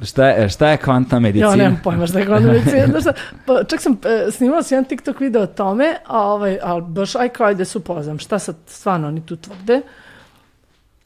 Šta 0.00 0.28
je, 0.28 0.48
šta 0.48 0.68
je 0.68 0.76
kvantna 0.76 1.18
medicina? 1.18 1.50
Ja 1.50 1.56
nemam 1.56 1.80
pojma 1.84 2.06
šta 2.06 2.18
je 2.18 2.26
kod 2.26 2.42
medicina. 2.42 3.00
Šta, 3.00 3.12
pa, 3.46 3.64
čak 3.64 3.80
sam 3.80 3.98
e, 4.04 4.30
snimala 4.30 4.62
jedan 4.70 4.84
TikTok 4.84 5.20
video 5.20 5.42
o 5.42 5.46
tome, 5.46 5.96
a 6.06 6.22
ovaj, 6.22 6.58
ali 6.62 6.82
baš 6.82 7.14
aj 7.16 7.28
kao 7.28 7.46
ajde 7.46 7.64
se 7.64 7.78
upoznam. 7.78 8.18
Šta 8.18 8.38
sad 8.38 8.56
stvarno 8.66 9.08
oni 9.08 9.26
tu 9.26 9.36
tvrde? 9.36 9.80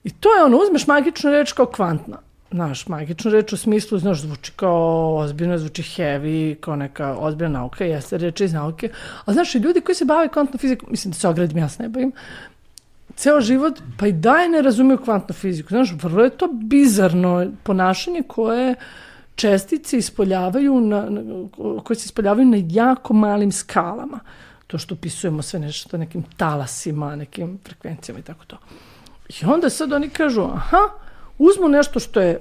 I 0.05 0.11
to 0.11 0.35
je 0.35 0.45
ono, 0.45 0.57
uzmeš 0.57 0.87
magičnu 0.87 1.31
reč 1.31 1.53
kao 1.53 1.67
kvantna. 1.67 2.17
Znaš, 2.51 2.87
magičnu 2.87 3.31
reč 3.31 3.53
u 3.53 3.57
smislu, 3.57 3.99
znaš, 3.99 4.21
zvuči 4.21 4.53
kao 4.57 5.17
ozbiljno, 5.17 5.59
zvuči 5.59 5.83
heavy, 5.83 6.55
kao 6.61 6.77
neka 6.77 7.17
ozbiljna 7.19 7.59
nauka, 7.59 7.85
jeste 7.85 8.19
reč 8.19 8.41
iz 8.41 8.53
nauke. 8.53 8.91
A 9.25 9.33
znaš, 9.33 9.55
i 9.55 9.59
ljudi 9.59 9.81
koji 9.81 9.97
se 9.97 10.05
bave 10.05 10.29
kvantnom 10.29 10.59
fizikom, 10.59 10.89
mislim 10.91 11.13
da 11.13 11.19
se 11.19 11.29
ogradim, 11.29 11.59
ja 11.59 11.69
se 11.69 11.83
ne 11.83 11.89
bavim, 11.89 12.13
ceo 13.17 13.41
život, 13.41 13.81
pa 13.99 14.07
i 14.07 14.13
dalje 14.13 14.49
ne 14.49 14.63
razumiju 14.63 14.99
kvantnu 14.99 15.35
fiziku. 15.35 15.69
Znaš, 15.69 15.93
vrlo 16.03 16.25
je 16.25 16.31
to 16.31 16.49
bizarno 16.53 17.47
ponašanje 17.63 18.23
koje 18.29 18.75
čestice 19.35 19.99
ispoljavaju 19.99 20.81
na, 20.81 21.11
na, 21.11 21.49
koje 21.85 21.97
se 21.97 22.05
ispoljavaju 22.05 22.47
na 22.47 22.59
jako 22.71 23.15
malim 23.15 23.53
skalama. 23.53 24.21
To 24.67 24.79
što 24.79 24.95
upisujemo 24.95 25.43
sve 25.43 25.61
nešto 25.61 25.97
nekim 25.97 26.23
talasima, 26.37 27.17
nekim 27.17 27.59
frekvencijama 27.65 28.21
i 28.21 28.23
tako 28.23 28.45
to. 28.45 28.57
I 29.29 29.47
onda 29.47 29.71
sad 29.71 29.93
oni 29.93 30.09
kažu, 30.09 30.43
aha, 30.43 30.89
uzmu 31.39 31.69
nešto 31.69 32.01
što 32.01 32.21
je 32.21 32.41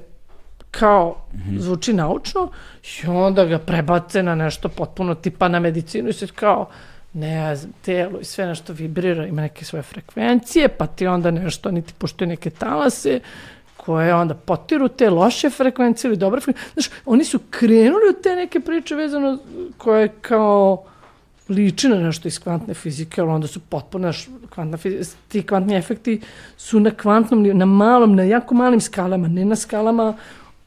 kao 0.72 1.15
zvuči 1.57 1.93
naučno 1.93 2.49
i 2.84 3.07
onda 3.07 3.45
ga 3.45 3.60
prebace 3.60 4.23
na 4.23 4.35
nešto 4.35 4.69
potpuno 4.69 5.15
tipa 5.15 5.47
na 5.47 5.60
medicinu 5.60 6.10
i 6.10 6.14
sad 6.14 6.31
kao 6.31 6.69
ne 7.16 7.56
znam, 7.56 7.74
telo 7.82 8.20
i 8.20 8.26
sve 8.26 8.46
nešto 8.46 8.74
vibrira, 8.74 9.28
ima 9.28 9.42
neke 9.42 9.66
svoje 9.66 9.84
frekvencije, 9.84 10.68
pa 10.68 10.88
ti 10.88 11.08
onda 11.08 11.32
nešto, 11.32 11.72
niti 11.72 11.94
poštuje 11.94 12.28
neke 12.28 12.50
talase, 12.50 13.20
koje 13.78 14.16
onda 14.16 14.34
potiru 14.34 14.88
te 14.88 15.10
loše 15.10 15.50
frekvencije 15.50 16.10
ili 16.10 16.18
dobre 16.18 16.42
frekvencije. 16.42 16.72
Znaš, 16.74 16.90
oni 17.06 17.24
su 17.24 17.40
krenuli 17.50 18.10
u 18.10 18.22
te 18.24 18.36
neke 18.36 18.60
priče 18.60 18.96
vezano 18.96 19.40
koje 19.78 20.08
kao 20.22 20.84
liči 21.50 21.90
na 21.90 21.96
nešto 21.96 22.28
iz 22.28 22.40
kvantne 22.40 22.74
fizike, 22.74 23.22
ali 23.22 23.30
onda 23.30 23.48
su 23.48 23.60
potpuno, 23.60 24.02
znaš, 24.02 24.28
kvantna 24.50 24.78
fizika, 24.78 25.18
ti 25.28 25.44
kvantni 25.44 25.76
efekti 25.76 26.22
su 26.58 26.80
na 26.80 26.92
kvantnom, 26.92 27.44
na 27.44 27.66
malom, 27.66 28.16
na 28.16 28.24
jako 28.24 28.56
malim 28.56 28.82
skalama, 28.82 29.28
ne 29.28 29.46
na 29.46 29.56
skalama 29.56 30.14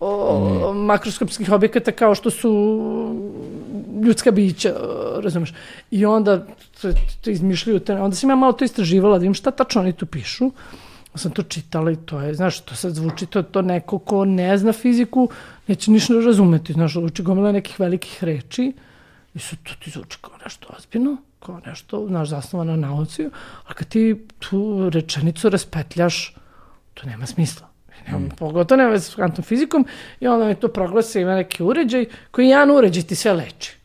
o, 0.01 0.73
makroskopskih 0.75 1.53
objekata 1.53 1.93
kao 1.93 2.15
što 2.15 2.31
su 2.31 2.51
ljudska 4.05 4.31
bića, 4.31 4.75
razumeš. 5.23 5.55
I 5.91 6.07
onda 6.07 6.47
to, 6.81 6.93
to 7.21 7.31
izmišljaju, 7.31 7.81
te, 7.81 7.95
onda 7.95 8.17
sam 8.17 8.31
ja 8.31 8.37
malo 8.37 8.53
to 8.53 8.65
istraživala 8.65 9.19
da 9.19 9.25
im 9.25 9.35
šta 9.35 9.51
tačno 9.51 9.81
oni 9.81 9.93
tu 9.93 10.07
pišu. 10.07 10.51
Sam 11.15 11.31
to 11.31 11.43
čitala 11.43 11.91
i 11.91 11.97
to 11.97 12.21
je, 12.21 12.35
znaš, 12.35 12.61
to 12.61 12.75
sad 12.75 12.95
zvuči, 12.95 13.27
to, 13.27 13.43
to 13.43 13.63
neko 13.63 13.99
ko 13.99 14.25
ne 14.25 14.59
zna 14.59 14.73
fiziku, 14.73 15.29
neće 15.67 15.91
ništa 15.91 16.15
razumeti, 16.15 16.73
znaš, 16.73 16.93
zvuči 16.93 17.23
gomila 17.23 17.53
nekih 17.53 17.81
velikih 17.81 18.25
reči 18.25 18.73
i 19.35 19.39
sad 19.39 19.59
to 19.63 19.73
ti 19.85 19.91
zvuči 19.91 20.19
kao 20.21 20.33
nešto 20.45 20.69
ozbiljno, 20.79 21.17
kao 21.41 21.61
nešto, 21.67 22.07
znaš, 22.09 22.29
zasnovano 22.29 22.77
na 22.77 22.89
nauci, 22.89 23.27
a 23.67 23.75
kad 23.75 23.89
ti 23.89 24.27
tu 24.39 24.91
rečenicu 24.91 25.49
raspetljaš, 25.49 26.35
to 26.95 27.07
nema 27.07 27.27
smisla. 27.27 27.68
Nema, 28.07 28.19
Mm. 28.19 28.29
Pogotovo 28.31 28.77
nema 28.77 28.91
veze 28.91 29.05
s 29.05 29.15
kvantnom 29.15 29.45
fizikom 29.45 29.87
i 30.21 30.29
onda 30.29 30.47
mi 30.47 30.55
to 30.55 30.69
proglase 30.69 31.21
ima 31.21 31.35
neki 31.35 31.63
uređaj 31.63 32.05
koji 32.31 32.49
jedan 32.49 32.71
uređaj 32.71 33.03
ti 33.03 33.15
sve 33.15 33.33
leči. 33.33 33.77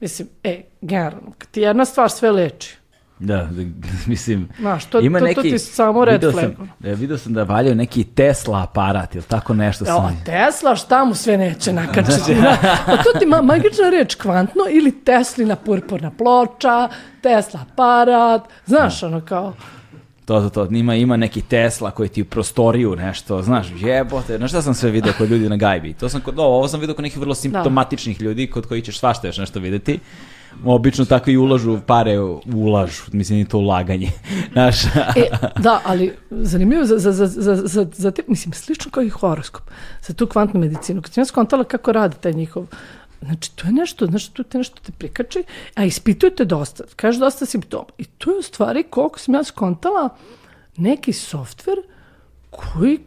Mislim, 0.00 0.28
e, 0.44 0.60
generalno, 0.80 1.32
kad 1.38 1.48
ti 1.48 1.60
jedna 1.60 1.84
stvar 1.84 2.10
sve 2.10 2.30
leči, 2.30 2.76
Da, 3.18 3.36
da, 3.36 3.62
mislim... 4.06 4.48
Znaš, 4.58 4.84
to- 4.84 5.00
to- 5.10 5.34
to 5.34 5.42
ti 5.42 5.58
samo 5.58 6.04
red 6.04 6.14
video 6.14 6.32
flag. 6.32 6.44
Sam, 6.56 6.70
e, 6.84 6.94
video 6.94 7.18
sam 7.18 7.32
da 7.32 7.42
valjaju 7.42 7.74
neki 7.74 8.04
Tesla 8.04 8.62
aparat, 8.62 9.14
ili 9.14 9.24
tako 9.24 9.54
nešto 9.54 9.84
sam... 9.86 10.22
Tesla 10.24 10.76
šta 10.76 11.04
mu 11.04 11.14
sve 11.14 11.36
neće 11.36 11.72
nakačiti? 11.82 12.34
Da. 12.34 12.56
Pa 12.86 12.96
to 12.96 13.18
ti 13.18 13.26
ma 13.26 13.42
magična 13.42 13.90
reč 13.90 14.14
kvantno 14.14 14.62
ili 14.70 14.92
Teslina 14.94 15.56
purpurna 15.56 16.10
ploča, 16.10 16.88
Tesla 17.22 17.60
aparat, 17.62 18.42
znaš 18.66 19.02
ono 19.02 19.20
kao... 19.20 19.54
To, 20.24 20.40
to, 20.40 20.50
to, 20.50 20.74
ima, 20.74 20.94
ima 20.94 21.16
neki 21.16 21.42
Tesla 21.42 21.90
koji 21.90 22.08
ti 22.08 22.22
u 22.22 22.24
prostoriju 22.24 22.96
nešto, 22.96 23.42
znaš, 23.42 23.66
jebote, 23.80 24.36
znaš 24.36 24.50
šta 24.50 24.62
sam 24.62 24.74
sve 24.74 24.90
video 24.90 25.12
kod 25.18 25.30
ljudi 25.30 25.48
na 25.48 25.56
gajbi? 25.56 25.92
To 25.92 26.08
sam 26.08 26.20
kod, 26.20 26.34
ovo 26.38 26.68
sam 26.68 26.80
video 26.80 26.94
kod 26.94 27.02
nekih 27.02 27.18
vrlo 27.18 27.34
simptomatičnih 27.34 28.20
ljudi 28.20 28.46
kod 28.46 28.66
kojih 28.66 28.84
ćeš 28.84 28.98
svašta 28.98 29.26
još 29.26 29.38
nešto 29.38 29.60
videti. 29.60 30.00
Obično 30.64 31.04
tako 31.04 31.30
i 31.30 31.36
ulažu 31.36 31.78
pare, 31.86 32.18
ulažu, 32.54 33.02
mislim 33.12 33.38
i 33.38 33.44
to 33.44 33.58
ulaganje. 33.58 34.10
Znaš, 34.52 34.84
E, 35.16 35.28
da, 35.58 35.80
ali 35.84 36.12
zanimljivo 36.30 36.84
za, 36.84 36.98
za, 36.98 37.12
za, 37.12 37.26
za, 37.26 37.56
za, 37.56 37.86
za 37.92 38.10
te, 38.10 38.22
mislim, 38.28 38.52
slično 38.52 38.90
kao 38.90 39.02
i 39.02 39.08
horoskop, 39.08 39.62
za 40.02 40.14
tu 40.14 40.26
kvantnu 40.26 40.60
medicinu. 40.60 41.02
Kad 41.02 41.12
sam 41.12 41.20
ja 41.20 41.24
skontala 41.24 41.64
kako 41.64 41.92
radi 41.92 42.16
taj 42.20 42.32
njihov, 42.32 42.66
znači, 43.24 43.56
to 43.56 43.66
je 43.66 43.72
nešto, 43.72 44.06
znači, 44.06 44.32
tu 44.32 44.42
te 44.42 44.58
nešto 44.58 44.80
te 44.82 44.92
prikači, 44.92 45.44
a 45.74 45.84
ispitujete 45.84 46.44
dosta, 46.44 46.84
kaže 46.96 47.18
dosta 47.18 47.46
simptoma. 47.46 47.84
I 47.98 48.04
to 48.04 48.30
je 48.30 48.38
u 48.38 48.42
stvari, 48.42 48.82
koliko 48.82 49.18
sam 49.18 49.34
ja 49.34 49.44
skontala, 49.44 50.08
neki 50.76 51.12
softver 51.12 51.76
koji 52.50 52.98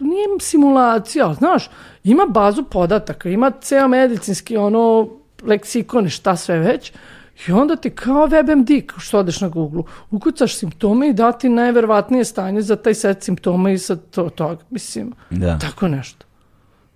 nije 0.00 0.26
simulacija, 0.40 1.26
ali, 1.26 1.34
znaš, 1.34 1.70
ima 2.04 2.26
bazu 2.26 2.64
podataka, 2.64 3.28
ima 3.28 3.50
ceo 3.60 3.88
medicinski 3.88 4.56
ono 4.56 5.08
leksikon 5.42 6.06
i 6.06 6.10
šta 6.10 6.36
sve 6.36 6.58
već 6.58 6.92
i 7.48 7.52
onda 7.52 7.76
ti 7.76 7.90
kao 7.90 8.28
WebMD, 8.28 8.92
što 8.98 9.18
odeš 9.18 9.40
na 9.40 9.48
Google, 9.48 9.82
ukucaš 10.10 10.56
simptome 10.56 11.08
i 11.08 11.12
da 11.12 11.32
ti 11.32 11.48
najverovatnije 11.48 12.24
stanje 12.24 12.62
za 12.62 12.76
taj 12.76 12.94
set 12.94 13.22
simptoma 13.22 13.70
i 13.70 13.78
sa 13.78 13.96
to, 13.96 14.30
toga. 14.30 14.62
Mislim, 14.70 15.12
Da. 15.30 15.58
tako 15.58 15.88
nešto. 15.88 16.23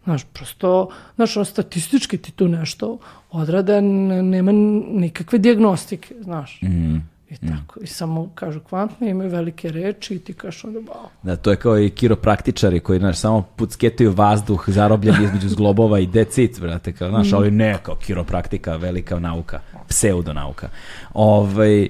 Znaš, 0.08 0.24
prosto, 0.24 0.88
znaš, 1.16 1.34
statistički 1.44 2.18
ti 2.18 2.32
tu 2.32 2.48
nešto 2.48 2.98
odrade, 3.30 3.80
nema 3.82 4.52
nikakve 4.52 5.38
diagnostike, 5.38 6.14
znaš. 6.20 6.58
Mm. 6.62 6.96
I 7.30 7.36
tako, 7.36 7.80
i 7.80 7.86
samo 7.86 8.30
kažu 8.34 8.60
kvantne, 8.60 9.10
imaju 9.10 9.30
velike 9.30 9.70
reči 9.70 10.14
i 10.14 10.18
ti 10.18 10.32
kažeš 10.32 10.64
onda, 10.64 10.78
wow. 10.78 11.06
Da, 11.22 11.36
to 11.36 11.50
je 11.50 11.56
kao 11.56 11.78
i 11.78 11.90
kiropraktičari 11.90 12.80
koji, 12.80 12.98
znaš, 12.98 13.18
samo 13.18 13.42
pucketaju 13.56 14.12
vazduh 14.12 14.64
zarobljen 14.68 15.24
između 15.24 15.48
zglobova 15.48 15.98
i 15.98 16.06
decit, 16.06 16.60
brate, 16.60 16.92
kao, 16.92 17.08
znaš, 17.08 17.32
ali 17.32 17.50
ne, 17.50 17.78
kao 17.82 17.94
kiropraktika, 17.94 18.76
velika 18.76 19.18
nauka, 19.18 19.60
pseudonauka. 19.88 20.68
Ovaj, 21.14 21.88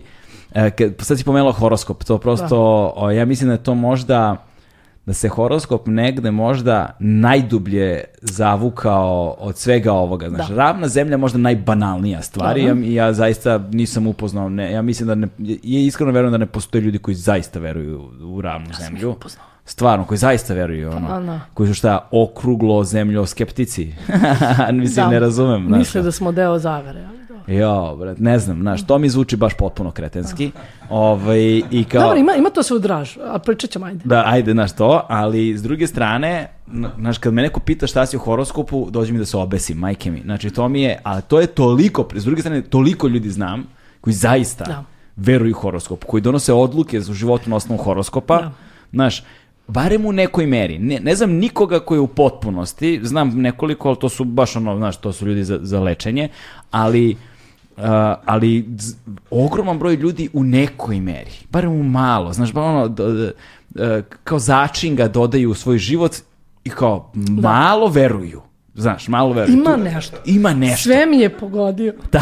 e, 0.54 0.70
sad 0.98 1.18
si 1.18 1.24
pomenula 1.24 1.52
horoskop, 1.52 2.04
to 2.04 2.18
prosto, 2.18 2.92
o, 2.96 3.10
ja 3.10 3.24
mislim 3.24 3.48
da 3.48 3.54
je 3.54 3.62
to 3.62 3.74
možda, 3.74 4.47
da 5.08 5.14
se 5.14 5.28
horoskop 5.28 5.86
negde 5.86 6.30
možda 6.30 6.96
najdublje 7.00 8.04
zavukao 8.22 9.36
od 9.38 9.56
svega 9.56 9.92
ovoga. 9.92 10.28
Znaš, 10.28 10.48
Da. 10.48 10.54
ravna 10.54 10.88
zemlja 10.88 11.12
je 11.12 11.16
možda 11.18 11.38
najbanalnija 11.38 12.22
stvar 12.22 12.58
i 12.58 12.64
ja, 12.64 12.74
ja 12.84 13.12
zaista 13.12 13.58
nisam 13.72 14.06
upoznao, 14.06 14.48
ne, 14.48 14.72
ja 14.72 14.82
mislim 14.82 15.06
da 15.06 15.14
ne, 15.14 15.28
je 15.38 15.86
iskreno 15.86 16.12
verujem 16.12 16.32
da 16.32 16.38
ne 16.38 16.46
postoje 16.46 16.82
ljudi 16.82 16.98
koji 16.98 17.14
zaista 17.14 17.58
veruju 17.58 18.10
u 18.22 18.40
ravnu 18.40 18.68
zemlju. 18.80 19.10
upoznao. 19.10 19.44
Stvarno, 19.64 20.04
koji 20.04 20.18
zaista 20.18 20.54
veruju, 20.54 20.90
ono, 20.90 21.08
Pa, 21.08 21.20
da. 21.20 21.40
koji 21.54 21.66
su 21.66 21.74
šta, 21.74 22.08
okruglo 22.10 22.84
zemljo 22.84 23.26
skeptici. 23.26 23.92
mislim, 24.72 25.04
Da. 25.04 25.10
ne 25.10 25.18
razumem. 25.18 25.66
znaš. 25.66 25.78
Misle 25.78 26.02
da 26.02 26.12
smo 26.12 26.32
deo 26.32 26.58
zavere, 26.58 27.00
da. 27.00 27.17
Jo, 27.48 27.96
brat, 27.98 28.18
ne 28.18 28.38
znam, 28.38 28.60
znaš, 28.60 28.86
to 28.86 28.98
mi 28.98 29.08
zvuči 29.08 29.36
baš 29.36 29.54
potpuno 29.54 29.90
kretenski. 29.90 30.50
Ovaj, 30.90 31.62
i 31.70 31.84
kao... 31.90 32.02
Dobro, 32.02 32.18
ima, 32.18 32.34
ima 32.34 32.50
to 32.50 32.62
sve 32.62 32.76
u 32.76 32.80
draž, 32.80 33.16
a 33.24 33.38
pričat 33.38 33.70
ćemo, 33.70 33.86
ajde. 33.86 34.00
Da, 34.04 34.22
ajde, 34.26 34.52
znaš 34.52 34.76
to, 34.76 35.06
ali 35.08 35.58
s 35.58 35.62
druge 35.62 35.86
strane, 35.86 36.50
znaš, 36.98 37.18
kad 37.18 37.34
me 37.34 37.42
neko 37.42 37.60
pita 37.60 37.86
šta 37.86 38.06
si 38.06 38.16
u 38.16 38.20
horoskopu, 38.20 38.86
dođe 38.90 39.12
mi 39.12 39.18
da 39.18 39.24
se 39.24 39.36
obesim, 39.36 39.78
majke 39.78 40.10
mi. 40.10 40.20
Znači, 40.24 40.50
to 40.50 40.68
mi 40.68 40.82
je, 40.82 40.98
a 41.02 41.20
to 41.20 41.40
je 41.40 41.46
toliko, 41.46 42.08
s 42.14 42.24
druge 42.24 42.40
strane, 42.40 42.62
toliko 42.62 43.08
ljudi 43.08 43.30
znam, 43.30 43.64
koji 44.00 44.14
zaista 44.14 44.64
Da. 44.64 44.84
veruju 45.16 45.50
u 45.56 45.60
horoskop, 45.60 46.04
koji 46.04 46.20
donose 46.20 46.52
odluke 46.52 47.00
za 47.00 47.12
životu 47.12 47.50
na 47.50 47.56
osnovu 47.56 47.82
horoskopa, 47.82 48.40
Da. 48.40 48.52
znaš, 48.92 49.22
barem 49.68 50.06
u 50.06 50.12
nekoj 50.12 50.46
meri. 50.46 50.78
Ne, 50.78 51.00
ne 51.00 51.14
znam 51.14 51.30
nikoga 51.30 51.80
koji 51.80 51.96
je 51.96 52.00
u 52.00 52.06
potpunosti, 52.06 53.00
znam 53.02 53.40
nekoliko, 53.40 53.88
ali 53.88 53.98
to 53.98 54.08
su 54.08 54.24
baš 54.24 54.56
ono, 54.56 54.76
znaš, 54.76 54.96
to 54.96 55.12
su 55.12 55.26
ljudi 55.26 55.44
za, 55.44 55.58
za 55.62 55.80
lečenje, 55.80 56.28
ali 56.70 57.16
Uh, 57.78 57.84
ali 58.24 58.68
z- 58.78 58.94
ogroman 59.30 59.78
broj 59.78 59.94
ljudi 59.94 60.28
u 60.32 60.44
nekoj 60.44 61.00
meri, 61.00 61.30
barem 61.50 61.70
u 61.70 61.82
malo, 61.82 62.32
znaš, 62.32 62.52
ba 62.52 62.62
ono, 62.62 62.88
d- 62.88 63.04
d- 63.04 63.32
e, 63.76 64.02
kao 64.24 64.38
začinga 64.38 65.08
dodaju 65.08 65.50
u 65.50 65.54
svoj 65.54 65.78
život 65.78 66.16
i 66.64 66.70
kao 66.70 67.12
malo 67.32 67.88
veruju. 67.88 68.42
Znaš, 68.74 69.08
malo 69.08 69.32
veruj. 69.32 69.52
Ima 69.52 69.70
Tu- 69.72 69.82
nešto. 69.84 70.16
Ima 70.24 70.54
nešto. 70.54 70.82
Sve 70.82 71.06
mi 71.06 71.18
je 71.18 71.28
pogodio. 71.30 71.94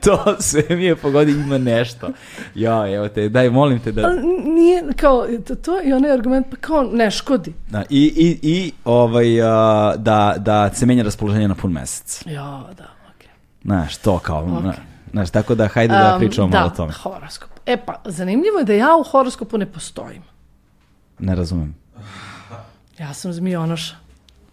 To 0.00 0.36
sve 0.38 0.62
mi 0.70 0.84
je 0.84 0.96
pogodi, 0.96 1.32
ima 1.32 1.58
nešto. 1.58 2.08
Ja, 2.54 2.94
evo 2.94 3.08
te, 3.08 3.28
daj, 3.28 3.50
molim 3.50 3.78
te 3.78 3.92
da... 3.92 4.02
Ali 4.02 4.20
nije, 4.44 4.84
kao, 4.96 5.26
to, 5.48 5.54
to 5.54 5.78
je 5.78 5.96
onaj 5.96 6.12
argument, 6.12 6.46
pa 6.50 6.56
kao, 6.56 6.82
ne 6.84 7.10
škodi. 7.10 7.52
Da, 7.70 7.82
i, 7.90 8.12
i, 8.16 8.50
i 8.50 8.72
ovaj, 8.84 9.42
a, 9.42 9.94
da, 9.96 10.34
da 10.38 10.74
se 10.74 10.86
menja 10.86 11.02
raspoloženje 11.02 11.48
na 11.48 11.54
pun 11.54 11.72
mesec. 11.72 12.22
Ja, 12.26 12.64
da. 12.78 12.95
Znaš, 13.66 13.96
to 13.96 14.18
kao, 14.18 14.46
na- 14.60 14.74
znaš, 15.10 15.30
tako 15.30 15.54
da 15.54 15.68
hajde 15.68 15.94
da 15.94 16.12
Um, 16.14 16.20
pričamo 16.20 16.48
da, 16.48 16.58
malo 16.58 16.66
o 16.68 16.76
tome. 16.76 16.92
horoskop. 16.92 17.50
E 17.66 17.76
pa, 17.76 18.00
zanimljivo 18.04 18.58
je 18.58 18.64
da 18.64 18.72
ja 18.72 18.96
u 18.96 19.04
horoskopu 19.04 19.58
ne 19.58 19.66
postojim. 19.66 20.22
Ne 21.18 21.34
razumem. 21.34 21.74
Ja 22.98 23.14
sam 23.14 23.32
zmionoša. 23.32 23.94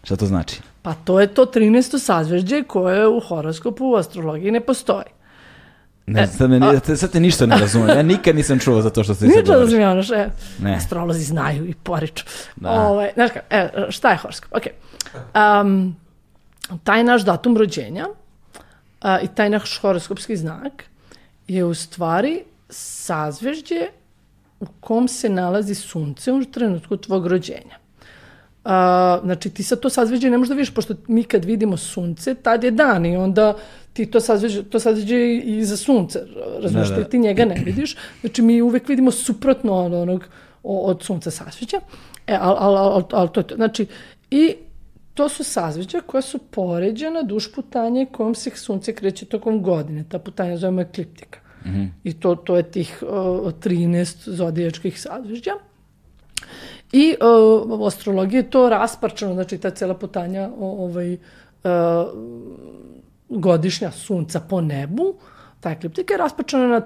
Šta 0.03 0.15
to 0.15 0.25
znači? 0.25 0.61
Pa 0.81 0.93
to 0.95 1.19
je 1.19 1.27
to 1.27 1.45
13. 1.45 1.99
sazvežđe 1.99 2.63
koje 2.63 3.07
u 3.07 3.19
horoskopu 3.19 3.85
u 3.85 3.95
astrologiji 3.95 4.51
ne 4.51 4.59
postoji. 4.59 5.05
Ne, 6.05 6.27
sad, 6.27 6.49
me, 6.49 6.59
ni- 6.59 6.97
sad 6.97 7.11
te 7.11 7.19
ništa 7.19 7.45
ne 7.45 7.57
razumem. 7.57 7.89
Ja 7.89 8.03
nikad 8.03 8.35
nisam 8.35 8.59
čuo 8.59 8.81
za 8.81 8.89
to 8.89 9.03
što 9.03 9.13
ste 9.15 9.25
Nije 9.25 9.35
sad 9.35 9.45
to 9.45 9.51
da 9.51 9.53
govoriš. 9.53 9.73
zmionoš, 9.73 10.09
e. 10.11 10.29
Ne. 10.59 10.75
Astrolozi 10.75 11.23
znaju 11.23 11.65
i 11.65 11.73
poriču. 11.73 12.25
Da. 12.55 12.71
Ovaj, 12.71 13.11
znaš 13.13 13.31
kako, 13.31 13.45
e, 13.49 13.69
šta 13.89 14.09
je 14.09 14.17
horoskop? 14.17 14.51
Ok. 14.53 14.63
Um, 15.63 15.95
taj 16.83 17.03
naš 17.03 17.21
datum 17.21 17.57
rođenja 17.57 18.07
a, 19.03 19.19
i 19.21 19.27
taj 19.27 19.49
naš 19.49 19.79
horoskopski 19.79 20.37
znak 20.37 20.83
je 21.47 21.65
u 21.65 21.73
stvari 21.73 22.43
sazvežđe 22.69 23.87
u 24.59 24.65
kom 24.79 25.07
se 25.07 25.29
nalazi 25.29 25.75
sunce 25.75 26.31
u 26.31 26.45
trenutku 26.45 26.97
tvog 26.97 27.27
rođenja. 27.27 27.77
A, 28.65 29.19
znači 29.23 29.49
ti 29.49 29.63
sad 29.63 29.79
to 29.79 29.89
sazveđe 29.89 30.29
ne 30.29 30.37
možeš 30.37 30.49
da 30.49 30.55
vidiš, 30.55 30.73
pošto 30.73 30.93
mi 31.07 31.23
kad 31.23 31.45
vidimo 31.45 31.77
sunce, 31.77 32.35
tad 32.35 32.63
je 32.63 32.71
dan 32.71 33.05
i 33.05 33.17
onda 33.17 33.53
ti 33.93 34.05
to 34.05 34.19
sazveđe, 34.19 34.63
to 34.63 34.79
sazveđe 34.79 35.15
i 35.35 35.65
za 35.65 35.77
sunce, 35.77 36.19
razumiješ, 36.59 36.89
Da, 36.89 36.95
da. 36.95 37.03
ti- 37.03 37.19
njega 37.19 37.45
ne 37.45 37.61
vidiš. 37.65 37.95
Znači 38.21 38.41
mi 38.41 38.61
uvek 38.61 38.87
vidimo 38.87 39.11
suprotno 39.11 39.73
od 39.75 39.93
onog 39.93 40.25
od 40.63 41.03
sunca 41.03 41.31
sazveđa. 41.31 41.77
E, 42.27 42.37
al, 42.41 42.55
al, 42.59 42.77
al, 42.77 43.03
al 43.11 43.27
to 43.27 43.39
je 43.39 43.47
to. 43.47 43.55
Znači, 43.55 43.85
i 44.31 44.55
to 45.13 45.29
su 45.29 45.43
sazveđa 45.43 46.01
koja 46.01 46.21
su 46.21 46.37
poređena 46.37 47.21
duž 47.21 47.47
putanje 47.55 48.05
kojom 48.11 48.35
se 48.35 48.49
sunce 48.55 48.95
kreće 48.95 49.25
tokom 49.25 49.63
godine. 49.63 50.05
Ta 50.09 50.19
putanja 50.19 50.57
zovemo 50.57 50.81
ekliptika. 50.81 51.39
I 52.03 52.13
to, 52.13 52.35
to 52.35 52.55
je 52.55 52.71
tih 52.71 53.03
uh, 53.03 53.09
13 53.09 54.29
zodijačkih 54.29 55.01
sazvežđa. 55.01 55.51
I 56.91 57.15
uh, 57.65 57.79
u 57.79 57.85
astrologiji 57.85 58.37
je 58.37 58.49
to 58.49 58.69
rasparčano, 58.69 59.33
znači 59.33 59.57
ta 59.57 59.69
cela 59.69 59.93
putanja 59.93 60.49
ovaj, 60.59 61.13
uh, 61.13 61.19
godišnja 63.29 63.91
sunca 63.91 64.39
po 64.39 64.61
nebu, 64.61 65.15
ta 65.59 65.71
ekliptika 65.71 66.13
je 66.13 66.17
rasparčana 66.17 66.67
na 66.67 66.81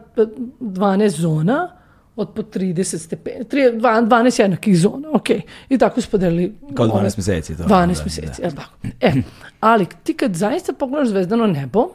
12 0.59 1.07
zona 1.07 1.76
od 2.17 2.33
po 2.33 2.41
30 2.41 2.97
stepeni, 2.97 3.45
3, 3.45 3.79
12 3.79 4.41
jednakih 4.41 4.79
zona, 4.79 5.09
ok. 5.13 5.29
I 5.69 5.77
tako 5.77 6.01
su 6.01 6.09
podelili... 6.09 6.55
Kao 6.73 6.85
12 6.85 6.91
one- 6.91 7.03
meseci. 7.03 7.57
To, 7.57 7.63
12 7.63 7.67
da, 7.67 7.85
meseci, 7.85 8.41
jel 8.41 8.51
tako? 8.51 8.73
E, 9.01 9.13
ali 9.59 9.85
ti 10.03 10.13
kad 10.13 10.35
zaista 10.35 10.73
pogledaš 10.73 11.07
zvezdano 11.07 11.47
nebo, 11.47 11.87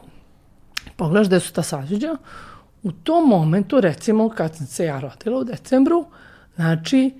pogledaš 0.95 1.27
gde 1.27 1.39
su 1.39 1.53
ta 1.53 1.63
sazveđa, 1.63 2.15
u 2.83 2.91
tom 2.91 3.29
momentu, 3.29 3.81
recimo, 3.81 4.29
kad 4.29 4.55
sam 4.55 4.67
se 4.67 4.85
ja 4.85 4.99
rodila 4.99 5.39
u 5.39 5.43
decembru, 5.43 6.05
znači, 6.55 7.11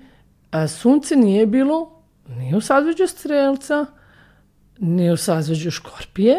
a, 0.50 0.68
sunce 0.68 1.16
nije 1.16 1.46
bilo 1.46 1.90
ni 2.28 2.56
u 2.56 2.60
sazveđu 2.60 3.06
strelca, 3.06 3.86
ni 4.78 5.10
u 5.10 5.16
sazveđu 5.16 5.70
škorpije, 5.70 6.36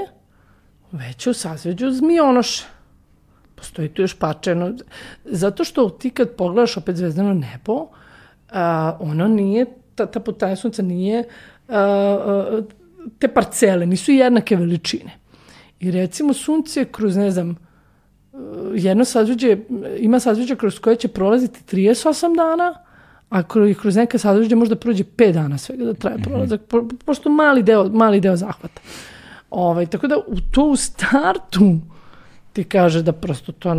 već 0.91 1.27
u 1.27 1.33
sazveđu 1.33 1.91
zmionoša. 1.91 2.74
Postoji 3.55 3.89
tu 3.89 4.01
još 4.01 4.13
pačeno. 4.19 4.73
Zato 5.25 5.63
što 5.63 5.89
ti 5.89 6.09
kad 6.09 6.35
pogledaš 6.35 6.77
opet 6.77 6.95
zvezdano 6.95 7.33
nebo, 7.33 7.87
a, 8.51 8.97
ono 8.99 9.27
nije, 9.27 9.65
ta, 9.95 10.05
ta 10.05 10.19
putanja 10.19 10.55
sunca 10.55 10.81
nije, 10.81 11.23
a, 11.67 11.79
a, 11.79 12.61
te 13.19 13.27
parcele 13.27 13.85
nisu 13.85 14.11
jednake 14.11 14.55
veličine. 14.55 15.11
I 15.79 15.91
recimo 15.91 16.33
sunce 16.33 16.85
kroz, 16.85 17.17
ne 17.17 17.31
znam, 17.31 17.55
jedno 18.75 19.05
sazveđe, 19.05 19.57
ima 19.99 20.19
sazveđe 20.19 20.55
kroz 20.55 20.79
koje 20.79 20.95
će 20.95 21.07
prolaziti 21.07 21.75
38 21.75 22.35
dana, 22.35 22.73
a 23.29 23.43
kroz, 23.43 23.75
kroz 23.81 23.95
neka 23.95 24.17
sazveđe 24.17 24.55
možda 24.55 24.75
prođe 24.75 25.03
5 25.03 25.31
dana 25.31 25.57
svega 25.57 25.85
da 25.85 25.93
traje 25.93 26.17
prolazak, 26.17 26.61
po, 26.61 26.87
pošto 27.05 27.29
mali 27.29 27.63
deo, 27.63 27.89
mali 27.89 28.19
deo 28.19 28.35
zahvata. 28.35 28.81
Ovaj, 29.49 29.85
tako 29.85 30.07
da 30.07 30.17
u 30.17 30.35
to 30.51 30.65
u 30.65 30.75
startu 30.75 31.79
ti 32.55 32.63
kaže 32.63 33.01
da 33.03 33.11
prosto 33.11 33.51
to, 33.51 33.75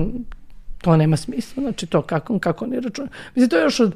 to 0.78 0.96
nema 0.96 1.16
smisla. 1.16 1.62
Znači 1.62 1.86
to 1.86 2.02
kako, 2.02 2.38
kako 2.38 2.64
oni 2.64 2.80
računaju. 2.80 3.10
Mislim, 3.34 3.50
to 3.50 3.56
je 3.56 3.62
još 3.62 3.80
od, 3.80 3.94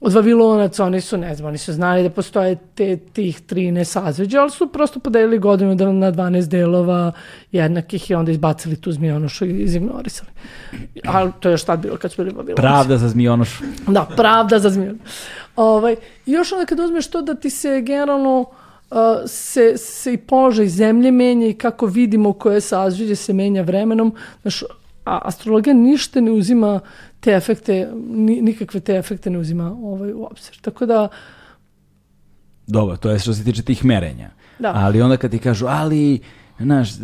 od 0.00 0.12
Vavilonaca, 0.12 0.84
oni 0.84 1.00
su, 1.00 1.16
ne 1.16 1.34
znam, 1.34 1.48
oni 1.48 1.58
su 1.58 1.72
znali 1.72 2.02
da 2.02 2.10
postoje 2.10 2.58
te, 2.74 2.96
tih 2.96 3.40
13 3.42 3.84
sazveđa, 3.84 4.40
ali 4.40 4.50
su 4.50 4.68
prosto 4.72 5.00
podelili 5.00 5.38
godinu 5.38 5.74
da- 5.74 5.92
na 5.92 6.12
12 6.12 6.48
delova 6.48 7.12
jednakih 7.52 8.10
i 8.10 8.14
onda 8.14 8.32
izbacili 8.32 8.76
tu 8.76 8.92
zmijonošu 8.92 9.46
i 9.46 9.62
izignorisali. 9.62 10.30
Ali 11.04 11.32
to 11.40 11.48
je 11.48 11.52
još 11.52 11.64
tad 11.64 11.80
bilo 11.80 11.96
kad 11.96 12.12
su 12.12 12.22
bili 12.22 12.34
Vavilonci. 12.34 12.62
Pravda 12.62 12.98
za 12.98 13.08
zmionoš. 13.08 13.60
Da, 13.86 14.06
pravda 14.16 14.58
za 14.58 14.70
zmiju. 14.70 14.98
Ovaj, 15.56 15.96
još 16.26 16.52
onda 16.52 16.66
kad 16.66 16.80
uzmeš 16.80 17.10
to 17.10 17.22
da 17.22 17.34
ti 17.34 17.50
se 17.50 17.80
generalno 17.80 18.40
uh, 18.40 18.67
se, 19.26 19.76
se 19.76 20.12
i 20.12 20.16
položaj 20.16 20.68
zemlje 20.68 21.10
menja 21.10 21.46
i 21.46 21.54
kako 21.54 21.86
vidimo 21.86 22.32
koje 22.32 22.60
sazveđe 22.60 23.16
se 23.16 23.32
menja 23.32 23.62
vremenom. 23.62 24.14
Znaš, 24.42 24.62
a 25.04 25.20
astrologija 25.24 25.74
ništa 25.74 26.20
ne 26.20 26.30
uzima 26.30 26.80
te 27.20 27.32
efekte, 27.32 27.90
ni, 27.94 28.42
nikakve 28.42 28.80
te 28.80 28.96
efekte 28.96 29.30
ne 29.30 29.38
uzima 29.38 29.76
ovaj, 29.82 30.12
u 30.12 30.24
obzir. 30.24 30.58
Tako 30.60 30.86
da, 30.86 31.08
Dobro, 32.68 32.96
to 32.96 33.10
je 33.10 33.18
što 33.18 33.34
se 33.34 33.44
tiče 33.44 33.62
tih 33.62 33.84
merenja. 33.84 34.30
Da. 34.58 34.72
Ali 34.74 35.02
onda 35.02 35.16
kad 35.16 35.30
ti 35.30 35.38
kažu, 35.38 35.66
ali, 35.66 36.20
znaš, 36.60 36.90
e, 36.90 36.94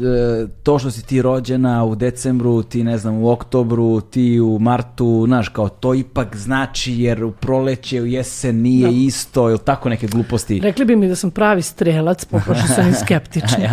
to 0.63 0.79
što 0.79 0.91
si 0.91 1.07
ti 1.07 1.23
rođena 1.23 1.85
u 1.85 1.95
decembru, 1.95 2.63
ti 2.63 2.85
ne 2.85 2.99
znam, 2.99 3.15
u 3.17 3.31
oktobru, 3.31 4.01
ti 4.01 4.41
u 4.41 4.59
martu, 4.59 5.25
znaš, 5.27 5.49
kao 5.49 5.69
to 5.69 5.95
ipak 5.95 6.37
znači 6.37 6.93
jer 6.95 7.25
u 7.25 7.33
proleće, 7.33 8.01
u 8.03 8.07
jesen 8.07 8.63
nije 8.63 8.89
Da. 8.89 8.97
isto, 8.97 9.49
ili 9.51 9.59
tako 9.59 9.89
neke 9.89 10.07
gluposti. 10.07 10.61
rekli 10.61 10.85
bi 10.85 10.97
mi 10.97 11.09
da 11.09 11.17
sam 11.17 11.31
pravi 11.31 11.63
strelac, 11.63 12.25
pošto 12.25 12.55
sam 12.67 12.89
i 12.89 12.95
skeptični. 13.05 13.69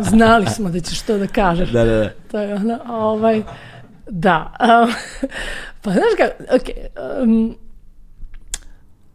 Znali 0.00 0.46
smo 0.46 0.70
da 0.70 0.80
ćeš 0.80 1.00
to 1.00 1.18
da 1.18 1.26
kažeš. 1.26 1.70
Da, 1.70 1.84
da, 1.84 1.94
da. 1.94 2.10
To 2.30 2.38
je 2.40 2.54
ono, 2.54 2.78
ovaj, 2.88 3.42
da. 4.10 4.52
Um, 4.60 4.92
pa 5.82 5.90
znaš 5.90 6.12
ga, 6.18 6.54
ok, 6.56 6.62
um, 7.22 7.56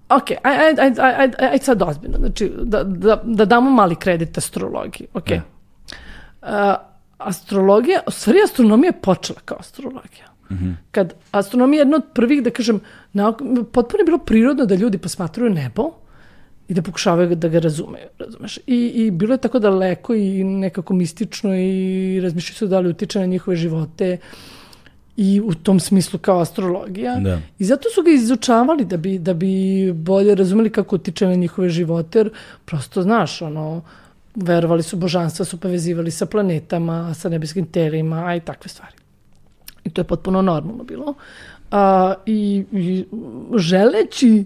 ok, 0.09 0.31
aj, 0.43 0.57
aj, 0.57 0.75
aj, 0.79 0.93
aj, 0.97 1.31
aj, 1.39 1.49
aj 1.51 1.59
sad 1.59 1.81
ozbiljno, 1.81 2.17
znači 2.17 2.51
da, 2.63 2.83
da, 2.83 3.21
da 3.23 3.45
damo 3.45 3.71
mali 3.71 3.95
kredit 3.95 4.37
astrologiji, 4.37 5.07
ok. 5.13 5.29
Da. 5.29 5.41
Uh, 6.41 6.95
astrologija, 7.17 7.99
u 8.07 8.11
stvari 8.11 8.39
astronomija 8.43 8.87
je 8.89 9.01
počela 9.01 9.39
kao 9.45 9.57
astrologija. 9.59 10.25
Kad 10.91 11.13
astronomija 11.31 11.79
je 11.79 11.81
jedna 11.81 11.97
od 11.97 12.03
prvih, 12.13 12.43
da 12.43 12.49
kažem, 12.49 12.79
nauk- 13.13 13.63
potpuno 13.63 14.01
je 14.01 14.05
bilo 14.05 14.17
prirodno 14.17 14.65
da 14.65 14.75
ljudi 14.75 14.97
posmatruju 14.97 15.49
nebo 15.49 15.91
i 16.67 16.73
da 16.73 16.81
pokušavaju 16.81 17.35
da 17.35 17.47
ga 17.47 17.59
razumeju, 17.59 18.07
razumeš? 18.19 18.57
I, 18.57 18.91
I 18.95 19.11
bilo 19.11 19.33
je 19.33 19.37
tako 19.37 19.59
daleko 19.59 20.13
i 20.13 20.43
nekako 20.43 20.93
mistično 20.93 21.55
i 21.55 22.19
razmišljaju 22.23 22.57
se 22.57 22.67
da 22.67 22.79
li 22.79 22.89
utiče 22.89 23.19
na 23.19 23.25
njihove 23.25 23.57
živote 23.57 24.17
i 25.17 25.41
u 25.45 25.53
tom 25.53 25.79
smislu 25.79 26.19
kao 26.19 26.39
astrologija. 26.39 27.15
Da. 27.15 27.39
I 27.59 27.65
zato 27.65 27.89
su 27.89 28.03
ga 28.03 28.11
izučavali 28.11 28.85
da 28.85 28.97
bi, 28.97 29.19
da 29.19 29.33
bi 29.33 29.91
bolje 29.93 30.35
razumeli 30.35 30.69
kako 30.69 30.95
utiče 30.95 31.27
na 31.27 31.35
njihove 31.35 31.69
živote, 31.69 32.19
jer 32.19 32.29
prosto 32.65 33.01
znaš, 33.01 33.41
ono, 33.41 33.81
verovali 34.35 34.83
su 34.83 34.97
božanstva, 34.97 35.45
su 35.45 35.59
povezivali 35.59 36.11
sa 36.11 36.25
planetama, 36.25 37.13
sa 37.13 37.29
nebeskim 37.29 37.65
telima, 37.65 38.25
a 38.25 38.35
i 38.35 38.39
takve 38.39 38.69
stvari. 38.69 38.95
I 39.83 39.89
to 39.89 40.01
je 40.01 40.05
potpuno 40.05 40.41
normalno 40.41 40.83
bilo. 40.83 41.13
A, 41.71 42.13
i, 42.25 42.65
I 42.71 43.05
želeći 43.55 44.43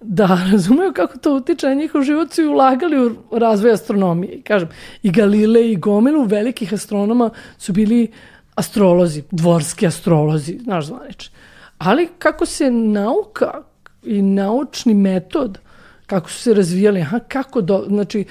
da 0.00 0.26
razumeju 0.52 0.92
kako 0.92 1.18
to 1.18 1.34
utiče 1.34 1.66
na 1.66 1.74
njihov 1.74 2.02
život 2.02 2.32
su 2.32 2.42
i 2.42 2.46
ulagali 2.46 3.06
u 3.30 3.38
razvoj 3.38 3.72
astronomije. 3.72 4.42
Kažem, 4.42 4.68
i 5.02 5.12
Galile 5.12 5.70
i 5.70 5.76
gomilu 5.76 6.24
velikih 6.24 6.72
astronoma 6.72 7.30
su 7.58 7.72
bili 7.72 8.10
astrolozi, 8.54 9.22
dvorski 9.30 9.86
astrolozi, 9.86 10.58
znaš 10.62 10.86
zvanični. 10.86 11.34
Ali 11.78 12.08
kako 12.18 12.46
se 12.46 12.70
nauka 12.70 13.62
i 14.02 14.22
naučni 14.22 14.94
metod, 14.94 15.58
kako 16.06 16.30
su 16.30 16.38
se 16.38 16.54
razvijali, 16.54 17.00
aha, 17.00 17.18
kako 17.18 17.60
do, 17.60 17.84
znači, 17.88 18.24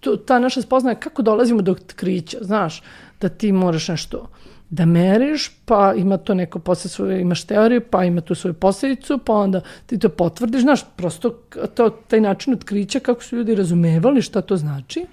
to, 0.00 0.16
ta 0.16 0.38
naša 0.38 0.62
spoznaja 0.62 0.94
kako 0.94 1.22
dolazimo 1.22 1.62
do 1.62 1.72
otkrića, 1.72 2.38
znaš, 2.40 2.82
da 3.20 3.28
ti 3.28 3.52
moraš 3.52 3.88
nešto 3.88 4.28
da 4.70 4.84
meriš, 4.84 5.50
pa 5.64 5.94
ima 5.96 6.16
to 6.16 6.34
neko 6.34 6.58
posle 6.58 6.90
svoje, 6.90 7.20
imaš 7.20 7.44
teoriju, 7.44 7.80
pa 7.90 8.04
ima 8.04 8.20
tu 8.20 8.34
svoju 8.34 8.54
posledicu, 8.54 9.18
pa 9.18 9.32
onda 9.32 9.60
ti 9.86 9.98
to 9.98 10.08
potvrdiš, 10.08 10.62
znaš, 10.62 10.80
prosto 10.96 11.30
to, 11.74 11.90
taj 11.90 12.20
način 12.20 12.52
otkrića 12.52 13.00
kako 13.00 13.22
su 13.22 13.36
ljudi 13.36 13.54
razumevali 13.54 14.22
šta 14.22 14.40
to 14.40 14.56
znači, 14.56 15.06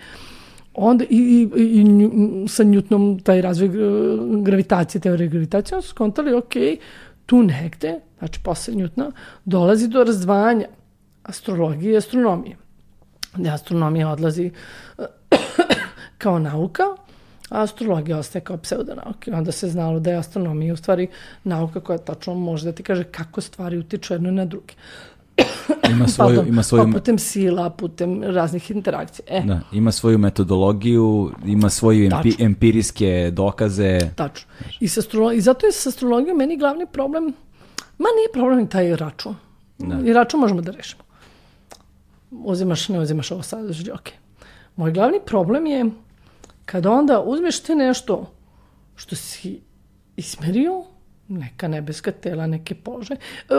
onda 0.73 1.06
i, 1.10 1.49
i, 1.56 1.61
i 1.61 1.85
sa 2.48 2.64
Newtonom 2.64 3.23
taj 3.23 3.41
razvoj 3.41 3.68
e, 3.68 3.72
gravitacije, 4.43 5.02
teorije 5.02 5.27
gravitacije, 5.27 5.76
onda 5.76 5.81
su 5.81 5.89
skontali, 5.89 6.34
ok, 6.34 6.53
tu 7.26 7.43
negde, 7.43 7.99
znači 8.19 8.39
posle 8.43 8.73
Newtona, 8.73 9.11
dolazi 9.45 9.88
do 9.88 10.03
razdvajanja 10.03 10.68
astrologije 11.23 11.93
i 11.93 11.98
astronomije. 11.98 12.57
Gde 13.34 13.49
astronomija 13.49 14.10
odlazi 14.10 14.52
kao 16.18 16.39
nauka, 16.39 16.84
a 17.49 17.64
astrologija 17.64 18.18
ostaje 18.18 18.43
kao 18.43 18.57
pseudonauka. 18.57 19.31
Onda 19.34 19.52
se 19.52 19.69
znalo 19.69 19.99
da 19.99 20.11
je 20.11 20.18
astronomija 20.18 20.73
u 20.73 20.77
stvari 20.77 21.07
nauka 21.43 21.80
koja 21.80 21.98
tačno 21.98 22.35
može 22.35 22.65
da 22.65 22.72
ti 22.72 22.84
kaže 22.84 23.03
kako 23.03 23.41
stvari 23.41 23.77
utiču 23.77 24.14
jedno 24.14 24.31
na 24.31 24.45
druge. 24.45 24.73
Ima 25.91 26.07
svoju, 26.15 26.35
Pardon, 26.35 26.47
ima 26.47 26.63
svoju, 26.63 26.85
pa 26.85 26.91
putem 26.91 27.19
sila, 27.19 27.69
putem 27.69 28.23
raznih 28.23 28.71
interakcija. 28.71 29.25
E, 29.29 29.41
da, 29.41 29.59
ima 29.71 29.91
svoju 29.91 30.17
metodologiju, 30.17 31.31
ima 31.45 31.69
svoje 31.69 32.05
empi, 32.05 32.43
empirijske 32.43 33.31
dokaze. 33.33 33.99
Tačno. 34.15 34.51
I, 34.79 34.88
sa 34.88 35.01
I 35.35 35.41
zato 35.41 35.65
je 35.65 35.71
sa 35.71 35.89
astrologijom 35.89 36.38
meni 36.38 36.57
glavni 36.57 36.85
problem, 36.91 37.23
ma 37.97 38.07
nije 38.17 38.31
problem 38.33 38.67
taj 38.67 38.95
račun. 38.95 39.35
Da. 39.77 39.99
I 40.05 40.13
račun 40.13 40.39
možemo 40.39 40.61
da 40.61 40.71
rešimo. 40.71 41.03
Uzimaš, 42.31 42.89
ne 42.89 42.99
uzimaš 42.99 43.31
ovo 43.31 43.43
sad, 43.43 43.65
znači, 43.65 43.91
ok. 43.91 44.09
Moj 44.75 44.91
glavni 44.91 45.19
problem 45.25 45.65
je 45.65 45.85
kada 46.65 46.91
onda 46.91 47.21
uzmeš 47.21 47.59
te 47.59 47.75
nešto 47.75 48.31
što 48.95 49.15
si 49.15 49.61
ismerio, 50.15 50.83
neka 51.32 51.68
nebeska 51.68 52.12
tela, 52.12 52.48
neke 52.48 52.76
položaje. 52.76 53.20
E, 53.49 53.56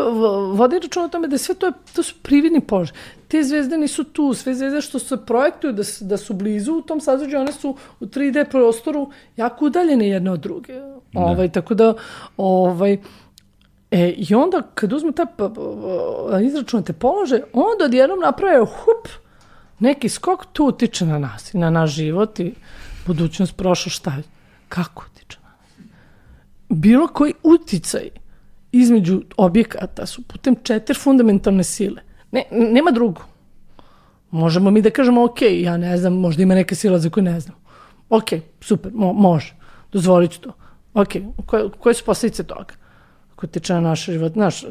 Vodi 0.52 0.78
račun 0.78 1.04
o 1.04 1.08
tome 1.08 1.28
da 1.28 1.34
je 1.34 1.38
sve 1.38 1.54
to, 1.54 1.72
to 1.94 2.02
su 2.02 2.14
prividni 2.22 2.60
položaje. 2.60 2.98
Te 3.28 3.42
zvezde 3.42 3.78
nisu 3.78 4.04
tu, 4.04 4.34
sve 4.34 4.54
zvezde 4.54 4.80
što 4.80 4.98
se 4.98 5.16
projektuju 5.26 5.72
da, 5.72 5.82
da 6.00 6.16
su 6.16 6.34
blizu 6.34 6.72
u 6.72 6.82
tom 6.82 7.00
sazveđu, 7.00 7.38
one 7.38 7.52
su 7.52 7.76
u 8.00 8.06
3D 8.06 8.50
prostoru 8.50 9.10
jako 9.36 9.64
udaljene 9.66 10.08
jedne 10.08 10.30
od 10.30 10.40
druge. 10.40 10.72
Ovaj, 11.14 11.48
tako 11.48 11.74
da, 11.74 11.94
ovaj, 12.36 12.98
E, 13.92 14.08
I 14.10 14.34
onda 14.34 14.62
kad 14.74 14.92
uzmu 14.92 15.12
te 15.12 15.24
pa- 15.36 15.48
pa- 15.48 16.40
izračunate 16.40 16.92
položaje, 16.92 17.44
onda 17.52 17.84
odjednom 17.84 18.20
naprave 18.20 18.58
hup, 18.58 19.08
neki 19.78 20.08
skok 20.08 20.46
tu 20.52 20.64
utiče 20.66 21.06
na 21.06 21.18
nas 21.18 21.54
i 21.54 21.58
na 21.58 21.70
naš 21.70 21.90
život 21.90 22.40
i 22.40 22.54
budućnost, 23.06 23.56
prošlost, 23.56 23.96
šta 23.96 24.10
je? 24.10 24.22
Kako? 24.68 25.04
Bilo 26.74 27.06
koji 27.08 27.32
uticaj 27.42 28.08
između 28.72 29.22
objekata 29.36 30.06
su 30.06 30.22
putem 30.22 30.56
četiri 30.62 30.98
fundamentalne 30.98 31.64
sile. 31.64 32.02
Ne, 32.30 32.44
nema 32.50 32.90
drugo. 32.90 33.22
Možemo 34.30 34.70
mi 34.70 34.82
da 34.82 34.90
kažemo, 34.90 35.24
ok, 35.24 35.42
ja 35.42 35.76
ne 35.76 35.96
znam, 35.96 36.12
možda 36.12 36.42
ima 36.42 36.54
neka 36.54 36.74
sila 36.74 36.98
za 36.98 37.10
koju 37.10 37.24
ne 37.24 37.40
znam. 37.40 37.56
Ok, 38.08 38.24
super, 38.60 38.92
mo 38.94 39.12
može, 39.12 39.54
dozvolit 39.92 40.30
ću 40.30 40.40
to. 40.40 40.52
Ok, 40.94 41.08
koje, 41.46 41.70
koje 41.78 41.94
su 41.94 42.04
posljedice 42.04 42.42
toga? 42.42 42.74
Ako 43.32 43.46
tiče 43.46 43.74
na 43.74 43.80
naš 43.80 44.04
život, 44.04 44.36
naš, 44.36 44.64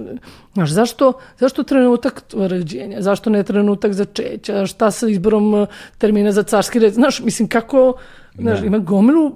naš, 0.55 0.69
zašto, 0.71 1.13
zašto 1.39 1.63
trenutak 1.63 2.23
rođenja, 2.33 3.01
zašto 3.01 3.29
ne 3.29 3.43
trenutak 3.43 3.93
začeća, 3.93 4.65
šta 4.65 4.91
sa 4.91 5.09
izborom 5.09 5.55
eh, 5.55 5.65
termina 5.97 6.31
za 6.31 6.43
carski 6.43 6.79
red, 6.79 6.93
znaš, 6.93 7.19
mislim, 7.19 7.47
kako, 7.47 7.93
znaš, 8.37 8.61
ima 8.61 8.77
gomilu 8.77 9.31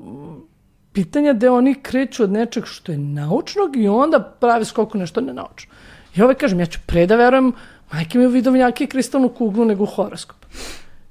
pitanja 0.96 1.34
gde 1.34 1.50
oni 1.50 1.76
kreću 1.76 2.24
od 2.24 2.32
nečeg 2.32 2.66
što 2.66 2.92
je 2.92 2.98
naučnog 2.98 3.78
i 3.78 3.88
onda 3.88 4.20
prave 4.20 4.66
skoku 4.66 4.98
nešto 4.98 5.22
nenaučno. 5.22 5.74
I 6.16 6.22
ovaj 6.22 6.36
kažem, 6.36 6.60
ja 6.60 6.66
ću 6.66 6.80
pre 6.86 7.06
da 7.08 7.16
verujem, 7.16 7.52
majke 7.92 8.18
mi 8.18 8.26
u 8.26 8.30
vidovnjake 8.30 8.84
i 8.84 8.88
kristalnu 8.88 9.30
kuglu 9.30 9.66
nego 9.66 9.84
u 9.84 9.92
horoskop. 9.98 10.46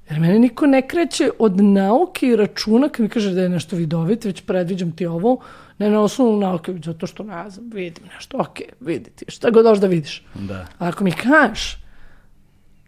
Jer 0.09 0.19
mene 0.19 0.39
niko 0.39 0.67
ne 0.67 0.81
kreće 0.87 1.29
od 1.39 1.61
nauke 1.61 2.27
i 2.27 2.35
računa 2.35 2.89
kad 2.89 3.03
mi 3.03 3.09
kaže 3.09 3.33
da 3.33 3.41
je 3.41 3.49
nešto 3.49 3.75
vidovit, 3.75 4.25
već 4.25 4.41
predviđam 4.41 4.91
ti 4.91 5.05
ovo, 5.05 5.37
ne 5.77 5.89
na 5.89 6.01
osnovu 6.01 6.39
nauke, 6.39 6.73
zato 6.83 7.07
što 7.07 7.23
ne 7.23 7.49
znam, 7.49 7.69
vidim 7.69 8.03
nešto, 8.15 8.37
ok, 8.37 8.59
vidi 8.79 9.09
ti, 9.09 9.25
šta 9.27 9.49
god 9.49 9.63
doš 9.63 9.79
da 9.79 9.87
vidiš. 9.87 10.23
Da. 10.33 10.67
A 10.79 10.87
ako 10.87 11.03
mi 11.03 11.11
kažeš 11.11 11.84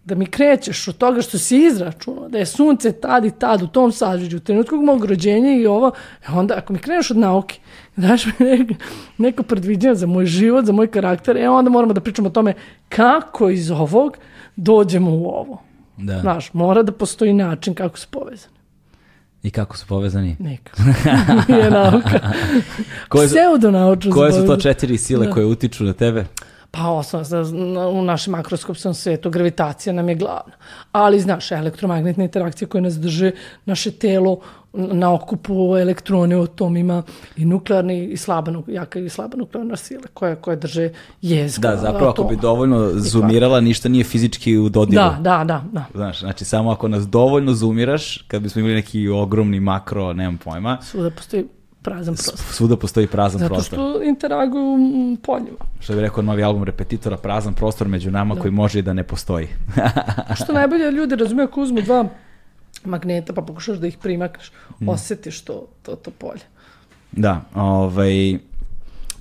da 0.08 0.16
mi 0.16 0.26
krećeš 0.26 0.88
od 0.88 0.98
toga 0.98 1.22
što 1.22 1.38
si 1.38 1.58
izračunao, 1.66 2.30
da 2.30 2.38
je 2.38 2.46
sunce 2.46 2.92
tad 2.92 3.26
i 3.26 3.32
tad 3.32 3.62
u 3.62 3.68
tom 3.68 3.92
sađuđu, 3.92 4.38
u 4.38 4.40
trenutku 4.40 4.76
mog 4.76 5.06
rođenja 5.06 5.54
i 5.56 5.66
ovo, 5.66 5.92
e 6.28 6.32
onda 6.32 6.54
ako 6.58 6.74
mi 6.74 6.80
kreneš 6.80 7.12
od 7.12 7.18
nauke, 7.18 7.60
daš 7.96 8.26
mi 8.26 8.34
neko, 8.40 8.74
neko 9.18 9.44
predviđenje 9.44 9.96
za 9.96 10.08
moj 10.08 10.26
život, 10.26 10.66
za 10.66 10.72
moj 10.74 10.88
karakter, 10.88 11.38
e 11.38 11.50
onda 11.50 11.70
moramo 11.70 11.94
da 11.94 12.02
pričamo 12.02 12.28
o 12.28 12.32
tome 12.32 12.54
kako 12.90 13.50
iz 13.50 13.72
ovog 13.72 14.18
dođemo 14.56 15.12
u 15.12 15.26
ovo. 15.26 15.62
Da. 15.98 16.20
Znaš, 16.20 16.54
mora 16.54 16.84
da 16.84 16.92
postoji 16.92 17.34
način 17.34 17.74
kako 17.74 18.00
su 18.00 18.08
povezani. 18.12 18.54
I 19.44 19.52
kako 19.52 19.78
su 19.78 19.86
povezani? 19.88 20.36
Neka. 20.40 20.84
Nije 21.48 21.72
nauka. 21.72 22.20
Koje 23.10 23.28
su, 23.28 23.36
Pseudonaučno 23.36 24.12
koje 24.12 24.32
su 24.32 24.46
to 24.48 24.58
četiri 24.58 24.98
sile 24.98 25.26
Da. 25.28 25.34
koje 25.34 25.46
utiču 25.46 25.84
na 25.84 25.94
tebe? 25.94 26.26
Pa 26.78 26.90
osnovno, 26.90 27.90
u 27.90 28.02
našem 28.02 28.32
makroskopskom 28.32 28.94
svetu 28.94 29.30
gravitacija 29.30 29.94
nam 29.94 30.10
je 30.10 30.16
glavna. 30.16 30.54
Ali, 30.92 31.20
znaš, 31.20 31.52
elektromagnetne 31.52 32.24
interakcije 32.24 32.68
koje 32.68 32.82
nas 32.82 33.00
drže, 33.00 33.32
naše 33.66 33.92
telo 33.92 34.40
na 34.74 35.14
okupu 35.14 35.78
elektrone 35.78 36.38
u 36.38 36.44
atomima 36.44 37.04
i 37.38 37.46
nuklearni 37.46 38.06
i 38.06 38.18
slaba, 38.18 38.52
jaka 38.68 39.00
i 39.00 39.10
slaba 39.10 39.38
nuklearna 39.38 39.76
sila 39.76 40.04
koje, 40.14 40.36
koje 40.36 40.58
drže 40.58 40.90
jezgra. 41.22 41.72
Da, 41.72 41.78
zapravo 41.78 42.12
ako 42.12 42.24
bi 42.24 42.36
dovoljno 42.36 42.92
zoomirala, 42.94 43.60
ništa 43.60 43.90
nije 43.90 44.04
fizički 44.04 44.58
u 44.58 44.70
dodiru. 44.70 45.02
Da, 45.02 45.18
da, 45.20 45.44
da, 45.44 45.64
da. 45.72 45.86
Znaš, 45.94 46.20
znači 46.20 46.46
samo 46.46 46.72
ako 46.72 46.88
nas 46.88 47.08
dovoljno 47.08 47.54
zoomiraš, 47.54 48.18
kad 48.28 48.42
bismo 48.42 48.60
imali 48.60 48.76
neki 48.76 49.10
ogromni 49.10 49.60
makro, 49.60 50.14
nemam 50.14 50.38
pojma, 50.38 50.78
Svuda 50.82 51.10
postoji 51.10 51.46
prazan 51.88 52.16
prostor. 52.16 52.40
svuda 52.52 52.78
postoji 52.78 53.08
prazan 53.08 53.40
Zato 53.40 53.54
prostor. 53.54 53.80
što 53.80 54.04
interaguju 54.04 54.78
poljima. 55.18 55.58
Što 55.80 55.94
bi 55.94 56.02
rekao 56.02 56.24
novi 56.24 56.44
album 56.44 56.64
Repetitora, 56.64 57.18
prazan 57.18 57.54
prostor 57.54 57.88
među 57.88 58.12
nama 58.12 58.36
koji 58.36 58.52
može 58.52 58.80
i 58.80 58.82
da 58.82 58.94
ne 58.94 59.04
postoji. 59.04 59.48
Što 60.36 60.54
najbolje 60.54 60.92
ljudi 60.92 61.16
razumeju 61.16 61.48
ako 61.48 61.62
uzmu 61.62 61.82
dva 61.82 62.06
magneta 62.86 63.34
pa 63.34 63.42
pokušaš 63.42 63.78
da 63.78 63.88
ih 63.88 63.98
primakneš, 63.98 64.52
Mm. 64.80 64.90
osjetiš 64.90 65.42
to, 65.42 65.56
to, 65.84 65.96
to 65.96 66.12
polje. 66.12 66.42
da, 67.12 67.42
ovaj, 67.56 68.34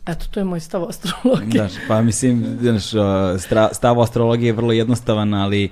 Eto, 0.07 0.27
to 0.31 0.41
je 0.41 0.45
moj 0.45 0.61
stav 0.61 0.83
o 0.83 0.89
astrologiji. 0.89 1.51
Znaš, 1.53 1.73
pa 1.89 2.03
mislim, 2.03 2.59
znaš, 2.61 2.85
stav 3.73 3.99
o 3.99 4.03
astrologiji 4.03 4.47
je 4.47 4.53
vrlo 4.53 4.73
jednostavan, 4.73 5.35
ali 5.35 5.71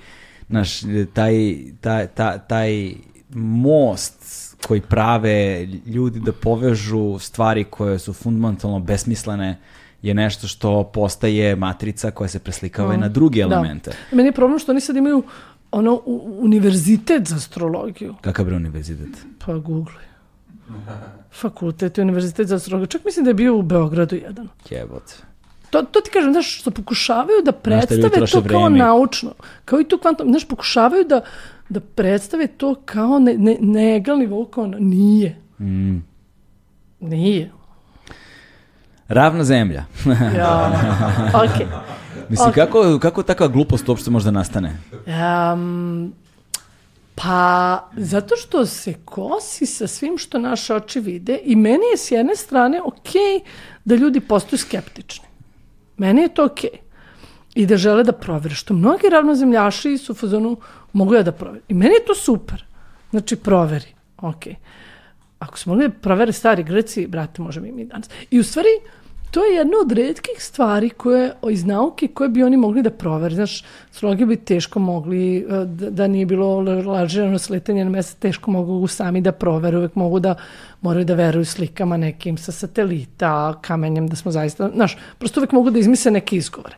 znaš, 0.49 0.81
taj, 1.13 1.33
taj, 1.81 2.07
taj, 2.07 2.39
taj 2.49 2.95
most 3.31 4.44
koji 4.67 4.81
prave 4.81 5.67
ljudi 5.87 6.21
da 6.21 6.33
povežu 6.33 7.19
stvari 7.19 7.65
koje 7.65 7.99
su 7.99 8.13
fundamentalno 8.13 8.79
besmislene 8.79 9.59
je 10.03 10.15
nešto 10.15 10.49
što 10.49 10.85
postaje 10.85 11.57
matrica 11.57 12.11
koja 12.11 12.29
se 12.29 12.39
preslikava 12.39 12.95
i 12.95 12.97
na 12.97 13.09
druge 13.09 13.41
elemente. 13.41 13.91
Da. 13.91 14.17
Meni 14.17 14.29
je 14.29 14.33
problem 14.33 14.59
što 14.59 14.73
oni 14.73 14.81
sad 14.81 14.97
imaju 14.97 15.23
ono, 15.71 16.03
univerzitet 16.27 17.29
za 17.29 17.37
astrologiju. 17.37 18.15
Kakav 18.21 18.45
bre 18.45 18.57
univerzitet? 18.57 19.27
Pa 19.47 19.55
google. 19.55 20.03
Fakultet 21.33 21.99
i 21.99 22.01
univerzitet 22.01 22.49
za 22.49 22.57
astrologiju. 22.57 22.87
Čak 22.87 23.05
mislim 23.05 23.25
da 23.25 23.31
je 23.31 23.35
bio 23.35 23.57
u 23.57 23.63
Beogradu 23.63 24.15
jedan. 24.15 24.49
Jebote. 24.71 25.15
To, 25.71 25.83
to 25.83 26.01
ti 26.01 26.11
kažem, 26.11 26.33
znaš, 26.33 26.59
što 26.61 26.71
pokušavaju 26.71 27.43
da 27.45 27.53
predstave 27.53 28.27
to 28.27 28.43
kao 28.49 28.61
vreme. 28.61 28.79
naučno. 28.79 29.33
Kao 29.65 29.81
i 29.81 29.85
tu 29.85 29.99
kvantum, 29.99 30.29
znaš, 30.29 30.49
pokušavaju 30.49 31.05
da, 31.05 31.21
da 31.75 31.81
predstave 31.81 32.47
to 32.47 32.75
kao 32.85 33.19
ne, 33.19 33.35
ne, 33.39 33.57
na 33.61 33.81
egal 33.97 34.19
nivou, 34.19 34.47
kao 34.47 34.67
na, 34.67 34.79
nije. 34.79 35.37
Mm. 35.61 35.99
Nije. 37.01 37.51
Ravna 39.09 39.45
zemlja. 39.45 39.85
Ja, 40.39 40.73
ok. 41.35 41.69
Mislim, 42.29 42.49
Ok. 42.49 42.55
kako, 42.55 42.99
kako 43.03 43.23
takva 43.23 43.49
glupost 43.49 43.89
uopšte 43.89 44.11
može 44.11 44.25
da 44.25 44.31
nastane? 44.31 44.77
Um, 44.93 46.13
pa, 47.15 47.89
zato 47.97 48.37
što 48.37 48.67
se 48.67 48.95
kosi 49.05 49.67
sa 49.67 49.87
svim 49.87 50.19
što 50.19 50.39
naše 50.39 50.75
oči 50.75 51.01
vide 51.01 51.39
i 51.45 51.57
meni 51.57 51.85
je 51.93 51.97
s 51.97 52.11
jedne 52.11 52.37
strane 52.37 52.81
ok 52.83 53.13
da 53.85 53.95
ljudi 53.95 54.21
postaju 54.21 54.59
skeptični. 54.59 55.27
Meni 55.97 56.23
je 56.23 56.35
to 56.35 56.45
ok. 56.45 56.59
I 57.55 57.67
da 57.67 57.77
žele 57.77 58.03
da 58.05 58.13
provere. 58.13 58.55
Što 58.55 58.75
mnogi 58.75 59.09
ravnozemljaši 59.11 59.99
su 59.99 60.13
u 60.13 60.15
fazonu 60.15 60.57
mogu 60.95 61.15
ja 61.15 61.23
da 61.23 61.33
proveri. 61.33 61.63
I 61.69 61.75
meni 61.75 61.95
je 61.95 62.05
to 62.07 62.15
super. 62.15 62.65
Znači, 63.11 63.37
proveri. 63.37 63.95
Ok. 64.17 64.47
Ako 65.39 65.59
smo 65.59 65.75
mogli 65.75 65.89
da 65.89 65.95
provere 65.95 66.33
stari 66.33 66.63
Greci, 66.63 67.07
brate, 67.07 67.43
možemo 67.43 67.67
i 67.67 67.73
mi 67.73 67.85
danas. 67.85 68.11
I 68.31 68.41
u 68.41 68.45
stvari, 68.45 68.69
to 69.31 69.45
je 69.45 69.55
jedna 69.55 69.77
od 69.85 69.93
redkih 69.93 70.39
stvari 70.39 70.91
koje, 70.91 71.33
iz 71.51 71.65
nauke 71.65 72.09
koje 72.09 72.29
bi 72.29 72.43
oni 72.43 72.57
mogli 72.57 72.83
da 72.83 72.91
provere. 72.91 73.35
Znaš, 73.35 73.65
astrologi 73.91 74.25
bi 74.25 74.37
teško 74.37 74.79
mogli, 74.79 75.37
e, 75.37 75.43
da, 75.65 75.91
da 75.91 76.07
nije 76.07 76.27
bilo 76.27 76.61
lažirano 76.87 77.39
sletanje 77.39 77.85
na 77.85 77.91
mesec, 77.91 78.19
teško 78.19 78.51
mogu 78.51 78.87
sami 78.87 79.21
da 79.21 79.33
provere, 79.33 79.79
uvek 79.79 79.95
mogu 79.95 80.21
da 80.21 80.35
moraju 80.81 81.05
da 81.05 81.15
veruju 81.15 81.45
slikama 81.45 81.97
nekim 81.97 82.39
sa 82.39 82.53
satelita, 82.53 83.59
kamenjem, 83.61 84.09
da 84.09 84.17
smo 84.17 84.31
zaista, 84.31 84.71
znaš, 84.75 84.97
prosto 85.19 85.41
uvek 85.41 85.53
mogu 85.53 85.71
da 85.71 85.79
izmisle 85.79 86.11
neke 86.11 86.37
izgovore. 86.37 86.77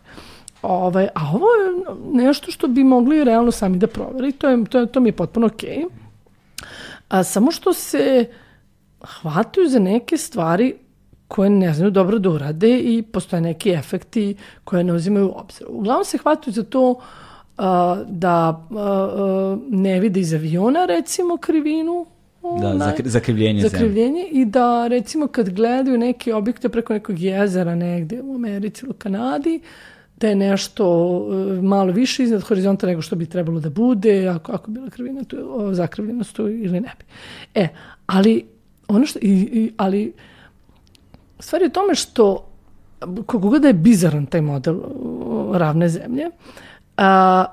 Ovaj, 0.63 1.09
a 1.15 1.31
ovo 1.35 1.47
je 1.47 2.23
nešto 2.25 2.51
što 2.51 2.69
bi 2.69 2.85
mogli 2.85 3.25
realno 3.25 3.51
sami 3.51 3.79
da 3.79 3.87
provere 3.87 4.29
i 4.29 4.33
to, 4.33 4.49
je, 4.49 4.65
to, 4.65 4.79
je, 4.79 4.87
to 4.87 5.01
mi 5.01 5.09
je 5.09 5.13
potpuno 5.13 5.47
okej. 5.47 5.77
Okay. 5.77 5.87
A 7.09 7.25
samo 7.25 7.51
što 7.51 7.73
se 7.73 8.25
hvataju 9.03 9.69
za 9.69 9.79
neke 9.79 10.17
stvari 10.17 10.75
koje 11.29 11.51
ne 11.51 11.73
znaju 11.75 11.91
dobro 11.91 12.19
da 12.19 12.31
urade 12.31 12.79
i 12.79 13.03
postoje 13.03 13.41
neki 13.41 13.71
efekti 13.71 14.37
koje 14.65 14.85
ne 14.85 14.93
uzimaju 14.93 15.29
u 15.29 15.39
obzir. 15.39 15.67
Uglavnom 15.69 16.05
se 16.05 16.19
hvataju 16.19 16.55
za 16.55 16.63
to 16.63 16.91
uh, 16.91 17.65
da 18.07 18.67
uh, 18.71 19.59
ne 19.71 20.01
vide 20.01 20.21
iz 20.21 20.35
aviona 20.35 20.87
recimo 20.87 21.37
krivinu 21.37 22.07
Da, 22.61 22.75
naj, 22.75 22.95
zakrivljenje, 23.05 23.63
zakrivljenje 23.63 24.29
i 24.33 24.45
da 24.45 24.87
recimo 24.87 25.27
kad 25.27 25.51
gledaju 25.51 25.99
neke 25.99 26.35
objekte 26.35 26.69
preko 26.69 26.93
nekog 26.93 27.19
jezera 27.19 27.75
negde 27.75 28.23
u 28.23 28.35
Americi 28.35 28.85
ili 28.85 28.91
u 28.91 28.95
Kanadi, 28.95 29.61
da 30.17 30.29
je 30.29 30.37
nešto 30.37 30.87
malo 31.63 31.93
više 31.93 32.23
iznad 32.23 32.43
horizonta 32.43 32.87
nego 32.87 33.03
što 33.03 33.17
bi 33.17 33.27
trebalo 33.27 33.61
da 33.61 33.71
bude, 33.71 34.29
ako, 34.29 34.53
ako 34.53 34.71
bila 34.71 34.91
krivina 34.91 35.25
tu, 35.25 35.37
zakrivljenost 35.73 36.37
tu 36.37 36.49
ili 36.49 36.81
ne 36.81 36.93
bi. 36.99 37.05
E, 37.55 37.69
ali 38.07 38.47
ono 38.89 39.07
što, 39.07 39.19
i, 39.23 39.31
i, 39.31 39.73
ali 39.77 40.13
stvar 41.39 41.63
je 41.63 41.69
u 41.69 41.71
tome 41.71 41.95
što 41.95 42.49
koliko 43.27 43.49
god 43.49 43.63
da 43.63 43.69
je 43.69 43.75
bizaran 43.75 44.27
taj 44.27 44.41
model 44.41 44.81
ravne 45.53 45.89
zemlje, 45.89 46.31
a, 46.97 47.45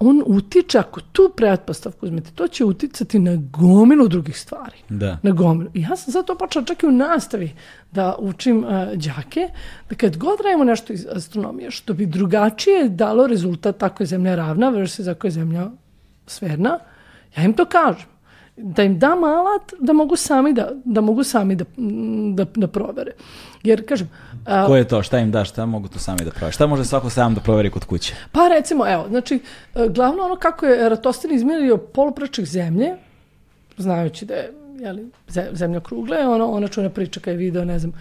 on 0.00 0.22
utiče, 0.26 0.78
ako 0.78 1.00
tu 1.00 1.32
pretpostavku 1.36 2.06
uzmete, 2.06 2.30
to 2.34 2.48
će 2.48 2.64
uticati 2.64 3.18
na 3.18 3.36
gomilu 3.36 4.08
drugih 4.08 4.38
stvari. 4.38 4.76
Da. 4.88 5.18
Na 5.22 5.30
gomilu. 5.30 5.70
I 5.74 5.82
ja 5.82 5.96
sam 5.96 6.12
zato 6.12 6.34
počela 6.34 6.64
čak 6.64 6.82
i 6.82 6.86
u 6.86 6.90
nastavi 6.90 7.52
da 7.92 8.16
učim 8.18 8.64
uh, 8.64 8.70
đake, 8.92 9.48
da 9.90 9.96
kad 9.96 10.16
god 10.16 10.40
radimo 10.44 10.64
nešto 10.64 10.92
iz 10.92 11.06
astronomije, 11.12 11.70
što 11.70 11.94
bi 11.94 12.06
drugačije 12.06 12.88
dalo 12.88 13.26
rezultat 13.26 13.78
tako 13.78 14.02
je 14.02 14.06
zemlja 14.06 14.34
ravna 14.34 14.68
versus 14.68 15.06
ako 15.06 15.26
je 15.26 15.30
zemlja 15.30 15.70
sferna, 16.26 16.78
ja 17.36 17.44
im 17.44 17.52
to 17.52 17.64
kažem 17.64 18.06
da 18.56 18.82
im 18.82 18.98
dam 18.98 19.24
alat 19.24 19.72
da 19.80 19.92
mogu 19.92 20.16
sami 20.16 20.52
da, 20.52 20.70
da 20.84 21.00
mogu 21.00 21.24
sami 21.24 21.56
da, 21.56 21.64
da, 22.34 22.44
da 22.54 22.66
provere. 22.66 23.12
Jer, 23.62 23.86
kažem... 23.86 24.10
A, 24.46 24.66
Ko 24.66 24.76
je 24.76 24.88
to? 24.88 25.02
Šta 25.02 25.18
im 25.18 25.30
da? 25.30 25.44
Šta 25.44 25.66
mogu 25.66 25.88
to 25.88 25.98
sami 25.98 26.24
da 26.24 26.30
provere? 26.30 26.52
Šta 26.52 26.66
može 26.66 26.84
svako 26.84 27.10
sam 27.10 27.34
da 27.34 27.40
proveri 27.40 27.70
kod 27.70 27.84
kuće? 27.84 28.14
Pa 28.32 28.48
recimo, 28.48 28.86
evo, 28.88 29.06
znači, 29.08 29.40
e, 29.74 29.88
glavno 29.88 30.22
ono 30.22 30.36
kako 30.36 30.66
je 30.66 30.86
Eratostin 30.86 31.34
izmjerio 31.34 31.76
polupračak 31.76 32.44
zemlje, 32.44 32.94
znajući 33.78 34.24
da 34.26 34.34
je 34.34 34.52
jeli, 34.80 35.10
zemlja 35.52 35.80
krugle, 35.80 36.26
ono, 36.26 36.50
ona 36.50 36.68
čuna 36.68 36.90
priča 36.90 37.20
kada 37.20 37.30
je 37.30 37.36
video, 37.36 37.64
ne 37.64 37.78
znam, 37.78 37.92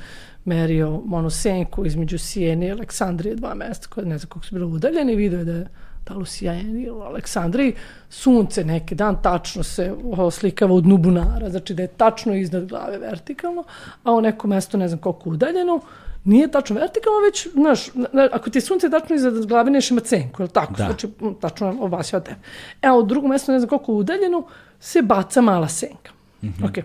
merio 0.45 1.01
onu 1.11 1.29
senku 1.29 1.85
između 1.85 2.17
Sijene 2.17 2.67
i 2.67 2.71
Aleksandrije, 2.71 3.35
dva 3.35 3.53
mesta 3.53 3.87
koje 3.87 4.05
ne 4.05 4.17
znam 4.17 4.29
kako 4.29 4.45
su 4.45 4.55
bilo 4.55 4.67
udaljeni, 4.67 5.15
video 5.15 5.39
je 5.39 5.45
da 5.45 5.51
je 5.51 5.67
da 6.07 6.13
li 6.13 6.21
u 6.21 6.25
Sjajeni 6.25 6.81
ili 6.81 6.91
u 6.91 7.01
Aleksandriji, 7.01 7.75
sunce 8.09 8.63
neki 8.63 8.95
dan 8.95 9.21
tačno 9.21 9.63
se 9.63 9.93
oslikava 10.17 10.73
od 10.73 10.87
nubunara, 10.87 11.49
znači 11.49 11.73
da 11.73 11.81
je 11.81 11.87
tačno 11.87 12.35
iznad 12.35 12.65
glave 12.65 12.97
vertikalno, 12.97 13.63
a 14.03 14.11
u 14.11 14.21
neko 14.21 14.47
mesto 14.47 14.77
ne 14.77 14.87
znam 14.87 14.99
koliko 14.99 15.29
udaljeno, 15.29 15.79
nije 16.23 16.51
tačno 16.51 16.75
vertikalno, 16.75 17.19
već, 17.19 17.47
znaš, 17.53 17.89
ako 18.31 18.49
ti 18.49 18.57
je 18.57 18.61
sunce 18.61 18.89
tačno 18.89 19.15
iznad 19.15 19.45
glave, 19.45 19.71
neš 19.71 19.91
ima 19.91 20.01
cenku, 20.01 20.41
je 20.41 20.43
li 20.43 20.51
tako? 20.51 20.73
Da. 20.73 20.85
Znači, 20.85 21.07
tačno 21.41 21.75
obasja 21.79 22.17
od 22.17 22.23
tebe. 22.23 22.39
Evo, 22.81 22.99
u 22.99 23.03
drugom 23.03 23.29
mestu, 23.29 23.51
ne 23.51 23.59
znam 23.59 23.69
koliko 23.69 23.93
udaljeno, 23.93 24.43
se 24.79 25.01
baca 25.01 25.41
mala 25.41 25.67
senka. 25.67 26.11
Mm 26.41 26.47
-hmm. 26.47 26.71
Okay. 26.71 26.83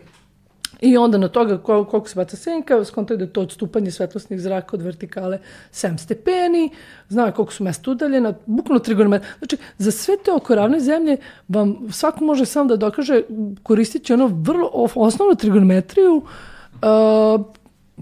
I 0.84 0.96
onda 0.96 1.18
na 1.18 1.28
toga 1.28 1.58
koliko 1.58 2.08
se 2.08 2.14
baca 2.16 2.36
senka, 2.36 2.84
skontaju 2.84 3.18
da 3.18 3.24
je 3.24 3.32
to 3.32 3.40
odstupanje 3.40 3.90
svetlosnih 3.90 4.40
zraka 4.40 4.76
od 4.76 4.82
vertikale 4.82 5.38
7 5.72 5.98
stepeni, 5.98 6.70
znaju 7.08 7.32
koliko 7.32 7.52
su 7.52 7.64
mesta 7.64 7.90
udaljena, 7.90 8.34
bukvalno 8.46 8.80
trigonometrija. 8.80 9.32
Znači, 9.38 9.56
za 9.78 9.90
sve 9.90 10.16
te 10.24 10.32
oko 10.32 10.54
ravne 10.54 10.80
zemlje 10.80 11.16
vam 11.48 11.76
svako 11.90 12.24
može 12.24 12.44
sam 12.44 12.68
da 12.68 12.76
dokaže 12.76 13.22
koristići 13.62 14.12
ono 14.12 14.26
vrlo 14.26 14.70
osnovnu 14.94 15.34
trigonometriju, 15.34 16.16
uh, 16.16 17.44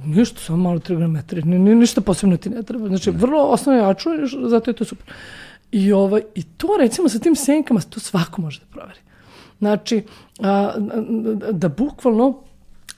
ništa, 0.04 0.40
samo 0.40 0.58
malo 0.58 0.78
trigonometrije, 0.78 1.44
ni, 1.44 1.58
ni, 1.58 1.74
ništa 1.74 2.00
posebno 2.00 2.36
ti 2.36 2.50
ne 2.50 2.62
treba. 2.62 2.88
Znači, 2.88 3.10
vrlo 3.10 3.42
osnovno 3.42 3.82
račun, 3.82 4.12
zato 4.48 4.70
je 4.70 4.74
to 4.74 4.84
super. 4.84 5.14
I, 5.72 5.92
ovaj, 5.92 6.22
I 6.34 6.42
to 6.42 6.68
recimo 6.78 7.08
sa 7.08 7.18
tim 7.18 7.36
senkama, 7.36 7.80
to 7.80 8.00
svako 8.00 8.42
može 8.42 8.60
da 8.60 8.66
proveri. 8.70 9.00
Znači, 9.58 10.02
a, 10.40 10.72
da 11.52 11.68
bukvalno 11.68 12.42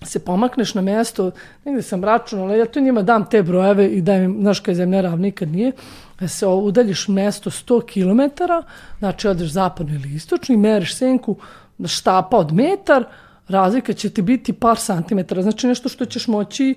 se 0.05 0.19
pomakneš 0.19 0.75
na 0.75 0.81
mesto, 0.83 1.31
negde 1.65 1.83
sam 1.83 2.05
računala, 2.05 2.55
ja 2.55 2.67
to 2.67 2.81
njima 2.81 3.03
dam 3.03 3.25
te 3.31 3.43
brojeve 3.43 3.89
i 3.89 4.01
dajem 4.01 4.37
znaš 4.41 4.61
kada 4.61 4.71
je 4.71 4.77
zemlja 4.77 5.01
ravna, 5.01 5.17
nikad 5.17 5.49
nije, 5.49 5.73
da 6.21 6.29
se 6.29 6.47
udaljiš 6.47 7.09
mesto 7.09 7.51
100 7.51 7.83
km, 7.93 8.45
znači 8.99 9.29
odeš 9.29 9.51
zapadno 9.51 9.95
ili 9.95 10.15
istočno 10.15 10.55
i 10.55 10.59
meriš 10.59 10.97
senku 10.97 11.37
štapa 11.85 12.37
od 12.37 12.53
metar, 12.53 13.05
razlika 13.49 13.93
će 13.93 14.11
ti 14.11 14.23
biti 14.23 14.53
par 14.53 14.79
santimetara, 14.79 15.43
znači 15.43 15.67
nešto 15.67 15.89
što 15.89 16.05
ćeš 16.05 16.27
moći 16.27 16.75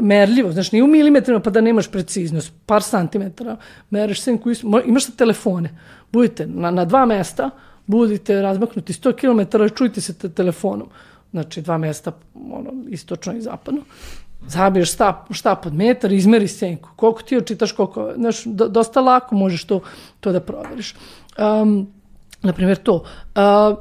merljivo, 0.00 0.52
znači 0.52 0.70
nije 0.72 0.82
u 0.82 0.86
milimetrima 0.86 1.40
pa 1.40 1.50
da 1.50 1.60
nemaš 1.60 1.90
preciznost, 1.90 2.52
par 2.66 2.82
santimetara, 2.82 3.56
meriš 3.90 4.22
senku, 4.22 4.50
imaš 4.86 5.04
sa 5.04 5.12
telefone, 5.12 5.70
budite 6.12 6.46
na, 6.46 6.70
na 6.70 6.84
dva 6.84 7.06
mesta, 7.06 7.50
budite 7.86 8.42
razmaknuti 8.42 8.92
100 8.92 9.12
km, 9.14 9.74
čujte 9.74 10.00
se 10.00 10.18
te 10.18 10.28
telefonom 10.28 10.88
znači 11.30 11.62
dva 11.62 11.78
mesta, 11.78 12.12
ono, 12.34 12.72
istočno 12.88 13.36
i 13.36 13.40
zapadno, 13.40 13.80
zabiješ 14.46 14.92
štap, 14.92 15.32
štap 15.32 15.66
od 15.66 15.74
metar, 15.74 16.12
izmeri 16.12 16.48
senku. 16.48 16.88
Koliko 16.96 17.22
ti 17.22 17.36
očitaš, 17.36 17.72
koliko, 17.72 18.12
znaš, 18.16 18.44
dosta 18.44 19.00
lako 19.00 19.34
možeš 19.34 19.64
to, 19.64 19.80
to 20.20 20.32
da 20.32 20.40
proveriš. 20.40 20.94
Um, 21.38 21.88
na 22.42 22.52
primjer 22.52 22.76
to. 22.76 22.94
Uh, 22.94 23.02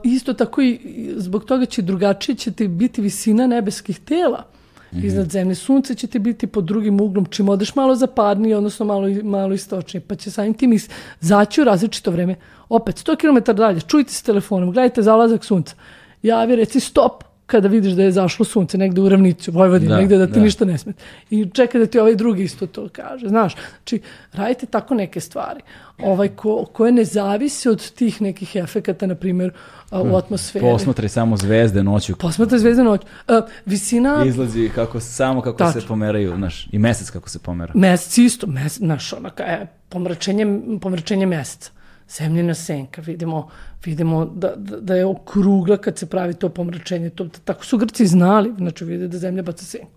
isto 0.03 0.33
tako 0.33 0.61
i 0.61 0.79
zbog 1.17 1.45
toga 1.45 1.65
će 1.65 1.81
drugačije 1.81 2.35
će 2.35 2.51
ti 2.51 2.67
biti 2.67 3.01
visina 3.01 3.47
nebeskih 3.47 3.99
tela. 3.99 4.43
Mm 4.91 4.97
-hmm. 4.97 5.05
Iznad 5.05 5.31
zemlje 5.31 5.55
sunce 5.55 5.95
će 5.95 6.07
ti 6.07 6.19
biti 6.19 6.47
pod 6.47 6.63
drugim 6.63 7.01
uglom, 7.01 7.25
čim 7.25 7.49
odeš 7.49 7.75
malo 7.75 7.95
zapadnije, 7.95 8.57
odnosno 8.57 8.85
malo, 8.85 9.07
malo 9.23 9.53
istočnije, 9.53 10.01
pa 10.07 10.15
će 10.15 10.31
samim 10.31 10.53
tim 10.53 10.79
zaći 11.19 11.61
u 11.61 11.63
različito 11.63 12.11
vreme. 12.11 12.35
Opet, 12.69 12.95
100 12.95 13.15
km 13.15 13.51
dalje, 13.51 13.81
čujte 13.81 14.13
se 14.13 14.23
telefonom, 14.23 14.71
gledajte 14.71 15.01
zalazak 15.01 15.45
sunca. 15.45 15.75
Javi, 16.23 16.55
reci 16.55 16.79
stop, 16.79 17.23
kada 17.47 17.67
vidiš 17.67 17.93
da 17.93 18.03
je 18.03 18.11
zašlo 18.11 18.45
sunce 18.45 18.77
negde 18.77 19.01
u 19.01 19.09
ravnicu 19.09 19.51
Vojvodine, 19.51 19.89
da, 19.89 19.97
negde 19.97 20.17
da 20.17 20.27
ti 20.27 20.33
da. 20.33 20.39
ništa 20.39 20.65
ne 20.65 20.77
smeta. 20.77 21.03
I 21.29 21.49
čeka 21.53 21.79
da 21.79 21.85
ti 21.85 21.99
ovaj 21.99 22.15
drugi 22.15 22.43
isto 22.43 22.67
to 22.67 22.89
kaže, 22.91 23.27
znaš. 23.27 23.55
Znači, 23.77 24.01
radite 24.33 24.65
tako 24.65 24.95
neke 24.95 25.19
stvari 25.19 25.61
ovaj, 25.97 26.27
ko, 26.27 26.65
koje 26.73 26.91
ne 26.91 27.05
zavise 27.05 27.69
od 27.69 27.91
tih 27.91 28.21
nekih 28.21 28.55
efekata, 28.55 29.07
na 29.07 29.15
primjer, 29.15 29.51
u 29.91 30.03
hm, 30.03 30.15
atmosferi. 30.15 30.65
Posmatri 30.65 31.09
samo 31.09 31.37
zvezde 31.37 31.83
noću. 31.83 32.15
Posmatri 32.15 32.59
zvezde 32.59 32.83
noću. 32.83 33.07
Uh, 33.27 33.35
visina... 33.65 34.23
Izlazi 34.25 34.69
kako, 34.75 34.99
samo 34.99 35.41
kako 35.41 35.57
Tačno. 35.57 35.81
se 35.81 35.87
pomeraju, 35.87 36.35
znaš, 36.35 36.67
i 36.71 36.79
mesec 36.79 37.09
kako 37.09 37.29
se 37.29 37.39
pomera. 37.39 37.71
Mesec 37.75 38.17
isto, 38.17 38.47
mesec, 38.47 38.77
znaš, 38.77 39.13
onaka, 39.13 39.43
je, 39.43 39.67
pomračenje, 39.89 40.59
pomračenje 40.81 41.25
meseca 41.25 41.76
zemljina 42.09 42.53
senka, 42.53 43.01
vidimo, 43.01 43.49
vidimo 43.85 44.25
da, 44.25 44.53
da, 44.55 44.79
da 44.79 44.95
je 44.95 45.05
okrugla 45.05 45.77
kad 45.77 45.97
se 45.97 46.05
pravi 46.05 46.33
to 46.33 46.49
pomračenje. 46.49 47.09
To, 47.09 47.27
tako 47.43 47.65
su 47.65 47.77
Grci 47.77 48.07
znali, 48.07 48.53
znači 48.57 48.85
vide 48.85 49.07
da 49.07 49.17
zemlja 49.17 49.43
baca 49.43 49.65
senku, 49.65 49.91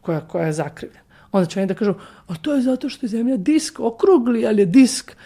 koja, 0.00 0.20
koja 0.20 0.46
je 0.46 0.52
zakrivljena. 0.52 1.04
Onda 1.32 1.46
će 1.46 1.60
oni 1.60 1.66
da 1.66 1.74
kažu, 1.74 1.94
a 2.26 2.34
to 2.34 2.54
je 2.54 2.62
zato 2.62 2.88
što 2.88 3.06
je 3.06 3.10
zemlja 3.10 3.36
disk, 3.36 3.80
okrugli, 3.80 4.46
ali 4.46 4.62
je 4.62 4.66
disk. 4.66 5.16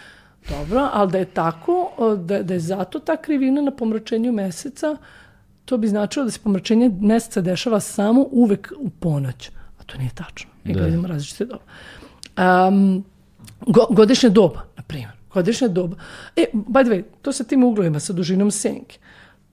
Dobro, 0.49 0.89
ali 0.93 1.11
da 1.11 1.17
je 1.17 1.25
tako, 1.25 1.91
da, 2.17 2.43
da 2.43 2.53
je 2.53 2.59
zato 2.59 2.99
ta 2.99 3.17
krivina 3.17 3.61
na 3.61 3.71
pomračenju 3.71 4.31
meseca, 4.31 4.97
to 5.65 5.77
bi 5.77 5.87
značilo 5.87 6.25
da 6.25 6.31
se 6.31 6.39
pomračenje 6.43 6.91
meseca 7.01 7.41
dešava 7.41 7.79
samo 7.79 8.25
uvek 8.31 8.73
u 8.77 8.89
ponoć. 8.89 9.49
A 9.79 9.83
to 9.83 9.97
nije 9.97 10.09
tačno. 10.15 10.49
Mi 10.63 10.73
da. 10.73 10.79
gledamo 10.79 11.07
različite 11.07 11.45
doba. 11.45 11.63
Um, 12.67 13.03
go, 13.67 13.85
godišnje 13.89 14.29
doba, 14.29 14.61
na 14.77 14.83
primjer 14.83 15.18
godišnja 15.33 15.67
doba. 15.67 15.95
E, 16.35 16.45
by 16.53 16.83
the 16.83 16.91
way, 16.91 17.03
to 17.21 17.33
sa 17.33 17.43
tim 17.43 17.63
uglovima, 17.63 17.99
sa 17.99 18.13
dužinom 18.13 18.51
senke. 18.51 18.97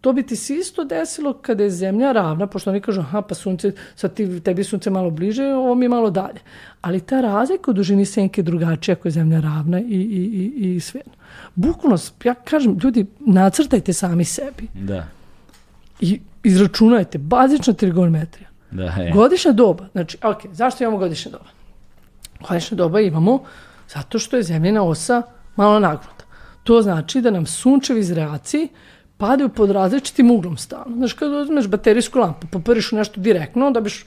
To 0.01 0.13
bi 0.13 0.23
ti 0.23 0.37
se 0.37 0.55
isto 0.55 0.85
desilo 0.85 1.33
kada 1.33 1.65
je 1.65 1.71
zemlja 1.71 2.13
ravna, 2.13 2.47
pošto 2.47 2.71
oni 2.71 2.81
kažu, 2.81 3.01
aha, 3.01 3.23
pa 3.23 3.35
sunce, 3.35 3.73
sad 3.97 4.15
ti, 4.15 4.41
tebi 4.41 4.65
sunce 4.65 4.91
malo 4.91 5.11
bliže, 5.11 5.45
ovo 5.45 5.75
mi 5.75 5.85
je 5.85 5.89
malo 5.89 6.11
dalje. 6.11 6.41
Ali 6.81 7.01
ta 7.01 7.21
razlika 7.21 7.71
u 7.71 7.75
dužini 7.75 8.05
senke 8.05 8.41
je 8.41 8.45
drugačija 8.45 8.93
ako 8.93 9.09
je 9.09 9.13
zemlja 9.13 9.41
ravna 9.41 9.81
i, 9.81 9.85
i, 9.85 10.53
i, 10.57 10.75
i 10.77 10.81
sve. 10.81 11.01
Bukvalno, 11.55 11.99
ja 12.25 12.35
kažem, 12.35 12.79
ljudi, 12.83 13.07
nacrtajte 13.21 13.93
sami 13.93 14.25
sebi. 14.25 14.69
Da. 14.75 15.09
I 16.01 16.21
izračunajte, 16.45 17.19
bazična 17.19 17.73
trigonometrija. 17.73 18.49
Da, 18.71 18.85
je. 18.85 19.13
Godišnja 19.13 19.53
doba, 19.53 19.89
znači, 19.93 20.19
ok, 20.23 20.43
zašto 20.53 20.85
imamo 20.85 20.99
godišnja 20.99 21.33
doba? 21.33 21.57
godišnje 22.49 22.77
doba 22.77 23.01
imamo 23.01 23.43
zato 23.95 24.19
što 24.19 24.37
je 24.37 24.43
zemljena 24.43 24.83
osa 24.83 25.23
malo 25.57 25.79
nagnuta. 25.81 26.25
To 26.65 26.83
znači 26.83 27.21
da 27.21 27.31
nam 27.31 27.47
sunčevi 27.47 28.03
zraci 28.03 28.69
padaju 29.17 29.49
pod 29.49 29.71
različitim 29.71 30.31
uglom 30.31 30.57
stalno. 30.57 30.97
Znaš, 30.97 31.13
kad 31.13 31.33
uzmeš 31.33 31.67
baterijsku 31.69 32.19
lampu, 32.19 32.47
poperiš 32.47 32.93
nešto 32.93 33.21
direktno, 33.21 33.71
dobiš 33.71 34.05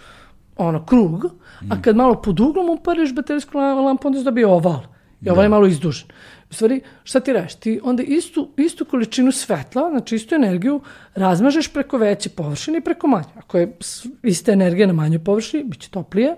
ono, 0.58 0.86
krug, 0.86 1.26
a 1.70 1.82
kad 1.82 1.96
malo 1.96 2.22
pod 2.22 2.40
uglom 2.40 2.70
upariš 2.70 3.16
baterijsku 3.16 3.58
lampu, 3.58 4.08
onda 4.08 4.20
se 4.20 4.24
dobije 4.24 4.48
oval. 4.48 4.82
I 5.22 5.30
oval 5.30 5.46
je 5.46 5.50
malo 5.50 5.68
izdužen. 5.68 6.08
U 6.50 6.54
stvari, 6.54 6.82
šta 7.04 7.20
ti 7.20 7.34
radiš? 7.34 7.56
Ti 7.56 7.80
onda 7.84 8.04
istu, 8.04 8.50
istu 8.58 8.86
količinu 8.86 9.32
svetla, 9.32 9.90
znači 9.90 10.16
istu 10.16 10.36
energiju, 10.36 10.82
razmažeš 11.16 11.74
preko 11.74 11.98
veće 11.98 12.30
površine 12.30 12.78
i 12.78 12.82
preko 12.82 13.08
manje. 13.08 13.34
Ako 13.38 13.58
je 13.58 13.78
ista 14.24 14.52
energija 14.52 14.88
na 14.88 14.94
manjoj 14.94 15.24
površini, 15.24 15.64
bit 15.64 15.82
će 15.82 15.90
toplije, 15.90 16.36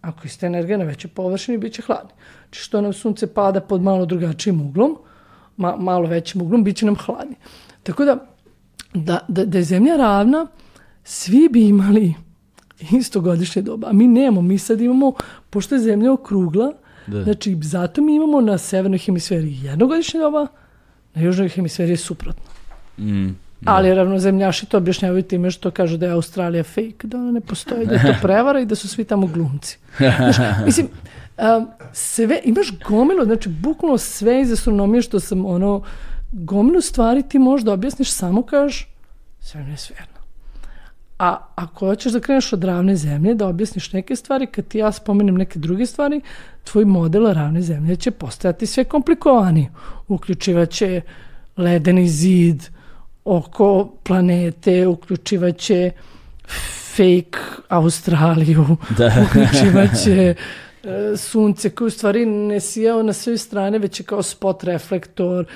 ako 0.00 0.20
je 0.22 0.26
ista 0.26 0.46
energija 0.46 0.78
na 0.78 0.84
većoj 0.84 1.10
površini, 1.10 1.58
bit 1.58 1.72
će 1.72 1.82
hladnije. 1.82 2.16
Što 2.52 2.80
nam 2.80 2.92
sunce 2.92 3.26
pada 3.26 3.60
pod 3.60 3.82
malo 3.82 4.06
drugačijim 4.06 4.60
uglom, 4.60 4.96
ma, 5.56 5.76
malo 5.76 6.08
većim 6.08 6.42
uglom, 6.42 6.64
bit 6.64 6.76
će 6.76 6.86
nam 6.86 6.96
hladnije. 6.96 7.36
Tako 7.82 8.04
da, 8.04 8.16
da, 8.94 9.18
da, 9.28 9.44
da 9.44 9.58
je 9.58 9.64
zemlja 9.64 9.96
ravna, 9.96 10.46
svi 11.04 11.48
bi 11.48 11.68
imali 11.68 12.14
isto 12.92 13.20
godišnje 13.20 13.62
doba. 13.62 13.88
A 13.88 13.92
mi 13.92 14.06
nemamo, 14.06 14.42
mi 14.42 14.58
sad 14.58 14.80
imamo, 14.80 15.12
pošto 15.50 15.74
je 15.74 15.80
zemlja 15.80 16.12
okrugla, 16.12 16.72
Da. 17.06 17.22
znači 17.24 17.58
zato 17.62 18.02
mi 18.02 18.14
imamo 18.14 18.40
na 18.40 18.58
severnoj 18.58 18.98
hemisferi 18.98 19.56
jednogodišnje 19.62 20.20
doba, 20.20 20.46
na 21.14 21.22
južnoj 21.22 21.48
hemisferi 21.48 21.90
je 21.92 21.96
suprotno. 21.96 22.50
Mm. 22.98 23.30
Ali 23.64 23.94
ravnozemljaši 23.94 24.66
to 24.66 24.76
objašnjavaju 24.76 25.22
time 25.22 25.50
što 25.50 25.70
kažu 25.70 25.96
da 25.96 26.06
je 26.06 26.12
Australija 26.12 26.64
fake, 26.64 27.06
da 27.06 27.18
ona 27.18 27.30
ne 27.30 27.40
postoji, 27.40 27.86
da 27.86 27.94
je 27.94 28.02
to 28.02 28.14
prevara 28.26 28.60
i 28.60 28.66
da 28.66 28.74
su 28.74 28.88
svi 28.88 29.04
tamo 29.04 29.26
glumci. 29.26 29.78
Znaš, 29.98 30.36
mislim, 30.64 30.88
um, 31.38 31.68
sve, 31.92 32.40
imaš 32.44 32.72
gomilu, 32.88 33.24
znači 33.24 33.48
bukvalno 33.48 33.98
sve 33.98 34.40
iz 34.40 34.52
astronomije 34.52 35.02
što 35.02 35.20
sam 35.20 35.46
ono, 35.46 35.82
gomilu 36.32 36.80
stvari 36.80 37.22
ti 37.22 37.38
možda 37.38 37.72
objasniš 37.72 38.12
samo 38.12 38.42
kažeš 38.42 38.88
sve 39.40 39.60
je 39.60 39.76
sverno. 39.76 40.12
A 41.18 41.38
ako 41.54 41.86
hoćeš 41.86 42.12
da 42.12 42.20
kreneš 42.20 42.52
od 42.52 42.64
ravne 42.64 42.96
zemlje, 42.96 43.34
da 43.34 43.46
objasniš 43.46 43.92
neke 43.92 44.16
stvari, 44.16 44.46
kad 44.46 44.66
ti 44.66 44.78
ja 44.78 44.92
spomenem 44.92 45.34
neke 45.34 45.58
druge 45.58 45.86
stvari, 45.86 46.20
tvoj 46.64 46.84
model 46.84 47.32
ravne 47.32 47.62
zemlje 47.62 47.96
će 47.96 48.10
postajati 48.10 48.66
sve 48.66 48.84
komplikovaniji. 48.84 49.68
Uključivaće 50.08 51.00
ledeni 51.56 52.08
zid 52.08 52.62
oko 53.24 53.92
planete, 54.02 54.86
uključivaće 54.86 55.90
fake 56.96 57.38
Australiju, 57.68 58.76
Da. 58.98 59.26
uključivaće 59.26 60.34
sunce 61.16 61.70
koje 61.70 61.86
u 61.86 61.90
stvari 61.90 62.26
ne 62.26 62.60
sijao 62.60 63.02
na 63.02 63.12
sve 63.12 63.38
strane, 63.38 63.78
već 63.78 64.00
je 64.00 64.04
kao 64.04 64.22
spot 64.22 64.64
reflektor, 64.64 65.46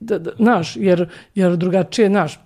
da, 0.00 0.18
da, 0.18 0.30
znaš, 0.36 0.76
jer, 0.76 1.08
jer 1.34 1.56
drugačije, 1.56 2.08
znaš, 2.08 2.40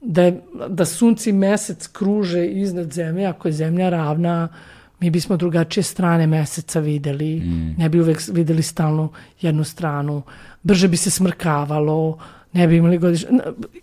da, 0.00 0.22
je, 0.22 0.42
da 0.68 0.84
sunce 0.84 1.30
i 1.30 1.32
mesec 1.32 1.86
kruže 1.86 2.46
iznad 2.46 2.92
zemlje, 2.92 3.26
ako 3.26 3.48
je 3.48 3.52
zemlja 3.52 3.88
ravna, 3.88 4.48
mi 5.00 5.10
bismo 5.10 5.36
drugačije 5.36 5.84
strane 5.84 6.26
meseca 6.26 6.80
videli, 6.80 7.42
ne 7.78 7.88
bi 7.88 8.00
uvek 8.00 8.20
videli 8.32 8.62
stalno 8.62 9.12
jednu 9.40 9.64
stranu, 9.64 10.22
brže 10.62 10.88
bi 10.88 10.96
se 10.96 11.10
smrkavalo, 11.10 12.18
ne 12.52 12.66
bi 12.66 12.76
imali 12.76 12.98
godišnje... 12.98 13.28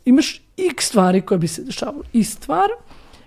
Imaš 0.06 0.41
x 0.57 0.86
stvari 0.86 1.22
koje 1.22 1.38
bi 1.38 1.48
se 1.48 1.64
dešavalo. 1.64 2.03
I 2.14 2.23
stvar, 2.23 2.69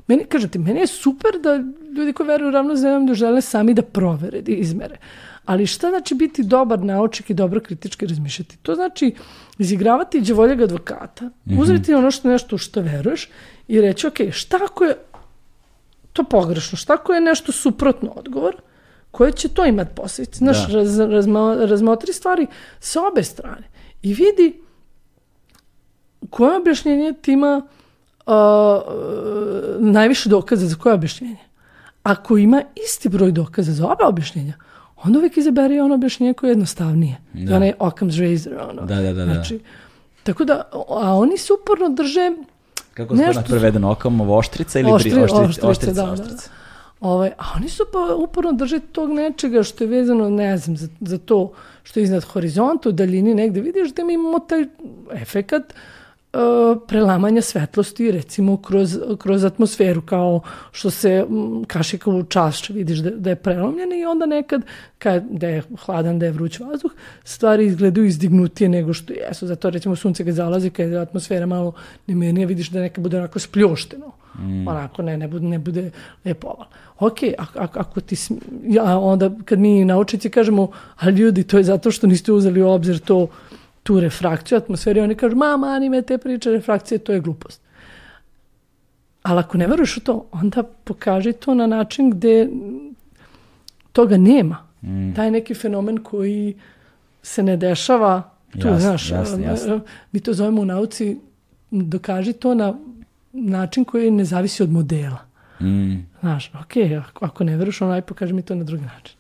meni, 0.09 0.25
kažete, 0.25 0.59
meni 0.59 0.81
je 0.81 0.87
super 0.87 1.31
da 1.43 1.57
ljudi 1.97 2.13
koji 2.13 2.27
veruju 2.27 2.49
u 2.49 2.53
ravnu 2.53 2.77
zemlju 2.77 3.15
žele 3.15 3.41
sami 3.41 3.75
da 3.75 3.83
provere, 3.83 4.43
da 4.43 4.53
izmere. 4.53 4.97
Ali 5.45 5.67
šta 5.67 5.89
znači 5.89 6.15
biti 6.15 6.43
dobar 6.43 6.81
naučnik 6.81 7.31
i 7.31 7.35
dobro 7.35 7.61
kritički 7.61 8.07
razmišljati? 8.07 8.57
To 8.59 8.75
znači 8.75 9.15
izigravati 9.59 10.21
đavoljeg 10.21 10.61
advokata, 10.63 11.31
uzeti 11.61 11.95
ono 11.95 12.11
što 12.11 12.29
nešto 12.29 12.59
što 12.59 12.81
veruješ 12.81 13.29
i 13.69 13.81
reći, 13.81 14.07
ok, 14.07 14.17
šta 14.33 14.59
ako 14.65 14.85
je 14.85 14.97
to 16.13 16.25
pogrešno, 16.25 16.79
šta 16.79 16.95
ako 16.95 17.13
je 17.13 17.21
nešto 17.21 17.53
suprotno 17.53 18.11
odgovor, 18.11 18.57
koje 19.11 19.33
će 19.33 19.49
to 19.49 19.65
imati 19.65 19.91
posljedice? 19.95 20.39
Znaš, 20.39 20.67
Da. 20.67 20.75
raz, 20.75 20.99
razmo- 20.99 21.67
razmotri 21.67 22.13
stvari 22.13 22.47
sa 22.81 23.07
obe 23.07 23.23
strane 23.23 23.69
i 24.03 24.15
vidi 24.15 24.61
koje 26.31 26.57
objašnjenje 26.57 27.13
ti 27.23 27.33
ima 27.33 27.63
uh, 28.29 28.83
najviše 29.79 30.29
dokaza 30.29 30.67
za 30.67 30.77
koje 30.77 30.95
objašnjenje. 30.95 31.37
Ako 32.03 32.37
ima 32.37 32.63
isti 32.87 33.09
broj 33.09 33.33
dokaza 33.33 33.73
za 33.73 33.87
oba 33.87 34.07
objašnjenja, 34.07 34.55
onda 35.05 35.19
uvijek 35.19 35.37
izaberi 35.37 35.81
ono 35.81 35.95
objašnjenje 35.95 36.35
koje 36.35 36.49
je 36.49 36.53
jednostavnije. 36.53 37.17
Da. 37.33 37.57
Onaj 37.57 37.73
Occam's 37.79 38.31
razor. 38.31 38.53
Ono. 38.71 38.87
Da, 38.87 38.95
da, 38.95 39.13
da, 39.13 39.25
da. 39.25 39.35
Znači, 39.35 39.61
tako 40.23 40.45
da, 40.45 40.63
a 40.89 41.15
oni 41.15 41.39
se 41.39 41.53
uporno 41.53 41.89
drže 41.89 42.33
Kako 42.95 43.15
je 43.15 43.19
Nešto 43.19 43.43
to 43.43 43.49
prevedeno? 43.49 43.91
Okam 43.91 44.21
oštrica 44.21 44.81
ili 44.81 44.91
Oštri- 44.91 45.11
bri- 45.11 45.25
oštrica? 45.25 45.43
oštrica, 45.43 45.69
oštrica, 45.69 45.93
da, 45.93 46.07
da. 46.07 46.13
oštrica. 46.13 46.51
Ovaj, 47.01 47.31
a 47.39 47.45
oni 47.57 47.69
su 47.69 47.85
pa 47.93 48.15
uporno 48.15 48.53
drže 48.53 48.81
tog 48.81 49.11
nečega 49.11 49.63
što 49.63 49.85
je 49.85 49.89
vezano, 49.89 50.31
ne 50.31 50.57
znam, 50.57 50.77
za, 50.77 50.89
za 51.01 51.19
to 51.19 51.53
što 51.83 52.01
je 52.01 52.05
iznad 52.05 52.25
horizonta, 52.25 52.89
u 52.89 52.93
daljini 52.93 53.35
negde 53.35 53.61
vidiš 53.61 53.95
da 53.95 54.05
mi 54.05 54.15
imamo 54.15 54.39
taj 54.39 54.65
efekat 55.13 55.63
uh, 55.63 55.79
prelamanja 56.89 57.43
svetlosti 57.43 58.11
recimo 58.11 58.57
kroz, 58.57 58.99
kroz 59.19 59.45
atmosferu 59.45 60.03
kao 60.03 60.41
što 60.73 60.91
se 60.91 61.25
mm, 61.29 61.65
kašika 61.65 62.11
u 62.11 62.25
čašću 62.25 62.73
vidiš 62.73 62.99
da, 62.99 63.11
da 63.11 63.31
je 63.31 63.37
prelomljena 63.37 63.97
i 63.97 64.05
onda 64.05 64.27
nekad 64.27 64.63
kad 64.99 65.25
da 65.31 65.49
je 65.49 65.63
hladan, 65.85 66.19
da 66.19 66.27
je 66.27 66.33
vruć 66.33 66.61
vazduh 66.61 66.93
stvari 67.25 67.67
izgledaju 67.67 68.07
izdignutije 68.07 68.69
nego 68.69 68.93
što 68.93 69.13
jesu. 69.13 69.47
Zato 69.47 69.71
recimo 69.71 69.97
sunce 69.97 70.25
kad 70.25 70.35
zalazi 70.35 70.71
kad 70.71 70.91
je 70.91 70.99
atmosfera 70.99 71.47
malo 71.47 71.73
nemirnija 72.07 72.47
vidiš 72.47 72.71
da 72.71 72.81
nekad 72.81 73.03
bude 73.03 73.19
onako 73.19 73.39
spljošteno. 73.39 74.13
Onako 74.67 75.03
ne, 75.03 75.17
ne 75.19 75.29
bude, 75.29 75.47
ne 75.47 75.59
bude 75.59 75.91
lepo 76.25 76.47
oval. 76.47 76.67
Ok, 76.99 77.19
ako, 77.39 77.81
ako, 77.81 78.01
ti, 78.01 78.17
ja, 78.67 78.99
onda 78.99 79.31
kad 79.45 79.59
mi 79.59 79.85
naučici 79.85 80.31
kažemo, 80.31 80.71
ali 80.97 81.17
ljudi, 81.17 81.43
to 81.43 81.59
je 81.59 81.65
zato 81.65 81.91
što 81.91 82.07
niste 82.07 82.33
uzeli 82.33 82.63
u 82.63 82.69
obzir 82.69 82.99
to, 82.99 83.29
tu 83.89 84.01
refrakciju 84.01 84.59
atmosfere, 84.59 85.03
oni 85.03 85.15
kažu, 85.15 85.37
ma, 85.37 85.57
mani 85.57 85.89
me 85.89 86.03
te 86.03 86.19
priče 86.19 86.51
refrakcije, 86.51 86.99
to 86.99 87.13
je 87.13 87.21
glupost. 87.21 87.61
Ali 89.23 89.41
ako 89.41 89.59
ne 89.59 89.67
veruješ 89.67 89.97
u 89.97 90.01
to, 90.01 90.27
onda 90.33 90.63
pokaži 90.63 91.33
to 91.33 91.55
na 91.55 91.67
način 91.67 92.11
gde 92.11 92.49
toga 93.93 94.17
nema. 94.17 94.59
Taj 95.17 95.31
neki 95.31 95.55
fenomen 95.55 96.03
koji 96.05 96.57
se 97.23 97.43
ne 97.43 97.57
dešava 97.57 98.31
tu, 98.53 98.69
Jasno, 98.69 98.81
znaš, 98.81 99.11
jasno, 99.11 99.45
jasno. 99.45 99.81
mi 100.13 100.21
to 100.21 100.35
zovemo 100.35 100.63
u 100.63 100.65
nauci, 100.65 101.17
dokaži 101.71 102.33
to 102.33 102.55
na 102.55 102.75
način 103.33 103.85
koji 103.85 104.11
ne 104.11 104.25
zavisi 104.25 104.63
od 104.63 104.71
modela. 104.71 105.25
Mm. 105.61 106.05
Znaš, 106.21 106.51
ok, 106.55 106.77
ako, 107.09 107.25
ako 107.25 107.45
ne 107.45 107.57
veruješ, 107.57 107.81
onaj 107.81 108.03
pokaži 108.03 108.33
mi 108.33 108.43
to 108.43 108.55
na 108.55 108.65
drugi 108.65 108.85
način. 108.85 109.17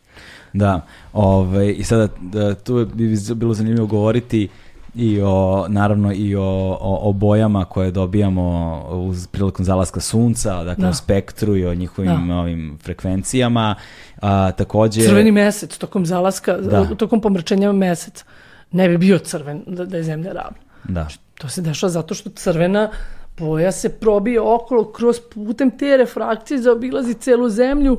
Da, 0.52 0.80
ovaj, 1.12 1.74
i 1.78 1.84
sada 1.84 2.08
da, 2.20 2.54
tu 2.54 2.86
bi 2.94 3.16
bilo 3.34 3.54
zanimljivo 3.54 3.86
govoriti 3.86 4.48
i 4.94 5.20
o, 5.20 5.66
naravno 5.68 6.12
i 6.12 6.36
o, 6.36 6.42
o, 6.80 7.08
o 7.08 7.12
bojama 7.12 7.64
koje 7.64 7.90
dobijamo 7.90 8.82
uz 8.90 9.26
prilikom 9.26 9.64
zalaska 9.64 10.00
sunca, 10.00 10.64
dakle 10.64 10.82
Da. 10.82 10.88
o 10.90 10.94
spektru 10.94 11.56
i 11.56 11.66
o 11.66 11.74
njihovim 11.74 12.28
Da. 12.28 12.34
ovim 12.34 12.78
frekvencijama. 12.82 13.74
A, 14.22 14.52
takođe... 14.52 15.02
Crveni 15.02 15.32
mesec 15.32 15.78
tokom 15.78 16.06
zalaska, 16.06 16.56
Da. 16.56 16.84
tokom 16.84 17.20
pomračenja 17.20 17.72
meseca 17.72 18.24
ne 18.72 18.88
bi 18.88 18.98
bio 18.98 19.18
crven 19.18 19.62
da, 19.66 19.84
da 19.84 19.96
je 19.96 20.02
zemlja 20.02 20.32
ravna. 20.32 20.58
Da, 20.84 21.08
To 21.34 21.48
se 21.48 21.62
dešava 21.62 21.90
zato 21.90 22.14
što 22.14 22.30
crvena 22.30 22.90
boja 23.38 23.72
se 23.72 23.88
probije 23.88 24.40
okolo 24.40 24.92
kroz 24.92 25.20
putem 25.34 25.70
te 25.70 25.96
refrakcije, 25.96 26.62
zaobilazi 26.62 27.14
celu 27.14 27.48
zemlju 27.48 27.98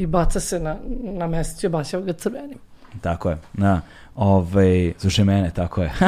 i 0.00 0.06
baca 0.06 0.40
se 0.40 0.58
na, 0.58 0.76
na 1.02 1.26
mesec 1.26 1.62
i 1.62 1.66
obasjava 1.66 2.04
ga 2.04 2.12
crvenim. 2.12 2.58
tako 3.00 3.30
je. 3.30 3.38
Da. 3.52 3.80
Ovaj, 4.14 4.92
slušaj 4.98 5.24
mene, 5.24 5.50
tako 5.50 5.82
je. 5.82 5.92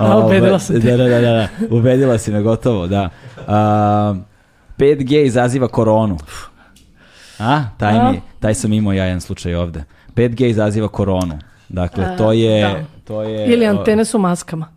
Da, 0.00 0.16
ubedila 0.16 0.58
sam 0.58 0.80
te. 0.80 0.96
Da, 0.96 0.96
da, 0.96 1.08
da, 1.08 1.20
da, 1.20 1.48
ubedila 1.70 2.18
si 2.18 2.32
me 2.32 2.42
gotovo, 2.42 2.86
da. 2.86 3.08
A, 3.46 4.14
5G 4.78 5.24
izaziva 5.26 5.68
koronu. 5.68 6.18
A, 7.38 7.62
taj, 7.78 7.98
A? 7.98 8.10
mi, 8.10 8.20
taj 8.40 8.54
sam 8.54 8.72
imao 8.72 8.92
ja 8.92 9.04
jedan 9.04 9.20
slučaj 9.20 9.54
ovde. 9.54 9.84
5G 10.14 10.46
izaziva 10.46 10.88
koronu. 10.88 11.38
Dakle, 11.68 12.04
A, 12.04 12.16
to 12.16 12.32
je... 12.32 12.62
da. 12.62 12.84
To 13.04 13.22
je 13.22 13.46
Ili 13.46 13.66
antene 13.66 14.04
su 14.04 14.18
maskama. 14.18 14.68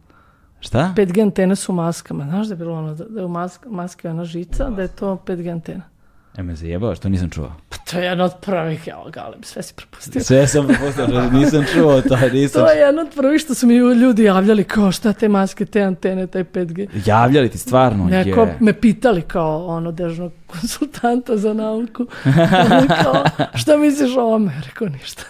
Šta? 0.59 0.93
5G 0.97 1.21
antene 1.21 1.55
su 1.55 1.73
maskama. 1.73 2.23
Znaš 2.23 2.47
da 2.47 2.53
je 2.53 2.57
bilo 2.57 2.77
ono, 2.77 2.93
da 2.95 3.03
da 3.03 3.19
je 3.19 3.25
u 3.25 3.29
mask, 3.29 3.65
maski 3.69 4.07
ona 4.07 4.25
žica, 4.25 4.69
da 4.69 4.81
je 4.81 4.87
to 4.87 5.17
5G 5.25 5.51
antena. 5.51 5.90
E 6.37 6.43
me 6.43 6.55
zajebao, 6.55 6.95
što 6.95 7.09
nisam 7.09 7.29
čuo. 7.29 7.51
Pa 7.69 7.77
to 7.77 7.97
je 7.97 8.05
jedno 8.05 8.23
od 8.23 8.33
prvih, 8.41 8.87
evo 8.87 9.09
Galeb, 9.13 9.43
sve 9.45 9.63
si 9.63 9.73
propustio. 9.75 10.23
Sve 10.23 10.47
sam 10.47 10.67
propustio, 10.67 11.29
nisam 11.31 11.65
čuo 11.73 12.01
to, 12.01 12.17
nisam 12.33 12.61
To 12.61 12.71
je 12.71 12.79
jedno 12.79 13.01
od 13.01 13.09
prvih 13.15 13.41
što 13.41 13.53
su 13.53 13.67
mi 13.67 13.75
ljudi 13.75 14.23
javljali 14.23 14.63
kao 14.63 14.91
šta 14.91 15.13
te 15.13 15.29
maske, 15.29 15.65
te 15.65 15.81
antene, 15.81 16.27
taj 16.27 16.43
5G. 16.43 16.87
Javljali 17.05 17.49
ti 17.49 17.57
stvarno 17.57 18.05
Neko 18.05 18.41
je. 18.41 18.57
me 18.59 18.73
pitali 18.73 19.21
kao 19.21 19.65
ono 19.65 19.91
dežnog 19.91 20.31
konsultanta 20.47 21.37
za 21.37 21.53
nauku. 21.53 22.05
kao, 23.03 23.23
šta 23.55 23.77
misliš 23.77 24.17
o 24.17 24.21
ovome? 24.21 24.61
Rekao 24.65 24.87
ništa. 24.89 25.23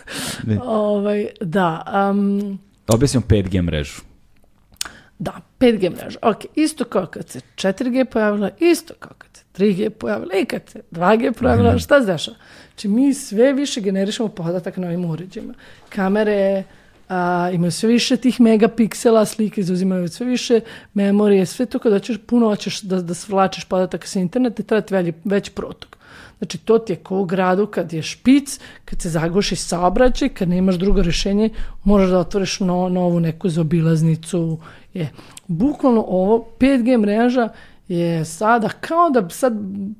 Ovaj, 0.64 1.28
da, 1.41 1.86
um, 2.11 2.60
Objasnimo 2.88 3.26
5G 3.28 3.61
mrežu. 3.61 4.02
da, 5.19 5.32
5G 5.60 5.90
mreža. 5.95 6.19
Ok, 6.22 6.38
isto 6.56 6.84
kao 6.86 7.06
kad 7.06 7.30
se 7.30 7.40
4G 7.56 8.06
pojavila, 8.06 8.49
isto 8.60 8.94
kao 8.99 9.11
kad 9.18 9.30
3G 9.57 9.90
pojavila 9.90 10.36
i 10.41 10.45
kad 10.45 10.61
se 10.69 10.82
2G 10.91 11.34
pojavila, 11.34 11.80
šta 11.80 11.99
se 11.99 12.06
dešava? 12.06 12.38
Znači 12.69 12.88
mi 12.88 13.14
sve 13.14 13.53
više 13.53 13.82
generišemo 13.82 14.30
podatak 14.30 14.78
na 14.78 14.88
ovim 14.88 15.06
uređajima. 15.06 15.53
Kamere 15.90 16.64
a, 17.10 17.49
imaju 17.53 17.72
sve 17.72 17.90
više 17.90 18.18
tih 18.18 18.41
megapiksela, 18.41 19.26
slike 19.26 19.64
zauzimaju 19.64 20.07
sve 20.10 20.26
više 20.26 20.60
memorije, 20.94 21.45
sve 21.45 21.65
to 21.65 21.80
kada 21.80 21.99
ćeš 21.99 22.18
puno 22.26 22.48
hoćeš 22.48 22.82
da, 22.82 23.02
da 23.02 23.14
svlačeš 23.14 23.65
podatak 23.65 24.07
sa 24.07 24.19
interneta, 24.19 24.64
treba 24.64 24.82
ti 24.82 24.94
velji, 24.94 25.14
veći 25.23 25.52
protok. 25.52 25.98
Znači, 26.38 26.57
to 26.57 26.78
ti 26.78 26.94
je 26.94 26.98
kao 27.03 27.19
u 27.19 27.26
gradu 27.26 27.68
kad 27.68 27.94
je 27.94 28.02
špic, 28.02 28.60
kad 28.86 29.02
se 29.02 29.10
zaguši 29.10 29.56
saobraćaj, 29.56 30.30
kad 30.30 30.49
nemaš 30.49 30.76
drugo 30.76 31.02
rešenje, 31.02 31.49
možeš 31.84 32.10
da 32.10 32.19
otvoriš 32.19 32.60
no, 32.60 32.90
novu 32.90 33.19
neku 33.19 33.49
zaobilaznicu. 33.49 34.57
Je. 34.94 35.10
Bukvalno 35.48 36.06
ovo 36.07 36.48
5G 36.60 36.98
mreža 36.98 37.49
je 37.95 38.26
sada 38.26 38.69
kao 38.69 39.09
da 39.09 39.30
sad 39.30 39.53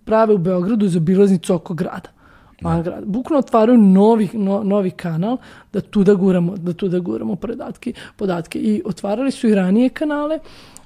prave 0.06 0.34
u 0.34 0.38
Beogradu 0.38 0.88
zaobilaznicu 0.88 1.56
oko 1.56 1.74
grada. 1.74 2.10
Van 2.62 2.84
grada. 2.84 3.06
Bukvalno 3.06 3.40
otvaraju 3.40 3.78
novi, 3.78 4.30
no, 4.34 4.64
novi 4.64 4.92
kanal 4.92 5.38
da 5.74 5.82
tu 5.82 6.04
da 6.04 6.14
guramo, 6.14 6.58
da 6.58 6.74
tu 6.74 6.88
da 6.88 7.00
guramo 7.00 7.36
podatke, 7.36 7.94
podatke. 8.16 8.60
I 8.60 8.82
otvarali 8.86 9.32
su 9.32 9.48
i 9.48 9.56
ranije 9.56 9.90
kanale, 9.90 10.40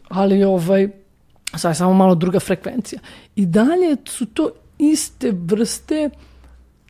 ali 0.07 0.43
ovaj, 0.43 0.89
sad 1.55 1.71
je 1.71 1.75
samo 1.75 1.93
malo 1.93 2.15
druga 2.15 2.39
frekvencija. 2.39 2.99
I 3.35 3.45
dalje 3.45 3.95
su 4.05 4.25
to 4.25 4.49
iste 4.77 5.31
vrste 5.31 6.09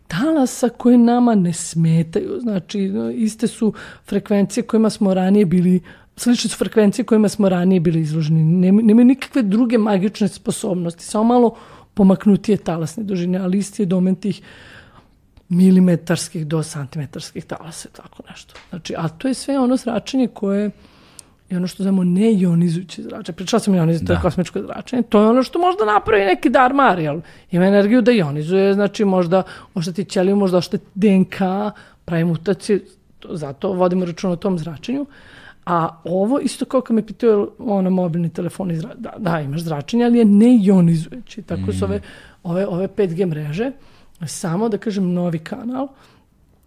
talasa 0.07 0.69
koje 0.69 0.97
nama 0.97 1.35
ne 1.35 1.53
smetaju. 1.53 2.39
Znači, 2.39 2.91
iste 3.13 3.47
su 3.47 3.73
frekvencije 4.05 4.63
kojima 4.63 4.89
smo 4.89 5.13
ranije 5.13 5.45
bili 5.45 5.81
slične 6.17 6.49
su 6.49 6.57
frekvencije 6.57 7.05
kojima 7.05 7.29
smo 7.29 7.49
ranije 7.49 7.79
bili 7.79 7.99
izloženi. 8.01 8.43
Nema, 8.43 8.81
nemaju 8.81 9.05
nikakve 9.05 9.41
druge 9.41 9.77
magične 9.77 10.27
sposobnosti, 10.27 11.03
samo 11.03 11.23
malo 11.23 11.55
pomaknutije 11.93 12.57
talasne 12.57 13.03
dužine, 13.03 13.37
ali 13.37 13.57
isti 13.57 13.81
je 13.81 13.85
domen 13.85 14.15
tih 14.15 14.41
milimetarskih 15.49 16.47
do 16.47 16.63
santimetarskih 16.63 17.45
talasa, 17.45 17.89
tako 17.89 18.23
nešto. 18.29 18.53
Znači, 18.69 18.93
a 18.97 19.07
to 19.07 19.27
je 19.27 19.33
sve 19.33 19.59
ono 19.59 19.75
zračenje 19.77 20.27
koje 20.27 20.71
je 21.49 21.57
ono 21.57 21.67
što 21.67 21.83
zovemo 21.83 22.03
neionizujuće 22.03 23.01
zračenje. 23.01 23.35
Pričala 23.35 23.59
sam 23.59 23.75
ionizujuće, 23.75 24.05
to 24.07 24.13
je 24.13 24.17
Da. 24.17 24.21
kosmičko 24.21 24.61
zračenje. 24.61 25.03
To 25.03 25.21
je 25.21 25.27
ono 25.27 25.43
što 25.43 25.59
možda 25.59 25.85
napravi 25.85 26.25
neki 26.25 26.49
darmar, 26.49 26.99
jel? 26.99 27.19
Ima 27.51 27.65
energiju 27.65 28.01
da 28.01 28.11
ionizuje, 28.11 28.73
znači 28.73 29.05
možda 29.05 29.43
ošteti 29.73 30.05
ćeliju, 30.05 30.35
možda 30.35 30.57
ošteti 30.57 30.85
DNK, 30.95 31.37
pravi 32.05 32.23
mutacije, 32.23 32.79
to- 33.19 33.35
zato 33.35 33.73
vodimo 33.73 34.05
račun 34.05 34.31
o 34.31 34.35
tom 34.35 34.57
zračenju. 34.57 35.05
A 35.65 36.01
ovo 36.03 36.39
isto 36.39 36.65
kao 36.65 36.81
kad 36.81 36.95
me 36.95 37.05
pitaju 37.05 37.51
ono 37.59 37.89
mobilni 37.89 38.29
telefon, 38.29 38.71
izra... 38.71 38.93
da, 38.97 39.13
da, 39.17 39.39
imaš 39.39 39.61
zračenje, 39.61 40.05
ali 40.05 40.17
je 40.17 40.25
neionizujući. 40.25 41.41
Tako 41.41 41.73
su 41.73 41.85
ove, 41.85 42.01
ove, 42.43 42.67
ove 42.67 42.87
5G 42.87 43.25
mreže, 43.25 43.71
samo 44.25 44.69
da 44.69 44.77
kažem 44.77 45.13
novi 45.13 45.39
kanal, 45.39 45.87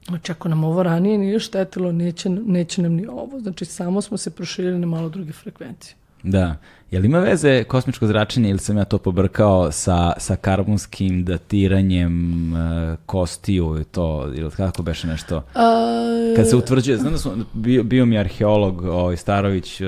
Znači, 0.08 0.32
ako 0.32 0.48
nam 0.48 0.64
ovo 0.64 0.82
ranije 0.82 1.18
nije 1.18 1.38
štetilo, 1.38 1.92
neće, 1.92 2.28
neće 2.30 2.82
nam 2.82 2.92
ni 2.92 3.06
ovo. 3.06 3.40
Znači, 3.40 3.64
samo 3.64 4.00
smo 4.00 4.16
se 4.16 4.30
proširili 4.30 4.78
na 4.78 4.86
malo 4.86 5.08
druge 5.08 5.32
frekvencije. 5.32 5.94
Da. 6.22 6.56
Jel 6.90 7.04
ima 7.04 7.18
veze 7.18 7.64
kosmičko 7.64 8.06
zračenje 8.06 8.50
ili 8.50 8.58
sam 8.58 8.76
ja 8.76 8.84
to 8.84 8.98
pobrkao 8.98 9.72
sa, 9.72 10.12
sa 10.18 10.36
karbonskim 10.36 11.24
datiranjem 11.24 12.12
e, 12.56 12.96
kostiju 13.06 13.84
to, 13.90 14.32
ili 14.34 14.50
kako 14.50 14.82
beše 14.82 15.06
nešto? 15.06 15.42
A, 15.54 16.34
Kad 16.36 16.48
se 16.48 16.56
utvrđuje, 16.56 16.96
znam 16.96 17.12
da 17.12 17.18
su, 17.18 17.32
bio, 17.52 17.82
bio 17.82 18.06
mi 18.06 18.18
arheolog 18.18 18.82
ovaj, 18.84 19.16
Starović, 19.16 19.80
e, 19.80 19.84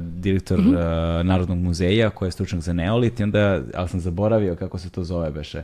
direktor 0.00 0.58
Mhm. 0.60 0.74
e, 0.76 0.78
Narodnog 1.24 1.58
muzeja, 1.58 2.10
koji 2.10 2.26
je 2.26 2.32
stručnjak 2.32 2.62
za 2.62 2.72
neolit, 2.72 3.20
i 3.20 3.22
onda, 3.22 3.60
ali 3.74 3.88
sam 3.88 4.00
zaboravio 4.00 4.54
kako 4.54 4.78
se 4.78 4.90
to 4.90 5.04
zove 5.04 5.30
beše. 5.30 5.62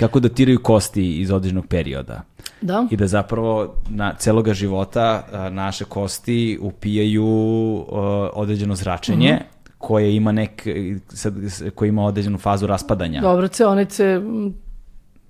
Kako 0.00 0.20
datiraju 0.20 0.58
kosti 0.60 1.12
iz 1.12 1.30
određenog 1.30 1.66
perioda. 1.66 2.22
da, 2.60 2.86
I 2.90 2.96
da 2.96 3.06
zapravo 3.06 3.74
na 3.88 4.14
celoga 4.14 4.54
života 4.54 5.02
a, 5.32 5.50
naše 5.50 5.84
kosti 5.84 6.58
upijaju 6.62 7.26
a, 7.82 7.96
određeno 8.34 8.74
zračenje 8.74 9.32
Mhm. 9.32 9.42
koje 9.78 10.16
ima 10.16 10.32
nek, 10.32 10.66
sad, 11.08 11.34
koje 11.74 11.88
ima 11.88 12.04
određenu 12.04 12.38
fazu 12.38 12.66
raspadanja. 12.66 13.20
dobro, 13.20 13.48
ceonice, 13.48 14.20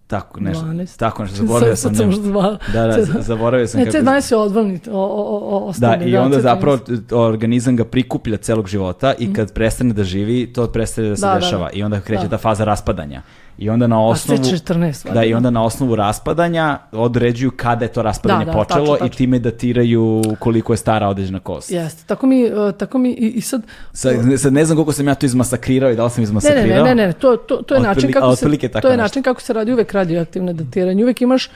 Tako 0.08 0.40
nešto. 0.40 0.64
12. 0.64 0.98
Tako 0.98 1.22
nešto, 1.22 1.36
zaboravio 1.36 1.76
sam. 1.76 1.82
Sad 1.84 1.96
sam 1.96 2.00
ne- 2.00 2.06
možda 2.06 2.22
zvala. 2.24 2.58
Da, 2.72 2.86
da, 2.86 3.02
zaboravio 3.22 3.66
sam 3.66 3.80
Ne, 3.80 3.86
kako- 3.86 3.98
C12 3.98 4.32
je 4.32 4.38
odvalni, 4.38 4.80
o, 4.86 4.98
o, 4.98 5.58
o, 5.60 5.72
Da, 5.78 5.96
i 5.96 6.16
onda 6.16 6.36
C12. 6.36 6.40
zapravo 6.40 6.78
organizam 7.12 7.76
ga 7.76 7.84
prikuplja 7.84 8.36
celog 8.38 8.66
života 8.68 9.14
i 9.14 9.32
kad 9.32 9.52
prestane 9.52 9.92
da 9.92 10.04
živi, 10.04 10.46
to 10.46 10.66
prestaje 10.66 11.08
da 11.08 11.16
se 11.16 11.20
Mhm. 11.20 11.28
Da, 11.28 11.34
da, 11.34 11.40
dešava. 11.40 11.64
da. 11.64 11.70
I 11.70 11.82
onda 11.82 12.00
kreće 12.00 12.22
Da. 12.22 12.28
ta 12.28 12.38
faza 12.38 12.64
raspadanja. 12.64 13.22
I 13.60 13.70
onda 13.70 13.86
na 13.86 13.96
A 13.96 14.00
osnovu... 14.00 14.40
C14. 14.40 15.12
Da, 15.12 15.24
i 15.24 15.34
onda 15.34 15.50
na 15.50 15.64
osnovu 15.64 15.96
raspadanja 15.96 16.78
određuju 16.92 17.50
kada 17.50 17.84
je 17.84 17.92
to 17.92 18.02
raspadanje 18.02 18.44
Da, 18.44 18.52
da, 18.52 18.58
počelo 18.58 18.80
tačno, 18.80 18.96
i 18.96 18.98
tačno. 19.00 19.16
time 19.16 19.38
datiraju 19.38 20.22
koliko 20.38 20.72
je 20.72 20.76
stara 20.76 21.08
određena 21.08 21.40
kost. 21.40 21.70
Jeste, 21.70 22.02
tako 22.06 22.26
mi, 22.26 22.42
e, 22.42 22.50
tako 22.72 22.98
mi 22.98 23.10
i, 23.10 23.28
i 23.28 23.40
sad... 23.40 23.62
Sad, 23.92 24.14
sad 24.38 24.52
ne 24.52 24.64
znam 24.64 24.76
koliko 24.76 24.92
sam 24.92 25.08
ja 25.08 25.14
to 25.14 25.26
izmasakrirao 25.26 25.90
i 25.90 25.96
da 25.96 26.04
li 26.04 26.10
sam 26.10 26.16
Ne, 26.16 26.20
ne, 26.20 26.24
izmasakrirao. 26.24 26.84
ne, 26.84 26.94
ne, 26.94 27.06
ne, 27.06 27.12
to, 27.12 27.36
to, 27.38 27.56
to 27.56 27.74
je 27.74 27.80
Otprilike- 27.80 27.82
način 27.84 28.12
kako 28.12 28.36
se, 28.36 28.46
to 28.46 28.48
je 28.48 28.56
nešto. 28.86 28.96
način 28.96 29.22
kako 29.22 29.40
se 29.40 29.52
radi 29.52 29.72
uvek 29.72 29.92
radioaktivne 29.92 30.52
datiranje. 30.52 31.04
Uvek 31.04 31.22
imaš 31.22 31.46
e, 31.46 31.50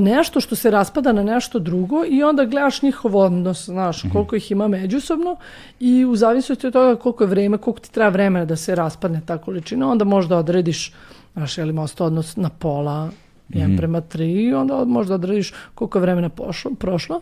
nešto 0.00 0.40
što 0.40 0.56
se 0.56 0.70
raspada 0.70 1.12
na 1.12 1.22
nešto 1.24 1.58
drugo 1.58 2.04
i 2.06 2.22
onda 2.22 2.44
gledaš 2.44 2.82
njihov 2.82 3.16
odnos, 3.16 3.64
znaš, 3.64 4.04
Mhm. 4.04 4.12
koliko 4.12 4.36
ih 4.36 4.50
ima 4.50 4.68
međusobno 4.68 5.36
i 5.80 6.04
u 6.04 6.16
zavisnosti 6.16 6.66
od 6.66 6.72
toga 6.72 6.96
koliko 6.96 7.24
je 7.24 7.28
vreme, 7.28 7.58
koliko 7.58 7.80
ti 7.80 7.92
treba 7.92 8.08
vremena 8.10 8.44
da 8.44 8.56
se 8.56 8.74
raspadne 8.74 9.20
ta 9.20 9.38
količina, 9.38 9.88
onda 9.88 10.04
možda 10.06 10.36
odrediš, 10.36 10.92
znaš, 11.32 11.58
je 11.58 11.64
li 11.64 11.72
možda 11.72 12.04
odnos 12.04 12.36
na 12.36 12.48
pola, 12.48 13.10
Mhm. 13.50 13.72
1 13.72 13.76
prema 13.76 14.00
3 14.00 14.24
i 14.24 14.54
onda 14.54 14.84
možda 14.84 15.14
odrediš 15.14 15.52
koliko 15.74 15.98
je 15.98 16.02
vremena 16.02 16.28
pošlo, 16.28 16.70
prošlo. 16.78 17.20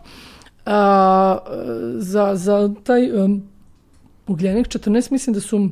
A, 0.67 1.39
za, 1.95 2.35
za 2.35 2.75
taj 2.85 3.25
um, 3.25 3.43
ugljenik 4.27 4.67
14 4.67 5.13
mislim 5.13 5.35
da 5.35 5.41
su 5.41 5.69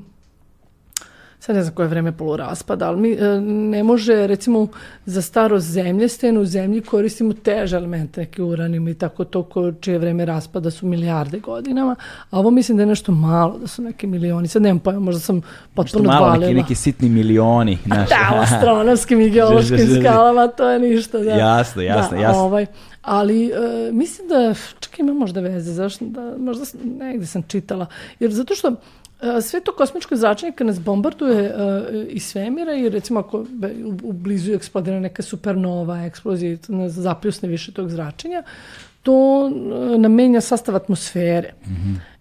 sad 1.41 1.57
ne 1.57 1.63
znam 1.63 1.75
koje 1.75 1.85
je 1.85 1.89
vreme 1.89 2.13
poluraspada, 2.13 2.89
ali 2.89 3.01
mi 3.01 3.13
e, 3.13 3.41
ne 3.41 3.83
može, 3.83 4.27
recimo, 4.27 4.67
za 5.07 5.23
staro 5.23 5.61
zemlje, 5.61 6.09
stenu 6.09 6.45
zemlji 6.45 6.81
koristimo 6.81 7.33
teže 7.33 7.77
elemente, 7.77 8.21
neke 8.21 8.43
uranijum 8.43 8.89
i 8.89 8.95
tako 8.95 9.25
to, 9.25 9.43
ko, 9.43 9.73
čije 9.73 9.99
vreme 9.99 10.25
raspada 10.25 10.71
su 10.71 10.87
milijarde 10.87 11.39
godinama, 11.39 11.97
a 12.31 12.39
ovo 12.39 12.51
mislim 12.51 12.77
da 12.77 12.83
je 12.83 12.87
nešto 12.87 13.13
malo, 13.13 13.59
da 13.59 13.67
su 13.67 13.83
neki 13.83 14.07
milioni, 14.07 14.49
sad 14.49 14.63
nemam 14.63 14.79
pojma, 14.79 15.01
možda 15.01 15.21
sam 15.21 15.43
potpuno 15.75 16.05
malo, 16.05 16.25
odvalila. 16.27 16.47
neki, 16.47 16.55
neki 16.55 16.75
sitni 16.75 17.09
milioni. 17.09 17.79
Znaš. 17.87 18.09
Da, 18.09 18.37
u 18.37 18.43
astronomskim 18.47 19.21
i 19.21 19.31
geološkim 19.31 19.79
skalama, 20.01 20.47
to 20.49 20.69
je 20.71 20.79
ništa. 20.79 21.19
Da. 21.19 21.31
Jasno, 21.31 21.83
jasno, 21.83 22.17
da, 22.17 22.23
jasno. 22.23 22.43
Ovaj, 22.43 22.67
ali 23.03 23.47
e, 23.47 23.93
mislim 23.93 24.29
da, 24.29 24.55
čak 24.81 24.99
ima 24.99 25.13
možda 25.13 25.41
veze, 25.41 25.73
zašto, 25.73 26.05
da, 26.05 26.35
možda 26.39 26.65
negde 26.85 27.27
sam 27.27 27.43
čitala, 27.43 27.87
jer 28.21 28.33
zato 28.33 28.55
što 28.55 28.73
sve 29.43 29.61
to 29.61 29.73
kosmičko 29.73 30.17
zračenje 30.17 30.53
kad 30.53 30.67
nas 30.67 30.81
bombarduje 30.81 31.45
e, 31.45 31.53
iz 32.09 32.27
svemira 32.27 32.75
i 32.75 32.89
recimo 32.89 33.21
ako 33.21 33.39
u, 33.39 33.45
u 34.03 34.13
blizu 34.13 34.53
eksplodira 34.53 35.01
neka 35.01 35.23
supernova 35.23 36.05
eksplozija 36.05 36.59
nas 36.69 36.93
zapljusne 36.93 37.49
više 37.49 37.73
tog 37.73 37.91
zračenja, 37.91 38.43
to 39.03 39.49
e, 39.95 39.99
nam 39.99 40.13
menja 40.13 40.41
sastav 40.41 40.77
atmosfere. 40.77 41.53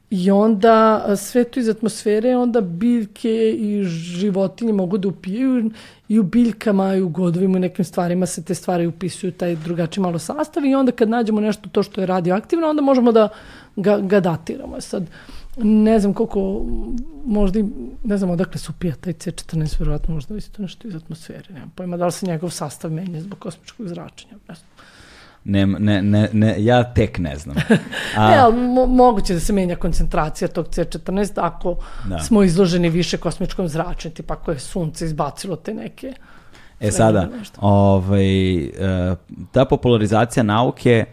I 0.09 0.31
onda 0.31 1.05
sve 1.17 1.43
to 1.43 1.59
iz 1.59 1.69
atmosfere, 1.69 2.35
onda 2.38 2.61
biljke 2.61 3.51
i 3.51 3.84
životinje 3.84 4.73
mogu 4.73 4.97
da 4.97 5.07
upijaju 5.07 5.72
i 6.07 6.19
u 6.19 6.23
biljkama 6.23 6.95
i 6.95 7.01
u 7.01 7.09
godovima 7.09 7.57
i 7.57 7.61
nekim 7.61 7.85
stvarima 7.85 8.26
se 8.26 8.43
te 8.43 8.55
stvari 8.55 8.88
upisuju 8.88 9.31
taj 9.31 9.55
drugačiji 9.55 10.01
malo 10.01 10.19
sastav 10.19 10.65
i 10.65 10.76
onda 10.76 10.91
kad 10.91 11.09
nađemo 11.09 11.41
nešto 11.41 11.69
to 11.69 11.84
što 11.84 12.01
je 12.01 12.07
radioaktivno, 12.07 12.69
onda 12.69 12.81
možemo 12.81 13.11
da 13.11 13.30
ga, 13.76 13.97
ga 13.97 14.19
datiramo. 14.19 14.81
Sad, 14.81 15.03
ne 15.57 15.99
znam 15.99 16.14
koliko, 16.14 16.65
možda 17.26 17.60
ne 18.03 18.18
znam 18.18 18.30
odakle 18.30 18.57
se 18.57 18.72
upija 18.72 18.95
taj 18.95 19.14
C14, 19.14 19.80
verovatno 19.80 20.14
možda 20.15 20.38
isto 20.38 20.61
nešto 20.61 20.88
iz 20.88 20.95
atmosfere. 20.95 21.53
Nemam 21.53 21.72
pojma 21.76 21.98
da 21.98 22.06
li 22.06 22.11
se 22.11 22.26
njegov 22.26 22.49
sastav 22.49 22.91
menja 22.91 23.22
zbog 23.22 23.40
kosmičkog 23.40 23.88
zračenja. 23.88 24.34
Ne 24.49 24.56
znam. 24.56 24.68
Ne, 25.44 25.65
ne, 25.65 26.02
ne, 26.02 26.30
ne, 26.34 26.56
ja 26.60 26.94
tek 26.94 27.18
ne 27.19 27.38
znam. 27.38 27.56
A, 28.18 28.30
Ne, 28.30 28.38
ali 28.38 28.56
mo- 28.56 28.88
moguće 28.88 29.34
da 29.34 29.40
se 29.40 29.53
menja 29.53 29.76
koncentracija 29.76 30.48
tog 30.48 30.68
C14 30.68 31.32
ako 31.36 31.76
Da. 32.10 32.19
smo 32.19 32.44
izloženi 32.44 32.90
više 32.90 33.18
kosmičkom 33.18 33.68
zračenju, 33.68 34.14
tipa 34.14 34.34
ako 34.34 34.52
je 34.52 34.60
sunce 34.60 35.06
izbacilo 35.06 35.56
te 35.56 35.73
neke... 35.73 36.14
E 36.80 36.91
sada, 36.91 37.30
ovaj, 37.60 38.57
e, 38.57 38.69
ta 39.52 39.65
popularizacija 39.65 40.44
nauke 40.44 40.91
e, 40.91 41.06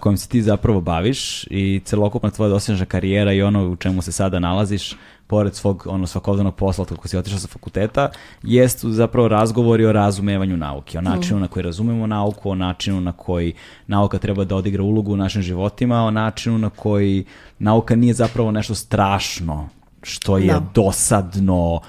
kojom 0.00 0.16
se 0.16 0.28
ti 0.28 0.42
zapravo 0.42 0.80
baviš 0.80 1.44
i 1.50 1.80
celokupna 1.84 2.30
tvoja 2.30 2.48
dosježna 2.48 2.86
karijera 2.86 3.32
i 3.32 3.42
ono 3.42 3.68
u 3.68 3.76
čemu 3.76 4.02
se 4.02 4.12
sada 4.12 4.38
nalaziš, 4.38 4.96
pored 5.26 5.54
svog 5.54 5.86
ono 5.86 6.06
svakodnevnog 6.06 6.54
posla 6.54 6.84
kako 6.84 7.08
si 7.08 7.16
otišao 7.16 7.38
sa 7.38 7.48
fakulteta, 7.48 8.10
jest 8.42 8.84
zapravo 8.84 9.28
razgovori 9.28 9.84
o 9.86 9.92
razumevanju 9.92 10.56
nauke, 10.56 10.98
o 10.98 11.00
načinu 11.00 11.40
na 11.40 11.48
koji 11.48 11.62
razumemo 11.62 12.06
nauku, 12.06 12.50
o 12.50 12.54
načinu 12.54 13.00
na 13.00 13.12
koji 13.12 13.52
nauka 13.86 14.18
treba 14.18 14.44
da 14.44 14.56
odigra 14.56 14.82
ulogu 14.82 15.12
u 15.12 15.16
našim 15.16 15.42
životima, 15.42 16.02
o 16.02 16.10
načinu 16.10 16.58
na 16.58 16.70
koji 16.70 17.24
nauka 17.58 17.96
nije 17.96 18.14
zapravo 18.14 18.50
nešto 18.50 18.74
strašno, 18.74 19.68
što 20.02 20.38
je 20.38 20.46
Da. 20.46 20.62
dosadno, 20.74 21.80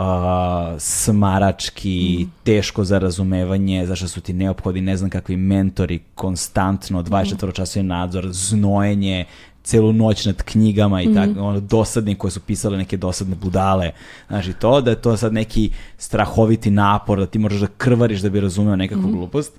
a, 0.00 0.74
smarački, 0.78 2.26
teško 2.44 2.84
za 2.84 2.98
razumevanje, 2.98 3.86
zašto 3.86 4.08
su 4.08 4.20
ti 4.20 4.32
neophodni 4.32 4.80
ne 4.80 4.96
znam 4.96 5.10
kakvi 5.10 5.36
mentori, 5.36 6.00
konstantno, 6.14 7.02
24 7.02 7.52
časovni 7.52 7.88
nadzor, 7.88 8.28
znojenje, 8.30 9.24
celu 9.62 9.92
noć 9.92 10.26
nad 10.26 10.42
knjigama 10.42 11.02
i 11.02 11.14
tako, 11.14 11.40
ono, 11.40 11.60
dosadni 11.60 12.14
koje 12.14 12.30
su 12.30 12.40
pisale 12.40 12.78
neke 12.78 12.96
dosadne 12.96 13.36
budale. 13.36 13.90
Znači 14.28 14.52
to, 14.52 14.80
da 14.80 14.90
je 14.90 15.02
to 15.02 15.16
sad 15.16 15.32
neki 15.32 15.70
strahoviti 15.98 16.70
napor, 16.70 17.18
da 17.18 17.26
ti 17.26 17.38
moraš 17.38 17.60
da 17.60 17.66
krvariš 17.66 18.20
da 18.20 18.28
bi 18.28 18.40
razumeo 18.40 18.76
nekakvu 18.76 19.10
glupost, 19.12 19.52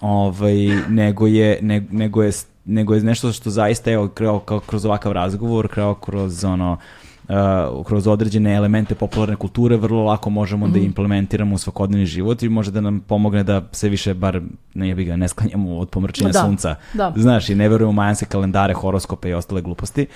ovaj, 0.00 0.54
nego, 0.88 1.26
je, 1.26 1.58
ne- 1.62 1.86
nego, 1.90 2.22
je, 2.22 2.32
nego 2.64 2.94
je 2.94 3.00
nešto 3.00 3.32
što 3.32 3.50
zaista 3.50 3.90
je 3.90 4.08
kao 4.14 4.60
kroz 4.66 4.84
ovakav 4.84 5.12
razgovor, 5.12 5.68
kreo 5.68 5.94
kroz 5.94 6.44
ono, 6.44 6.72
uh, 6.72 7.07
kroz 7.86 8.06
određene 8.06 8.54
elemente 8.54 8.94
popularne 8.94 9.36
kulture 9.36 9.76
vrlo 9.76 10.04
lako 10.04 10.30
možemo 10.30 10.68
da 10.68 10.78
implementiramo 10.78 11.54
u 11.54 11.58
svakodnevni 11.58 12.06
život 12.06 12.42
i 12.42 12.48
može 12.48 12.70
da 12.70 12.80
nam 12.80 13.00
pomogne 13.00 13.42
da 13.44 13.62
se 13.72 13.88
više 13.88 14.14
bar 14.14 14.40
ne 14.74 14.88
jebi 14.88 15.04
ga 15.04 15.16
ne 15.16 15.28
sklanjamo 15.28 15.78
od 15.78 15.88
pomrčenja 15.88 16.30
Da, 16.30 16.40
sunca. 16.40 16.74
da. 16.94 17.12
Znaš, 17.16 17.48
i 17.48 17.54
ne 17.54 17.68
verujemo 17.68 17.92
majanske 17.92 18.26
kalendare, 18.26 18.74
horoskope 18.74 19.28
i 19.28 19.34
ostale 19.34 19.62
gluposti. 19.62 20.06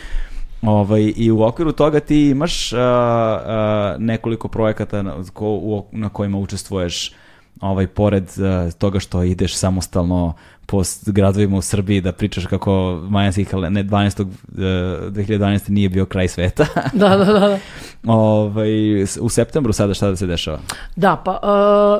Ovaj, 0.62 1.12
I 1.16 1.30
u 1.30 1.42
okviru 1.42 1.72
toga 1.72 2.00
ti 2.00 2.28
imaš 2.28 2.72
uh, 2.72 2.78
uh, 2.78 4.02
nekoliko 4.02 4.48
projekata 4.48 5.02
na, 5.02 5.14
ko, 5.32 5.46
u, 5.48 5.84
na 5.92 6.08
kojima 6.08 6.38
učestvuješ 6.38 7.12
ovaj, 7.60 7.86
pored 7.86 8.24
uh, 8.24 8.72
toga 8.72 9.00
što 9.00 9.22
ideš 9.22 9.56
samostalno 9.56 10.34
po 10.66 10.82
gradovima 11.06 11.56
u 11.56 11.62
Srbiji 11.62 12.00
da 12.00 12.12
pričaš 12.12 12.46
kako 12.46 12.72
majanski 13.02 13.44
kalendar, 13.44 13.84
ne 13.84 13.90
12. 13.90 14.22
uh, 14.22 14.28
2012. 14.54 15.68
nije 15.68 15.88
bio 15.88 16.06
kraj 16.06 16.28
sveta. 16.28 16.66
Da, 16.92 17.08
da, 17.08 17.24
da. 17.24 17.38
da. 17.40 17.58
ovaj, 18.04 18.68
s- 19.00 19.18
u 19.18 19.28
septembru 19.28 19.72
sada 19.72 19.94
šta 19.94 20.08
da 20.08 20.16
se 20.16 20.26
dešava? 20.26 20.58
Da, 20.96 21.16
pa 21.16 21.32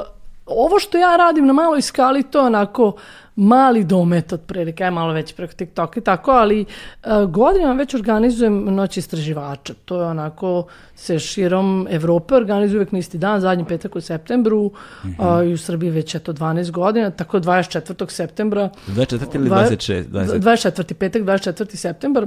uh, 0.03 0.22
ovo 0.57 0.79
što 0.79 0.99
ja 0.99 1.17
radim 1.17 1.47
na 1.47 1.53
maloj 1.53 1.83
skali, 1.83 2.23
to 2.23 2.39
je 2.39 2.47
onako 2.47 2.93
mali 3.37 3.85
domet 3.85 4.33
otprilike, 4.33 4.85
aj 4.85 4.91
malo 4.91 5.13
već 5.13 5.35
preko 5.35 5.55
TikToka 5.55 6.01
i 6.01 6.03
tako, 6.03 6.31
ali 6.31 6.65
uh, 6.65 7.31
godinama 7.31 7.75
već 7.75 7.95
organizujem 7.95 8.75
noć 8.75 8.97
istraživača. 8.97 9.75
To 9.85 10.01
je 10.01 10.07
onako 10.07 10.67
se 10.95 11.19
širom 11.19 11.87
Evrope 11.91 12.35
organizuje 12.35 12.79
uvek 12.79 12.93
na 12.93 12.99
isti 12.99 13.19
dan, 13.19 13.41
zadnji 13.41 13.65
petak 13.65 13.97
u 13.97 14.01
septembru 14.01 14.71
a, 15.19 15.43
i 15.43 15.53
u 15.53 15.59
Srbiji 15.59 15.91
već 15.91 16.15
eto 16.15 16.33
12 16.33 16.71
godina, 16.71 17.11
tako 17.11 17.39
24. 17.41 18.11
septembra 18.11 18.71
24 18.89 19.37
ili 19.37 19.49
Dva- 19.49 19.69
26? 19.69 20.05
20, 20.05 20.41
24. 20.41 20.95
petak, 20.95 21.23
24. 21.23 21.77
septembar 21.77 22.27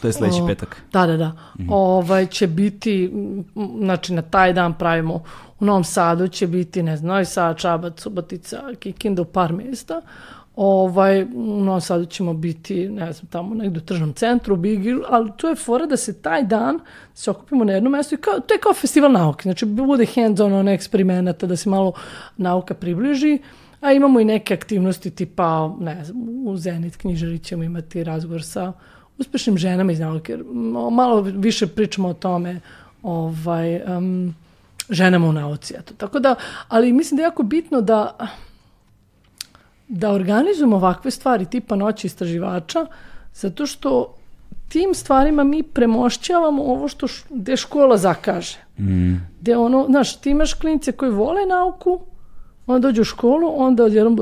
to 0.00 0.06
je 0.06 0.12
sledeći 0.12 0.42
O, 0.42 0.46
petak. 0.46 0.82
Da, 0.92 1.06
da, 1.06 1.16
da. 1.16 1.32
Ovaj 1.68 2.26
će 2.26 2.46
biti, 2.46 3.12
znači 3.78 4.12
na 4.12 4.22
taj 4.22 4.52
dan 4.52 4.74
pravimo 4.74 5.22
u 5.60 5.64
Novom 5.64 5.84
Sadu 5.84 6.28
će 6.28 6.46
biti, 6.46 6.82
ne 6.82 6.96
znam, 6.96 7.08
Novi 7.08 7.24
Sad, 7.24 7.56
Čabac, 7.56 8.00
Subotica, 8.00 8.62
Kikinda 8.78 9.22
u 9.22 9.24
par 9.24 9.52
mjesta. 9.52 10.00
Ovaj, 10.56 11.22
u 11.22 11.64
Novom 11.64 11.80
Sadu 11.80 12.04
ćemo 12.04 12.34
biti, 12.34 12.88
ne 12.88 13.12
znam, 13.12 13.26
tamo 13.26 13.54
negdje 13.54 13.82
u 13.82 13.84
tržnom 13.84 14.12
centru, 14.12 14.54
u 14.54 14.56
Bigi, 14.56 14.94
ali 15.08 15.30
tu 15.36 15.46
je 15.46 15.54
fora 15.54 15.86
da 15.86 15.96
se 15.96 16.22
taj 16.22 16.42
dan 16.42 16.78
se 17.14 17.30
okupimo 17.30 17.64
na 17.64 17.72
jednom 17.72 17.92
mjestu 17.92 18.14
i 18.14 18.18
kao, 18.18 18.40
to 18.40 18.54
je 18.54 18.60
kao 18.60 18.74
festival 18.74 19.12
nauke. 19.12 19.42
Znači, 19.42 19.66
bude 19.66 20.06
hands-on, 20.06 20.52
on 20.52 20.68
eksperimenata, 20.68 21.46
da 21.46 21.56
se 21.56 21.70
malo 21.70 21.92
nauka 22.36 22.74
približi. 22.74 23.38
A 23.80 23.92
imamo 23.92 24.20
i 24.20 24.24
neke 24.24 24.54
aktivnosti 24.54 25.10
tipa, 25.10 25.76
ne 25.80 26.04
znam, 26.04 26.46
u 26.46 26.56
Zenit 26.56 26.96
knjižari 26.96 27.38
ćemo 27.38 27.62
imati 27.62 28.04
razgovor 28.04 28.42
sa 28.42 28.72
uspešnim 29.18 29.58
ženama 29.58 29.92
iz 29.92 30.00
nauke. 30.00 30.32
jer 30.32 30.42
Malo 30.92 31.20
više 31.20 31.66
pričamo 31.66 32.08
o 32.08 32.14
tome 32.14 32.60
ovaj, 33.02 33.76
em, 33.76 34.34
ženama 34.90 35.26
u 35.26 35.32
nauci. 35.32 35.74
Eto. 35.78 35.94
Tako 35.94 36.18
da, 36.18 36.34
ali 36.68 36.92
mislim 36.92 37.16
da 37.16 37.22
je 37.22 37.26
jako 37.26 37.42
bitno 37.42 37.80
da 37.80 38.16
da 39.88 40.10
organizujemo 40.10 40.76
ovakve 40.76 41.10
stvari 41.10 41.46
tipa 41.46 41.76
noći 41.76 42.06
istraživača, 42.06 42.86
zato 43.34 43.66
što 43.66 44.14
tim 44.68 44.94
stvarima 44.94 45.44
mi 45.44 45.62
premošćavamo 45.62 46.62
ovo 46.62 46.88
što 46.88 47.06
gde 47.30 47.56
škola 47.56 47.96
zakaže. 47.96 48.58
Mm. 48.78 49.14
Gde 49.40 49.56
ono, 49.56 49.86
znaš, 49.88 50.16
ti 50.16 50.30
imaš 50.30 50.54
klinice 50.54 50.92
koji 50.92 51.10
vole 51.10 51.46
nauku, 51.46 52.00
onda 52.66 52.88
dođu 52.88 53.00
u 53.00 53.04
školu, 53.04 53.52
onda 53.56 53.84
odjednom 53.84 54.18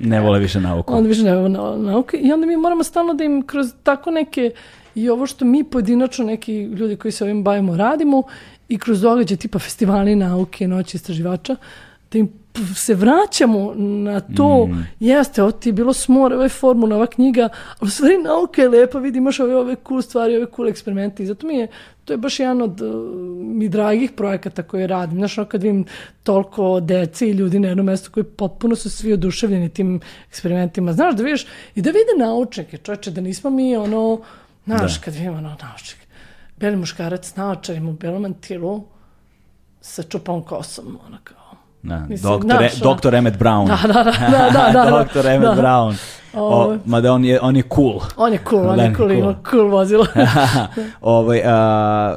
Ne 0.00 0.20
vole 0.20 0.38
više 0.38 0.60
nauku. 0.60 0.94
onda 0.94 1.08
više 1.08 1.22
nema 1.22 1.48
na, 1.48 1.76
nauke. 1.76 2.16
I 2.16 2.32
onda 2.32 2.46
mi 2.46 2.56
moramo 2.56 2.84
stalno 2.84 3.14
da 3.14 3.24
im 3.24 3.42
kroz 3.42 3.72
tako 3.82 4.10
neke 4.10 4.50
i 4.94 5.10
ovo 5.10 5.26
što 5.26 5.44
mi 5.44 5.64
pojedinačno 5.64 6.24
neki 6.24 6.62
ljudi 6.62 6.96
koji 6.96 7.12
se 7.12 7.24
ovim 7.24 7.44
bavimo 7.44 7.76
radimo 7.76 8.22
i 8.68 8.78
kroz 8.78 9.00
događaje 9.00 9.38
tipa 9.38 9.58
festivali 9.58 10.16
nauke, 10.16 10.68
noći 10.68 10.96
istraživača, 10.96 11.56
da 12.12 12.18
im 12.18 12.28
se 12.76 12.94
vraćamo 12.94 13.74
na 13.76 14.20
to, 14.20 14.68
jeste, 15.00 15.42
ovo 15.42 15.52
ti 15.52 15.68
je 15.68 15.72
bilo 15.72 15.92
smor, 15.92 16.32
ovo 16.32 16.42
je 16.42 16.48
formula, 16.48 16.96
ova 16.96 17.06
knjiga, 17.06 17.48
ali 17.78 17.88
u 17.88 17.90
stvari 17.90 18.18
nauka 18.18 18.62
je 18.62 18.68
lepa, 18.68 18.98
vidi, 18.98 19.18
imaš 19.18 19.40
ove, 19.40 19.56
ove 19.56 19.76
cool 19.88 20.02
stvari, 20.02 20.36
ove 20.36 20.46
cool 20.56 20.68
eksperimente 20.68 21.22
i 21.22 21.26
zato 21.26 21.46
mi 21.46 21.56
je, 21.56 21.68
to 22.06 22.12
je 22.12 22.16
baš 22.16 22.40
jedan 22.40 22.62
od 22.62 22.80
uh, 22.80 22.88
mi 23.56 23.68
dragih 23.68 24.10
projekata 24.16 24.62
koje 24.62 24.86
radim. 24.86 25.18
Znaš, 25.18 25.38
ono 25.38 25.48
kad 25.48 25.62
vidim 25.62 25.84
toliko 26.22 26.80
dece 26.80 27.28
i 27.28 27.32
ljudi 27.32 27.58
na 27.58 27.68
jednom 27.68 27.86
mjestu 27.86 28.10
koji 28.12 28.24
potpuno 28.24 28.76
su 28.76 28.90
svi 28.90 29.12
oduševljeni 29.12 29.68
tim 29.68 30.00
eksperimentima, 30.28 30.92
znaš, 30.92 31.14
da 31.14 31.22
vidiš 31.22 31.46
i 31.74 31.82
da 31.82 31.90
vide 31.90 32.24
naučnike, 32.24 32.78
čovječe, 32.78 33.10
da 33.10 33.20
nismo 33.20 33.50
mi 33.50 33.76
ono, 33.76 34.20
znaš, 34.64 34.98
Da. 34.98 35.04
kad 35.04 35.14
vidimo 35.14 35.36
ono 35.36 35.56
naučnik, 35.62 36.06
beli 36.56 36.76
muškarac 36.76 37.36
naočarima 37.36 37.90
u 37.90 37.92
belom 37.92 38.22
mantilu 38.22 38.84
sa 39.80 40.02
čupavom 40.02 40.42
kosom, 40.42 40.98
ono 41.06 41.18
kao, 41.24 41.45
Da, 41.86 41.98
Mislim, 42.00 42.32
doktor, 42.32 42.50
znaš, 42.50 42.72
e, 42.72 42.82
doktor 42.82 43.14
Emmett 43.14 43.38
Brown. 43.38 43.66
Da, 43.76 43.76
da, 43.84 44.02
da, 44.02 44.02
da, 44.02 44.48
da, 44.52 44.70
da, 44.74 44.84
da. 44.84 44.90
doktor 44.90 45.26
Emmett 45.26 45.54
Da. 45.54 45.62
Brown. 45.62 45.94
O, 46.34 46.40
Ovo. 46.40 46.78
mada 46.86 47.12
on 47.12 47.24
je, 47.24 47.40
on 47.40 47.56
je 47.56 47.62
cool. 47.64 48.00
On 48.16 48.32
je 48.32 48.38
cool, 48.50 48.68
on 48.68 48.76
Da, 48.76 48.82
je 48.82 48.94
cool, 48.94 49.08
cool. 49.10 49.34
cool 49.50 49.68
vozilo. 49.68 50.06
ovaj, 51.00 51.42
a, 51.44 52.16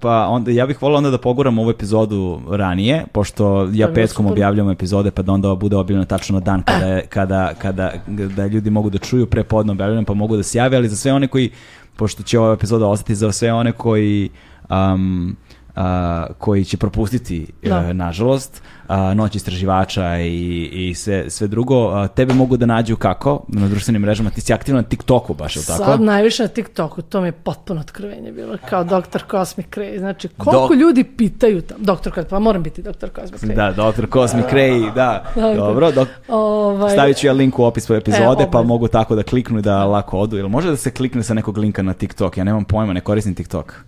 pa 0.00 0.26
onda, 0.26 0.50
ja 0.50 0.66
bih 0.66 0.82
volio 0.82 0.96
onda 0.96 1.10
da 1.10 1.18
poguram 1.18 1.58
ovu 1.58 1.70
epizodu 1.70 2.40
ranije, 2.50 3.04
pošto 3.12 3.62
ja 3.62 3.66
bilo 3.66 3.94
petkom 3.94 4.26
objavljam 4.26 4.70
epizode, 4.70 5.10
pa 5.10 5.22
da 5.22 5.32
onda 5.32 5.54
bude 5.54 5.76
objavljena 5.76 6.04
tačno 6.06 6.34
na 6.34 6.40
dan 6.40 6.62
kada, 6.62 6.86
je- 6.86 7.06
kada, 7.16 7.52
kada, 7.54 7.92
da 8.06 8.46
ljudi 8.46 8.70
mogu 8.70 8.90
da 8.90 8.98
čuju 8.98 9.26
pre 9.26 9.44
podne 9.44 9.72
objavljam, 9.72 10.04
pa 10.04 10.14
mogu 10.14 10.36
da 10.36 10.42
se 10.42 10.58
jave, 10.58 10.76
ali 10.76 10.88
za 10.88 10.96
sve 10.96 11.12
one 11.12 11.26
koji, 11.28 11.50
pošto 11.96 12.22
će 12.22 12.38
ova 12.38 12.52
epizoda 12.52 12.86
ostati 12.86 13.14
za 13.14 13.32
sve 13.32 13.52
one 13.52 13.72
koji... 13.72 14.30
Um, 14.70 15.36
a, 15.76 16.26
koji 16.38 16.64
će 16.64 16.76
propustiti, 16.76 17.46
Da. 17.62 17.78
e, 17.80 17.94
nažalost, 17.94 18.62
a, 18.88 19.14
noć 19.14 19.34
istraživača 19.34 20.18
i, 20.18 20.70
i 20.72 20.94
sve, 20.94 21.30
sve 21.30 21.46
drugo. 21.46 21.90
A, 21.90 22.08
tebe 22.08 22.34
mogu 22.34 22.56
da 22.56 22.66
nađu 22.66 22.96
kako? 22.96 23.44
Na 23.48 23.68
društvenim 23.68 24.02
mrežama. 24.02 24.30
Ti 24.30 24.40
si 24.40 24.52
aktivna 24.52 24.80
na 24.80 24.88
TikToku 24.88 25.34
baš, 25.34 25.56
je 25.56 25.60
li 25.60 25.66
tako? 25.66 25.84
Sad 25.84 26.00
najviše 26.00 26.42
na 26.42 26.48
TikToku, 26.48 27.02
to 27.02 27.20
mi 27.20 27.28
je 27.28 27.32
potpuno 27.32 27.80
otkrovenje 27.80 28.32
bilo, 28.32 28.56
kao 28.70 28.84
Dr. 28.84 29.22
Cosmic 29.30 29.66
Ray. 29.66 29.98
Znači, 29.98 30.28
koliko 30.28 30.74
Dok- 30.74 30.78
ljudi 30.80 31.04
pitaju 31.04 31.62
tam, 31.62 31.76
Dr. 31.80 32.10
Cosmic, 32.10 32.26
pa 32.30 32.38
moram 32.38 32.62
biti 32.62 32.82
Dr. 32.82 33.08
Cosmic 33.20 33.42
Ray. 33.42 33.54
Da, 33.54 33.72
Dr. 33.92 34.06
Cosmic 34.12 34.46
Ray, 34.46 34.94
da. 34.94 35.24
Da, 35.34 35.54
Dobro, 35.54 35.92
dok, 35.92 36.08
Ovaj, 36.28 36.92
stavit 36.92 37.16
ću 37.16 37.26
ja 37.26 37.32
link 37.32 37.58
u 37.58 37.64
opis 37.64 37.90
ove 37.90 37.98
epizode, 37.98 38.44
E, 38.44 38.50
pa 38.50 38.62
mogu 38.62 38.88
tako 38.88 39.14
da 39.14 39.22
kliknu 39.22 39.58
i 39.58 39.62
da 39.62 39.84
lako 39.84 40.18
odu. 40.18 40.38
Ili 40.38 40.48
može 40.48 40.70
da 40.70 40.76
se 40.76 40.90
klikne 40.90 41.22
sa 41.22 41.34
nekog 41.34 41.58
linka 41.58 41.82
na 41.82 41.92
TikTok? 41.92 42.36
Ja 42.36 42.44
nemam 42.44 42.64
pojma, 42.64 42.92
ne 42.92 43.00
koristim 43.00 43.34
TikTok. 43.34 43.84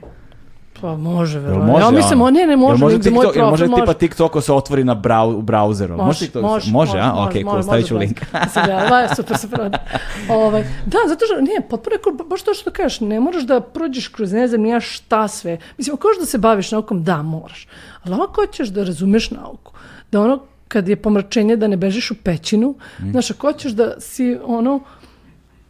Pa 0.81 0.97
može, 0.97 1.39
verovatno. 1.39 1.73
može 1.73 1.85
Ja 1.85 1.91
mislim, 1.91 2.21
on 2.23 2.35
ne, 2.35 2.47
ne 2.47 2.57
može, 2.57 2.71
može, 2.75 2.95
moj 2.95 3.03
TikTok, 3.03 3.15
jel 3.17 3.33
profil 3.33 3.45
može 3.45 3.67
može. 3.67 3.83
tipa 3.83 3.93
TikTok 3.95 4.43
se 4.43 4.53
otvori 4.53 4.85
na 4.85 4.95
brau, 4.95 5.31
u 5.31 5.43
brauzeru? 5.43 5.97
Može, 5.97 6.27
TikTok- 6.27 6.43
može, 6.43 6.71
može, 6.71 6.99
a? 6.99 7.13
Ok, 7.19 7.33
cool, 7.43 7.63
stavit 7.63 7.87
ću 7.87 7.95
može, 7.95 8.07
link. 8.07 8.21
može. 8.57 8.71
Ja, 8.71 9.01
je 9.01 9.09
super, 9.17 9.39
super. 9.39 9.79
ovaj, 10.31 10.63
da, 10.87 10.99
zato 11.09 11.25
što, 11.25 11.35
ne, 11.37 11.69
potpuno 11.71 11.95
je 11.95 12.01
baš 12.25 12.43
to 12.43 12.55
što 12.55 12.71
kažeš, 12.71 13.01
ne 13.01 13.21
moraš 13.21 13.43
da 13.43 13.61
prođeš 13.61 14.09
kroz 14.09 14.33
ne 14.33 14.49
znam 14.49 14.67
ja 14.67 14.81
šta 14.81 15.29
sve. 15.29 15.59
Mislim, 15.79 15.95
ako 15.95 16.09
hoćeš 16.09 16.21
da 16.21 16.27
se 16.27 16.39
baviš 16.39 16.73
naukom, 16.73 17.05
da, 17.05 17.23
moraš. 17.23 17.67
Ali 18.05 18.15
ako 18.15 18.35
hoćeš 18.37 18.69
da 18.69 18.85
razumeš 18.85 19.31
nauku, 19.31 19.73
da 20.13 20.21
ono, 20.21 20.39
kad 20.69 20.89
je 20.89 20.97
pomračenje, 20.97 21.57
da 21.57 21.69
ne 21.69 21.77
bežiš 21.77 22.11
u 22.11 22.15
pećinu, 22.17 22.75
Mm. 23.01 23.11
znaš, 23.11 23.31
ako 23.31 23.47
hoćeš 23.47 23.73
da 23.73 24.01
si, 24.01 24.39
ono, 24.47 24.81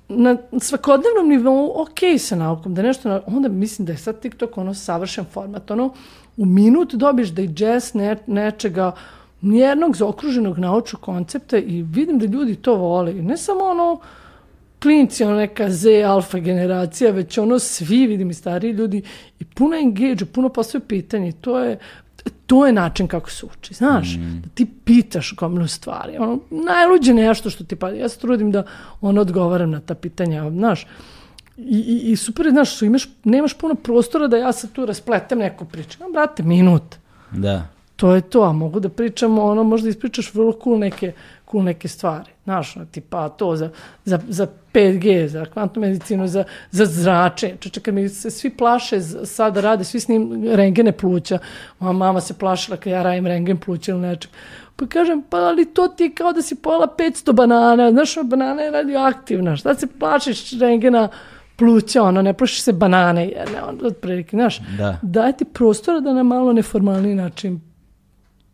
na 0.09 0.37
svakodnevnom 0.61 1.29
nivou 1.29 1.83
ok 1.83 2.19
sa 2.19 2.37
naukom, 2.37 2.75
da 2.75 2.83
nešto, 2.83 3.21
onda 3.27 3.49
mislim 3.49 3.87
da 3.87 3.93
je 3.93 3.99
sad 3.99 4.21
TikTok 4.21 4.59
ono 4.59 4.75
savršen 4.75 5.25
format, 5.33 5.71
ono 5.71 5.93
u 6.37 6.45
minut 6.45 6.95
dobiš 6.95 7.29
digest 7.29 7.95
ne, 7.95 8.17
nečega 8.27 8.93
nijednog 9.41 9.97
zaokruženog 9.97 10.59
naučnog 10.59 11.03
koncepta 11.03 11.59
i 11.59 11.83
vidim 11.83 12.19
da 12.19 12.27
ljudi 12.27 12.57
to 12.57 12.75
vole. 12.75 13.13
I 13.13 13.23
ne 13.23 13.37
samo 13.37 13.65
ono 13.65 14.01
klinci, 14.83 15.25
ono 15.25 15.37
neka 15.37 15.71
Z 15.71 16.05
alfa 16.07 16.39
generacija, 16.39 17.11
već 17.11 17.39
ono 17.39 17.59
svi, 17.59 18.07
vidim 18.07 18.31
i 18.31 18.35
stariji 18.35 18.73
ljudi 18.73 19.03
i 19.41 19.45
puno 19.45 19.77
engage, 19.77 20.25
puno 20.25 20.49
postoje 20.49 20.81
pitanje. 20.89 21.33
To 21.33 21.59
je, 21.59 21.79
to 22.47 22.67
je 22.67 22.73
način 22.73 23.09
kako 23.09 23.31
se 23.31 23.47
uči, 23.47 23.75
znaš, 23.75 24.17
mm. 24.17 24.41
da 24.41 24.49
ti 24.55 24.67
pitaš 24.85 25.35
gomilu 25.37 25.67
stvari. 25.67 26.17
Ono, 26.19 26.41
najluđe 26.51 27.15
nešto 27.15 27.51
što 27.51 27.65
ti 27.65 27.77
pa, 27.77 27.91
ja 27.91 28.09
se 28.09 28.19
trudim 28.19 28.51
da 28.53 28.63
ono 29.01 29.21
odgovaram 29.21 29.71
na 29.71 29.81
ta 29.81 29.95
pitanja, 29.95 30.51
znaš, 30.51 30.87
I, 31.57 31.79
i, 31.79 32.13
i 32.13 32.17
super 32.17 32.51
znaš, 32.51 32.83
imaš, 32.83 33.09
nemaš 33.25 33.55
puno 33.55 33.75
prostora 33.75 34.27
da 34.29 34.37
ja 34.37 34.53
sad 34.53 34.73
tu 34.73 34.87
raspletem 34.87 35.39
neku 35.39 35.65
priču. 35.65 35.99
No, 36.01 36.11
brate, 36.13 36.43
minut. 36.43 36.97
Da. 37.31 37.69
To 37.97 38.15
je 38.15 38.21
to, 38.21 38.43
a 38.43 38.53
mogu 38.53 38.81
da 38.81 38.89
pričamo, 38.89 39.45
ono, 39.45 39.65
možda 39.65 39.89
ispričaš 39.89 40.35
vrlo 40.35 40.53
cool 40.65 40.79
neke, 40.79 41.13
cool 41.51 41.63
neke 41.63 41.89
stvari. 41.89 42.31
Znaš, 42.45 42.77
ono, 42.77 42.87
tipa 42.87 43.29
to 43.29 43.57
za, 43.57 43.71
za, 44.05 44.21
za 44.29 44.47
5G, 44.73 45.27
za 45.27 45.45
kvantnu 45.45 45.81
medicinu, 45.81 46.27
za, 46.27 46.45
za 46.71 46.85
zrače. 46.85 47.57
Čeče, 47.61 47.81
kad 47.81 47.95
mi 47.95 48.09
se 48.09 48.31
svi 48.31 48.51
plaše 48.51 49.01
sada 49.25 49.61
rade, 49.61 49.85
svi 49.85 50.01
s 50.01 50.09
njim 50.09 50.45
rengene 50.55 50.93
pluća. 50.93 51.39
Moja 51.79 51.93
mama 51.93 52.21
se 52.21 52.35
plašila 52.35 52.77
kad 52.77 52.93
ja 52.93 53.03
radim 53.03 53.27
rengen 53.27 53.57
pluća 53.57 53.93
ili 53.93 54.01
nečeg. 54.01 54.31
Pa 54.77 54.87
kažem, 54.87 55.23
pa 55.31 55.37
ali 55.37 55.65
to 55.65 55.89
ti 55.89 56.05
je 56.05 56.15
kao 56.15 56.33
da 56.33 56.43
si 56.43 56.55
pojela 56.55 56.87
500 56.99 57.33
banana. 57.33 57.91
Znaš, 57.91 58.15
banana 58.25 58.63
je 58.63 58.71
radioaktivna. 58.71 59.57
Šta 59.57 59.75
se 59.75 59.87
plašiš 59.99 60.59
rengena 60.61 61.09
pluća, 61.57 62.03
ono, 62.03 62.23
ne 62.23 62.33
plašiš 62.33 62.63
se 62.63 62.73
banane 62.73 63.29
jedne, 63.29 63.63
ono, 63.63 63.87
otprilike, 63.87 64.37
znaš. 64.37 64.61
Da. 64.79 64.99
Daj 65.03 65.33
ti 65.33 65.45
prostora 65.45 66.01
da 66.01 66.13
na 66.13 66.23
malo 66.23 66.53
neformalni 66.53 67.15
način 67.15 67.61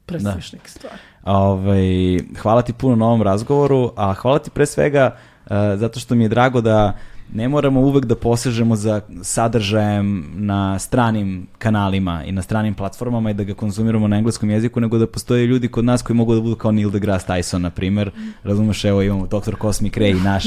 predstaviš 0.06 0.50
Da. 0.50 0.58
stvari. 0.64 0.96
Ovaj, 1.24 2.18
hvala 2.38 2.62
ti 2.62 2.72
puno 2.72 2.96
na 2.96 3.06
ovom 3.06 3.22
razgovoru, 3.22 3.92
a 3.96 4.14
hvala 4.14 4.38
ti 4.38 4.50
pre 4.50 4.66
svega 4.66 5.16
uh, 5.44 5.50
zato 5.76 6.00
što 6.00 6.14
mi 6.14 6.24
je 6.24 6.28
drago 6.28 6.60
da 6.60 6.96
ne 7.34 7.48
moramo 7.48 7.80
uvek 7.80 8.04
da 8.04 8.16
posežemo 8.16 8.76
za 8.76 9.00
sadržajem 9.22 10.24
na 10.34 10.78
stranim 10.78 11.46
kanalima 11.58 12.24
i 12.24 12.32
na 12.32 12.42
stranim 12.42 12.74
platformama 12.74 13.30
i 13.30 13.34
da 13.34 13.44
ga 13.44 13.54
konzumiramo 13.54 14.08
na 14.08 14.16
engleskom 14.16 14.50
jeziku, 14.50 14.80
nego 14.80 14.98
da 14.98 15.06
postoje 15.06 15.46
ljudi 15.46 15.68
kod 15.68 15.84
nas 15.84 16.02
koji 16.02 16.16
mogu 16.16 16.34
da 16.34 16.40
budu 16.40 16.56
kao 16.56 16.72
Neil 16.72 16.90
deGrasse 16.90 17.26
Tyson, 17.26 17.58
na 17.58 17.70
primer. 17.70 18.10
Razumeš, 18.42 18.84
evo 18.84 19.02
imamo 19.02 19.26
Dr. 19.26 19.54
Cosmic 19.60 19.94
Ray, 19.94 20.22
naš, 20.24 20.44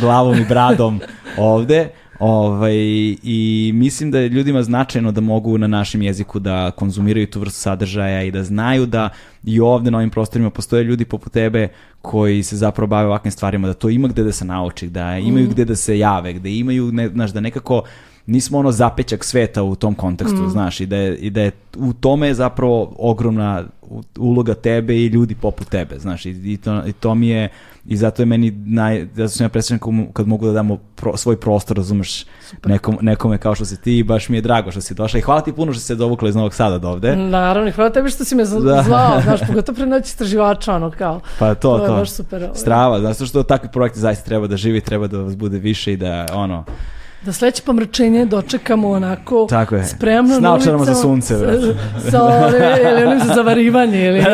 glavom 0.00 0.38
i 0.38 0.44
bradom 0.48 1.00
ovde. 1.38 1.90
Ovaj, 2.20 2.74
I 3.22 3.70
mislim 3.74 4.10
da 4.10 4.18
je 4.18 4.28
ljudima 4.28 4.62
značajno 4.62 5.12
da 5.12 5.20
mogu 5.20 5.58
na 5.58 5.66
našem 5.66 6.02
jeziku 6.02 6.38
da 6.38 6.70
konzumiraju 6.70 7.26
tu 7.26 7.40
vrstu 7.40 7.60
sadržaja 7.60 8.22
i 8.22 8.30
da 8.30 8.44
znaju 8.44 8.86
da 8.86 9.08
i 9.44 9.60
ovde 9.60 9.90
na 9.90 9.98
ovim 9.98 10.10
prostorima 10.10 10.50
postoje 10.50 10.84
ljudi 10.84 11.04
poput 11.04 11.32
tebe 11.32 11.68
koji 12.02 12.42
se 12.42 12.56
zapravo 12.56 12.86
bave 12.86 13.06
ovakvim 13.06 13.32
stvarima, 13.32 13.68
da 13.68 13.74
to 13.74 13.88
ima 13.88 14.08
gde 14.08 14.22
da 14.22 14.32
se 14.32 14.44
nauči, 14.44 14.88
da 14.88 15.18
imaju 15.18 15.48
gde 15.48 15.64
da 15.64 15.76
se 15.76 15.98
jave, 15.98 16.32
gde 16.32 16.56
imaju, 16.56 16.92
ne, 16.92 17.08
znaš, 17.08 17.30
da 17.30 17.40
nekako 17.40 17.82
nismo 18.30 18.58
ono 18.58 18.72
zapećak 18.72 19.24
sveta 19.24 19.62
u 19.62 19.74
tom 19.74 19.94
kontekstu, 19.94 20.48
znaš, 20.48 20.80
i 20.80 20.86
da, 20.86 20.96
je, 20.96 21.16
i 21.16 21.30
da 21.30 21.40
je 21.40 21.50
u 21.76 21.92
tome 21.92 22.26
je 22.26 22.34
zapravo 22.34 22.94
ogromna 22.98 23.64
uloga 24.18 24.54
tebe 24.54 24.96
i 24.96 25.06
ljudi 25.06 25.34
poput 25.34 25.68
tebe, 25.68 25.98
znaš, 25.98 26.26
i, 26.26 26.30
i, 26.30 26.56
to, 26.56 26.86
i 26.86 26.92
to 26.92 27.14
mi 27.14 27.28
je, 27.28 27.48
i 27.86 27.96
zato 27.96 28.22
je 28.22 28.26
meni 28.26 28.50
naj, 28.50 29.06
zato 29.14 29.28
sam 29.28 29.44
ja 29.44 29.48
presrećan 29.48 29.78
kad, 30.12 30.28
mogu 30.28 30.46
da 30.46 30.52
damo 30.52 30.76
pro, 30.76 31.16
svoj 31.16 31.40
prostor, 31.40 31.76
razumeš, 31.76 32.26
nekom, 32.64 32.98
nekome 33.00 33.38
kao 33.38 33.54
što 33.54 33.64
si 33.64 33.80
ti 33.80 33.98
i 33.98 34.02
baš 34.02 34.28
mi 34.28 34.36
je 34.36 34.40
drago 34.40 34.70
što 34.70 34.80
si 34.80 34.94
došla 34.94 35.18
i 35.18 35.22
hvala 35.22 35.40
ti 35.40 35.52
puno 35.52 35.72
što 35.72 35.80
si 35.80 35.86
se 35.86 35.94
dovukla 35.94 36.28
iz 36.28 36.34
Novog 36.34 36.54
Sada 36.54 36.78
do 36.78 36.88
ovde. 36.88 37.16
Naravno, 37.16 37.68
i 37.68 37.72
hvala 37.72 37.90
tebi 37.90 38.10
što 38.10 38.24
si 38.24 38.34
me 38.34 38.44
Da. 38.44 38.82
zvao, 38.82 39.20
znaš, 39.24 39.40
pogotovo 39.46 39.76
pre 39.76 39.86
noći 39.86 40.06
istraživača, 40.06 40.74
ono, 40.74 40.90
kao. 40.90 41.20
Pa 41.38 41.54
to, 41.54 41.78
To 41.78 41.86
to. 41.86 41.92
je 41.92 41.98
baš 41.98 42.10
super, 42.10 42.42
ovaj. 42.42 42.56
Strava, 42.56 43.00
zato 43.00 43.26
što 43.26 43.42
takvi 43.42 43.68
projekti 43.72 44.00
zaista 44.00 44.24
treba 44.24 44.46
da 44.46 44.56
živi, 44.56 44.80
treba 44.80 45.06
da 45.06 45.18
vas 45.18 45.36
bude 45.36 45.58
više 45.58 45.92
i 45.92 45.96
da, 45.96 46.26
ono, 46.32 46.64
Da 47.22 47.32
sledeće 47.32 47.62
pomračenje 47.62 48.24
dočekamo 48.24 48.90
onako 48.90 49.46
Tako 49.46 49.74
je. 49.76 49.84
spremno 49.84 50.28
S 50.30 50.40
na 50.40 50.40
naočarama 50.40 50.84
za 50.84 50.94
sunce, 50.94 51.34
sa-. 51.34 52.10
Sa, 52.10 52.18
ili 52.92 53.04
onim 53.04 53.18
za 53.20 53.34
zavarivanje. 53.34 54.06
Ili, 54.06 54.18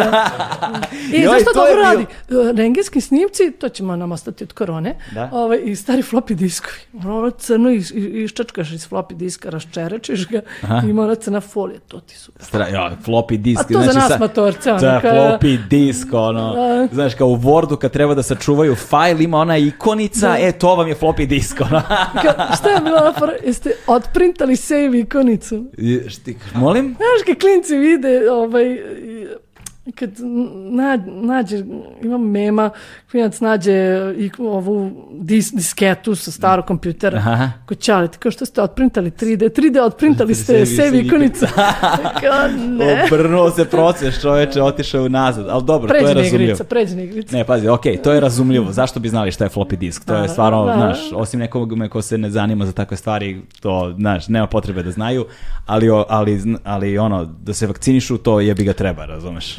I 1.12 1.20
Joj, 1.20 1.24
znaš 1.24 1.42
što 1.42 1.52
to 1.52 1.66
je 1.66 1.74
dobro 1.74 2.06
bio- 2.26 2.42
radi? 2.42 2.56
Rengenski 2.56 3.00
snimci, 3.00 3.50
to 3.50 3.68
ćemo 3.68 3.96
nam 3.96 4.12
ostati 4.12 4.44
od 4.44 4.52
korone, 4.52 4.96
Da. 5.12 5.28
ovaj, 5.32 5.58
i 5.58 5.76
stari 5.76 6.02
floppy 6.02 6.34
diskovi. 6.34 6.76
Ono 6.96 7.30
crno 7.30 7.70
iš, 7.70 7.90
iščačkaš 7.92 8.72
iz 8.72 8.88
floppy 8.88 9.14
diska, 9.14 9.50
raščerečiš 9.50 10.28
ga 10.28 10.40
i 10.84 10.90
ima 10.90 11.02
ona 11.02 11.14
crna 11.14 11.40
folija, 11.42 11.78
to 11.80 12.00
ti 12.00 12.16
su. 12.16 12.32
Stra, 12.40 12.68
ja, 12.68 12.90
floppy 13.06 13.36
disk. 13.36 13.60
A 13.60 13.74
to 13.74 13.80
za 13.82 13.92
nas 13.92 14.18
matorce, 14.20 14.70
ono, 14.70 14.80
Da, 14.80 15.00
floppy 15.04 15.58
disk, 15.68 16.06
ono. 16.12 16.54
Da. 16.54 16.88
Znaš, 16.92 17.14
kao 17.14 17.26
u 17.26 17.36
Wordu 17.36 17.76
kad 17.76 17.90
treba 17.90 18.14
da 18.14 18.22
sačuvaju 18.22 18.74
fajl, 18.76 19.20
ima 19.20 19.38
ona 19.38 19.56
ikonica, 19.56 20.36
e, 20.38 20.52
to 20.52 20.74
vam 20.74 20.88
je 20.88 20.94
floppy 20.96 21.26
disk, 21.26 21.60
ono. 21.62 21.82
Ka, 22.14 22.46
šta 22.56 22.75
je 22.84 23.12
fora? 23.18 23.32
Jeste 23.44 23.76
otprintali 23.86 24.56
save 24.56 25.00
ikonicu? 25.00 25.64
I, 25.78 26.00
šti, 26.08 26.36
molim? 26.54 26.84
Znaš, 26.84 27.26
kad 27.26 27.38
klinci 27.40 27.76
vide, 27.76 28.30
ovaj, 28.30 28.78
kad 29.94 30.10
na, 30.70 30.98
nađe, 31.06 31.64
imam 32.02 32.30
mema, 32.30 32.70
klinac 33.10 33.40
nađe 33.40 33.72
i 34.18 34.30
ovu 34.38 34.90
dis, 35.12 35.52
disketu 35.52 36.14
sa 36.14 36.30
starog 36.30 36.64
kompjutera, 36.64 37.18
Aha. 37.18 37.50
kod 37.66 37.78
Ćaleta, 37.78 38.18
kao 38.18 38.30
što 38.30 38.46
ste 38.46 38.62
otprintali 38.62 39.10
3D, 39.10 39.60
3D 39.60 39.80
otprintali 39.80 40.34
ste 40.34 40.66
save 40.66 40.98
ikonica. 40.98 41.46
kao, 42.20 42.48
ne. 42.68 43.04
Obrnuo 43.04 43.50
se 43.50 43.64
proces, 43.64 44.20
čoveče, 44.20 44.62
otišao 44.62 45.02
je 45.02 45.08
nazad. 45.08 45.48
Ali 45.48 45.64
dobro, 45.64 45.88
to 45.88 45.94
je 45.94 46.14
razumljivo. 46.14 46.42
igrica, 46.42 46.64
pređi 46.64 46.96
na 46.96 47.02
igrica. 47.02 47.36
Ne, 47.36 47.44
pazi, 47.44 47.68
okej, 47.68 47.96
to 47.96 48.12
je 48.12 48.20
razumljivo. 48.20 48.72
Zašto 48.72 49.00
bi 49.00 49.08
znali 49.08 49.32
šta 49.32 49.44
je 49.44 49.50
floppy 49.50 49.76
disk? 49.76 50.04
To 50.04 50.14
je 50.14 50.22
Da, 50.22 50.28
stvarno, 50.28 50.64
da. 50.64 50.72
znaš, 50.72 50.98
osim 51.14 51.40
nekog 51.40 51.72
ko 51.90 52.02
se 52.02 52.18
ne 52.18 52.30
zanima 52.30 52.66
za 52.66 52.72
takve 52.72 52.96
stvari, 52.96 53.42
to, 53.60 53.94
znaš, 53.98 54.28
nema 54.28 54.46
potrebe 54.46 54.82
da 54.82 54.90
znaju, 54.90 55.26
ali, 55.66 55.88
ali, 56.08 56.42
ali 56.64 56.98
ono, 56.98 57.24
da 57.24 57.54
se 57.54 57.66
vakcinišu, 57.66 58.18
to 58.18 58.40
jebi 58.40 58.64
ga 58.64 58.72
treba, 58.72 59.04
razumeš? 59.04 59.58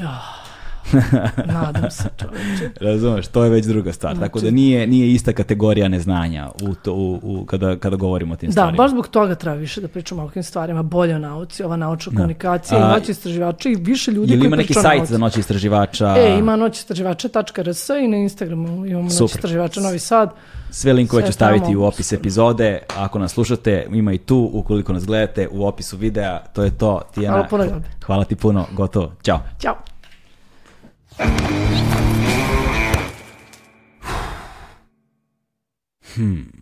Nadam 1.53 1.91
se, 1.91 2.03
čoveče. 2.18 2.69
Razumeš, 2.81 3.27
to 3.27 3.44
je 3.44 3.49
već 3.49 3.65
druga 3.65 3.94
stvar. 3.94 4.18
Tako 4.19 4.39
da 4.39 4.52
nije, 4.52 4.88
nije 4.88 5.14
ista 5.14 5.34
kategorija 5.34 5.88
neznanja 5.88 6.49
u 6.61 6.76
to, 6.76 6.94
u, 6.94 7.19
u, 7.23 7.45
kada, 7.45 7.76
kada 7.76 7.95
govorimo 7.95 8.34
o 8.34 8.38
tim 8.38 8.48
Da, 8.48 8.52
stvarima. 8.52 8.77
baš 8.77 8.91
zbog 8.91 9.07
toga 9.07 9.35
treba 9.35 9.56
više 9.56 9.81
da 9.81 9.88
pričamo 9.88 10.22
o 10.22 10.23
ovakvim 10.23 10.44
stvarima, 10.44 10.84
bolje 10.84 11.15
o 11.15 11.19
nauci, 11.19 11.64
ova 11.64 11.76
naučna 11.77 12.11
komunikacija, 12.11 12.80
A, 12.80 12.94
noć 12.94 13.10
istraživača 13.10 13.69
i 13.69 13.76
više 13.76 14.11
ljudi 14.11 14.31
Ili 14.34 14.39
koji 14.39 14.48
ima 14.48 14.56
neki 14.56 14.68
pričaju 14.68 14.81
o 14.81 14.89
sajt 14.89 14.98
nauci. 14.99 15.11
za 15.11 15.18
noć 15.18 15.38
istraživača? 15.38 16.15
E, 16.18 16.35
ima 16.39 16.56
noć 16.56 16.77
istraživača.rs 16.77 17.89
i 17.89 18.07
na 18.07 18.18
Instagramu 18.18 18.85
imamo 18.85 19.03
noć 19.03 19.14
Super. 19.14 19.35
istraživača 19.35 19.81
Novi 19.81 19.99
Sad. 19.99 20.30
Sve 20.69 20.94
linkove 20.94 21.26
ću 21.26 21.31
staviti 21.34 21.76
u 21.76 21.84
opis 21.84 22.11
epizode. 22.14 22.80
Ako 22.98 23.19
nas 23.19 23.31
slušate, 23.31 23.88
ima 23.91 24.14
i 24.14 24.18
tu, 24.18 24.49
ukoliko 24.53 24.94
nas 24.94 25.06
gledate, 25.06 25.48
u 25.52 25.65
opisu 25.68 25.98
videa. 25.98 26.39
To 26.39 26.64
je 26.64 26.72
to, 26.72 27.02
Tijana. 27.14 27.38
Hvala 27.38 27.48
puno. 27.68 27.81
Hvala 28.06 28.23
ti 28.23 28.35
puno, 28.35 28.65
gotovo. 28.73 29.11
Ćao. 29.23 29.39
Ćao. 29.61 29.76
Hmm. 36.18 36.57